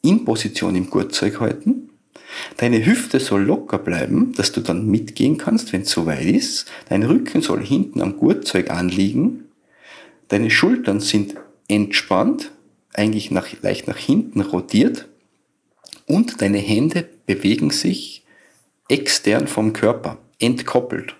in 0.00 0.24
Position 0.24 0.76
im 0.76 0.88
Gurtzeug 0.88 1.40
halten. 1.40 1.90
Deine 2.58 2.86
Hüfte 2.86 3.18
soll 3.18 3.42
locker 3.42 3.78
bleiben, 3.78 4.32
dass 4.34 4.52
du 4.52 4.60
dann 4.60 4.86
mitgehen 4.86 5.38
kannst, 5.38 5.72
wenn 5.72 5.82
es 5.82 5.90
soweit 5.90 6.24
ist. 6.24 6.70
Dein 6.88 7.02
Rücken 7.02 7.42
soll 7.42 7.66
hinten 7.66 8.00
am 8.00 8.16
Gurtzeug 8.16 8.70
anliegen. 8.70 9.46
Deine 10.28 10.52
Schultern 10.52 11.00
sind 11.00 11.34
entspannt, 11.66 12.52
eigentlich 12.98 13.30
nach, 13.30 13.46
leicht 13.62 13.88
nach 13.88 13.96
hinten 13.96 14.40
rotiert. 14.42 15.08
Und 16.06 16.42
deine 16.42 16.58
Hände 16.58 17.08
bewegen 17.26 17.70
sich 17.70 18.24
extern 18.88 19.46
vom 19.46 19.72
Körper, 19.72 20.18
entkoppelt. 20.38 21.14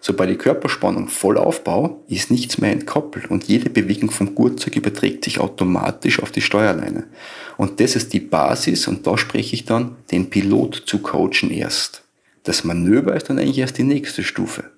Sobald 0.00 0.30
die 0.30 0.36
Körperspannung 0.36 1.08
voll 1.08 1.36
aufbau, 1.36 2.04
ist 2.08 2.30
nichts 2.30 2.58
mehr 2.58 2.70
entkoppelt 2.70 3.30
und 3.30 3.48
jede 3.48 3.68
Bewegung 3.68 4.10
vom 4.10 4.34
Gurtzeug 4.34 4.76
überträgt 4.76 5.24
sich 5.24 5.40
automatisch 5.40 6.22
auf 6.22 6.30
die 6.30 6.40
Steuerleine. 6.40 7.08
Und 7.56 7.80
das 7.80 7.96
ist 7.96 8.12
die 8.12 8.20
Basis 8.20 8.86
und 8.86 9.06
da 9.06 9.18
spreche 9.18 9.54
ich 9.54 9.64
dann, 9.64 9.96
den 10.12 10.30
Pilot 10.30 10.84
zu 10.86 10.98
coachen 11.00 11.50
erst. 11.50 12.04
Das 12.44 12.62
Manöver 12.62 13.16
ist 13.16 13.28
dann 13.28 13.38
eigentlich 13.38 13.58
erst 13.58 13.78
die 13.78 13.82
nächste 13.82 14.22
Stufe. 14.22 14.70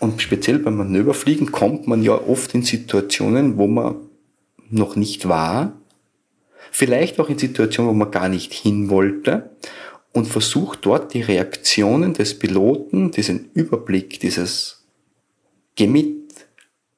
Und 0.00 0.22
speziell 0.22 0.58
beim 0.60 0.76
Manöverfliegen 0.76 1.52
kommt 1.52 1.86
man 1.86 2.02
ja 2.02 2.14
oft 2.14 2.54
in 2.54 2.62
Situationen, 2.62 3.58
wo 3.58 3.66
man 3.66 3.96
noch 4.70 4.96
nicht 4.96 5.28
war, 5.28 5.72
vielleicht 6.70 7.18
auch 7.20 7.28
in 7.28 7.38
Situationen, 7.38 7.90
wo 7.90 7.94
man 7.94 8.10
gar 8.10 8.28
nicht 8.28 8.52
hin 8.52 8.90
wollte 8.90 9.50
und 10.12 10.26
versucht 10.26 10.80
dort 10.82 11.14
die 11.14 11.22
Reaktionen 11.22 12.14
des 12.14 12.38
Piloten, 12.38 13.10
diesen 13.10 13.50
Überblick, 13.54 14.20
dieses 14.20 14.84
Geh 15.74 15.86
mit, 15.86 16.16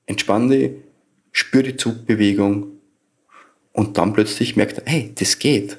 entspanne, 0.06 0.74
spür 1.32 1.62
die 1.62 1.76
Zugbewegung 1.76 2.80
und 3.72 3.98
dann 3.98 4.12
plötzlich 4.12 4.56
merkt 4.56 4.78
er, 4.78 4.84
hey, 4.86 5.12
das 5.14 5.38
geht. 5.38 5.76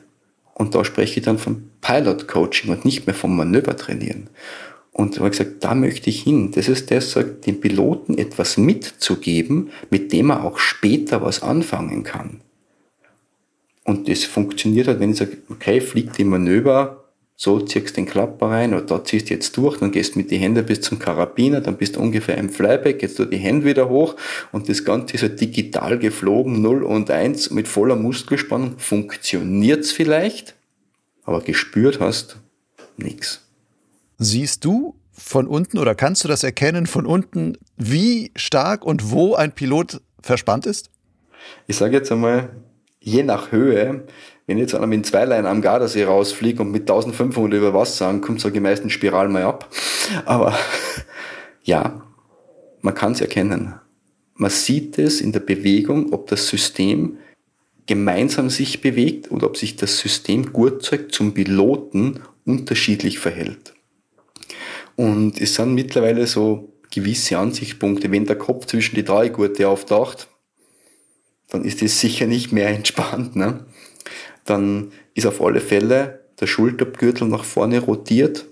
Und 0.53 0.75
da 0.75 0.85
spreche 0.85 1.19
ich 1.19 1.25
dann 1.25 1.39
vom 1.39 1.71
Pilot 1.81 2.27
Coaching 2.27 2.71
und 2.71 2.85
nicht 2.85 3.07
mehr 3.07 3.15
vom 3.15 3.35
Manöver 3.35 3.75
trainieren. 3.75 4.29
Und 4.93 5.15
da 5.15 5.19
habe 5.19 5.29
ich 5.29 5.37
gesagt, 5.37 5.63
da 5.63 5.73
möchte 5.73 6.09
ich 6.09 6.21
hin. 6.21 6.51
Das 6.51 6.67
ist 6.67 6.91
das, 6.91 7.17
dem 7.45 7.61
Piloten 7.61 8.17
etwas 8.17 8.57
mitzugeben, 8.57 9.69
mit 9.89 10.11
dem 10.11 10.31
er 10.31 10.43
auch 10.43 10.57
später 10.57 11.21
was 11.21 11.41
anfangen 11.41 12.03
kann. 12.03 12.41
Und 13.83 14.09
das 14.09 14.25
funktioniert 14.25 14.87
halt, 14.87 14.99
wenn 14.99 15.11
ich 15.11 15.17
sage, 15.17 15.37
okay, 15.49 15.81
fliegt 15.81 16.17
die 16.17 16.23
Manöver 16.23 17.01
so 17.41 17.59
ziehst 17.59 17.97
den 17.97 18.05
Klapper 18.05 18.51
rein 18.51 18.71
oder 18.75 18.83
da 18.83 19.03
ziehst 19.03 19.31
du 19.31 19.33
jetzt 19.33 19.57
durch, 19.57 19.79
dann 19.79 19.91
gehst 19.91 20.15
mit 20.15 20.29
die 20.29 20.37
Hände 20.37 20.61
bis 20.61 20.81
zum 20.81 20.99
Karabiner, 20.99 21.59
dann 21.59 21.75
bist 21.75 21.95
du 21.95 21.99
ungefähr 21.99 22.37
im 22.37 22.51
Flyback, 22.51 23.01
jetzt 23.01 23.17
du 23.17 23.25
die 23.25 23.37
Hände 23.37 23.65
wieder 23.65 23.89
hoch 23.89 24.15
und 24.51 24.69
das 24.69 24.85
Ganze 24.85 25.15
ist 25.15 25.23
halt 25.23 25.41
digital 25.41 25.97
geflogen, 25.97 26.61
0 26.61 26.83
und 26.83 27.09
1 27.09 27.49
mit 27.49 27.67
voller 27.67 27.95
Muskelspannung. 27.95 28.77
Funktioniert's 28.77 29.91
vielleicht, 29.91 30.53
aber 31.23 31.41
gespürt 31.41 31.99
hast 31.99 32.37
nix. 32.97 33.41
Siehst 34.23 34.65
du 34.65 34.93
von 35.11 35.47
unten 35.47 35.79
oder 35.79 35.95
kannst 35.95 36.23
du 36.23 36.27
das 36.27 36.43
erkennen 36.43 36.85
von 36.85 37.07
unten, 37.07 37.57
wie 37.77 38.29
stark 38.35 38.85
und 38.85 39.09
wo 39.09 39.33
ein 39.33 39.51
Pilot 39.51 39.99
verspannt 40.21 40.67
ist? 40.67 40.91
Ich 41.65 41.77
sage 41.77 41.97
jetzt 41.97 42.11
einmal, 42.11 42.49
je 42.99 43.23
nach 43.23 43.51
Höhe 43.51 44.05
wenn 44.45 44.59
jetzt 44.59 44.75
einer 44.75 44.85
mit 44.85 45.07
zwei 45.07 45.25
Leinen 45.25 45.47
am 45.47 45.63
Gardasee 45.63 46.03
rausfliegt 46.03 46.59
und 46.59 46.69
mit 46.69 46.81
1500 46.81 47.57
über 47.57 47.73
Wasser 47.73 48.09
ankommt, 48.09 48.41
sage 48.41 48.57
ich 48.57 48.61
meistens 48.61 48.93
Spiral 48.93 49.27
mal 49.27 49.41
ab. 49.41 49.67
Aber 50.25 50.55
ja, 51.63 52.03
man 52.81 52.93
kann 52.93 53.13
es 53.13 53.21
erkennen. 53.21 53.73
Man 54.35 54.51
sieht 54.51 54.99
es 54.99 55.19
in 55.19 55.31
der 55.31 55.39
Bewegung, 55.39 56.13
ob 56.13 56.27
das 56.27 56.47
System 56.47 57.17
gemeinsam 57.87 58.51
sich 58.51 58.81
bewegt 58.81 59.31
oder 59.31 59.47
ob 59.47 59.57
sich 59.57 59.77
das 59.77 59.97
System 59.97 60.53
Gurtzeug 60.53 61.11
zum 61.11 61.33
Piloten 61.33 62.19
unterschiedlich 62.45 63.17
verhält. 63.17 63.73
Und 65.01 65.41
es 65.41 65.55
sind 65.55 65.73
mittlerweile 65.73 66.27
so 66.27 66.73
gewisse 66.91 67.37
Ansichtspunkte. 67.37 68.11
Wenn 68.11 68.25
der 68.25 68.37
Kopf 68.37 68.65
zwischen 68.67 68.95
die 68.95 69.03
drei 69.03 69.29
Gurte 69.29 69.67
auftaucht, 69.67 70.27
dann 71.49 71.65
ist 71.65 71.81
es 71.81 71.99
sicher 71.99 72.27
nicht 72.27 72.51
mehr 72.51 72.69
entspannt. 72.79 73.35
Ne? 73.35 73.65
dann 74.45 74.91
ist 75.13 75.27
auf 75.27 75.41
alle 75.41 75.61
Fälle 75.61 76.25
der 76.39 76.47
Schultergürtel 76.47 77.27
nach 77.27 77.43
vorne 77.43 77.79
rotiert 77.79 78.45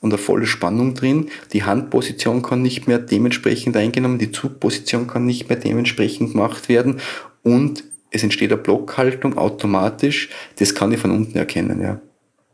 und 0.00 0.12
eine 0.12 0.18
volle 0.18 0.46
Spannung 0.46 0.94
drin. 0.94 1.28
Die 1.52 1.64
Handposition 1.64 2.42
kann 2.42 2.62
nicht 2.62 2.86
mehr 2.86 2.98
dementsprechend 2.98 3.76
eingenommen, 3.76 4.18
die 4.18 4.32
Zugposition 4.32 5.06
kann 5.06 5.26
nicht 5.26 5.48
mehr 5.48 5.58
dementsprechend 5.58 6.32
gemacht 6.32 6.68
werden 6.68 7.00
und 7.42 7.84
es 8.10 8.22
entsteht 8.22 8.52
eine 8.52 8.62
Blockhaltung 8.62 9.36
automatisch, 9.36 10.30
das 10.56 10.74
kann 10.74 10.92
ich 10.92 10.98
von 10.98 11.10
unten 11.10 11.36
erkennen, 11.36 11.82
ja. 11.82 12.00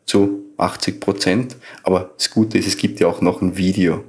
Zu 0.04 0.43
80 0.56 1.00
Prozent. 1.00 1.56
Aber 1.82 2.12
das 2.16 2.30
Gute 2.30 2.58
ist, 2.58 2.66
es 2.66 2.76
gibt 2.76 3.00
ja 3.00 3.06
auch 3.06 3.20
noch 3.20 3.42
ein 3.42 3.56
Video. 3.56 4.04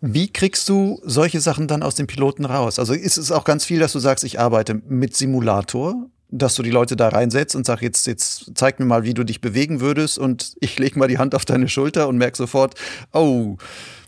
Wie 0.00 0.28
kriegst 0.28 0.68
du 0.68 1.00
solche 1.02 1.40
Sachen 1.40 1.66
dann 1.66 1.82
aus 1.82 1.94
den 1.94 2.06
Piloten 2.06 2.44
raus? 2.44 2.78
Also 2.78 2.92
ist 2.92 3.16
es 3.16 3.32
auch 3.32 3.44
ganz 3.44 3.64
viel, 3.64 3.80
dass 3.80 3.92
du 3.92 3.98
sagst, 3.98 4.22
ich 4.24 4.38
arbeite 4.38 4.74
mit 4.86 5.16
Simulator, 5.16 5.94
dass 6.30 6.54
du 6.56 6.62
die 6.62 6.70
Leute 6.70 6.94
da 6.94 7.08
reinsetzt 7.08 7.56
und 7.56 7.64
sagst, 7.64 7.82
jetzt, 7.82 8.06
jetzt 8.06 8.52
zeig 8.54 8.80
mir 8.80 8.86
mal, 8.86 9.04
wie 9.04 9.14
du 9.14 9.24
dich 9.24 9.40
bewegen 9.40 9.80
würdest 9.80 10.18
und 10.18 10.56
ich 10.60 10.78
lege 10.78 10.98
mal 10.98 11.08
die 11.08 11.16
Hand 11.16 11.34
auf 11.34 11.44
deine 11.44 11.68
Schulter 11.68 12.08
und 12.08 12.18
merke 12.18 12.36
sofort, 12.36 12.74
oh, 13.12 13.56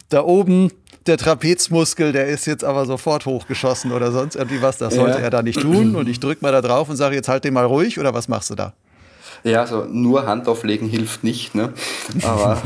da 0.09 0.23
oben 0.23 0.71
der 1.07 1.17
Trapezmuskel, 1.17 2.13
der 2.13 2.27
ist 2.27 2.47
jetzt 2.47 2.65
aber 2.65 2.85
sofort 2.85 3.27
hochgeschossen 3.27 3.93
oder 3.93 4.13
sonst 4.13 4.35
irgendwie 4.35 4.61
was. 4.61 4.79
Das 4.79 4.95
sollte 4.95 5.19
ja. 5.19 5.25
er 5.25 5.31
da 5.31 5.43
nicht 5.43 5.61
tun. 5.61 5.97
Und 5.97 6.09
ich 6.09 6.21
drücke 6.21 6.43
mal 6.43 6.53
da 6.53 6.61
drauf 6.61 6.89
und 6.89 6.97
sage, 6.97 7.15
jetzt 7.15 7.29
halt 7.29 7.45
den 7.45 7.55
mal 7.55 7.65
ruhig 7.65 7.99
oder 7.99 8.13
was 8.13 8.29
machst 8.29 8.51
du 8.51 8.55
da? 8.55 8.75
Ja, 9.47 9.60
also 9.60 9.85
nur 9.85 10.27
Hand 10.27 10.48
auflegen 10.48 10.89
hilft 10.89 11.23
nicht, 11.23 11.55
ne? 11.55 11.73
Aber 12.23 12.60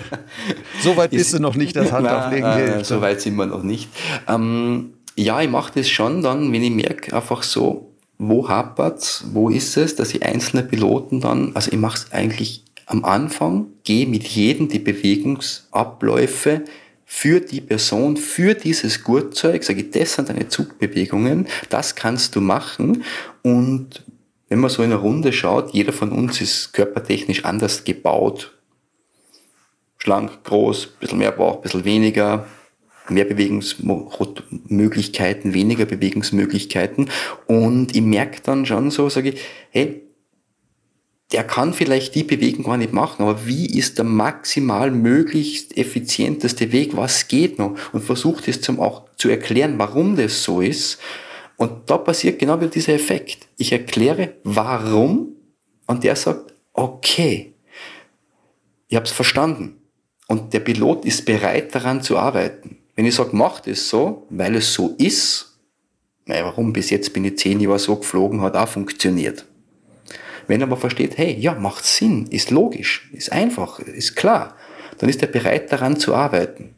so 0.82 0.96
weit 0.96 1.10
bist 1.10 1.34
du 1.34 1.40
noch 1.40 1.56
nicht, 1.56 1.74
dass 1.74 1.90
Hand 1.90 2.04
na, 2.04 2.26
auflegen 2.26 2.52
hilft. 2.54 2.86
So 2.86 3.00
weit 3.00 3.20
sind 3.20 3.34
wir 3.34 3.46
noch 3.46 3.64
nicht. 3.64 3.88
Ähm, 4.28 4.94
ja, 5.16 5.42
ich 5.42 5.50
mache 5.50 5.72
das 5.74 5.88
schon 5.88 6.22
dann, 6.22 6.52
wenn 6.52 6.62
ich 6.62 6.70
merke, 6.70 7.14
einfach 7.16 7.42
so, 7.42 7.90
wo 8.18 8.48
hapert's, 8.48 9.24
wo 9.32 9.50
ist 9.50 9.76
es, 9.76 9.96
dass 9.96 10.14
ich 10.14 10.22
einzelne 10.22 10.62
Piloten 10.62 11.20
dann, 11.20 11.56
also 11.56 11.72
ich 11.72 11.78
mache 11.78 11.98
es 11.98 12.12
eigentlich 12.12 12.62
am 12.86 13.04
Anfang, 13.04 13.66
gehe 13.82 14.06
mit 14.06 14.28
jedem 14.28 14.68
die 14.68 14.78
Bewegungsabläufe 14.78 16.62
für 17.04 17.40
die 17.40 17.60
Person, 17.60 18.16
für 18.16 18.54
dieses 18.54 19.02
Gurtzeug, 19.02 19.64
sage 19.64 19.80
ich, 19.80 19.90
das 19.90 20.14
sind 20.14 20.28
deine 20.28 20.46
Zugbewegungen, 20.46 21.48
das 21.68 21.96
kannst 21.96 22.36
du 22.36 22.40
machen 22.40 23.02
und 23.42 24.04
wenn 24.50 24.58
man 24.58 24.68
so 24.68 24.82
in 24.82 24.92
einer 24.92 25.00
Runde 25.00 25.32
schaut, 25.32 25.72
jeder 25.72 25.94
von 25.94 26.12
uns 26.12 26.40
ist 26.40 26.72
körpertechnisch 26.72 27.44
anders 27.44 27.84
gebaut. 27.84 28.58
Schlank, 29.96 30.42
groß, 30.44 30.86
bisschen 30.98 31.18
mehr 31.18 31.30
Bauch, 31.30 31.60
bisschen 31.62 31.84
weniger, 31.84 32.48
mehr 33.08 33.26
Bewegungsmöglichkeiten, 33.26 35.54
weniger 35.54 35.84
Bewegungsmöglichkeiten. 35.84 37.08
Und 37.46 37.94
ich 37.94 38.02
merke 38.02 38.40
dann 38.42 38.66
schon 38.66 38.90
so, 38.90 39.08
sage 39.08 39.28
ich, 39.30 39.40
hey, 39.70 40.02
der 41.30 41.44
kann 41.44 41.72
vielleicht 41.72 42.16
die 42.16 42.24
Bewegung 42.24 42.64
gar 42.64 42.76
nicht 42.76 42.92
machen, 42.92 43.22
aber 43.22 43.46
wie 43.46 43.66
ist 43.66 43.98
der 43.98 44.04
maximal 44.04 44.90
möglichst 44.90 45.76
effizienteste 45.76 46.72
Weg? 46.72 46.96
Was 46.96 47.28
geht 47.28 47.60
noch? 47.60 47.76
Und 47.92 48.02
versucht 48.02 48.48
es 48.48 48.60
zum 48.60 48.80
auch 48.80 49.04
zu 49.16 49.28
erklären, 49.28 49.78
warum 49.78 50.16
das 50.16 50.42
so 50.42 50.60
ist. 50.60 50.98
Und 51.56 51.88
da 51.88 51.98
passiert 51.98 52.40
genau 52.40 52.60
wieder 52.60 52.70
dieser 52.70 52.94
Effekt. 52.94 53.46
Ich 53.60 53.72
erkläre, 53.72 54.36
warum, 54.42 55.36
und 55.86 56.02
der 56.02 56.16
sagt, 56.16 56.54
okay, 56.72 57.52
ich 58.88 58.96
habe 58.96 59.04
es 59.04 59.12
verstanden. 59.12 59.82
Und 60.28 60.54
der 60.54 60.60
Pilot 60.60 61.04
ist 61.04 61.26
bereit, 61.26 61.74
daran 61.74 62.00
zu 62.02 62.16
arbeiten. 62.16 62.78
Wenn 62.96 63.04
ich 63.04 63.14
sage, 63.14 63.36
mach 63.36 63.60
das 63.60 63.90
so, 63.90 64.26
weil 64.30 64.54
es 64.56 64.72
so 64.72 64.94
ist, 64.96 65.58
naja, 66.24 66.46
warum 66.46 66.72
bis 66.72 66.88
jetzt 66.88 67.12
bin 67.12 67.26
ich 67.26 67.36
zehn 67.36 67.60
Jahre 67.60 67.78
so 67.78 67.96
geflogen, 67.96 68.40
hat 68.40 68.56
auch 68.56 68.66
funktioniert. 68.66 69.44
Wenn 70.46 70.62
er 70.62 70.66
aber 70.66 70.78
versteht, 70.78 71.18
hey, 71.18 71.36
ja, 71.38 71.54
macht 71.54 71.84
Sinn, 71.84 72.28
ist 72.30 72.50
logisch, 72.50 73.10
ist 73.12 73.30
einfach, 73.30 73.78
ist 73.78 74.16
klar, 74.16 74.56
dann 74.96 75.10
ist 75.10 75.20
er 75.20 75.28
bereit, 75.28 75.70
daran 75.70 75.98
zu 76.00 76.14
arbeiten. 76.14 76.74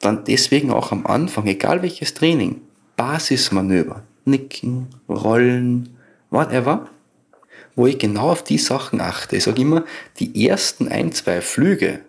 Dann 0.00 0.24
deswegen 0.24 0.70
auch 0.70 0.92
am 0.92 1.04
Anfang, 1.04 1.46
egal 1.46 1.82
welches 1.82 2.14
Training, 2.14 2.62
Basismanöver, 2.96 4.02
Nicken, 4.24 4.88
Rollen, 5.08 5.96
whatever, 6.30 6.88
wo 7.76 7.86
ich 7.86 7.98
genau 7.98 8.30
auf 8.30 8.44
die 8.44 8.58
Sachen 8.58 9.00
achte. 9.00 9.36
Ich 9.36 9.44
sage 9.44 9.62
immer, 9.62 9.84
die 10.18 10.46
ersten 10.46 10.88
ein, 10.88 11.12
zwei 11.12 11.40
Flüge, 11.40 12.00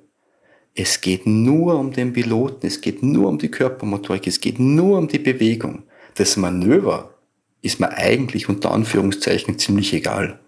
es 0.75 0.99
geht 0.99 1.25
nur 1.25 1.79
um 1.79 1.93
den 1.93 2.11
Piloten, 2.11 2.67
es 2.67 2.81
geht 2.81 3.01
nur 3.01 3.29
um 3.29 3.37
die 3.37 3.49
Körpermotorik, 3.49 4.27
es 4.27 4.41
geht 4.41 4.59
nur 4.59 4.97
um 4.97 5.07
die 5.07 5.19
Bewegung. 5.19 5.83
Das 6.15 6.35
Manöver 6.35 7.13
ist 7.61 7.79
mir 7.79 7.91
eigentlich 7.91 8.49
unter 8.49 8.71
Anführungszeichen 8.71 9.57
ziemlich 9.57 9.93
egal. 9.93 10.39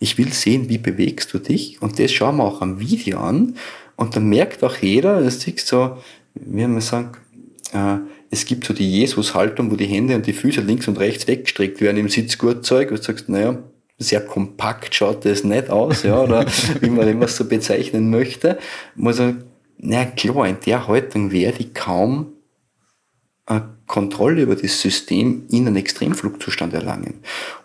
Ich 0.00 0.18
will 0.18 0.32
sehen, 0.32 0.68
wie 0.68 0.78
bewegst 0.78 1.32
du 1.32 1.38
dich 1.38 1.80
und 1.80 1.98
das 1.98 2.12
schauen 2.12 2.36
wir 2.36 2.44
auch 2.44 2.60
am 2.62 2.80
Video 2.80 3.20
an 3.20 3.56
und 3.96 4.14
dann 4.14 4.28
merkt 4.28 4.62
auch 4.62 4.76
jeder, 4.76 5.22
das 5.22 5.44
ist 5.46 5.66
so, 5.66 5.98
wie 6.34 6.66
man 6.66 6.80
sagt, 6.80 7.20
äh, 7.72 7.98
es 8.30 8.44
gibt 8.44 8.64
so 8.66 8.74
die 8.74 8.90
Jesus-Haltung, 8.90 9.70
wo 9.70 9.76
die 9.76 9.86
Hände 9.86 10.14
und 10.14 10.26
die 10.26 10.32
Füße 10.32 10.60
links 10.60 10.88
und 10.88 10.98
rechts 10.98 11.26
weggestreckt 11.26 11.80
werden 11.80 11.96
im 11.96 12.08
Sitzgurtzeug 12.08 12.90
und 12.90 12.98
du 12.98 13.02
sagst, 13.02 13.28
naja, 13.28 13.58
sehr 13.98 14.20
kompakt 14.20 14.94
schaut 14.94 15.24
das 15.24 15.44
nicht 15.44 15.70
aus, 15.70 16.02
ja, 16.02 16.20
oder 16.20 16.46
wie 16.80 16.90
man 16.90 17.22
es 17.22 17.36
so 17.36 17.44
bezeichnen 17.46 18.10
möchte. 18.10 18.58
Sagt, 18.96 19.44
na 19.78 20.04
klar, 20.04 20.46
in 20.46 20.58
der 20.64 20.86
Haltung 20.86 21.32
werde 21.32 21.60
ich 21.60 21.74
kaum 21.74 22.32
eine 23.46 23.76
Kontrolle 23.86 24.42
über 24.42 24.56
das 24.56 24.80
System 24.80 25.46
in 25.50 25.66
einen 25.66 25.76
Extremflugzustand 25.76 26.74
erlangen. 26.74 27.20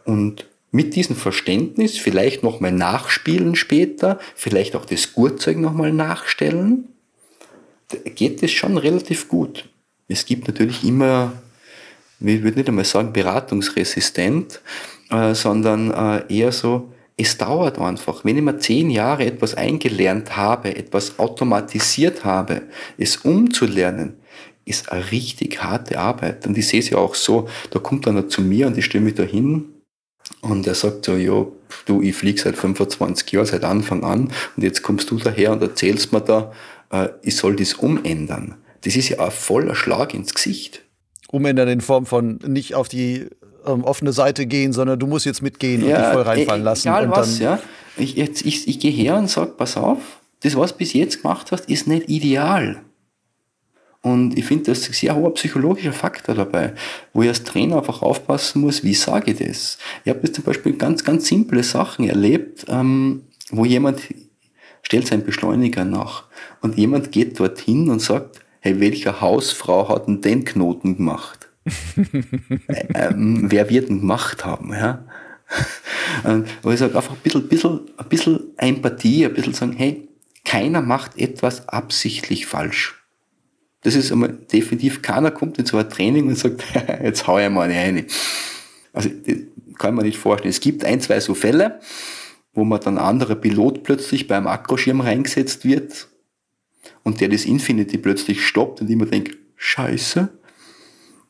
Und 0.06 0.48
mit 0.72 0.96
diesem 0.96 1.16
Verständnis 1.16 1.98
vielleicht 1.98 2.42
nochmal 2.42 2.72
nachspielen 2.72 3.56
später, 3.56 4.18
vielleicht 4.34 4.76
auch 4.76 4.86
das 4.86 5.14
Gurtzeug 5.14 5.58
nochmal 5.58 5.92
nachstellen, 5.92 6.86
geht 8.16 8.42
es 8.42 8.52
schon 8.52 8.78
relativ 8.78 9.28
gut 9.28 9.66
es 10.14 10.26
gibt 10.26 10.48
natürlich 10.48 10.84
immer, 10.84 11.34
ich 12.20 12.44
würde 12.44 12.58
nicht 12.58 12.70
einmal 12.70 12.86
sagen 12.86 13.12
beratungsresistent, 13.12 14.62
äh, 15.10 15.34
sondern 15.34 15.92
äh, 15.92 16.34
eher 16.34 16.52
so, 16.52 16.94
es 17.18 17.38
dauert 17.38 17.80
einfach. 17.80 18.24
Wenn 18.24 18.38
ich 18.38 18.44
mal 18.44 18.60
zehn 18.60 18.90
Jahre 18.90 19.26
etwas 19.26 19.56
eingelernt 19.56 20.38
habe, 20.38 20.76
etwas 20.76 21.20
automatisiert 21.20 22.24
habe, 22.24 22.62
es 22.98 23.18
umzulernen, 23.18 24.14
ist 24.66 24.92
eine 24.92 25.12
richtig 25.12 25.62
harte 25.62 26.00
Arbeit. 26.00 26.46
Und 26.48 26.58
ich 26.58 26.68
sehe 26.68 26.80
es 26.80 26.90
ja 26.90 26.98
auch 26.98 27.16
so, 27.16 27.48
da 27.72 27.80
kommt 27.80 28.08
einer 28.08 28.30
zu 28.30 28.42
mir 28.42 28.68
und 28.68 28.78
ich 28.78 28.86
stelle 28.86 29.04
mich 29.04 29.16
da 29.16 29.24
hin 29.24 29.66
und 30.42 30.66
er 30.68 30.76
sagt 30.76 31.06
so, 31.06 31.16
ja, 31.16 31.46
du, 31.86 32.02
ich 32.02 32.16
fliege 32.16 32.40
seit 32.40 32.56
25 32.56 33.32
Jahren, 33.32 33.46
seit 33.46 33.64
Anfang 33.64 34.04
an 34.04 34.32
und 34.56 34.64
jetzt 34.64 34.84
kommst 34.84 35.10
du 35.12 35.18
daher 35.18 35.52
und 35.52 35.62
erzählst 35.62 36.14
mir 36.14 36.22
da, 36.22 36.54
äh, 36.92 37.10
ich 37.24 37.36
soll 37.36 37.56
das 37.56 37.74
umändern 37.74 38.56
das 38.84 38.96
ist 38.96 39.10
ja 39.10 39.20
ein 39.20 39.32
voller 39.32 39.76
Schlag 39.76 40.14
ins 40.14 40.34
Gesicht. 40.34 40.84
Umändern 41.32 41.68
in 41.68 41.82
Form 41.82 42.06
von 42.06 42.40
nicht 42.46 42.76
auf 42.76 42.88
die 42.88 43.28
ähm, 43.66 43.84
offene 43.84 44.14
Seite 44.14 44.46
gehen, 44.46 44.74
sondern 44.74 45.00
du 45.00 45.08
musst 45.08 45.26
jetzt 45.26 45.42
mitgehen 45.42 45.88
ja, 45.88 45.96
und 45.96 46.04
dich 46.04 46.14
voll 46.14 46.22
reinfallen 46.22 46.62
e 46.62 46.66
lassen. 46.66 46.88
Egal 46.88 47.10
was, 47.10 47.40
ja. 47.40 47.60
Ich, 47.98 48.16
jetzt, 48.16 48.46
ich, 48.46 48.68
ich 48.68 48.80
gehe 48.80 48.92
her 48.92 49.18
und 49.18 49.30
sage, 49.30 49.52
pass 49.52 49.78
auf, 49.78 50.22
das, 50.42 50.56
was 50.56 50.72
du 50.74 50.80
bis 50.80 50.94
jetzt 50.94 51.22
gemacht 51.22 51.52
hast, 51.52 51.70
ist 51.70 51.88
nicht 51.88 52.10
ideal. 52.10 52.82
Und 54.02 54.38
ich 54.38 54.44
finde, 54.44 54.66
das 54.66 54.80
ist 54.80 54.90
ein 54.90 54.94
sehr 54.94 55.16
hoher 55.16 55.34
psychologischer 55.34 55.94
Faktor 55.94 56.36
dabei, 56.36 56.74
wo 57.14 57.22
ich 57.22 57.30
als 57.30 57.44
Trainer 57.46 57.78
einfach 57.78 58.02
aufpassen 58.02 58.62
muss, 58.62 58.84
wie 58.84 58.94
sage 58.94 59.32
ich 59.32 59.38
das. 59.38 59.78
Ich 60.04 60.10
habe 60.10 60.20
jetzt 60.24 60.36
zum 60.36 60.44
Beispiel 60.44 60.74
ganz, 60.74 61.06
ganz 61.06 61.26
simple 61.26 61.64
Sachen 61.64 62.10
erlebt, 62.10 62.66
ähm, 62.68 63.24
wo 63.50 63.64
jemand 63.64 64.02
stellt 64.82 65.08
seinen 65.08 65.24
Beschleuniger 65.24 65.86
nach 65.86 66.26
und 66.62 66.78
jemand 66.78 67.14
geht 67.14 67.40
dorthin 67.40 67.90
und 67.90 68.02
sagt, 68.02 68.43
hey, 68.64 68.80
welche 68.80 69.20
Hausfrau 69.20 69.90
hat 69.90 70.08
denn 70.08 70.22
den 70.22 70.46
Knoten 70.46 70.98
gemacht? 70.98 71.50
Äh, 72.68 72.88
ähm, 72.94 73.52
wer 73.52 73.70
wird 73.70 73.90
ihn 73.90 74.00
gemacht 74.00 74.46
haben? 74.46 74.72
Ja? 74.72 75.06
Wo 76.62 76.72
ich 76.72 76.80
sage, 76.80 76.96
einfach 76.96 77.14
ein 77.14 77.22
bisschen, 77.22 77.48
bisschen, 77.48 77.82
ein 77.98 78.10
bisschen 78.10 78.40
Empathie, 78.58 79.26
ein 79.26 79.34
bisschen 79.34 79.54
sagen, 79.54 79.74
hey, 79.74 80.08
keiner 80.46 80.82
macht 80.82 81.18
etwas 81.18 81.68
absichtlich 81.70 82.46
falsch. 82.46 83.04
Das 83.82 83.96
ist 83.96 84.12
einmal 84.12 84.30
definitiv, 84.30 85.02
keiner 85.02 85.32
kommt 85.32 85.58
in 85.60 85.66
so 85.66 85.78
ein 85.78 85.90
Training 85.90 86.28
und 86.28 86.38
sagt, 86.38 86.64
jetzt 87.04 87.28
hau 87.28 87.38
ich 87.38 87.50
mal 87.50 87.70
eine 87.70 87.76
rein. 87.76 88.06
Also, 88.94 89.10
das 89.10 89.38
kann 89.78 89.96
man 89.96 90.06
nicht 90.06 90.18
vorstellen. 90.18 90.52
Es 90.52 90.62
gibt 90.62 90.86
ein, 90.86 91.02
zwei 91.02 91.20
so 91.20 91.34
Fälle, 91.34 91.80
wo 92.54 92.64
man 92.64 92.80
dann 92.80 92.98
anderer 92.98 93.36
Pilot 93.36 93.84
plötzlich 93.84 94.28
beim 94.28 94.48
Akroschirm 94.48 95.02
reingesetzt 95.02 95.66
wird 95.66 96.08
und 97.04 97.22
der 97.22 97.30
das 97.30 97.46
Infinity 97.46 97.98
plötzlich 97.98 98.46
stoppt 98.46 98.82
und 98.82 98.90
immer 98.90 99.06
denkt, 99.06 99.38
scheiße. 99.56 100.30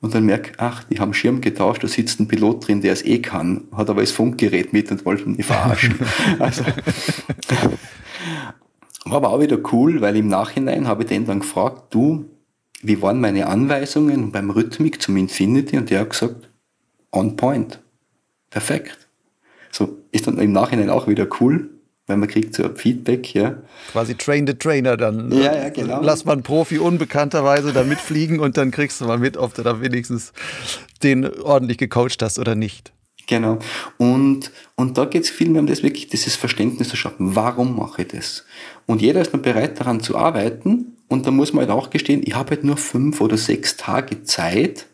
Und 0.02 0.14
dann 0.14 0.26
merkt, 0.26 0.60
ach, 0.60 0.84
die 0.84 1.00
haben 1.00 1.14
Schirm 1.14 1.40
getauscht, 1.40 1.84
da 1.84 1.88
sitzt 1.88 2.20
ein 2.20 2.28
Pilot 2.28 2.68
drin, 2.68 2.82
der 2.82 2.94
es 2.94 3.06
eh 3.06 3.20
kann, 3.20 3.66
hat 3.74 3.90
aber 3.90 4.02
das 4.02 4.12
Funkgerät 4.12 4.74
mit 4.74 4.92
und 4.92 5.06
wollte 5.06 5.24
ihn 5.24 5.42
verarschen. 5.42 5.96
also, 6.40 6.64
war 9.06 9.18
aber 9.18 9.30
auch 9.30 9.40
wieder 9.40 9.60
cool, 9.72 10.02
weil 10.02 10.18
im 10.18 10.28
Nachhinein 10.28 10.88
habe 10.88 11.04
ich 11.04 11.10
den 11.10 11.26
dann 11.26 11.40
gefragt, 11.40 11.94
du, 11.94 12.26
wie 12.82 13.02
waren 13.02 13.22
meine 13.22 13.48
Anweisungen 13.48 14.32
beim 14.32 14.50
Rhythmik 14.50 15.02
zum 15.02 15.16
Infinity? 15.16 15.78
Und 15.78 15.90
der 15.90 16.02
hat 16.02 16.10
gesagt, 16.10 16.50
on 17.14 17.38
point. 17.38 17.82
Perfekt. 18.50 19.08
So, 19.72 20.00
ist 20.12 20.28
dann 20.28 20.38
im 20.38 20.52
Nachhinein 20.52 20.90
auch 20.90 21.08
wieder 21.08 21.28
cool, 21.40 21.70
weil 22.08 22.18
man 22.18 22.28
kriegt 22.28 22.54
so 22.56 22.64
ein 22.64 22.76
Feedback, 22.76 23.34
ja. 23.34 23.58
Quasi 23.92 24.16
train 24.16 24.46
the 24.46 24.54
trainer 24.54 24.98
dann. 24.98 25.32
Ja, 25.32 25.56
ja, 25.56 25.70
genau. 25.70 26.02
Lass 26.02 26.26
mal 26.26 26.34
einen 26.34 26.44
Profi 26.44 26.78
unbekannterweise 26.78 27.72
da 27.72 27.84
mitfliegen 27.84 28.40
und 28.40 28.58
dann 28.58 28.72
kriegst 28.72 29.00
du 29.00 29.06
mal 29.06 29.18
mit, 29.18 29.38
ob 29.38 29.54
du 29.54 29.64
da 29.64 29.82
wenigstens 29.82 30.34
den 31.02 31.26
ordentlich 31.42 31.78
gecoacht 31.78 32.22
hast 32.22 32.40
oder 32.40 32.56
nicht. 32.56 32.92
Genau. 33.28 33.60
Und, 33.98 34.52
und 34.76 34.98
da 34.98 35.06
geht 35.06 35.24
es 35.24 35.30
viel 35.30 35.50
mehr 35.50 35.62
um 35.62 35.68
das 35.68 35.82
wirklich, 35.82 36.08
dieses 36.08 36.36
Verständnis 36.36 36.90
zu 36.90 36.98
schaffen. 36.98 37.36
Warum 37.36 37.78
mache 37.78 38.02
ich 38.02 38.10
das? 38.10 38.46
Und 38.86 39.02
jeder 39.02 39.22
ist 39.22 39.34
dann 39.34 39.42
bereit, 39.42 39.80
daran 39.80 40.02
zu 40.02 40.18
arbeiten. 40.18 40.98
Und 41.08 41.26
da 41.26 41.32
muss 41.32 41.54
man 41.54 41.62
halt 41.62 41.72
auch 41.72 41.90
gestehen, 41.90 42.22
ich 42.26 42.36
habe 42.36 42.52
halt 42.52 42.64
nur 42.66 42.76
fünf 42.76 43.22
oder 43.22 43.38
sechs 43.38 43.78
Tage 43.78 44.24
Zeit, 44.24 44.88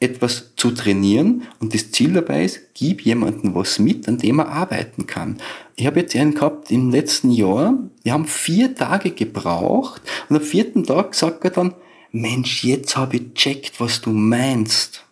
etwas 0.00 0.54
zu 0.56 0.70
trainieren 0.70 1.46
und 1.60 1.74
das 1.74 1.90
Ziel 1.92 2.14
dabei 2.14 2.44
ist, 2.44 2.72
gib 2.72 3.02
jemandem 3.02 3.54
was 3.54 3.78
mit, 3.78 4.08
an 4.08 4.16
dem 4.16 4.38
er 4.38 4.48
arbeiten 4.48 5.06
kann. 5.06 5.36
Ich 5.76 5.86
habe 5.86 6.00
jetzt 6.00 6.16
einen 6.16 6.34
gehabt 6.34 6.70
im 6.70 6.90
letzten 6.90 7.30
Jahr, 7.30 7.78
wir 8.02 8.12
haben 8.14 8.26
vier 8.26 8.74
Tage 8.74 9.10
gebraucht 9.10 10.00
und 10.28 10.36
am 10.36 10.42
vierten 10.42 10.84
Tag 10.84 11.14
sagt 11.14 11.44
er 11.44 11.50
dann, 11.50 11.74
Mensch, 12.12 12.64
jetzt 12.64 12.96
habe 12.96 13.18
ich 13.18 13.34
checkt, 13.34 13.78
was 13.78 14.00
du 14.00 14.10
meinst. 14.10 15.04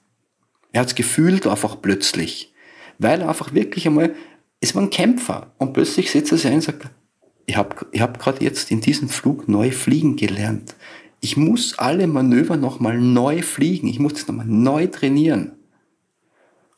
Er 0.73 0.81
hat 0.81 0.89
es 0.89 0.94
gefühlt 0.94 1.47
einfach 1.47 1.81
plötzlich, 1.81 2.55
weil 2.98 3.20
er 3.20 3.28
einfach 3.28 3.52
wirklich 3.52 3.86
einmal, 3.86 4.15
es 4.60 4.74
war 4.74 4.82
ein 4.82 4.90
Kämpfer 4.90 5.52
und 5.59 5.74
plötzlich 5.74 6.10
setzt 6.10 6.32
er 6.32 6.39
sich 6.39 6.47
ein 6.47 6.55
und 6.55 6.62
sagt, 6.62 6.89
ich 7.44 7.56
habe 7.56 7.77
ich 7.93 8.01
hab 8.01 8.19
gerade 8.19 8.43
jetzt 8.43 8.70
in 8.70 8.81
diesem 8.81 9.09
Flug 9.09 9.48
neu 9.48 9.70
fliegen 9.70 10.16
gelernt 10.16 10.74
ich 11.20 11.36
muss 11.36 11.78
alle 11.78 12.07
Manöver 12.07 12.57
nochmal 12.57 12.99
neu 12.99 13.43
fliegen. 13.43 13.89
Ich 13.89 13.99
muss 13.99 14.15
das 14.15 14.28
nochmal 14.28 14.47
neu 14.47 14.86
trainieren. 14.86 15.53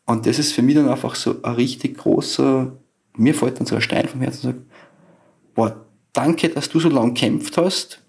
Und 0.06 0.26
das 0.26 0.38
ist 0.38 0.52
für 0.52 0.62
mich 0.62 0.74
dann 0.74 0.88
einfach 0.88 1.14
so 1.14 1.40
ein 1.42 1.54
richtig 1.54 1.98
großer, 1.98 2.76
mir 3.16 3.34
fällt 3.34 3.60
dann 3.60 3.66
so 3.66 3.76
ein 3.76 3.82
Stein 3.82 4.08
vom 4.08 4.20
Herzen 4.20 4.46
und 4.46 4.52
sagt, 4.54 4.66
boah, 5.54 5.86
danke, 6.12 6.48
dass 6.48 6.68
du 6.68 6.80
so 6.80 6.88
lange 6.88 7.14
kämpft 7.14 7.56
hast, 7.56 8.02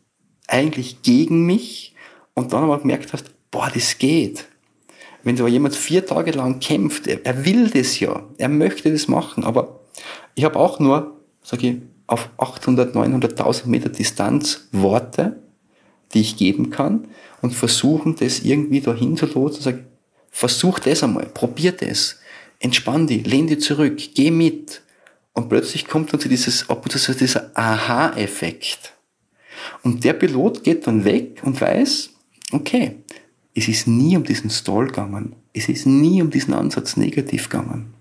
eigentlich 0.48 1.04
gegen 1.04 1.46
mich 1.46 1.96
und 2.34 2.54
dann 2.54 2.64
aber 2.64 2.80
gemerkt 2.80 3.14
hast, 3.14 3.32
boah, 3.52 3.70
das 3.72 3.98
geht. 3.98 4.48
Wenn 5.24 5.38
so 5.38 5.48
jemand 5.48 5.76
vier 5.76 6.06
Tage 6.06 6.32
lang 6.32 6.60
kämpft, 6.60 7.06
er, 7.06 7.24
er 7.24 7.46
will 7.46 7.70
das 7.70 8.00
ja, 8.00 8.24
er 8.38 8.50
möchte 8.50 8.92
das 8.92 9.08
machen, 9.08 9.44
aber 9.44 9.82
ich 10.34 10.44
habe 10.44 10.58
auch 10.58 10.80
nur, 10.80 11.20
sage 11.44 11.68
ich, 11.68 11.76
auf 12.08 12.30
800, 12.38 12.96
900.000 12.96 13.68
Meter 13.68 13.90
Distanz 13.90 14.68
Worte, 14.72 15.41
die 16.12 16.22
ich 16.22 16.38
geben 16.38 16.70
kann 16.70 17.08
und 17.42 17.54
versuchen, 17.54 18.16
das 18.16 18.40
irgendwie 18.40 18.82
dahin 18.82 19.18
zu 19.18 19.26
lotsen 19.26 19.58
und 19.58 19.64
sagen, 19.64 19.86
versuch 20.30 20.80
das 20.80 21.04
einmal, 21.04 21.26
probier 21.26 21.72
das, 21.72 22.20
entspann 22.60 23.08
dich, 23.08 23.26
lehn 23.26 23.48
dich 23.48 23.62
zurück, 23.62 24.00
geh 24.16 24.32
mit. 24.32 24.82
Und 25.34 25.50
plötzlich 25.50 25.88
kommt 25.88 26.12
dann 26.14 26.20
so 26.20 26.30
dieses, 26.30 26.66
zu 26.68 27.14
dieser 27.14 27.52
Aha-Effekt. 27.54 28.94
Und 29.84 30.04
der 30.04 30.14
Pilot 30.14 30.64
geht 30.64 30.88
dann 30.88 31.06
weg 31.06 31.42
und 31.44 31.60
weiß, 31.60 32.10
okay, 32.52 32.98
es 33.56 33.68
ist 33.68 33.88
nie 33.88 34.16
um 34.16 34.24
diesen 34.24 34.50
Stall 34.50 34.88
gegangen. 34.88 35.36
Es 35.54 35.68
ist 35.70 35.86
nie 35.86 36.22
um 36.22 36.30
diesen 36.30 36.54
Ansatz 36.54 36.98
negativ 36.98 37.50
gegangen. 37.50 37.94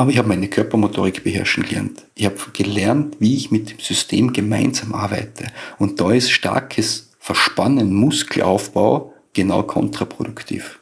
Aber 0.00 0.10
ich 0.10 0.16
habe 0.16 0.28
meine 0.28 0.48
Körpermotorik 0.48 1.24
beherrschen 1.24 1.62
gelernt. 1.62 2.06
Ich 2.14 2.24
habe 2.24 2.36
gelernt, 2.54 3.16
wie 3.18 3.36
ich 3.36 3.50
mit 3.50 3.70
dem 3.70 3.80
System 3.80 4.32
gemeinsam 4.32 4.94
arbeite. 4.94 5.48
Und 5.76 6.00
da 6.00 6.10
ist 6.10 6.30
starkes 6.30 7.10
Verspannen, 7.18 7.92
Muskelaufbau 7.92 9.12
genau 9.34 9.62
kontraproduktiv. 9.62 10.80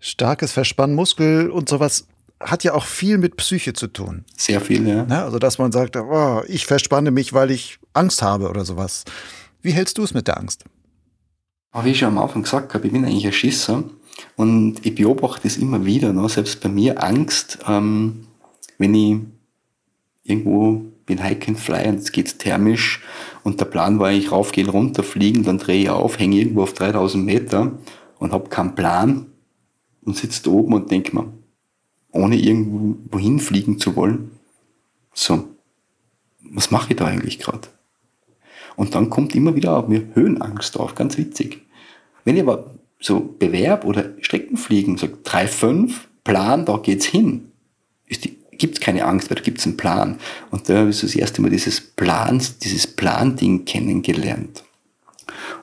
Starkes 0.00 0.50
Verspannen, 0.50 0.96
Muskel 0.96 1.48
und 1.48 1.68
sowas 1.68 2.08
hat 2.40 2.64
ja 2.64 2.74
auch 2.74 2.84
viel 2.84 3.16
mit 3.16 3.36
Psyche 3.36 3.74
zu 3.74 3.86
tun. 3.86 4.24
Sehr 4.36 4.60
viel, 4.60 4.84
ja. 4.84 5.04
Ne? 5.04 5.22
Also, 5.22 5.38
dass 5.38 5.58
man 5.58 5.70
sagt, 5.70 5.94
oh, 5.94 6.42
ich 6.48 6.66
verspanne 6.66 7.12
mich, 7.12 7.32
weil 7.32 7.52
ich 7.52 7.78
Angst 7.92 8.22
habe 8.22 8.50
oder 8.50 8.64
sowas. 8.64 9.04
Wie 9.62 9.70
hältst 9.70 9.98
du 9.98 10.02
es 10.02 10.12
mit 10.14 10.26
der 10.26 10.36
Angst? 10.38 10.64
wie 11.84 11.90
ich 11.90 11.98
schon 11.98 12.08
am 12.08 12.18
Anfang 12.18 12.42
gesagt 12.42 12.74
habe, 12.74 12.86
ich 12.86 12.92
bin 12.92 13.04
eigentlich 13.04 13.26
ein 13.26 13.32
Schisser. 13.32 13.84
Und 14.36 14.84
ich 14.84 14.94
beobachte 14.94 15.46
es 15.46 15.56
immer 15.56 15.84
wieder, 15.84 16.12
ne? 16.12 16.28
selbst 16.28 16.60
bei 16.60 16.68
mir 16.68 17.02
Angst, 17.02 17.58
ähm, 17.66 18.26
wenn 18.78 18.94
ich 18.94 19.18
irgendwo 20.24 20.84
bin 21.06 21.22
Hike 21.22 21.48
and 21.48 21.58
Fly 21.58 21.88
und 21.88 21.98
es 21.98 22.12
geht 22.12 22.38
thermisch 22.38 23.02
und 23.44 23.60
der 23.60 23.66
Plan 23.66 23.98
war 24.00 24.10
ich 24.10 24.32
raufgehen, 24.32 24.68
runterfliegen, 24.68 25.44
dann 25.44 25.58
drehe 25.58 25.82
ich 25.82 25.90
auf, 25.90 26.18
hänge 26.18 26.36
irgendwo 26.36 26.62
auf 26.62 26.74
3000 26.74 27.24
Meter 27.24 27.78
und 28.18 28.32
habe 28.32 28.48
keinen 28.48 28.74
Plan 28.74 29.26
und 30.04 30.16
sitze 30.16 30.42
da 30.44 30.50
oben 30.50 30.74
und 30.74 30.90
denke 30.90 31.14
mir, 31.14 31.32
ohne 32.10 32.36
irgendwo 32.36 33.18
hinfliegen 33.18 33.78
zu 33.78 33.94
wollen, 33.94 34.32
so, 35.14 35.44
was 36.42 36.70
mache 36.70 36.90
ich 36.90 36.96
da 36.96 37.06
eigentlich 37.06 37.38
gerade? 37.38 37.68
Und 38.76 38.94
dann 38.94 39.10
kommt 39.10 39.34
immer 39.34 39.54
wieder 39.54 39.76
auf 39.76 39.88
mir 39.88 40.08
Höhenangst 40.14 40.78
auf, 40.78 40.94
ganz 40.94 41.16
witzig. 41.16 41.62
Wenn 42.24 42.36
ich 42.36 42.42
aber 42.42 42.74
so 43.00 43.20
Bewerb 43.38 43.84
oder 43.84 44.14
Streckenfliegen, 44.20 44.96
so 44.96 45.06
3-5, 45.06 45.92
Plan, 46.24 46.64
da 46.64 46.78
geht's 46.78 47.06
hin. 47.06 47.52
Gibt 48.50 48.74
es 48.74 48.80
keine 48.80 49.04
Angst, 49.04 49.30
weil 49.30 49.36
da 49.36 49.42
gibt 49.42 49.58
es 49.58 49.66
einen 49.66 49.76
Plan. 49.76 50.18
Und 50.50 50.68
da 50.68 50.78
habe 50.78 50.90
ich 50.90 50.96
so 50.96 51.06
das 51.06 51.14
erste 51.14 51.40
Mal 51.40 51.50
dieses 51.50 51.80
Plans, 51.80 52.58
dieses 52.58 52.86
Plan-Ding 52.86 53.64
kennengelernt. 53.64 54.64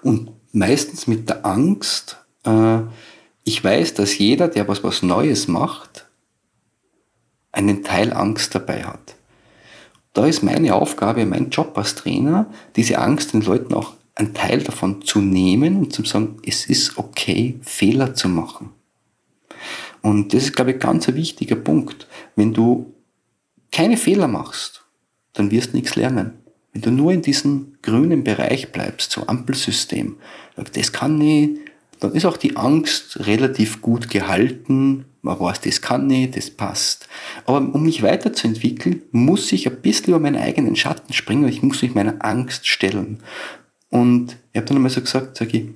Und 0.02 0.32
meistens 0.54 1.08
mit 1.08 1.28
der 1.28 1.46
Angst, 1.46 2.18
äh, 2.46 2.80
ich 3.44 3.62
weiß, 3.62 3.96
dass 3.96 4.18
jeder, 4.18 4.48
der 4.48 4.68
was, 4.68 4.84
was 4.84 5.04
Neues 5.04 5.48
macht, 5.48 6.08
einen 7.52 7.84
Teil 7.84 8.14
Angst 8.14 8.56
dabei 8.56 8.84
hat. 8.84 9.16
Da 10.14 10.28
ist 10.28 10.44
meine 10.44 10.76
Aufgabe, 10.76 11.26
mein 11.26 11.50
Job 11.50 11.78
als 11.78 11.96
Trainer, 11.96 12.46
diese 12.76 13.00
Angst 13.00 13.34
den 13.34 13.42
Leuten 13.42 13.74
auch 13.74 13.94
einen 14.16 14.34
Teil 14.34 14.62
davon 14.62 15.02
zu 15.02 15.20
nehmen 15.20 15.78
und 15.78 15.94
zu 15.94 16.04
sagen, 16.04 16.38
es 16.46 16.66
ist 16.66 16.98
okay, 16.98 17.60
Fehler 17.62 18.14
zu 18.14 18.30
machen. 18.30 18.70
Und 20.02 20.34
das 20.34 20.44
ist, 20.44 20.56
glaube 20.56 20.72
ich, 20.72 20.80
ganz 20.80 21.08
ein 21.08 21.16
wichtiger 21.16 21.56
Punkt. 21.56 22.08
Wenn 22.36 22.54
du 22.54 22.94
keine 23.72 23.98
Fehler 23.98 24.28
machst, 24.28 24.84
dann 25.34 25.50
wirst 25.50 25.74
du 25.74 25.78
nichts 25.78 25.96
lernen. 25.96 26.34
Wenn 26.74 26.82
du 26.82 26.92
nur 26.92 27.12
in 27.12 27.22
diesem 27.22 27.78
grünen 27.82 28.24
Bereich 28.24 28.72
bleibst, 28.72 29.12
so 29.12 29.28
Ampelsystem, 29.28 30.18
das 30.74 30.92
kann 30.92 31.18
nicht, 31.18 31.62
dann 32.00 32.14
ist 32.14 32.26
auch 32.26 32.38
die 32.38 32.58
Angst 32.58 33.26
relativ 33.26 33.82
gut 33.82 34.10
gehalten. 34.10 35.06
Man 35.22 35.40
weiß, 35.40 35.62
das 35.62 35.82
kann 35.82 36.08
nicht, 36.08 36.36
das 36.36 36.50
passt. 36.50 37.08
Aber 37.46 37.58
um 37.58 37.84
mich 37.84 38.04
weiterzuentwickeln, 38.04 39.04
muss 39.12 39.52
ich 39.54 39.68
ein 39.68 39.82
bisschen 39.82 40.10
über 40.10 40.20
meinen 40.20 40.42
eigenen 40.42 40.76
Schatten 40.76 41.14
springen 41.14 41.46
und 41.46 41.50
ich 41.50 41.64
muss 41.64 41.82
mich 41.82 41.96
meiner 41.96 42.18
Angst 42.20 42.68
stellen. 42.68 43.20
Und 43.94 44.38
ich 44.52 44.58
habe 44.58 44.66
dann 44.66 44.78
einmal 44.78 44.90
so 44.90 45.02
gesagt, 45.02 45.38
sag 45.38 45.54
ich, 45.54 45.70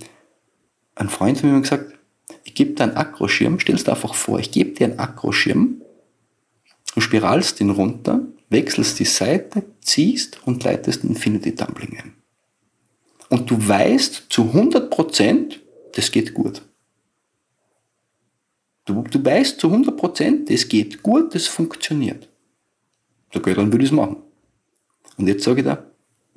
ein 0.95 1.07
Freund 1.07 1.37
von 1.37 1.51
mir 1.51 1.57
hat 1.57 1.61
gesagt, 1.61 1.93
ich 2.45 2.55
gebe 2.55 2.73
dir 2.73 2.85
einen 2.85 2.97
Akroschirm, 2.97 3.59
stell 3.59 3.75
dir 3.75 3.91
einfach 3.91 4.15
vor, 4.15 4.39
ich 4.39 4.49
gebe 4.49 4.71
dir 4.71 4.87
einen 4.87 4.97
Akroschirm, 4.97 5.83
du 6.95 6.99
spiralst 6.99 7.61
ihn 7.61 7.69
runter, 7.69 8.21
wechselst 8.49 8.97
die 8.97 9.05
Seite, 9.05 9.65
ziehst 9.81 10.39
und 10.47 10.63
leitest 10.63 11.03
Infinity 11.03 11.53
Dumpling 11.53 11.95
ein. 11.99 12.13
Und 13.29 13.51
du 13.51 13.67
weißt 13.67 14.25
zu 14.29 14.45
100 14.45 14.89
Prozent, 14.89 15.61
das 15.93 16.11
geht 16.11 16.33
gut. 16.33 16.63
Du, 18.85 19.03
du 19.03 19.23
weißt 19.23 19.59
zu 19.59 19.67
100 19.67 19.95
Prozent, 19.95 20.49
das 20.49 20.67
geht 20.67 21.03
gut, 21.03 21.35
das 21.35 21.45
funktioniert. 21.45 22.27
So, 23.31 23.41
okay, 23.41 23.53
dann 23.53 23.71
würde 23.71 23.85
ich 23.85 23.91
es 23.91 23.95
machen. 23.95 24.23
Und 25.17 25.27
jetzt 25.27 25.43
sage 25.43 25.59
ich 25.59 25.67
da, 25.67 25.85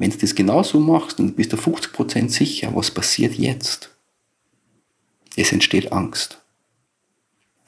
wenn 0.00 0.10
du 0.10 0.16
das 0.16 0.34
genauso 0.34 0.80
machst 0.80 1.20
und 1.20 1.36
bist 1.36 1.52
du 1.52 1.58
50% 1.58 2.30
sicher, 2.30 2.74
was 2.74 2.90
passiert 2.90 3.34
jetzt? 3.34 3.94
Es 5.36 5.52
entsteht 5.52 5.92
Angst. 5.92 6.40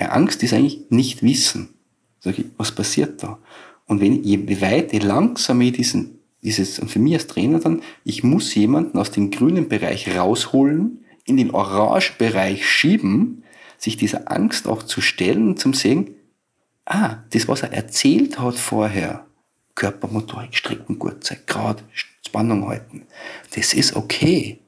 Ja, 0.00 0.08
Angst 0.08 0.42
ist 0.42 0.54
eigentlich 0.54 0.86
nicht 0.88 1.22
Wissen. 1.22 1.74
Sag 2.20 2.38
ich, 2.38 2.46
was 2.56 2.72
passiert 2.72 3.22
da? 3.22 3.38
Und 3.86 4.00
wenn, 4.00 4.24
je 4.24 4.62
weiter, 4.62 4.94
je 4.94 5.00
langsamer 5.00 5.64
ich 5.64 5.72
diesen, 5.72 6.20
dieses, 6.42 6.78
und 6.78 6.90
für 6.90 7.00
mich 7.00 7.12
als 7.12 7.26
Trainer 7.26 7.58
dann, 7.58 7.82
ich 8.02 8.24
muss 8.24 8.54
jemanden 8.54 8.96
aus 8.96 9.10
dem 9.10 9.30
grünen 9.30 9.68
Bereich 9.68 10.16
rausholen, 10.16 11.04
in 11.26 11.36
den 11.36 11.50
orangen 11.50 12.16
Bereich 12.16 12.66
schieben, 12.66 13.44
sich 13.76 13.98
dieser 13.98 14.32
Angst 14.32 14.66
auch 14.66 14.82
zu 14.84 15.02
stellen 15.02 15.48
und 15.48 15.58
zum 15.58 15.74
sehen, 15.74 16.14
ah, 16.86 17.18
das, 17.28 17.46
was 17.46 17.62
er 17.62 17.74
erzählt 17.74 18.38
hat 18.38 18.54
vorher, 18.54 19.26
Körpermotorik, 19.74 20.54
Streckengurtzeit, 20.54 21.46
Grad, 21.46 21.82
Spannung 22.26 22.68
halten. 22.68 23.06
Das 23.54 23.74
ist 23.74 23.96
okay. 23.96 24.58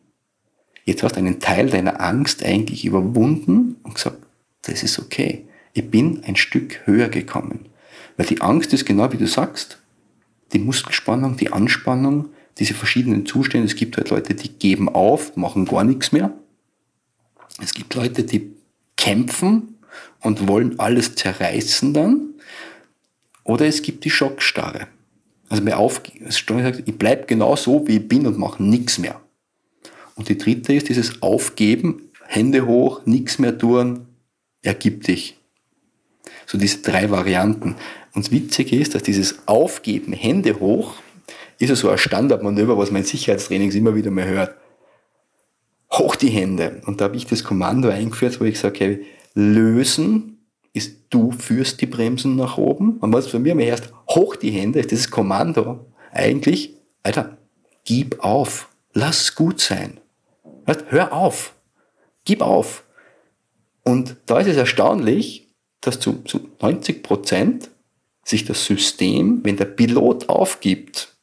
Jetzt 0.85 1.03
hast 1.03 1.17
du 1.17 1.19
einen 1.19 1.41
Teil 1.41 1.71
deiner 1.71 2.01
Angst 2.01 2.45
eigentlich 2.45 2.85
überwunden 2.85 3.77
und 3.83 3.95
gesagt, 3.95 4.19
das 4.63 4.83
ist 4.83 4.99
okay. 4.99 5.47
Ich 5.73 5.91
bin 5.91 6.23
ein 6.25 6.37
Stück 6.37 6.87
höher 6.87 7.09
gekommen. 7.09 7.67
Weil 8.17 8.27
die 8.27 8.41
Angst 8.41 8.73
ist 8.73 8.85
genau 8.85 9.13
wie 9.13 9.17
du 9.17 9.27
sagst, 9.27 9.79
die 10.53 10.59
Muskelspannung, 10.59 11.37
die 11.37 11.53
Anspannung, 11.53 12.29
diese 12.59 12.75
verschiedenen 12.75 13.27
Zustände. 13.27 13.67
Es 13.67 13.77
gibt 13.77 13.97
halt 13.97 14.11
Leute, 14.11 14.35
die 14.35 14.51
geben 14.51 14.89
auf, 14.89 15.37
machen 15.37 15.65
gar 15.65 15.85
nichts 15.85 16.13
mehr. 16.13 16.33
Es 17.61 17.75
gibt 17.75 17.95
Leute, 17.95 18.25
die 18.25 18.53
kämpfen 18.97 19.79
und 20.21 20.47
wollen 20.49 20.79
alles 20.79 21.15
zerreißen 21.15 21.93
dann. 21.93 22.35
Oder 23.45 23.67
es 23.67 23.83
gibt 23.83 24.05
die 24.05 24.11
Schockstarre. 24.11 24.89
Also 25.49 25.63
mir 25.63 25.77
auf, 25.77 26.01
ich 26.27 26.99
bleibe 26.99 27.27
genau 27.27 27.55
so, 27.55 27.87
wie 27.87 27.99
ich 27.99 28.09
bin 28.09 28.27
und 28.27 28.39
mache 28.39 28.63
nichts 28.63 28.99
mehr. 28.99 29.21
Und 30.17 30.29
die 30.29 30.39
dritte 30.39 30.73
ist 30.73 30.89
dieses 30.89 31.23
Aufgeben, 31.23 32.11
Hände 32.27 32.67
hoch, 32.67 33.03
nichts 33.05 33.39
mehr 33.39 33.57
tun, 33.57 34.07
ergib 34.63 35.05
dich. 35.05 35.39
So 36.47 36.59
diese 36.59 36.79
drei 36.79 37.11
Varianten. 37.11 37.77
Und 38.15 38.27
das 38.27 38.33
Witzige 38.33 38.77
ist, 38.77 38.95
dass 38.95 39.03
dieses 39.03 39.47
Aufgeben, 39.47 40.13
Hände 40.13 40.59
hoch, 40.61 40.95
ist 41.59 41.69
ja 41.69 41.77
so 41.77 41.91
ein 41.91 41.99
Standardmanöver, 41.99 42.79
was 42.79 42.91
man 42.91 43.03
in 43.03 43.09
Sicherheitstrainings 43.09 43.75
immer 43.75 43.95
wieder 43.95 44.11
mal 44.11 44.27
hört. 44.27 44.57
Hoch 45.93 46.17
die 46.17 46.29
Hände. 46.29 46.81
Und 46.87 47.01
da 47.01 47.07
habe 47.07 47.17
ich 47.17 47.27
das 47.27 47.45
Kommando 47.45 47.89
eingeführt, 47.89 48.41
wo 48.41 48.45
ich 48.45 48.59
sage, 48.59 48.75
okay, 48.75 49.07
lösen 49.35 50.34
ist, 50.75 50.99
du 51.09 51.31
führst 51.31 51.81
die 51.81 51.87
Bremsen 51.87 52.37
nach 52.37 52.59
oben. 52.59 52.99
Und 52.99 53.13
was 53.15 53.29
für 53.29 53.39
mir 53.39 53.55
mir 53.55 53.67
erst 53.67 53.91
hoch 54.11 54.37
die 54.37 54.51
Hände 54.51 54.81
ist 54.81 54.91
dieses 54.91 55.11
Kommando 55.11 55.87
eigentlich, 56.13 56.75
Alter, 57.03 57.39
gib 57.85 58.23
auf. 58.23 58.69
Lass 58.93 59.35
gut 59.35 59.61
sein. 59.61 60.01
Hör 60.89 61.13
auf. 61.13 61.55
Gib 62.25 62.43
auf. 62.43 62.85
Und 63.85 64.17
da 64.27 64.41
ist 64.41 64.49
es 64.49 64.57
erstaunlich, 64.57 65.49
dass 65.81 66.01
zu, 66.01 66.23
zu 66.25 66.49
90 66.61 67.03
Prozent 67.03 67.71
sich 68.25 68.45
das 68.45 68.65
System, 68.65 69.41
wenn 69.45 69.57
der 69.57 69.67
Pilot 69.67 70.29
aufgibt, 70.29 71.15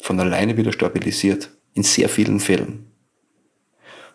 von 0.00 0.20
alleine 0.20 0.56
wieder 0.56 0.72
stabilisiert. 0.72 1.50
In 1.74 1.82
sehr 1.82 2.08
vielen 2.08 2.38
Fällen. 2.38 2.86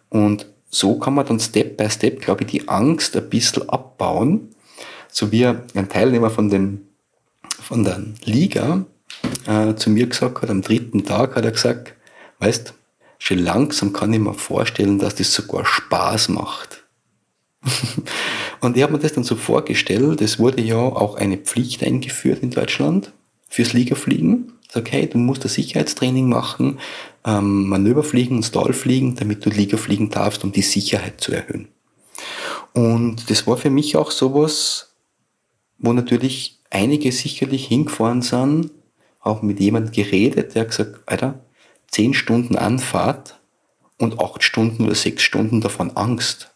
Und 0.10 0.45
so 0.70 0.98
kann 0.98 1.16
man 1.16 1.26
dann 1.26 1.40
Step 1.40 1.76
by 1.78 1.90
Step, 1.90 2.22
glaube 2.22 2.44
ich, 2.44 2.52
die 2.52 2.68
Angst 2.70 3.18
ein 3.18 3.30
bisschen 3.30 3.68
abbauen. 3.68 4.56
So 5.11 5.31
wie 5.31 5.45
ein 5.45 5.90
Teilnehmer 5.90 6.30
von, 6.30 6.49
dem, 6.49 6.81
von 7.61 7.84
der 7.84 8.02
Liga 8.23 8.86
äh, 9.45 9.76
zu 9.76 9.90
mir 9.90 10.07
gesagt 10.07 10.41
hat, 10.41 10.49
am 10.49 10.61
dritten 10.61 11.03
Tag 11.03 11.36
hat 11.36 11.45
er 11.45 11.52
gesagt, 11.52 11.94
weißt, 12.40 12.73
schon 13.18 13.40
langsam 13.40 13.94
kann 13.94 14.14
ich 14.14 14.19
mir 14.19 14.34
vorstellen, 14.34 14.99
dass 14.99 15.15
das 15.15 15.34
sogar 15.34 15.65
Spaß 15.65 16.30
macht. 16.30 16.84
und 18.61 18.77
ich 18.77 18.84
habe 18.84 18.94
mir 18.94 18.99
das 18.99 19.14
dann 19.14 19.23
so 19.23 19.36
vorgestellt, 19.36 20.22
es 20.22 20.40
wurde 20.40 20.61
ja 20.61 20.77
auch 20.77 21.15
eine 21.15 21.38
Pflicht 21.38 21.84
eingeführt 21.84 22.41
in 22.41 22.52
Deutschland 22.52 23.11
fürs 23.49 23.73
Ligafliegen. 23.73 24.53
Hey, 24.88 25.10
du 25.10 25.18
musst 25.18 25.44
ein 25.44 25.49
Sicherheitstraining 25.49 26.30
machen, 26.30 26.80
ähm, 27.26 27.68
Manöverfliegen 27.68 28.38
und 28.38 28.44
Stallfliegen, 28.44 29.15
damit 29.15 29.45
du 29.45 29.49
Liga 29.49 29.77
fliegen 29.77 30.10
darfst, 30.10 30.44
um 30.44 30.52
die 30.52 30.61
Sicherheit 30.61 31.19
zu 31.19 31.34
erhöhen. 31.34 31.68
Und 32.73 33.30
das 33.30 33.48
war 33.48 33.57
für 33.57 33.72
mich 33.72 33.98
auch 33.98 34.11
sowas, 34.11 34.89
wo 35.80 35.93
natürlich 35.93 36.60
einige 36.69 37.11
sicherlich 37.11 37.68
hingefahren 37.68 38.22
sind, 38.22 38.72
auch 39.22 39.41
mit 39.41 39.60
jemandem 39.60 39.91
geredet, 39.91 40.56
der 40.56 40.65
gesagt, 40.65 41.01
Alter, 41.06 41.39
zehn 41.88 42.14
Stunden 42.14 42.56
Anfahrt 42.56 43.39
und 43.97 44.19
acht 44.19 44.43
Stunden 44.43 44.85
oder 44.85 44.95
sechs 44.95 45.23
Stunden 45.23 45.61
davon 45.61 45.95
Angst. 45.97 46.51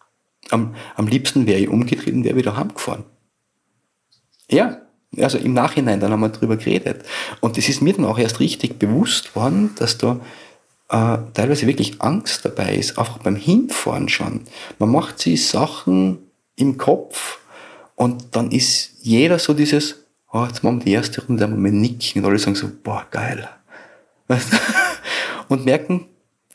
Am, 0.50 0.76
am 0.96 1.08
liebsten 1.08 1.48
wäre 1.48 1.60
ich 1.60 1.70
umgedreht 1.70 2.14
und 2.14 2.24
wäre 2.24 2.36
wieder 2.36 2.56
heimgefahren. 2.56 3.06
Ja, 4.50 4.82
also 5.18 5.38
im 5.38 5.54
Nachhinein, 5.54 6.00
dann 6.00 6.12
haben 6.12 6.22
wir 6.22 6.30
drüber 6.30 6.58
geredet. 6.58 7.04
Und 7.40 7.58
es 7.58 7.70
ist 7.70 7.82
mir 7.82 7.94
dann 7.94 8.06
auch 8.06 8.20
erst 8.20 8.40
richtig 8.40 8.80
bewusst 8.80 9.36
worden, 9.36 9.72
dass 9.78 9.98
da 9.98 10.20
äh, 10.90 11.18
teilweise 11.34 11.68
wirklich 11.68 12.02
Angst 12.02 12.46
dabei 12.46 12.76
ist, 12.76 12.98
einfach 12.98 13.20
beim 13.20 13.36
Hinfahren 13.36 14.10
schon. 14.10 14.42
Man 14.80 14.92
macht 14.92 15.20
sich 15.20 15.48
Sachen 15.48 16.20
im 16.56 16.78
Kopf 16.78 17.40
und 17.96 18.36
dann 18.36 18.52
ist 18.52 18.92
jeder 19.02 19.40
so 19.40 19.54
dieses, 19.54 20.06
oh, 20.32 20.46
jetzt 20.46 20.64
machen 20.64 20.80
wir 20.80 20.86
die 20.86 20.92
erste 20.94 21.26
Runde, 21.26 21.42
dann 21.42 21.64
wir 21.64 21.72
nicken 21.72 22.22
und 22.24 22.30
alle 22.30 22.40
sagen 22.40 22.56
so, 22.56 22.70
boah, 22.84 23.06
geil. 23.10 23.48
und 25.50 25.66
merken, 25.66 26.08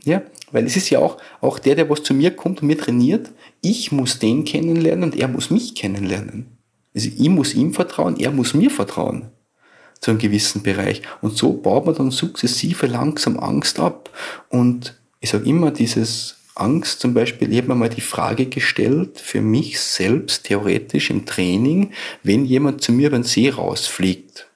ja, 0.05 0.23
weil 0.51 0.66
es 0.66 0.77
ist 0.77 0.90
ja 0.90 0.98
auch, 0.98 1.19
auch 1.40 1.59
der, 1.59 1.74
der 1.74 1.89
was 1.89 2.02
zu 2.02 2.15
mir 2.15 2.35
kommt 2.35 2.62
und 2.62 2.69
mir 2.69 2.78
trainiert, 2.78 3.31
ich 3.60 3.93
muss 3.93 4.19
den 4.19 4.44
kennenlernen 4.44 5.05
und 5.05 5.16
er 5.16 5.28
muss 5.28 5.51
mich 5.51 5.74
kennenlernen. 5.74 6.59
Also 6.94 7.10
ich 7.16 7.28
muss 7.28 7.55
ihm 7.55 7.74
vertrauen, 7.74 8.16
er 8.19 8.31
muss 8.31 8.55
mir 8.55 8.70
vertrauen 8.70 9.31
zu 10.01 10.10
einem 10.10 10.20
gewissen 10.20 10.62
Bereich. 10.62 11.02
Und 11.20 11.36
so 11.36 11.52
baut 11.52 11.86
man 11.86 11.94
dann 11.94 12.10
sukzessive 12.10 12.86
langsam 12.86 13.39
Angst 13.39 13.78
ab. 13.81 14.10
Und 14.48 14.98
ich 15.20 15.31
sage 15.31 15.48
immer, 15.48 15.70
dieses 15.70 16.38
Angst 16.59 17.01
zum 17.01 17.14
Beispiel, 17.14 17.52
ich 17.52 17.59
habe 17.59 17.68
mir 17.68 17.74
mal 17.74 17.89
die 17.89 18.01
Frage 18.01 18.47
gestellt, 18.47 19.18
für 19.18 19.40
mich 19.40 19.80
selbst 19.80 20.44
theoretisch 20.44 21.10
im 21.10 21.26
Training, 21.26 21.93
wenn 22.22 22.44
jemand 22.44 22.82
zu 22.82 22.93
mir 22.93 23.09
über 23.09 23.18
den 23.18 23.24
See 23.24 23.48
rausfliegt. 23.48 24.48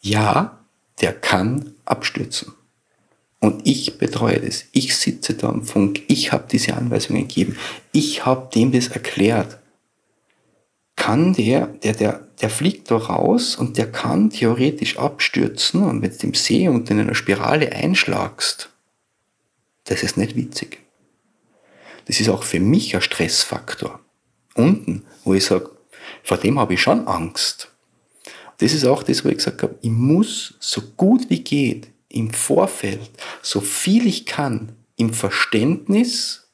Ja, 0.00 0.58
der 1.00 1.12
kann 1.12 1.74
abstürzen. 1.84 2.52
Und 3.40 3.66
ich 3.66 3.98
betreue 3.98 4.40
das. 4.40 4.64
Ich 4.72 4.96
sitze 4.96 5.34
da 5.34 5.48
am 5.48 5.62
Funk. 5.62 6.02
Ich 6.08 6.32
habe 6.32 6.46
diese 6.50 6.74
Anweisungen 6.74 7.28
gegeben. 7.28 7.56
Ich 7.92 8.24
habe 8.24 8.48
dem 8.54 8.72
das 8.72 8.88
erklärt. 8.88 9.58
Kann 10.96 11.34
der, 11.34 11.66
der, 11.66 11.92
der, 11.92 12.26
der 12.40 12.50
fliegt 12.50 12.90
da 12.90 12.96
raus 12.96 13.56
und 13.56 13.76
der 13.76 13.92
kann 13.92 14.30
theoretisch 14.30 14.98
abstürzen 14.98 15.82
und 15.82 16.00
wenn 16.02 16.10
du 16.10 16.26
im 16.26 16.34
See 16.34 16.68
und 16.68 16.90
in 16.90 16.98
einer 16.98 17.14
Spirale 17.14 17.70
einschlagst, 17.72 18.70
das 19.86 20.02
ist 20.02 20.16
nicht 20.16 20.36
witzig. 20.36 20.80
Das 22.06 22.20
ist 22.20 22.28
auch 22.28 22.42
für 22.42 22.60
mich 22.60 22.94
ein 22.94 23.02
Stressfaktor. 23.02 24.00
Unten, 24.54 25.04
wo 25.24 25.34
ich 25.34 25.44
sage, 25.44 25.70
vor 26.22 26.36
dem 26.36 26.58
habe 26.58 26.74
ich 26.74 26.82
schon 26.82 27.06
Angst. 27.06 27.72
Das 28.58 28.72
ist 28.72 28.84
auch 28.84 29.02
das, 29.02 29.24
wo 29.24 29.28
ich 29.28 29.36
gesagt 29.36 29.62
habe, 29.62 29.76
ich 29.82 29.90
muss 29.90 30.54
so 30.60 30.80
gut 30.96 31.28
wie 31.28 31.42
geht 31.42 31.88
im 32.08 32.32
Vorfeld, 32.32 33.10
so 33.42 33.60
viel 33.60 34.06
ich 34.06 34.24
kann, 34.24 34.72
im 34.96 35.12
Verständnis 35.12 36.48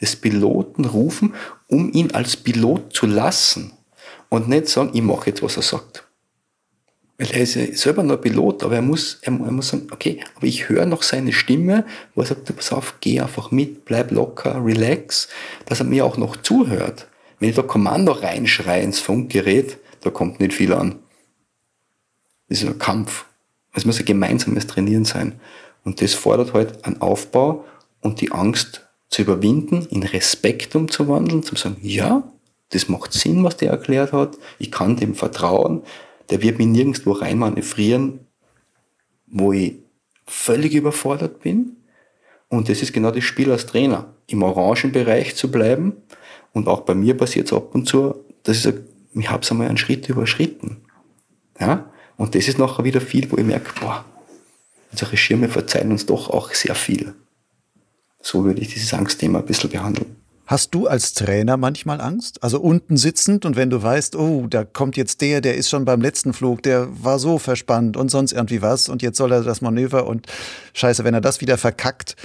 des 0.00 0.16
Piloten 0.16 0.84
rufen, 0.84 1.34
um 1.66 1.92
ihn 1.92 2.12
als 2.12 2.36
Pilot 2.36 2.94
zu 2.94 3.06
lassen 3.06 3.72
und 4.28 4.48
nicht 4.48 4.68
sagen, 4.68 4.90
ich 4.94 5.02
mache 5.02 5.30
jetzt, 5.30 5.42
was 5.42 5.56
er 5.56 5.62
sagt. 5.62 6.06
Weil 7.20 7.32
er 7.32 7.42
ist 7.42 7.54
ja 7.54 7.66
selber 7.74 8.02
nur 8.02 8.16
Pilot, 8.16 8.64
aber 8.64 8.76
er 8.76 8.82
muss, 8.82 9.18
er, 9.20 9.34
er 9.34 9.52
muss 9.52 9.68
sagen, 9.68 9.88
okay, 9.90 10.20
aber 10.36 10.46
ich 10.46 10.70
höre 10.70 10.86
noch 10.86 11.02
seine 11.02 11.34
Stimme, 11.34 11.84
wo 12.14 12.22
er 12.22 12.28
sagt, 12.28 12.56
pass 12.56 12.72
auf, 12.72 12.94
geh 13.00 13.20
einfach 13.20 13.50
mit, 13.50 13.84
bleib 13.84 14.10
locker, 14.10 14.64
relax, 14.64 15.28
dass 15.66 15.80
er 15.80 15.84
mir 15.84 16.06
auch 16.06 16.16
noch 16.16 16.38
zuhört. 16.38 17.08
Wenn 17.38 17.50
ich 17.50 17.56
da 17.56 17.60
Kommando 17.60 18.12
reinschreie 18.12 18.82
ins 18.82 19.00
Funkgerät, 19.00 19.76
da 20.00 20.08
kommt 20.08 20.40
nicht 20.40 20.54
viel 20.54 20.72
an. 20.72 20.96
Das 22.48 22.62
ist 22.62 22.68
ein 22.68 22.78
Kampf. 22.78 23.26
Es 23.74 23.84
muss 23.84 23.98
ein 23.98 24.06
gemeinsames 24.06 24.66
Trainieren 24.66 25.04
sein. 25.04 25.38
Und 25.84 26.00
das 26.00 26.14
fordert 26.14 26.54
halt 26.54 26.86
einen 26.86 27.02
Aufbau 27.02 27.66
und 28.00 28.22
die 28.22 28.32
Angst 28.32 28.88
zu 29.10 29.20
überwinden, 29.20 29.86
in 29.90 30.04
Respekt 30.04 30.74
umzuwandeln, 30.74 31.42
zu 31.42 31.54
sagen, 31.54 31.76
ja, 31.82 32.22
das 32.70 32.88
macht 32.88 33.12
Sinn, 33.12 33.44
was 33.44 33.58
der 33.58 33.72
erklärt 33.72 34.14
hat, 34.14 34.38
ich 34.58 34.72
kann 34.72 34.96
dem 34.96 35.14
vertrauen, 35.14 35.82
der 36.30 36.42
wird 36.42 36.58
mich 36.58 36.68
nirgendwo 36.68 37.12
reinmanövrieren, 37.12 38.20
wo 39.26 39.52
ich 39.52 39.74
völlig 40.26 40.74
überfordert 40.74 41.40
bin. 41.40 41.76
Und 42.48 42.68
das 42.68 42.82
ist 42.82 42.92
genau 42.92 43.10
das 43.10 43.24
Spiel 43.24 43.50
als 43.50 43.66
Trainer, 43.66 44.12
im 44.26 44.42
orangen 44.42 44.92
Bereich 44.92 45.36
zu 45.36 45.50
bleiben. 45.50 45.94
Und 46.52 46.68
auch 46.68 46.80
bei 46.80 46.94
mir 46.94 47.16
passiert 47.16 47.46
es 47.46 47.52
ab 47.52 47.74
und 47.74 47.86
zu, 47.86 48.14
dass 48.42 48.56
ich 48.56 48.62
sage, 48.62 48.84
ich 49.14 49.30
habe 49.30 49.42
es 49.42 49.50
einmal 49.50 49.68
einen 49.68 49.76
Schritt 49.76 50.08
überschritten. 50.08 50.78
Ja? 51.58 51.90
Und 52.16 52.34
das 52.34 52.48
ist 52.48 52.58
nachher 52.58 52.84
wieder 52.84 53.00
viel, 53.00 53.30
wo 53.30 53.36
ich 53.36 53.44
merke, 53.44 53.72
boah, 53.80 54.04
unsere 54.90 55.16
Schirme 55.16 55.48
verzeihen 55.48 55.90
uns 55.90 56.06
doch 56.06 56.30
auch 56.30 56.52
sehr 56.52 56.74
viel. 56.74 57.14
So 58.20 58.44
würde 58.44 58.60
ich 58.60 58.68
dieses 58.68 58.92
Angstthema 58.94 59.38
ein 59.38 59.46
bisschen 59.46 59.70
behandeln. 59.70 60.16
Hast 60.50 60.74
du 60.74 60.88
als 60.88 61.14
Trainer 61.14 61.56
manchmal 61.56 62.00
Angst? 62.00 62.42
Also 62.42 62.60
unten 62.60 62.96
sitzend 62.96 63.44
und 63.46 63.54
wenn 63.54 63.70
du 63.70 63.84
weißt, 63.84 64.16
oh, 64.16 64.48
da 64.50 64.64
kommt 64.64 64.96
jetzt 64.96 65.20
der, 65.20 65.40
der 65.40 65.54
ist 65.54 65.70
schon 65.70 65.84
beim 65.84 66.00
letzten 66.00 66.32
Flug, 66.32 66.64
der 66.64 66.88
war 66.90 67.20
so 67.20 67.38
verspannt 67.38 67.96
und 67.96 68.10
sonst 68.10 68.32
irgendwie 68.32 68.60
was 68.60 68.88
und 68.88 69.00
jetzt 69.00 69.16
soll 69.16 69.30
er 69.30 69.44
das 69.44 69.60
Manöver 69.60 70.08
und 70.08 70.26
scheiße, 70.74 71.04
wenn 71.04 71.14
er 71.14 71.20
das 71.20 71.40
wieder 71.40 71.56
verkackt, 71.56 72.16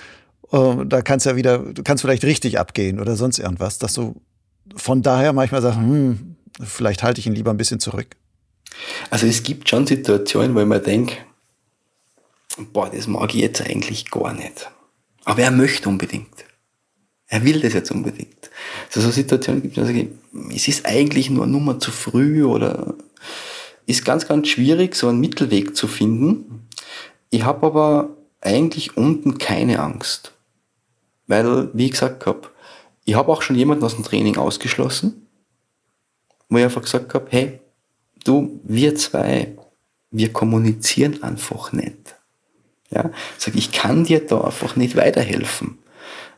uh, 0.52 0.84
da 0.85 1.03
kannst 1.03 1.27
ja 1.27 1.35
wieder, 1.35 1.60
du 1.60 1.84
kannst 1.84 2.02
vielleicht 2.02 2.23
richtig 2.23 2.57
abgehen 2.57 2.99
oder 2.99 3.15
sonst 3.15 3.38
irgendwas, 3.38 3.77
dass 3.77 3.93
du 3.93 4.19
von 4.76 5.03
daher 5.03 5.31
manchmal 5.31 5.61
sagst, 5.61 5.77
hm, 5.77 6.35
vielleicht 6.64 7.03
halte 7.03 7.19
ich 7.19 7.27
ihn 7.27 7.35
lieber 7.35 7.52
ein 7.52 7.57
bisschen 7.57 7.80
zurück. 7.80 8.15
Also 9.11 9.27
es 9.27 9.43
gibt 9.43 9.69
schon 9.69 9.85
Situationen, 9.85 10.56
wo 10.56 10.61
ich 10.61 10.65
mir 10.65 10.80
denke, 10.80 11.15
boah, 12.73 12.89
das 12.89 13.06
mag 13.06 13.35
ich 13.35 13.41
jetzt 13.41 13.61
eigentlich 13.61 14.10
gar 14.10 14.34
nicht. 14.34 14.72
Aber 15.26 15.43
er 15.43 15.52
möchte 15.52 15.88
unbedingt. 15.88 16.45
Er 17.35 17.43
will 17.43 17.59
das 17.59 17.73
jetzt 17.73 17.91
unbedingt. 17.91 18.49
Also 18.87 19.01
so 19.01 19.11
Situationen 19.11 19.61
gibt 19.61 19.77
es, 19.77 19.85
also 19.85 20.07
es 20.51 20.69
ist 20.69 20.85
eigentlich 20.85 21.29
nur 21.29 21.43
eine 21.43 21.51
Nummer 21.51 21.79
zu 21.79 21.91
früh 21.91 22.45
oder 22.45 22.95
ist 23.85 24.05
ganz, 24.05 24.25
ganz 24.25 24.47
schwierig, 24.47 24.95
so 24.95 25.09
einen 25.09 25.19
Mittelweg 25.19 25.75
zu 25.75 25.89
finden. 25.89 26.69
Ich 27.31 27.43
habe 27.43 27.67
aber 27.67 28.15
eigentlich 28.39 28.95
unten 28.95 29.37
keine 29.37 29.79
Angst. 29.79 30.31
Weil, 31.27 31.71
wie 31.73 31.87
ich 31.87 31.91
gesagt 31.91 32.25
habe, 32.25 32.47
ich 33.03 33.15
habe 33.15 33.29
auch 33.33 33.41
schon 33.41 33.57
jemanden 33.57 33.83
aus 33.83 33.95
dem 33.95 34.05
Training 34.05 34.37
ausgeschlossen, 34.37 35.27
wo 36.47 36.57
ich 36.57 36.63
einfach 36.63 36.83
gesagt 36.83 37.13
habe, 37.13 37.25
hey, 37.31 37.59
du, 38.23 38.61
wir 38.63 38.95
zwei, 38.95 39.57
wir 40.09 40.31
kommunizieren 40.31 41.21
einfach 41.21 41.73
nicht. 41.73 42.15
Ja, 42.91 43.11
sag, 43.37 43.55
ich 43.55 43.73
kann 43.73 44.05
dir 44.05 44.25
da 44.25 44.39
einfach 44.39 44.77
nicht 44.77 44.95
weiterhelfen. 44.95 45.79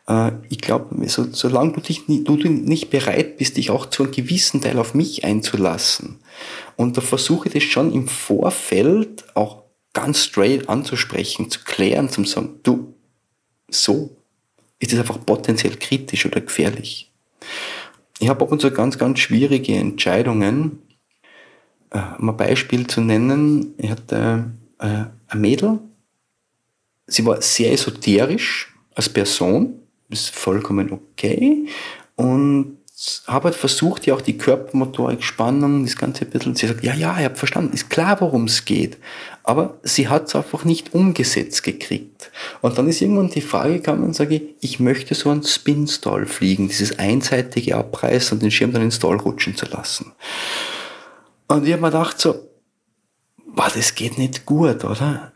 Äh, 0.07 0.31
ich 0.49 0.59
glaube, 0.59 1.07
so, 1.07 1.27
solange 1.31 1.73
du 1.73 1.81
dich 1.81 2.07
nicht, 2.07 2.27
du 2.27 2.35
nicht 2.35 2.89
bereit 2.89 3.38
bist, 3.38 3.57
dich 3.57 3.69
auch 3.69 3.88
zu 3.88 4.03
einem 4.03 4.11
gewissen 4.11 4.61
Teil 4.61 4.79
auf 4.79 4.93
mich 4.93 5.23
einzulassen, 5.23 6.19
und 6.75 6.95
da 6.95 7.01
versuche 7.01 7.47
ich 7.47 7.53
das 7.53 7.63
schon 7.63 7.91
im 7.91 8.07
Vorfeld 8.07 9.25
auch 9.35 9.63
ganz 9.93 10.23
straight 10.23 10.69
anzusprechen, 10.69 11.49
zu 11.49 11.63
klären, 11.63 12.09
zu 12.09 12.23
sagen, 12.23 12.59
du, 12.61 12.93
so 13.67 14.15
ist 14.79 14.93
es 14.93 14.99
einfach 14.99 15.25
potenziell 15.25 15.75
kritisch 15.75 16.25
oder 16.27 16.39
gefährlich. 16.41 17.11
Ich 18.19 18.29
habe 18.29 18.43
ab 18.43 18.51
und 18.51 18.61
zu 18.61 18.71
ganz, 18.71 18.97
ganz 18.97 19.19
schwierige 19.19 19.75
Entscheidungen. 19.75 20.79
Äh, 21.89 22.01
um 22.19 22.29
ein 22.29 22.38
Beispiel 22.38 22.85
zu 22.85 23.01
nennen, 23.01 23.73
ich 23.77 23.89
hatte 23.89 24.51
äh, 24.79 25.05
ein 25.27 25.41
Mädel, 25.41 25.79
sie 27.07 27.25
war 27.25 27.41
sehr 27.41 27.71
esoterisch 27.71 28.75
als 28.93 29.09
Person, 29.09 29.79
ist 30.09 30.29
vollkommen 30.29 30.91
okay. 30.91 31.67
Und 32.15 32.77
habe 33.27 33.45
halt 33.45 33.55
versucht, 33.55 34.07
ja 34.07 34.15
auch 34.15 34.21
die 34.21 34.39
Körpermotorik, 34.39 35.23
Spannung, 35.23 35.85
das 35.85 35.95
ganze 35.95 36.25
bisschen, 36.25 36.55
sie 36.55 36.67
sagt, 36.67 36.84
ja, 36.84 36.95
ja, 36.95 37.15
ich 37.19 37.25
habe 37.25 37.35
verstanden, 37.35 37.73
ist 37.73 37.91
klar, 37.91 38.19
worum 38.21 38.45
es 38.45 38.65
geht. 38.65 38.97
Aber 39.43 39.77
sie 39.84 40.07
hat 40.07 40.27
es 40.27 40.35
einfach 40.35 40.65
nicht 40.65 40.95
umgesetzt 40.95 41.61
gekriegt. 41.61 42.31
Und 42.61 42.77
dann 42.77 42.88
ist 42.88 42.99
irgendwann 42.99 43.29
die 43.29 43.41
Frage 43.41 43.75
gekommen 43.75 44.03
und 44.03 44.15
sage 44.15 44.35
ich, 44.35 44.43
ich 44.61 44.79
möchte 44.79 45.13
so 45.13 45.29
einen 45.29 45.43
Spin-Stall 45.43 46.25
fliegen, 46.25 46.69
dieses 46.69 46.97
einseitige 46.97 47.75
Abreißen 47.75 48.35
und 48.35 48.41
den 48.41 48.51
Schirm 48.51 48.71
dann 48.71 48.81
ins 48.81 48.95
Stall 48.95 49.17
rutschen 49.17 49.55
zu 49.55 49.67
lassen. 49.67 50.13
Und 51.47 51.67
ich 51.67 51.73
habe 51.73 51.84
mir 51.84 51.91
gedacht 51.91 52.19
so, 52.19 52.49
boah, 53.45 53.69
das 53.73 53.93
geht 53.93 54.17
nicht 54.17 54.47
gut, 54.47 54.84
oder? 54.84 55.34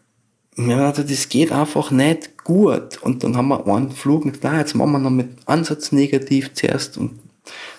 Ja, 0.57 0.91
das 0.91 1.30
geht 1.30 1.52
einfach 1.52 1.91
nicht 1.91 2.44
gut. 2.44 2.98
Und 3.02 3.23
dann 3.23 3.38
haben 3.38 3.48
wir 3.48 3.65
einen 3.68 3.91
Flug 3.91 4.26
mit, 4.26 4.40
na, 4.44 4.60
jetzt 4.60 4.76
machen 4.76 4.91
wir 4.91 4.99
noch 4.99 5.10
mit 5.10 5.30
Ansatz 5.45 5.91
negativ 5.91 6.53
zuerst 6.53 6.98
und 6.98 7.19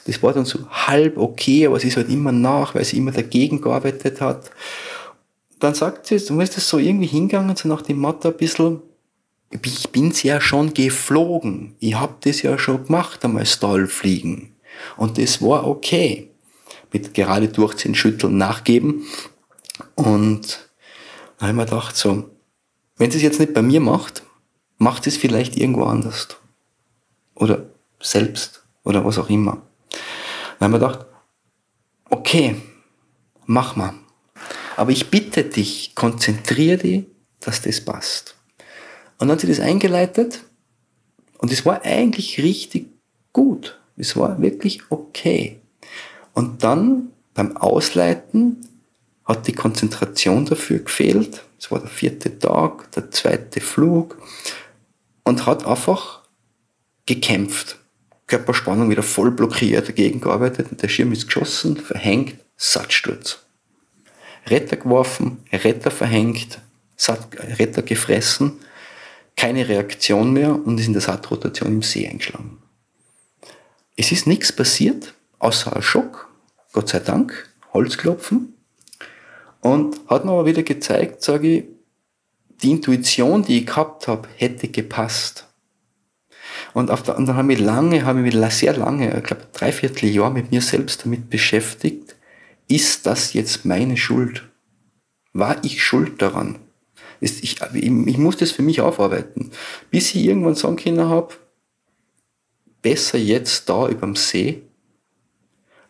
das 0.07 0.23
war 0.23 0.33
dann 0.33 0.45
so 0.45 0.59
halb 0.71 1.17
okay, 1.17 1.67
aber 1.67 1.79
sie 1.79 1.89
ist 1.89 1.97
halt 1.97 2.09
immer 2.09 2.33
nach, 2.33 2.75
weil 2.75 2.85
sie 2.85 2.97
immer 2.97 3.13
dagegen 3.13 3.61
gearbeitet 3.61 4.21
hat. 4.21 4.51
Dann 5.61 5.75
sagt 5.75 6.07
sie, 6.07 6.19
du 6.19 6.35
musst 6.35 6.57
das 6.57 6.69
so 6.69 6.79
irgendwie 6.79 7.07
hingegangen, 7.07 7.55
so 7.55 7.69
nach 7.69 7.83
dem 7.83 7.99
Motto 7.99 8.29
ein 8.29 8.37
bisschen, 8.37 8.81
ich 9.63 9.91
bin's 9.91 10.23
ja 10.25 10.41
schon 10.41 10.75
geflogen. 10.75 11.77
Ich 11.79 11.95
hab 11.95 12.21
das 12.23 12.43
ja 12.43 12.59
schon 12.59 12.85
gemacht, 12.85 13.25
einmal 13.25 13.47
Stallfliegen. 13.47 14.57
Und 14.97 15.19
das 15.19 15.41
war 15.41 15.69
okay. 15.69 16.31
Mit 16.93 17.15
gerade 17.15 17.49
durchziehen, 17.49 17.95
schütteln, 17.95 18.37
nachgeben. 18.39 19.05
Und 19.95 20.69
da 21.39 21.47
habe 21.47 21.53
ich 21.53 21.57
mir 21.57 21.65
gedacht, 21.65 21.97
so, 21.97 22.32
wenn 23.03 23.11
sie 23.11 23.17
es 23.17 23.25
jetzt 23.25 23.41
nicht 23.41 23.53
bei 23.53 23.63
mir 23.63 23.81
macht, 23.81 24.23
macht 24.79 25.09
es 25.09 25.17
vielleicht 25.17 25.57
irgendwo 25.57 25.83
anders. 25.83 26.29
Oder 27.35 27.67
selbst. 28.01 28.63
Oder 28.85 29.05
was 29.05 29.19
auch 29.19 29.29
immer. 29.29 29.61
Dann 30.61 30.73
haben 30.73 30.73
wir 30.75 30.79
gedacht, 30.79 31.05
okay, 32.11 32.55
mach 33.45 33.75
mal. 33.75 33.95
Aber 34.77 34.93
ich 34.93 35.11
bitte 35.11 35.43
dich, 35.43 35.97
konzentriere 35.97 36.79
dich, 36.79 37.07
dass 37.41 37.61
das 37.61 37.81
passt. 37.81 38.37
Und 39.19 39.27
dann 39.27 39.33
hat 39.33 39.41
sie 39.41 39.49
das 39.49 39.59
eingeleitet 39.59 40.45
und 41.39 41.51
es 41.51 41.67
war 41.67 41.85
eigentlich 41.85 42.39
richtig 42.39 42.87
gut. 43.33 43.81
Es 43.97 44.17
war 44.17 44.41
wirklich 44.41 44.81
okay. 44.91 45.61
Und 46.35 46.63
dann 46.63 47.09
beim 47.35 47.57
Ausleiten 47.57 48.65
hat 49.25 49.49
die 49.49 49.55
Konzentration 49.55 50.47
dafür 50.47 50.79
gefehlt. 50.79 51.43
Es 51.63 51.71
war 51.71 51.79
der 51.79 51.89
vierte 51.89 52.41
Tag, 52.41 52.91
der 52.91 53.13
zweite 53.13 53.61
Flug 53.61 54.21
und 55.23 55.47
hat 55.47 55.65
einfach 55.65 56.23
gekämpft. 57.07 57.79
Körperspannung 58.27 58.91
wieder 58.91 59.05
voll 59.05 59.31
blockiert, 59.31 59.87
dagegen 59.87 60.21
gearbeitet 60.21 60.73
und 60.73 60.83
der 60.83 60.89
Schirm 60.89 61.13
ist 61.13 61.27
geschossen, 61.27 61.77
verhängt, 61.77 62.35
Satzsturz. 62.57 63.45
Retter 64.49 64.77
geworfen, 64.77 65.45
Retter 65.53 65.93
verhängt, 65.93 66.59
Sat 66.97 67.29
Retter 67.61 67.83
gefressen, 67.83 68.59
keine 69.37 69.69
Reaktion 69.69 70.33
mehr 70.33 70.55
und 70.67 70.81
ist 70.81 70.89
in 70.89 70.95
der 70.95 71.03
Sattrotation 71.03 71.75
im 71.75 71.83
See 71.83 72.09
eingeschlagen. 72.09 72.59
Es 73.95 74.11
ist 74.11 74.27
nichts 74.27 74.51
passiert, 74.51 75.15
außer 75.39 75.77
ein 75.77 75.83
Schock, 75.83 76.29
Gott 76.73 76.89
sei 76.89 76.99
Dank, 76.99 77.49
Holzklopfen. 77.73 78.55
Und 79.63 80.01
hat 80.09 80.25
mir 80.25 80.33
aber 80.33 80.47
wieder 80.47 80.65
gezeigt, 80.65 81.23
sage 81.23 81.49
ich, 81.49 81.65
die 82.63 82.73
Intuition, 82.73 83.45
die 83.45 83.61
ich 83.61 83.67
gehabt 83.67 84.09
habe, 84.09 84.29
hätte 84.37 84.69
gepasst. 84.69 85.47
Und, 86.75 86.91
auf 86.91 87.03
der, 87.03 87.17
und 87.17 87.27
dann 87.27 87.37
habe 87.37 87.53
ich 87.53 87.61
lange, 87.61 88.05
habe 88.05 88.27
ich 88.27 88.35
mich 88.35 88.55
sehr 88.55 88.77
lange, 88.77 89.17
ich 89.17 89.25
glaube 89.25 89.47
dreiviertel 89.53 90.09
Jahr 90.09 90.31
mit 90.31 90.51
mir 90.51 90.61
selbst 90.61 91.05
damit 91.05 91.31
beschäftigt, 91.31 92.17
ist 92.69 93.07
das 93.07 93.33
jetzt 93.35 93.65
meine 93.65 93.97
Schuld? 93.97 94.49
War 95.33 95.63
ich 95.65 95.83
schuld 95.83 96.21
daran? 96.21 96.59
Ich, 97.21 97.43
ich, 97.43 97.61
ich 97.73 98.19
muss 98.19 98.37
das 98.37 98.51
für 98.51 98.63
mich 98.63 98.81
aufarbeiten. 98.81 99.53
Bis 99.91 100.15
ich 100.15 100.25
irgendwann 100.25 100.57
sagen 100.57 100.77
können 100.77 101.09
habe, 101.09 101.35
besser 102.83 103.19
jetzt 103.19 103.69
da 103.69 103.89
überm 103.89 104.17
See, 104.17 104.63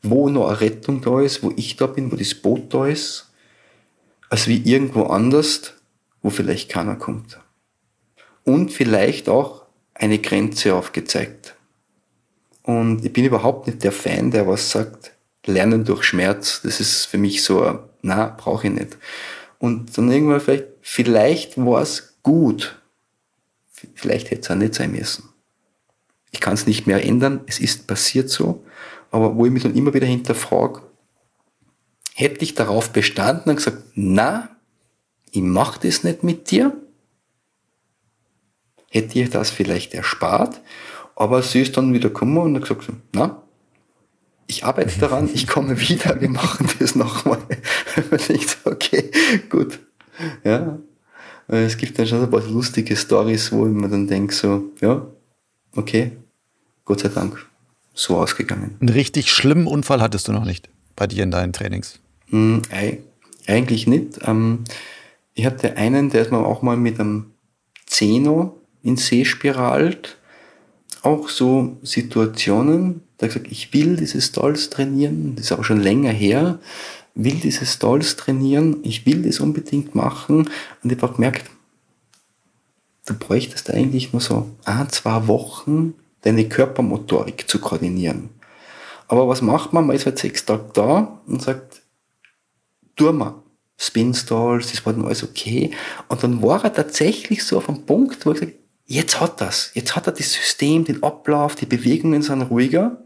wo 0.02 0.28
noch 0.28 0.48
eine 0.48 0.60
Rettung 0.60 1.00
da 1.00 1.22
ist, 1.22 1.42
wo 1.42 1.52
ich 1.56 1.76
da 1.76 1.86
bin, 1.86 2.12
wo 2.12 2.16
das 2.16 2.34
Boot 2.34 2.74
da 2.74 2.86
ist, 2.86 3.31
als 4.32 4.48
wie 4.48 4.62
irgendwo 4.62 5.02
anders, 5.02 5.74
wo 6.22 6.30
vielleicht 6.30 6.70
keiner 6.70 6.96
kommt. 6.96 7.38
Und 8.44 8.72
vielleicht 8.72 9.28
auch 9.28 9.66
eine 9.92 10.18
Grenze 10.20 10.74
aufgezeigt. 10.74 11.54
Und 12.62 13.04
ich 13.04 13.12
bin 13.12 13.26
überhaupt 13.26 13.66
nicht 13.66 13.84
der 13.84 13.92
Fan, 13.92 14.30
der 14.30 14.48
was 14.48 14.70
sagt, 14.70 15.12
Lernen 15.44 15.84
durch 15.84 16.04
Schmerz, 16.04 16.62
das 16.62 16.80
ist 16.80 17.04
für 17.04 17.18
mich 17.18 17.42
so, 17.42 17.80
na, 18.00 18.28
brauche 18.28 18.68
ich 18.68 18.72
nicht. 18.72 18.96
Und 19.58 19.98
dann 19.98 20.10
irgendwann 20.10 20.40
vielleicht, 20.40 20.64
vielleicht 20.80 21.58
war 21.58 21.82
es 21.82 22.14
gut. 22.22 22.80
Vielleicht 23.94 24.30
hätte 24.30 24.40
es 24.40 24.50
auch 24.50 24.54
nicht 24.54 24.74
sein 24.74 24.92
müssen. 24.92 25.28
Ich 26.30 26.40
kann 26.40 26.54
es 26.54 26.66
nicht 26.66 26.86
mehr 26.86 27.04
ändern, 27.04 27.42
es 27.48 27.60
ist 27.60 27.86
passiert 27.86 28.30
so. 28.30 28.64
Aber 29.10 29.36
wo 29.36 29.44
ich 29.44 29.52
mich 29.52 29.64
dann 29.64 29.74
immer 29.74 29.92
wieder 29.92 30.06
hinterfrage, 30.06 30.80
hätte 32.22 32.42
ich 32.44 32.54
darauf 32.54 32.90
bestanden 32.90 33.50
und 33.50 33.56
gesagt, 33.56 33.82
na, 33.94 34.48
ich 35.30 35.42
mache 35.42 35.86
das 35.86 36.04
nicht 36.04 36.22
mit 36.22 36.50
dir, 36.50 36.76
hätte 38.90 39.18
ich 39.18 39.30
das 39.30 39.50
vielleicht 39.50 39.94
erspart. 39.94 40.60
Aber 41.16 41.42
sie 41.42 41.62
ist 41.62 41.76
dann 41.76 41.92
wieder 41.92 42.08
gekommen 42.08 42.38
und 42.38 42.56
hat 42.56 42.62
gesagt, 42.62 42.88
na, 43.12 43.42
ich 44.46 44.64
arbeite 44.64 44.98
daran, 45.00 45.30
ich 45.32 45.46
komme 45.46 45.78
wieder, 45.80 46.20
wir 46.20 46.28
machen 46.28 46.68
das 46.78 46.94
nochmal. 46.94 47.38
Und 48.10 48.30
ich 48.30 48.48
so, 48.48 48.70
okay, 48.70 49.10
gut. 49.48 49.78
Ja. 50.44 50.78
Es 51.48 51.76
gibt 51.76 51.98
dann 51.98 52.06
schon 52.06 52.22
ein 52.22 52.30
paar 52.30 52.42
lustige 52.42 52.96
Stories, 52.96 53.52
wo 53.52 53.64
mir 53.64 53.88
dann 53.88 54.06
denke, 54.06 54.34
so, 54.34 54.70
ja, 54.80 55.06
okay, 55.76 56.12
Gott 56.84 57.00
sei 57.00 57.08
Dank, 57.08 57.44
so 57.94 58.16
ausgegangen. 58.18 58.76
Einen 58.80 58.88
richtig 58.90 59.30
schlimmen 59.30 59.66
Unfall 59.66 60.00
hattest 60.00 60.28
du 60.28 60.32
noch 60.32 60.44
nicht 60.44 60.68
bei 60.96 61.06
dir 61.06 61.24
in 61.24 61.30
deinen 61.30 61.52
Trainings? 61.52 62.01
Hm, 62.32 62.62
eigentlich 63.46 63.86
nicht. 63.86 64.18
Ähm, 64.22 64.64
ich 65.34 65.46
hatte 65.46 65.76
einen, 65.76 66.10
der 66.10 66.22
ist 66.22 66.32
mir 66.32 66.38
auch 66.38 66.62
mal 66.62 66.76
mit 66.76 66.98
einem 66.98 67.32
Zeno 67.86 68.60
in 68.82 68.96
See 68.96 69.24
spiralt. 69.24 70.16
Auch 71.02 71.28
so 71.28 71.76
Situationen, 71.82 73.02
da 73.18 73.26
gesagt, 73.26 73.46
ich 73.50 73.72
will 73.72 73.96
diese 73.96 74.20
Stalls 74.20 74.70
trainieren, 74.70 75.36
das 75.36 75.46
ist 75.46 75.52
aber 75.52 75.64
schon 75.64 75.80
länger 75.80 76.10
her, 76.10 76.58
will 77.14 77.34
diese 77.34 77.66
Stalls 77.66 78.16
trainieren, 78.16 78.78
ich 78.82 79.04
will 79.04 79.22
das 79.22 79.40
unbedingt 79.40 79.94
machen 79.94 80.48
und 80.82 80.92
ich 80.92 81.02
habe 81.02 81.14
gemerkt, 81.14 81.50
du 83.06 83.14
bräuchtest 83.14 83.70
eigentlich 83.70 84.12
nur 84.12 84.22
so 84.22 84.48
ein, 84.64 84.88
zwei 84.90 85.26
Wochen 85.26 85.94
deine 86.22 86.48
Körpermotorik 86.48 87.48
zu 87.48 87.58
koordinieren. 87.58 88.30
Aber 89.08 89.28
was 89.28 89.42
macht 89.42 89.72
man? 89.72 89.86
Man 89.86 89.96
ist 89.96 90.06
halt 90.06 90.18
sechs 90.18 90.46
Tage 90.46 90.70
da 90.72 91.20
und 91.26 91.42
sagt, 91.42 91.81
tu 92.96 93.12
mal. 93.12 93.42
Spin 93.76 94.14
Stalls, 94.14 94.70
das 94.70 94.86
war 94.86 94.92
dann 94.92 95.04
alles 95.04 95.24
okay. 95.24 95.72
Und 96.08 96.22
dann 96.22 96.42
war 96.42 96.62
er 96.64 96.72
tatsächlich 96.72 97.44
so 97.44 97.58
auf 97.58 97.68
einem 97.68 97.84
Punkt, 97.84 98.24
wo 98.24 98.30
er 98.30 98.34
gesagt 98.34 98.52
jetzt 98.86 99.20
hat 99.20 99.40
das. 99.40 99.70
Jetzt 99.74 99.96
hat 99.96 100.06
er 100.06 100.12
das 100.12 100.32
System, 100.32 100.84
den 100.84 101.02
Ablauf, 101.02 101.54
die 101.54 101.66
Bewegungen 101.66 102.22
sind 102.22 102.42
ruhiger. 102.42 103.02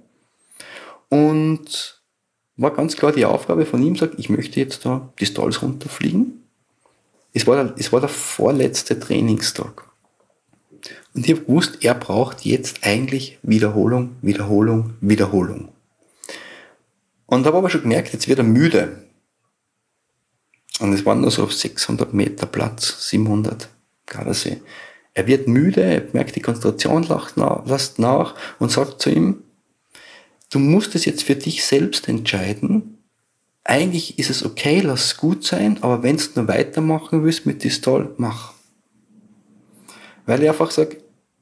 Und 1.08 2.02
war 2.56 2.72
ganz 2.72 2.96
klar 2.96 3.12
die 3.12 3.24
Aufgabe 3.24 3.66
von 3.66 3.82
ihm, 3.82 3.96
sagt, 3.96 4.18
ich 4.18 4.28
möchte 4.28 4.60
jetzt 4.60 4.84
da 4.84 5.12
die 5.18 5.26
Stalls 5.26 5.62
runterfliegen. 5.62 6.42
Es 7.32 7.46
war, 7.46 7.62
der, 7.62 7.74
es 7.78 7.92
war 7.92 8.00
der 8.00 8.08
vorletzte 8.08 8.98
Trainingstag. 8.98 9.84
Und 11.14 11.26
ich 11.26 11.32
habe 11.32 11.44
gewusst, 11.44 11.78
er 11.82 11.94
braucht 11.94 12.44
jetzt 12.44 12.80
eigentlich 12.82 13.38
Wiederholung, 13.42 14.16
Wiederholung, 14.22 14.94
Wiederholung. 15.00 15.68
Und 17.26 17.46
habe 17.46 17.58
aber 17.58 17.70
schon 17.70 17.82
gemerkt, 17.82 18.12
jetzt 18.12 18.28
wird 18.28 18.38
er 18.38 18.44
müde. 18.44 19.05
Und 20.80 20.92
es 20.92 21.06
waren 21.06 21.22
nur 21.22 21.30
so 21.30 21.46
600 21.46 22.12
Meter 22.12 22.46
Platz, 22.46 23.08
700 23.10 23.68
Gardasee. 24.06 24.60
Er 25.14 25.26
wird 25.26 25.48
müde, 25.48 25.82
er 25.82 26.02
merkt, 26.12 26.36
die 26.36 26.42
Konzentration 26.42 27.06
lässt 27.64 27.98
nach 27.98 28.34
und 28.58 28.70
sagt 28.70 29.00
zu 29.00 29.10
ihm, 29.10 29.42
du 30.50 30.58
musst 30.58 30.94
es 30.94 31.06
jetzt 31.06 31.22
für 31.22 31.36
dich 31.36 31.64
selbst 31.64 32.08
entscheiden. 32.08 32.98
Eigentlich 33.64 34.18
ist 34.18 34.30
es 34.30 34.44
okay, 34.44 34.80
lass 34.80 35.06
es 35.06 35.16
gut 35.16 35.44
sein, 35.44 35.78
aber 35.80 36.02
wenn 36.02 36.18
du 36.18 36.24
nur 36.34 36.48
weitermachen 36.48 37.24
willst 37.24 37.46
mit 37.46 37.64
Distol, 37.64 38.14
mach. 38.18 38.52
Weil 40.26 40.42
er 40.42 40.52
einfach 40.52 40.70
sagt, 40.70 40.98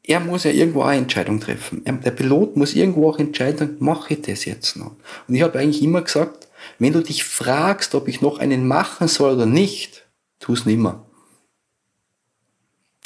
er 0.07 0.21
muss 0.21 0.45
ja 0.45 0.51
irgendwo 0.53 0.83
eine 0.83 1.03
Entscheidung 1.03 1.41
treffen. 1.41 1.83
Der 1.85 2.11
Pilot 2.13 2.57
muss 2.57 2.75
irgendwo 2.75 3.09
auch 3.09 3.19
entscheiden, 3.19 3.77
mache 3.81 4.15
ich 4.15 4.23
das 4.23 4.45
jetzt 4.45 4.77
noch. 4.77 4.93
Und 5.27 5.35
ich 5.35 5.43
habe 5.43 5.59
eigentlich 5.59 5.83
immer 5.83 6.03
gesagt, 6.03 6.44
wenn 6.79 6.93
du 6.93 7.03
dich 7.03 7.25
fragst, 7.25 7.95
ob 7.95 8.09
ich 8.09 8.21
noch 8.21 8.39
einen 8.39 8.67
machen 8.67 9.09
soll 9.09 9.35
oder 9.35 9.47
nicht, 9.47 10.07
tu 10.41 10.53
es 10.53 10.67
nimmer. 10.67 11.07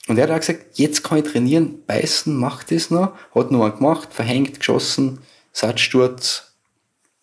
Und 0.08 0.16
er 0.16 0.24
hat 0.24 0.30
auch 0.30 0.40
gesagt, 0.40 0.78
jetzt 0.78 1.04
kann 1.04 1.18
ich 1.18 1.30
trainieren, 1.30 1.84
beißen, 1.86 2.34
macht 2.34 2.72
es 2.72 2.90
noch, 2.90 3.12
hat 3.34 3.50
noch 3.50 3.64
einen 3.64 3.76
gemacht, 3.76 4.08
verhängt, 4.12 4.58
geschossen, 4.58 5.18
Satzsturz, 5.52 6.54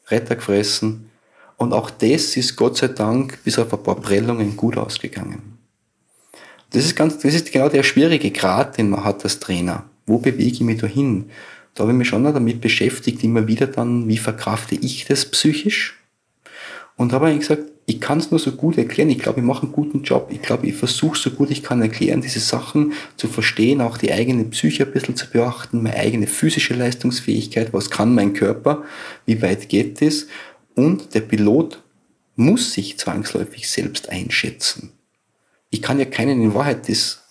Retter 0.07 0.35
gefressen. 0.35 1.09
Und 1.57 1.73
auch 1.73 1.89
das 1.89 2.37
ist 2.37 2.55
Gott 2.55 2.77
sei 2.77 2.89
Dank 2.89 3.43
bis 3.43 3.57
auf 3.57 3.73
ein 3.73 3.81
paar 3.81 3.95
Prellungen 3.95 4.55
gut 4.55 4.77
ausgegangen. 4.77 5.57
Das 6.71 6.85
ist 6.85 6.95
ganz, 6.95 7.17
das 7.19 7.33
ist 7.33 7.51
genau 7.51 7.69
der 7.69 7.83
schwierige 7.83 8.31
Grad, 8.31 8.77
den 8.77 8.89
man 8.89 9.03
hat 9.03 9.23
als 9.23 9.39
Trainer. 9.39 9.85
Wo 10.05 10.19
bewege 10.19 10.51
ich 10.51 10.61
mich 10.61 10.79
da 10.79 10.87
hin? 10.87 11.31
Da 11.73 11.83
habe 11.83 11.91
ich 11.91 11.97
mich 11.97 12.07
schon 12.07 12.23
damit 12.23 12.61
beschäftigt, 12.61 13.23
immer 13.23 13.47
wieder 13.47 13.67
dann, 13.67 14.07
wie 14.07 14.17
verkrafte 14.17 14.75
ich 14.75 15.05
das 15.05 15.25
psychisch? 15.25 15.97
Und 16.97 17.13
habe 17.13 17.27
eigentlich 17.27 17.47
gesagt, 17.47 17.71
ich 17.87 18.01
kann 18.01 18.17
es 18.17 18.31
nur 18.31 18.39
so 18.39 18.51
gut 18.51 18.77
erklären. 18.77 19.09
Ich 19.09 19.19
glaube, 19.19 19.41
ich 19.41 19.45
mache 19.45 19.63
einen 19.63 19.71
guten 19.71 20.01
Job. 20.03 20.29
Ich 20.31 20.41
glaube, 20.41 20.65
ich 20.65 20.75
versuche 20.75 21.17
so 21.17 21.29
gut 21.29 21.51
ich 21.51 21.61
kann 21.61 21.81
erklären, 21.81 22.21
diese 22.21 22.39
Sachen 22.39 22.93
zu 23.15 23.27
verstehen, 23.27 23.81
auch 23.81 23.97
die 23.97 24.11
eigene 24.11 24.45
Psyche 24.45 24.85
ein 24.85 24.91
bisschen 24.91 25.15
zu 25.15 25.29
beachten, 25.29 25.83
meine 25.83 25.97
eigene 25.97 26.25
physische 26.25 26.73
Leistungsfähigkeit, 26.73 27.73
was 27.73 27.89
kann 27.89 28.15
mein 28.15 28.33
Körper, 28.33 28.83
wie 29.25 29.41
weit 29.41 29.69
geht 29.69 30.01
es. 30.01 30.27
Und 30.75 31.13
der 31.13 31.21
Pilot 31.21 31.83
muss 32.35 32.73
sich 32.73 32.97
zwangsläufig 32.97 33.69
selbst 33.69 34.09
einschätzen. 34.09 34.91
Ich 35.69 35.81
kann 35.81 35.99
ja 35.99 36.05
keinen 36.05 36.41
in 36.41 36.53
Wahrheit 36.53 36.89
das 36.89 37.23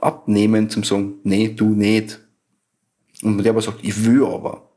abnehmen 0.00 0.70
zum 0.70 0.82
sagen, 0.82 1.14
nee, 1.24 1.48
du 1.48 1.70
nicht. 1.70 2.20
Und 3.22 3.42
der 3.44 3.50
aber 3.50 3.60
sagt, 3.60 3.80
ich 3.82 4.04
will 4.04 4.24
aber. 4.24 4.70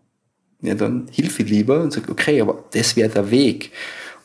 Ja, 0.62 0.76
dann 0.76 1.08
hilf 1.12 1.40
ich 1.40 1.50
lieber 1.50 1.82
und 1.82 1.94
sage, 1.94 2.12
okay, 2.12 2.42
aber 2.42 2.66
das 2.72 2.96
wäre 2.96 3.10
der 3.10 3.30
Weg. 3.32 3.72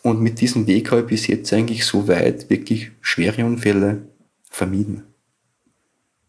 Und 0.02 0.20
mit 0.20 0.40
diesem 0.40 0.66
Weg 0.66 0.90
habe 0.90 1.02
ich 1.02 1.06
bis 1.06 1.26
jetzt 1.26 1.52
eigentlich 1.52 1.84
so 1.84 2.08
weit 2.08 2.50
wirklich 2.50 2.92
schwere 3.00 3.44
Unfälle 3.44 4.08
vermieden. 4.50 5.04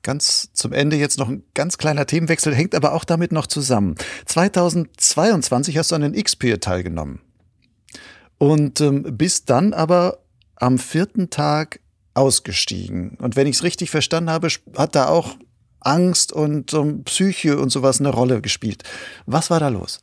Ganz 0.01 0.49
zum 0.53 0.71
Ende 0.71 0.95
jetzt 0.95 1.19
noch 1.19 1.29
ein 1.29 1.43
ganz 1.53 1.77
kleiner 1.77 2.05
Themenwechsel, 2.05 2.55
hängt 2.55 2.73
aber 2.73 2.93
auch 2.93 3.03
damit 3.03 3.31
noch 3.31 3.47
zusammen. 3.47 3.95
2022 4.25 5.77
hast 5.77 5.91
du 5.91 5.95
an 5.95 6.01
den 6.01 6.13
X-Peer 6.13 6.59
teilgenommen. 6.59 7.19
Und 8.37 8.79
ähm, 8.79 9.03
bist 9.17 9.49
dann 9.49 9.73
aber 9.73 10.19
am 10.55 10.77
vierten 10.77 11.29
Tag 11.29 11.81
ausgestiegen. 12.13 13.17
Und 13.21 13.35
wenn 13.35 13.47
ich 13.47 13.57
es 13.57 13.63
richtig 13.63 13.89
verstanden 13.91 14.29
habe, 14.29 14.47
hat 14.77 14.95
da 14.95 15.07
auch 15.07 15.35
Angst 15.81 16.33
und 16.33 16.73
um, 16.73 17.03
Psyche 17.03 17.57
und 17.57 17.69
sowas 17.69 17.99
eine 17.99 18.09
Rolle 18.09 18.41
gespielt. 18.41 18.83
Was 19.25 19.49
war 19.49 19.59
da 19.59 19.67
los? 19.67 20.01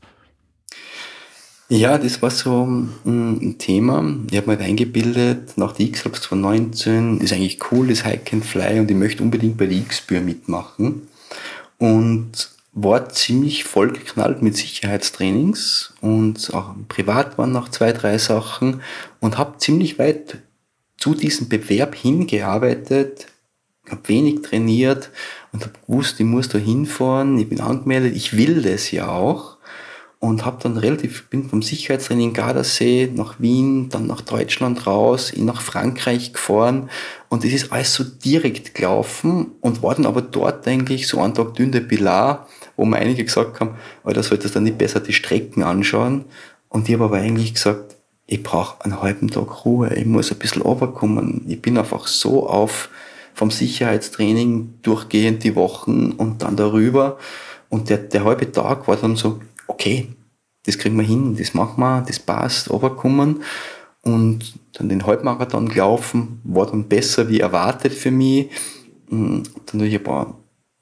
Ja, 1.69 1.99
das 1.99 2.23
war 2.23 2.31
so 2.31 2.65
ein 2.65 3.57
Thema. 3.59 4.05
Ich 4.31 4.37
habe 4.37 4.47
mir 4.47 4.57
halt 4.57 4.69
eingebildet, 4.69 5.59
nach 5.59 5.73
der 5.73 5.87
X-Labs 5.87 6.23
2019 6.23 7.21
ist 7.21 7.33
eigentlich 7.33 7.59
cool, 7.73 7.89
das 7.89 8.05
Hike 8.05 8.35
and 8.35 8.45
Fly 8.45 8.79
und 8.79 8.89
ich 8.89 8.97
möchte 8.97 9.25
unbedingt 9.25 9.57
bei 9.57 9.67
der 9.67 9.79
X-Bür 9.79 10.21
mitmachen. 10.21 11.09
Und 11.79 12.51
war 12.73 13.09
ziemlich 13.09 13.65
vollgeknallt 13.65 14.43
mit 14.43 14.57
Sicherheitstrainings 14.57 15.95
und 16.03 16.55
auch 16.55 16.75
privat 16.89 17.37
waren 17.39 17.51
noch 17.51 17.71
zwei, 17.71 17.93
drei 17.93 18.19
Sachen 18.19 18.83
und 19.19 19.39
habe 19.39 19.59
ziemlich 19.59 19.99
weit 19.99 20.39
zu 20.99 21.15
diesem 21.15 21.49
Bewerb 21.49 21.95
hingearbeitet, 21.95 23.27
habe 23.91 24.09
wenig 24.09 24.43
trainiert 24.43 25.11
und 25.53 25.63
habe 25.65 25.73
gewusst, 25.87 26.21
ich 26.21 26.27
muss 26.27 26.49
da 26.49 26.59
hinfahren, 26.59 27.39
ich 27.39 27.49
bin 27.49 27.61
angemeldet, 27.61 28.15
ich 28.15 28.37
will 28.37 28.63
das 28.63 28.91
ja 28.91 29.09
auch 29.09 29.56
und 30.27 30.45
habe 30.45 30.63
dann 30.63 30.77
relativ, 30.77 31.29
bin 31.29 31.49
vom 31.49 31.63
Sicherheitstraining 31.63 32.33
Gardasee 32.33 33.09
nach 33.15 33.39
Wien, 33.39 33.89
dann 33.89 34.07
nach 34.07 34.21
Deutschland 34.21 34.87
raus, 34.87 35.33
nach 35.37 35.61
Frankreich 35.61 36.33
gefahren 36.33 36.91
und 37.29 37.45
es 37.45 37.53
ist 37.53 37.73
alles 37.73 37.95
so 37.95 38.03
direkt 38.03 38.75
gelaufen 38.75 39.53
und 39.61 39.83
war 39.83 39.95
dann 39.95 40.07
aber 40.07 40.23
dort 40.23 40.67
eigentlich 40.67 41.07
so 41.07 41.21
ein 41.21 41.35
Tag 41.35 41.55
dünne 41.55 41.81
Pilar, 41.81 42.49
wo 42.77 42.85
mir 42.85 42.97
einige 42.97 43.25
gesagt 43.25 43.61
haben, 43.61 43.77
da 44.05 44.23
solltest 44.23 44.55
du 44.55 44.59
dann 44.59 44.65
nicht 44.65 44.79
besser 44.79 45.01
die 45.01 45.13
Strecken 45.13 45.63
anschauen? 45.63 46.25
Und 46.69 46.89
ich 46.89 46.95
habe 46.95 47.05
aber 47.05 47.19
eigentlich 47.19 47.55
gesagt, 47.55 47.97
ich 48.27 48.43
brauche 48.43 48.85
einen 48.85 49.01
halben 49.01 49.31
Tag 49.31 49.65
Ruhe, 49.65 49.95
ich 49.95 50.07
muss 50.07 50.33
ein 50.33 50.39
bisschen 50.39 50.63
runterkommen, 50.63 51.45
ich 51.47 51.63
bin 51.63 51.79
einfach 51.79 52.09
so 52.09 52.49
auf 52.49 52.91
vom 53.33 53.51
Sicherheitstraining 53.51 54.79
durchgehend 54.83 55.45
die 55.45 55.55
Wochen 55.55 56.13
und 56.13 56.43
dann 56.43 56.57
darüber. 56.57 57.19
Und 57.69 57.91
der, 57.91 57.99
der 57.99 58.25
halbe 58.25 58.51
Tag 58.51 58.89
war 58.89 58.97
dann 58.97 59.15
so, 59.15 59.41
okay, 59.67 60.09
das 60.67 60.79
kriegen 60.79 60.97
wir 60.97 61.05
hin, 61.05 61.37
das 61.37 61.55
machen 61.55 61.81
wir, 61.81 62.05
das 62.07 62.19
passt, 62.19 62.71
runterkommen. 62.71 63.43
Und 64.03 64.55
dann 64.75 64.89
den 64.89 65.07
Halbmarathon 65.07 65.69
gelaufen, 65.69 66.41
war 66.45 66.67
dann 66.67 66.89
besser 66.89 67.29
wie 67.29 67.41
erwartet 67.41 67.93
für 67.93 68.11
mich. 68.11 68.51
Und 69.11 69.45
dann 69.67 69.81
ich 69.81 69.95
ein 69.95 70.03
paar, 70.03 70.39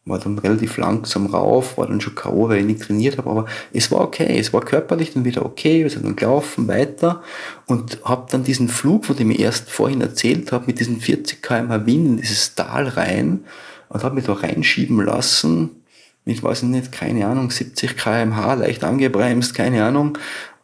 war 0.06 0.18
dann 0.18 0.38
relativ 0.38 0.76
langsam 0.76 1.26
rauf, 1.26 1.78
war 1.78 1.86
dann 1.86 2.00
schon 2.00 2.14
K.O., 2.14 2.48
weil 2.48 2.60
ich 2.60 2.66
nicht 2.66 2.82
trainiert 2.82 3.16
habe, 3.16 3.30
aber 3.30 3.46
es 3.72 3.90
war 3.90 4.00
okay, 4.02 4.38
es 4.38 4.52
war 4.52 4.60
körperlich 4.60 5.14
dann 5.14 5.24
wieder 5.24 5.46
okay, 5.46 5.82
wir 5.82 5.90
sind 5.90 6.04
dann 6.04 6.16
gelaufen 6.16 6.68
weiter 6.68 7.22
und 7.66 8.00
habe 8.04 8.26
dann 8.30 8.44
diesen 8.44 8.68
Flug, 8.68 9.06
von 9.06 9.16
dem 9.16 9.30
ich 9.30 9.40
erst 9.40 9.70
vorhin 9.70 10.02
erzählt 10.02 10.52
habe, 10.52 10.66
mit 10.66 10.78
diesen 10.78 11.00
40 11.00 11.42
km 11.42 11.86
Wind 11.86 12.06
in 12.06 12.16
dieses 12.18 12.54
Tal 12.54 12.88
rein 12.88 13.44
und 13.88 14.04
habe 14.04 14.16
mich 14.16 14.26
da 14.26 14.34
reinschieben 14.34 15.02
lassen 15.02 15.83
mit, 16.24 16.42
weiß 16.42 16.62
ich 16.62 16.68
nicht, 16.68 16.92
keine 16.92 17.26
Ahnung, 17.26 17.50
70 17.50 17.96
kmh, 17.96 18.54
leicht 18.54 18.84
angebremst, 18.84 19.54
keine 19.54 19.84
Ahnung, 19.84 20.18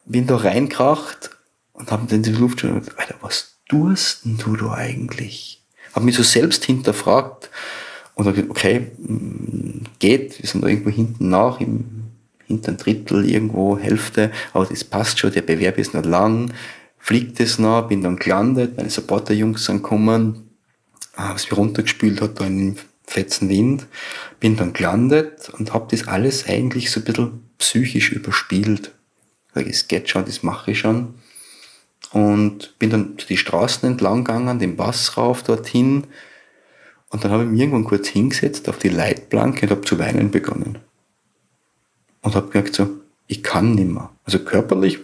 bin 0.07 0.27
da 0.27 0.37
reinkracht 0.37 1.31
und 1.73 1.91
hab 1.91 2.09
dann 2.09 2.23
die 2.23 2.33
Luft 2.33 2.61
schon 2.61 2.83
Alter, 2.97 3.15
was 3.21 3.57
tust 3.69 4.25
denn 4.25 4.39
du 4.39 4.57
da 4.57 4.73
eigentlich? 4.73 5.63
Hab 5.93 6.03
mich 6.03 6.17
so 6.17 6.23
selbst 6.23 6.65
hinterfragt 6.65 7.51
und 8.15 8.27
hab 8.27 8.35
gesagt, 8.35 8.51
okay, 8.51 8.91
mm, 8.99 9.85
geht, 9.99 10.41
wir 10.41 10.49
sind 10.49 10.65
da 10.65 10.69
irgendwo 10.69 10.91
hinten 10.91 11.29
nach, 11.29 11.61
im 11.61 12.01
hinteren 12.47 12.77
Drittel, 12.79 13.29
irgendwo 13.29 13.79
Hälfte, 13.79 14.33
aber 14.53 14.67
das 14.67 14.83
passt 14.83 15.19
schon, 15.19 15.33
der 15.33 15.43
Bewerb 15.43 15.79
ist 15.79 15.95
nicht 15.95 16.07
lang, 16.07 16.53
fliegt 16.99 17.39
es 17.41 17.59
noch, 17.59 17.89
bin 17.89 18.03
dann 18.03 18.17
gelandet, 18.17 18.77
meine 18.77 18.91
Supporter-Jungs 18.91 19.65
sind 19.65 19.83
gekommen, 19.83 20.51
hab's 21.17 21.45
mich 21.45 21.57
runtergespült 21.57 22.21
hat 22.21 22.41
da 22.41 22.47
in 22.47 22.77
fetzen 23.11 23.49
Wind, 23.49 23.87
bin 24.39 24.57
dann 24.57 24.73
gelandet 24.73 25.51
und 25.51 25.75
habe 25.75 25.89
das 25.91 26.07
alles 26.07 26.47
eigentlich 26.47 26.91
so 26.91 27.01
ein 27.01 27.05
bisschen 27.05 27.51
psychisch 27.59 28.13
überspielt. 28.13 28.93
Es 29.55 29.89
geht 29.89 30.09
schon, 30.09 30.25
das 30.25 30.43
mache 30.43 30.71
ich 30.71 30.79
schon. 30.79 31.15
Und 32.13 32.79
bin 32.79 32.91
dann 32.91 33.17
die 33.29 33.37
Straßen 33.37 33.89
entlang 33.89 34.25
gegangen, 34.25 34.59
den 34.59 34.77
Bass 34.77 35.17
rauf 35.17 35.43
dorthin. 35.43 36.07
Und 37.11 37.25
dann 37.25 37.33
habe 37.33 37.43
ich 37.43 37.51
mich 37.51 37.61
irgendwann 37.61 37.85
kurz 37.85 38.09
hingesetzt 38.09 38.69
auf 38.69 38.79
die 38.79 38.89
Leitplanke 38.89 39.67
und 39.67 39.71
habe 39.71 39.83
zu 39.83 39.99
weinen 39.99 40.31
begonnen. 40.31 40.79
Und 42.23 42.35
habe 42.35 42.49
gemerkt 42.49 42.75
so, 42.75 42.89
ich 43.27 43.43
kann 43.43 43.75
nimmer. 43.75 44.13
Also 44.25 44.39
körperlich 44.39 45.01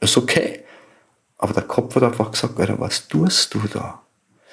ist 0.00 0.16
okay. 0.16 0.60
Aber 1.38 1.54
der 1.54 1.62
Kopf 1.62 1.94
hat 1.94 2.02
einfach 2.02 2.30
gesagt, 2.30 2.60
Alter, 2.60 2.78
was 2.78 3.08
tust 3.08 3.54
du 3.54 3.60
da? 3.72 4.02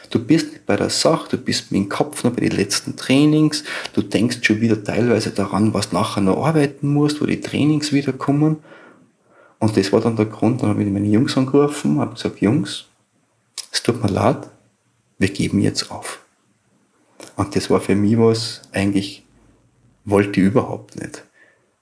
Du 0.10 0.20
bist 0.20 0.54
nicht 0.54 0.66
bei 0.66 0.76
der 0.76 0.90
Sache, 0.90 1.30
du 1.30 1.38
bist 1.38 1.72
mit 1.72 1.82
dem 1.82 1.90
Kopf 1.90 2.24
noch 2.24 2.32
bei 2.32 2.42
den 2.42 2.52
letzten 2.52 2.96
Trainings, 2.96 3.64
du 3.94 4.02
denkst 4.02 4.40
schon 4.42 4.62
wieder 4.62 4.84
teilweise 4.84 5.32
daran, 5.32 5.74
was 5.74 5.92
nachher 5.92 6.22
noch 6.22 6.46
arbeiten 6.46 6.94
musst, 6.94 7.22
wo 7.22 7.26
die 7.26 7.42
Trainings 7.42 7.92
wieder 7.92 8.14
kommen. 8.14 8.58
Und 9.60 9.76
das 9.76 9.92
war 9.92 10.02
dann 10.02 10.16
der 10.16 10.26
Grund, 10.26 10.62
dann 10.62 10.70
habe 10.70 10.84
ich 10.84 10.90
meine 10.90 11.08
Jungs 11.08 11.36
angerufen, 11.36 12.00
habe 12.00 12.14
gesagt, 12.14 12.42
Jungs, 12.42 12.86
es 13.72 13.84
tut 13.84 14.02
mir 14.02 14.10
leid, 14.10 14.50
wir 15.18 15.30
geben 15.30 15.60
jetzt 15.60 15.92
auf. 15.92 16.24
Und 17.36 17.56
das 17.56 17.70
war 17.70 17.82
für 17.82 17.96
mich 17.96 18.18
was, 18.18 18.62
eigentlich 18.72 19.26
wollte 20.06 20.40
ich 20.40 20.48
überhaupt 20.48 20.96
nicht. 20.96 21.24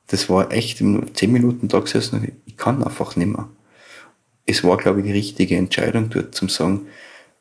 Das 0.08 0.30
war 0.30 0.52
echt 0.52 0.82
in 0.82 1.14
zehn 1.14 1.32
Minuten 1.32 1.68
da 1.68 1.80
gesessen, 1.80 2.32
ich 2.46 2.58
kann 2.58 2.84
einfach 2.84 3.16
nicht 3.16 3.28
mehr. 3.28 3.50
Es 4.46 4.64
war, 4.64 4.78
glaube 4.78 5.00
ich, 5.00 5.06
die 5.08 5.12
richtige 5.12 5.58
Entscheidung 5.58 6.10
dort 6.10 6.36
zum 6.36 6.50
sagen, 6.50 6.88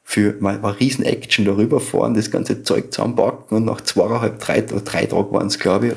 für 0.05 0.36
mal 0.39 0.62
war 0.62 0.78
riesen 0.78 1.05
Action 1.05 1.47
darüber 1.47 1.81
fahren, 1.81 2.14
das 2.14 2.31
ganze 2.31 2.62
Zeug 2.62 2.93
zusammenpacken 2.93 3.56
und 3.56 3.64
nach 3.64 3.81
zweieinhalb, 3.81 4.39
drei, 4.39 4.60
drei 4.60 5.06
Tagen 5.06 5.32
waren 5.32 5.47
es, 5.47 5.59
glaube 5.59 5.89
ich. 5.89 5.94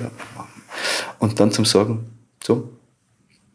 Und 1.20 1.40
dann 1.40 1.52
zum 1.52 1.66
Sagen, 1.66 2.10
so, 2.42 2.70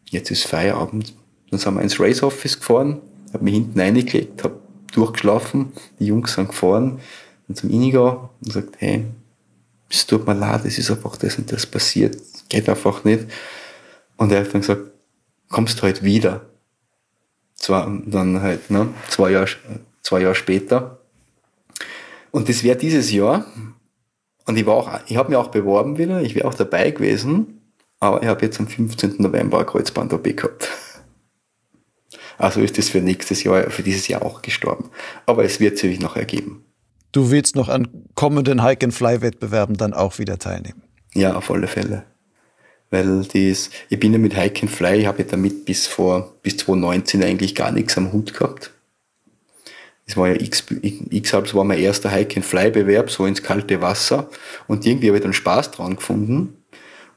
jetzt 0.09 0.29
ist 0.29 0.45
Feierabend. 0.45 1.13
Dann 1.49 1.59
sind 1.59 1.73
wir 1.73 1.81
ins 1.81 1.99
Race 1.99 2.21
Office 2.23 2.59
gefahren, 2.59 3.01
habe 3.33 3.43
mich 3.43 3.55
hinten 3.55 3.79
reingelegt, 3.79 4.43
habe 4.43 4.59
durchgeschlafen. 4.93 5.73
Die 5.99 6.05
Jungs 6.05 6.33
sind 6.33 6.49
gefahren 6.49 6.99
und 7.47 7.57
zum 7.57 7.69
Inigo 7.71 8.29
und 8.41 8.53
sagt, 8.53 8.75
hey, 8.77 9.05
es 9.89 10.05
tut 10.05 10.25
mir 10.25 10.33
leid, 10.33 10.65
es 10.65 10.77
ist 10.77 10.91
einfach 10.91 11.17
das 11.17 11.37
und 11.37 11.51
das 11.51 11.65
passiert, 11.65 12.17
geht 12.49 12.69
einfach 12.69 13.03
nicht. 13.03 13.25
Und 14.17 14.31
er 14.31 14.41
hat 14.41 14.53
dann 14.53 14.61
gesagt, 14.61 14.91
kommst 15.49 15.79
du 15.79 15.83
halt 15.83 16.03
wieder. 16.03 16.45
Zwei, 17.55 17.87
dann 18.05 18.41
halt, 18.41 18.69
ne, 18.71 18.89
zwei 19.09 19.31
Jahre, 19.31 19.47
zwei 20.03 20.21
Jahre 20.21 20.35
später. 20.35 20.99
Und 22.31 22.49
das 22.49 22.63
wäre 22.63 22.77
dieses 22.77 23.11
Jahr. 23.11 23.45
Und 24.45 24.57
ich 24.57 24.65
war 24.65 24.75
auch, 24.75 24.99
ich 25.07 25.17
habe 25.17 25.29
mich 25.29 25.37
auch 25.37 25.47
beworben 25.47 25.97
wieder, 25.97 26.21
ich 26.21 26.35
wäre 26.35 26.47
auch 26.47 26.53
dabei 26.53 26.91
gewesen, 26.91 27.61
aber 27.99 28.21
ich 28.21 28.27
habe 28.27 28.45
jetzt 28.45 28.59
am 28.59 28.67
15. 28.67 29.15
November 29.19 29.59
ein 29.59 29.65
Kreuzband-OP 29.65 30.35
gehabt. 30.35 30.69
Also 32.37 32.59
ist 32.59 32.77
das 32.77 32.89
für 32.89 32.99
nächstes 32.99 33.43
Jahr, 33.43 33.69
für 33.69 33.83
dieses 33.83 34.07
Jahr 34.07 34.23
auch 34.23 34.41
gestorben. 34.41 34.89
Aber 35.25 35.45
es 35.45 35.59
wird 35.59 35.77
sich 35.77 35.99
noch 35.99 36.17
ergeben. 36.17 36.65
Du 37.13 37.31
willst 37.31 37.55
noch 37.55 37.69
an 37.69 37.87
kommenden 38.15 38.63
Hike-and-Fly-Wettbewerben 38.63 39.77
dann 39.77 39.93
auch 39.93 40.17
wieder 40.17 40.39
teilnehmen? 40.39 40.81
Ja, 41.13 41.35
auf 41.35 41.51
alle 41.51 41.67
Fälle. 41.67 42.05
Weil 42.89 43.23
dies, 43.23 43.69
ich 43.89 43.99
bin 43.99 44.13
ja 44.13 44.19
mit 44.19 44.35
Hike 44.35 44.63
and 44.63 44.71
Fly, 44.71 44.97
ich 44.97 45.05
habe 45.05 45.23
ja 45.23 45.29
damit 45.29 45.65
bis 45.65 45.87
vor, 45.87 46.33
bis 46.41 46.57
2019 46.57 47.23
eigentlich 47.23 47.55
gar 47.55 47.71
nichts 47.71 47.97
am 47.97 48.11
Hut 48.11 48.33
gehabt. 48.33 48.71
Das 50.05 50.17
war 50.17 50.27
ja 50.27 50.35
X, 50.35 50.65
X 51.09 51.33
halb, 51.33 51.53
war 51.53 51.63
mein 51.63 51.79
erster 51.79 52.11
Hike 52.11 52.37
and 52.37 52.45
Fly 52.45 52.71
Bewerb, 52.71 53.09
so 53.09 53.25
ins 53.25 53.41
kalte 53.41 53.81
Wasser. 53.81 54.29
Und 54.67 54.85
irgendwie 54.85 55.07
habe 55.07 55.17
ich 55.17 55.23
dann 55.23 55.33
Spaß 55.33 55.71
dran 55.71 55.95
gefunden. 55.95 56.57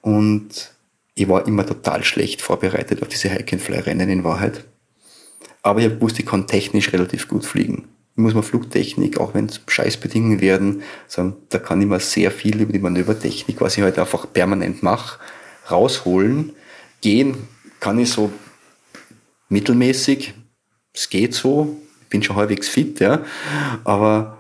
Und 0.02 0.72
ich 1.14 1.28
war 1.28 1.46
immer 1.46 1.66
total 1.66 2.04
schlecht 2.04 2.42
vorbereitet 2.42 3.02
auf 3.02 3.08
diese 3.08 3.30
Hike 3.30 3.54
and 3.54 3.62
Fly 3.62 3.80
Rennen 3.80 4.08
in 4.08 4.22
Wahrheit. 4.22 4.64
Aber 5.62 5.80
ich 5.80 6.00
wusste, 6.00 6.20
ich 6.20 6.26
kann 6.28 6.46
technisch 6.46 6.92
relativ 6.92 7.26
gut 7.26 7.44
fliegen. 7.44 7.88
Ich 8.14 8.22
muss 8.22 8.34
mal 8.34 8.42
Flugtechnik, 8.42 9.18
auch 9.18 9.34
wenn 9.34 9.46
es 9.46 9.60
Scheißbedingungen 9.66 10.40
werden, 10.40 10.82
sagen, 11.08 11.36
da 11.48 11.58
kann 11.58 11.82
ich 11.82 11.88
mal 11.88 12.00
sehr 12.00 12.30
viel 12.30 12.60
über 12.60 12.72
die 12.72 12.78
Manövertechnik, 12.78 13.60
was 13.60 13.76
ich 13.76 13.82
heute 13.82 13.96
halt 13.96 14.06
einfach 14.06 14.32
permanent 14.32 14.82
mache, 14.82 15.18
rausholen. 15.70 16.52
Gehen 17.00 17.36
kann 17.80 17.98
ich 17.98 18.10
so 18.10 18.30
mittelmäßig. 19.48 20.34
Es 20.94 21.10
geht 21.10 21.34
so. 21.34 21.76
Ich 22.07 22.11
bin 22.11 22.23
schon 22.23 22.37
halbwegs 22.37 22.69
fit, 22.69 23.01
ja. 23.01 23.24
Aber, 23.83 24.39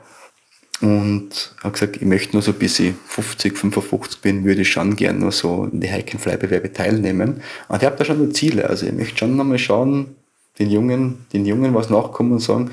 und 0.80 1.52
habe 1.64 1.72
gesagt, 1.72 1.96
ich 1.96 2.02
möchte 2.02 2.34
nur 2.34 2.42
so 2.42 2.52
bis 2.52 2.78
ich 2.78 2.94
50, 3.08 3.58
55 3.58 4.20
bin, 4.20 4.44
würde 4.44 4.62
ich 4.62 4.70
schon 4.70 4.94
gerne 4.94 5.18
nur 5.18 5.32
so 5.32 5.64
in 5.64 5.80
die 5.80 5.88
Hike-and-Fly-Bewerbe 5.88 6.72
teilnehmen. 6.72 7.42
Und 7.66 7.82
ich 7.82 7.84
habe 7.84 7.96
da 7.96 8.04
schon 8.04 8.18
nur 8.18 8.32
Ziele. 8.32 8.70
Also 8.70 8.86
ich 8.86 8.92
möchte 8.92 9.18
schon 9.18 9.36
nochmal 9.36 9.58
schauen, 9.58 10.14
den 10.60 10.70
Jungen, 10.70 11.26
den 11.32 11.44
Jungen 11.44 11.74
was 11.74 11.90
nachkommen 11.90 12.32
und 12.32 12.38
sagen, 12.38 12.70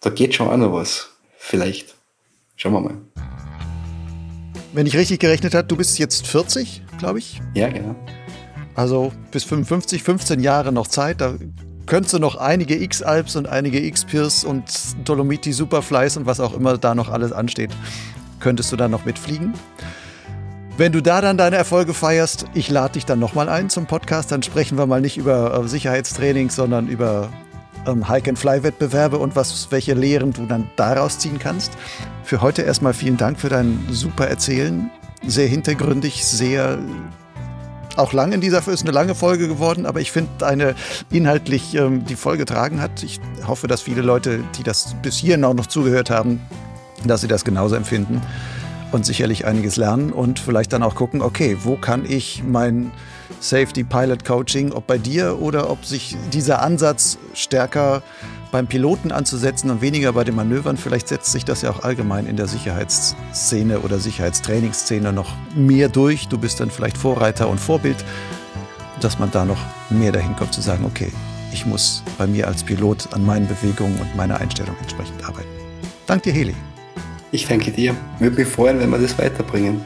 da 0.00 0.10
geht 0.10 0.34
schon 0.34 0.48
auch 0.48 0.56
noch 0.56 0.72
was. 0.72 1.10
Vielleicht. 1.38 1.94
Schauen 2.56 2.72
wir 2.72 2.80
mal. 2.80 2.94
Wenn 4.72 4.86
ich 4.86 4.96
richtig 4.96 5.20
gerechnet 5.20 5.54
habe, 5.54 5.68
du 5.68 5.76
bist 5.76 5.98
jetzt 6.00 6.26
40, 6.26 6.82
glaube 6.98 7.20
ich. 7.20 7.40
Ja, 7.54 7.68
genau. 7.68 7.94
Also 8.74 9.12
bis 9.30 9.44
55, 9.44 10.02
15 10.02 10.40
Jahre 10.40 10.72
noch 10.72 10.88
Zeit. 10.88 11.20
Da 11.20 11.36
könntest 11.86 12.14
du 12.14 12.18
noch 12.18 12.36
einige 12.36 12.76
X-Alps 12.82 13.36
und 13.36 13.48
einige 13.48 13.80
X-Piers 13.80 14.44
und 14.44 14.64
Dolomiti 15.04 15.52
Superflies 15.52 16.16
und 16.16 16.26
was 16.26 16.40
auch 16.40 16.54
immer 16.54 16.78
da 16.78 16.94
noch 16.94 17.08
alles 17.08 17.32
ansteht, 17.32 17.70
könntest 18.40 18.72
du 18.72 18.76
dann 18.76 18.90
noch 18.90 19.04
mitfliegen. 19.04 19.54
Wenn 20.76 20.92
du 20.92 21.00
da 21.00 21.22
dann 21.22 21.38
deine 21.38 21.56
Erfolge 21.56 21.94
feierst, 21.94 22.46
ich 22.52 22.68
lade 22.68 22.94
dich 22.94 23.06
dann 23.06 23.18
nochmal 23.18 23.48
ein 23.48 23.70
zum 23.70 23.86
Podcast. 23.86 24.30
Dann 24.30 24.42
sprechen 24.42 24.76
wir 24.76 24.86
mal 24.86 25.00
nicht 25.00 25.16
über 25.16 25.58
äh, 25.58 25.68
Sicherheitstraining, 25.68 26.50
sondern 26.50 26.86
über 26.86 27.30
ähm, 27.86 28.06
Hike-and-Fly-Wettbewerbe 28.06 29.16
und 29.16 29.36
was, 29.36 29.68
welche 29.70 29.94
Lehren 29.94 30.34
du 30.34 30.44
dann 30.44 30.70
daraus 30.76 31.18
ziehen 31.18 31.38
kannst. 31.38 31.72
Für 32.24 32.42
heute 32.42 32.60
erstmal 32.60 32.92
vielen 32.92 33.16
Dank 33.16 33.40
für 33.40 33.48
dein 33.48 33.86
super 33.90 34.28
Erzählen. 34.28 34.90
Sehr 35.26 35.48
hintergründig, 35.48 36.24
sehr 36.26 36.78
auch 37.96 38.12
lang 38.12 38.32
in 38.32 38.40
dieser 38.40 38.66
ist 38.68 38.82
eine 38.82 38.92
lange 38.92 39.14
Folge 39.14 39.48
geworden, 39.48 39.86
aber 39.86 40.00
ich 40.00 40.12
finde 40.12 40.46
eine 40.46 40.74
inhaltlich 41.10 41.74
ähm, 41.74 42.04
die 42.04 42.16
Folge 42.16 42.44
tragen 42.44 42.80
hat. 42.80 43.02
Ich 43.02 43.20
hoffe, 43.46 43.66
dass 43.66 43.82
viele 43.82 44.02
Leute, 44.02 44.40
die 44.58 44.62
das 44.62 44.94
bis 45.02 45.16
hierhin 45.16 45.44
auch 45.44 45.54
noch 45.54 45.66
zugehört 45.66 46.10
haben, 46.10 46.40
dass 47.04 47.20
sie 47.20 47.28
das 47.28 47.44
genauso 47.44 47.74
empfinden 47.74 48.20
und 48.92 49.04
sicherlich 49.04 49.46
einiges 49.46 49.76
lernen 49.76 50.12
und 50.12 50.38
vielleicht 50.38 50.72
dann 50.72 50.82
auch 50.82 50.94
gucken, 50.94 51.22
okay, 51.22 51.56
wo 51.62 51.76
kann 51.76 52.04
ich 52.06 52.42
mein 52.46 52.92
Safety 53.40 53.84
Pilot 53.84 54.24
Coaching, 54.24 54.72
ob 54.72 54.86
bei 54.86 54.98
dir 54.98 55.40
oder 55.40 55.70
ob 55.70 55.84
sich 55.84 56.16
dieser 56.32 56.62
Ansatz 56.62 57.18
stärker 57.34 58.02
beim 58.52 58.66
Piloten 58.66 59.12
anzusetzen 59.12 59.70
und 59.70 59.80
weniger 59.80 60.12
bei 60.12 60.24
den 60.24 60.34
Manövern, 60.34 60.76
vielleicht 60.76 61.08
setzt 61.08 61.32
sich 61.32 61.44
das 61.44 61.62
ja 61.62 61.70
auch 61.70 61.82
allgemein 61.82 62.26
in 62.26 62.36
der 62.36 62.46
Sicherheitsszene 62.46 63.80
oder 63.80 63.98
Sicherheitstrainingsszene 63.98 65.12
noch 65.12 65.34
mehr 65.54 65.88
durch. 65.88 66.28
Du 66.28 66.38
bist 66.38 66.60
dann 66.60 66.70
vielleicht 66.70 66.96
Vorreiter 66.96 67.48
und 67.48 67.58
Vorbild, 67.58 68.04
dass 69.00 69.18
man 69.18 69.30
da 69.30 69.44
noch 69.44 69.58
mehr 69.90 70.12
dahin 70.12 70.36
kommt 70.36 70.54
zu 70.54 70.60
sagen, 70.60 70.84
okay, 70.84 71.12
ich 71.52 71.66
muss 71.66 72.02
bei 72.18 72.26
mir 72.26 72.48
als 72.48 72.62
Pilot 72.62 73.12
an 73.12 73.24
meinen 73.24 73.46
Bewegungen 73.46 73.98
und 73.98 74.16
meiner 74.16 74.40
Einstellung 74.40 74.76
entsprechend 74.80 75.24
arbeiten. 75.24 75.48
Danke 76.06 76.30
dir, 76.30 76.38
Heli. 76.38 76.54
Ich 77.32 77.46
danke 77.46 77.70
dir. 77.70 77.94
Würde 78.18 78.36
mich 78.36 78.48
freuen, 78.48 78.78
wenn 78.78 78.90
wir 78.90 78.98
das 78.98 79.18
weiterbringen. 79.18 79.84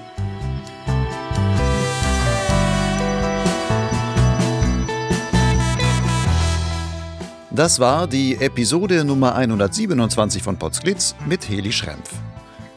Das 7.61 7.79
war 7.79 8.07
die 8.07 8.37
Episode 8.37 9.05
Nummer 9.05 9.35
127 9.35 10.43
von 10.43 10.57
Potsglitz 10.57 11.15
mit 11.27 11.47
Heli 11.47 11.71
Schrempf. 11.73 12.11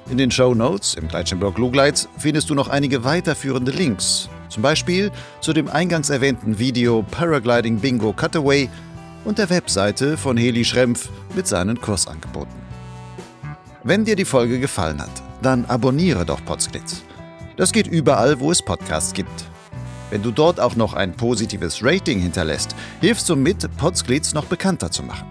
In 0.10 0.18
den 0.18 0.30
Show 0.30 0.53
Notes 0.53 0.95
im 0.95 1.07
Gleitschirmblog 1.07 1.57
Lugleitz 1.57 2.10
findest 2.18 2.49
du 2.49 2.53
noch 2.53 2.68
einige 2.68 3.05
weiterführende 3.05 3.72
Links, 3.72 4.27
zum 4.49 4.61
Beispiel 4.61 5.10
zu 5.39 5.53
dem 5.53 5.69
eingangs 5.69 6.10
erwähnten 6.10 6.60
Video 6.60 7.01
Paragliding 7.11 7.80
Bingo 7.80 8.11
Cutaway 8.11 8.69
und 9.23 9.38
der 9.38 9.49
Webseite 9.49 10.18
von 10.18 10.35
Heli 10.35 10.65
Schrempf 10.65 11.07
mit 11.34 11.47
seinen 11.47 11.80
Kursangeboten. 11.80 12.61
Wenn 13.85 14.03
dir 14.03 14.18
die 14.18 14.26
Folge 14.26 14.60
gefallen 14.60 15.01
hat, 15.01 15.23
dann 15.41 15.64
abonniere 15.64 16.26
doch 16.26 16.43
Potsglitz. 16.43 17.03
Das 17.55 17.72
geht 17.72 17.88
überall, 17.88 18.38
wo 18.41 18.51
es 18.51 18.61
Podcasts 18.61 19.14
gibt. 19.14 19.45
Wenn 20.14 20.22
du 20.22 20.30
dort 20.30 20.60
auch 20.60 20.76
noch 20.76 20.94
ein 20.94 21.14
positives 21.14 21.84
Rating 21.84 22.19
hinterlässt, 22.19 22.76
hilfst 23.02 23.27
du 23.30 23.35
mit, 23.35 23.68
Potsglitz 23.77 24.35
noch 24.35 24.45
bekannter 24.45 24.91
zu 24.91 25.02
machen. 25.02 25.26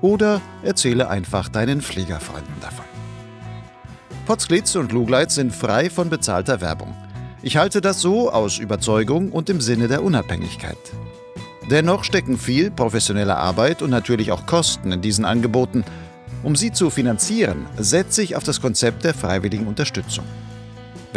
Oder 0.00 0.40
erzähle 0.64 1.08
einfach 1.08 1.48
deinen 1.48 1.80
Fliegerfreunden 1.80 2.56
davon. 2.60 2.84
Potsglitz 4.26 4.74
und 4.74 4.90
Lugleitz 4.90 5.36
sind 5.36 5.54
frei 5.54 5.88
von 5.88 6.10
bezahlter 6.10 6.60
Werbung. 6.60 6.96
Ich 7.42 7.56
halte 7.58 7.80
das 7.80 8.00
so 8.00 8.32
aus 8.32 8.58
Überzeugung 8.58 9.30
und 9.30 9.50
im 9.50 9.60
Sinne 9.60 9.86
der 9.86 10.02
Unabhängigkeit. 10.02 10.76
Dennoch 11.70 12.02
stecken 12.02 12.38
viel 12.38 12.72
professionelle 12.72 13.36
Arbeit 13.36 13.82
und 13.82 13.90
natürlich 13.90 14.32
auch 14.32 14.46
Kosten 14.46 14.90
in 14.90 15.00
diesen 15.00 15.26
Angeboten, 15.26 15.84
um 16.42 16.56
sie 16.56 16.72
zu 16.72 16.90
finanzieren, 16.90 17.66
setze 17.76 18.22
ich 18.22 18.34
auf 18.34 18.42
das 18.42 18.60
Konzept 18.60 19.04
der 19.04 19.14
freiwilligen 19.14 19.68
Unterstützung. 19.68 20.24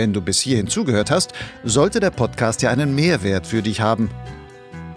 Wenn 0.02 0.14
du 0.14 0.22
bis 0.22 0.40
hierhin 0.40 0.66
zugehört 0.66 1.12
hast, 1.12 1.32
sollte 1.64 2.00
der 2.00 2.10
Podcast 2.10 2.64
ja 2.64 2.72
einen 2.72 2.96
Mehrwert 2.96 3.46
für 3.46 3.62
dich 3.62 3.82
haben. 3.82 4.10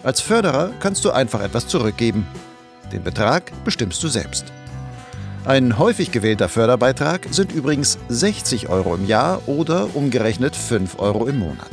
Als 0.01 0.19
Förderer 0.19 0.71
kannst 0.79 1.05
du 1.05 1.11
einfach 1.11 1.41
etwas 1.41 1.67
zurückgeben. 1.67 2.25
Den 2.91 3.03
Betrag 3.03 3.51
bestimmst 3.63 4.01
du 4.01 4.07
selbst. 4.07 4.45
Ein 5.45 5.77
häufig 5.77 6.11
gewählter 6.11 6.49
Förderbeitrag 6.49 7.27
sind 7.29 7.51
übrigens 7.51 7.99
60 8.09 8.67
Euro 8.69 8.95
im 8.95 9.05
Jahr 9.05 9.47
oder 9.47 9.95
umgerechnet 9.95 10.55
5 10.55 10.97
Euro 10.97 11.27
im 11.27 11.37
Monat. 11.37 11.69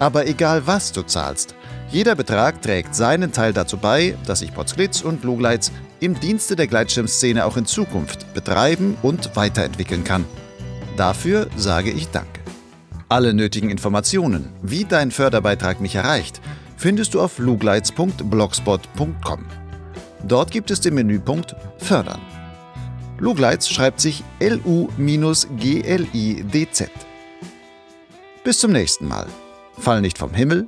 Aber 0.00 0.26
egal 0.26 0.66
was 0.66 0.90
du 0.90 1.02
zahlst, 1.02 1.54
jeder 1.92 2.16
Betrag 2.16 2.62
trägt 2.62 2.96
seinen 2.96 3.30
Teil 3.30 3.52
dazu 3.52 3.76
bei, 3.76 4.16
dass 4.26 4.40
sich 4.40 4.52
Potsglitz 4.52 5.02
und 5.02 5.22
Lugleitz 5.22 5.70
im 6.00 6.18
Dienste 6.18 6.56
der 6.56 6.66
Gleitschirmszene 6.66 7.44
auch 7.44 7.56
in 7.56 7.66
Zukunft 7.66 8.34
betreiben 8.34 8.96
und 9.02 9.36
weiterentwickeln 9.36 10.02
kann. 10.02 10.24
Dafür 10.96 11.46
sage 11.56 11.92
ich 11.92 12.08
Danke. 12.08 12.45
Alle 13.08 13.34
nötigen 13.34 13.70
Informationen, 13.70 14.52
wie 14.62 14.84
dein 14.84 15.12
Förderbeitrag 15.12 15.80
mich 15.80 15.94
erreicht, 15.94 16.40
findest 16.76 17.14
du 17.14 17.20
auf 17.20 17.38
lugleitz.blogspot.com. 17.38 19.46
Dort 20.24 20.50
gibt 20.50 20.72
es 20.72 20.80
den 20.80 20.94
Menüpunkt 20.94 21.54
Fördern. 21.78 22.20
Lugleitz 23.18 23.68
schreibt 23.68 24.00
sich 24.00 24.24
L-U-G-L-I-D-Z. 24.40 24.90
Bis 28.44 28.58
zum 28.58 28.72
nächsten 28.72 29.06
Mal. 29.06 29.28
Fall 29.78 30.00
nicht 30.00 30.18
vom 30.18 30.34
Himmel. 30.34 30.66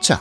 Ciao. 0.00 0.20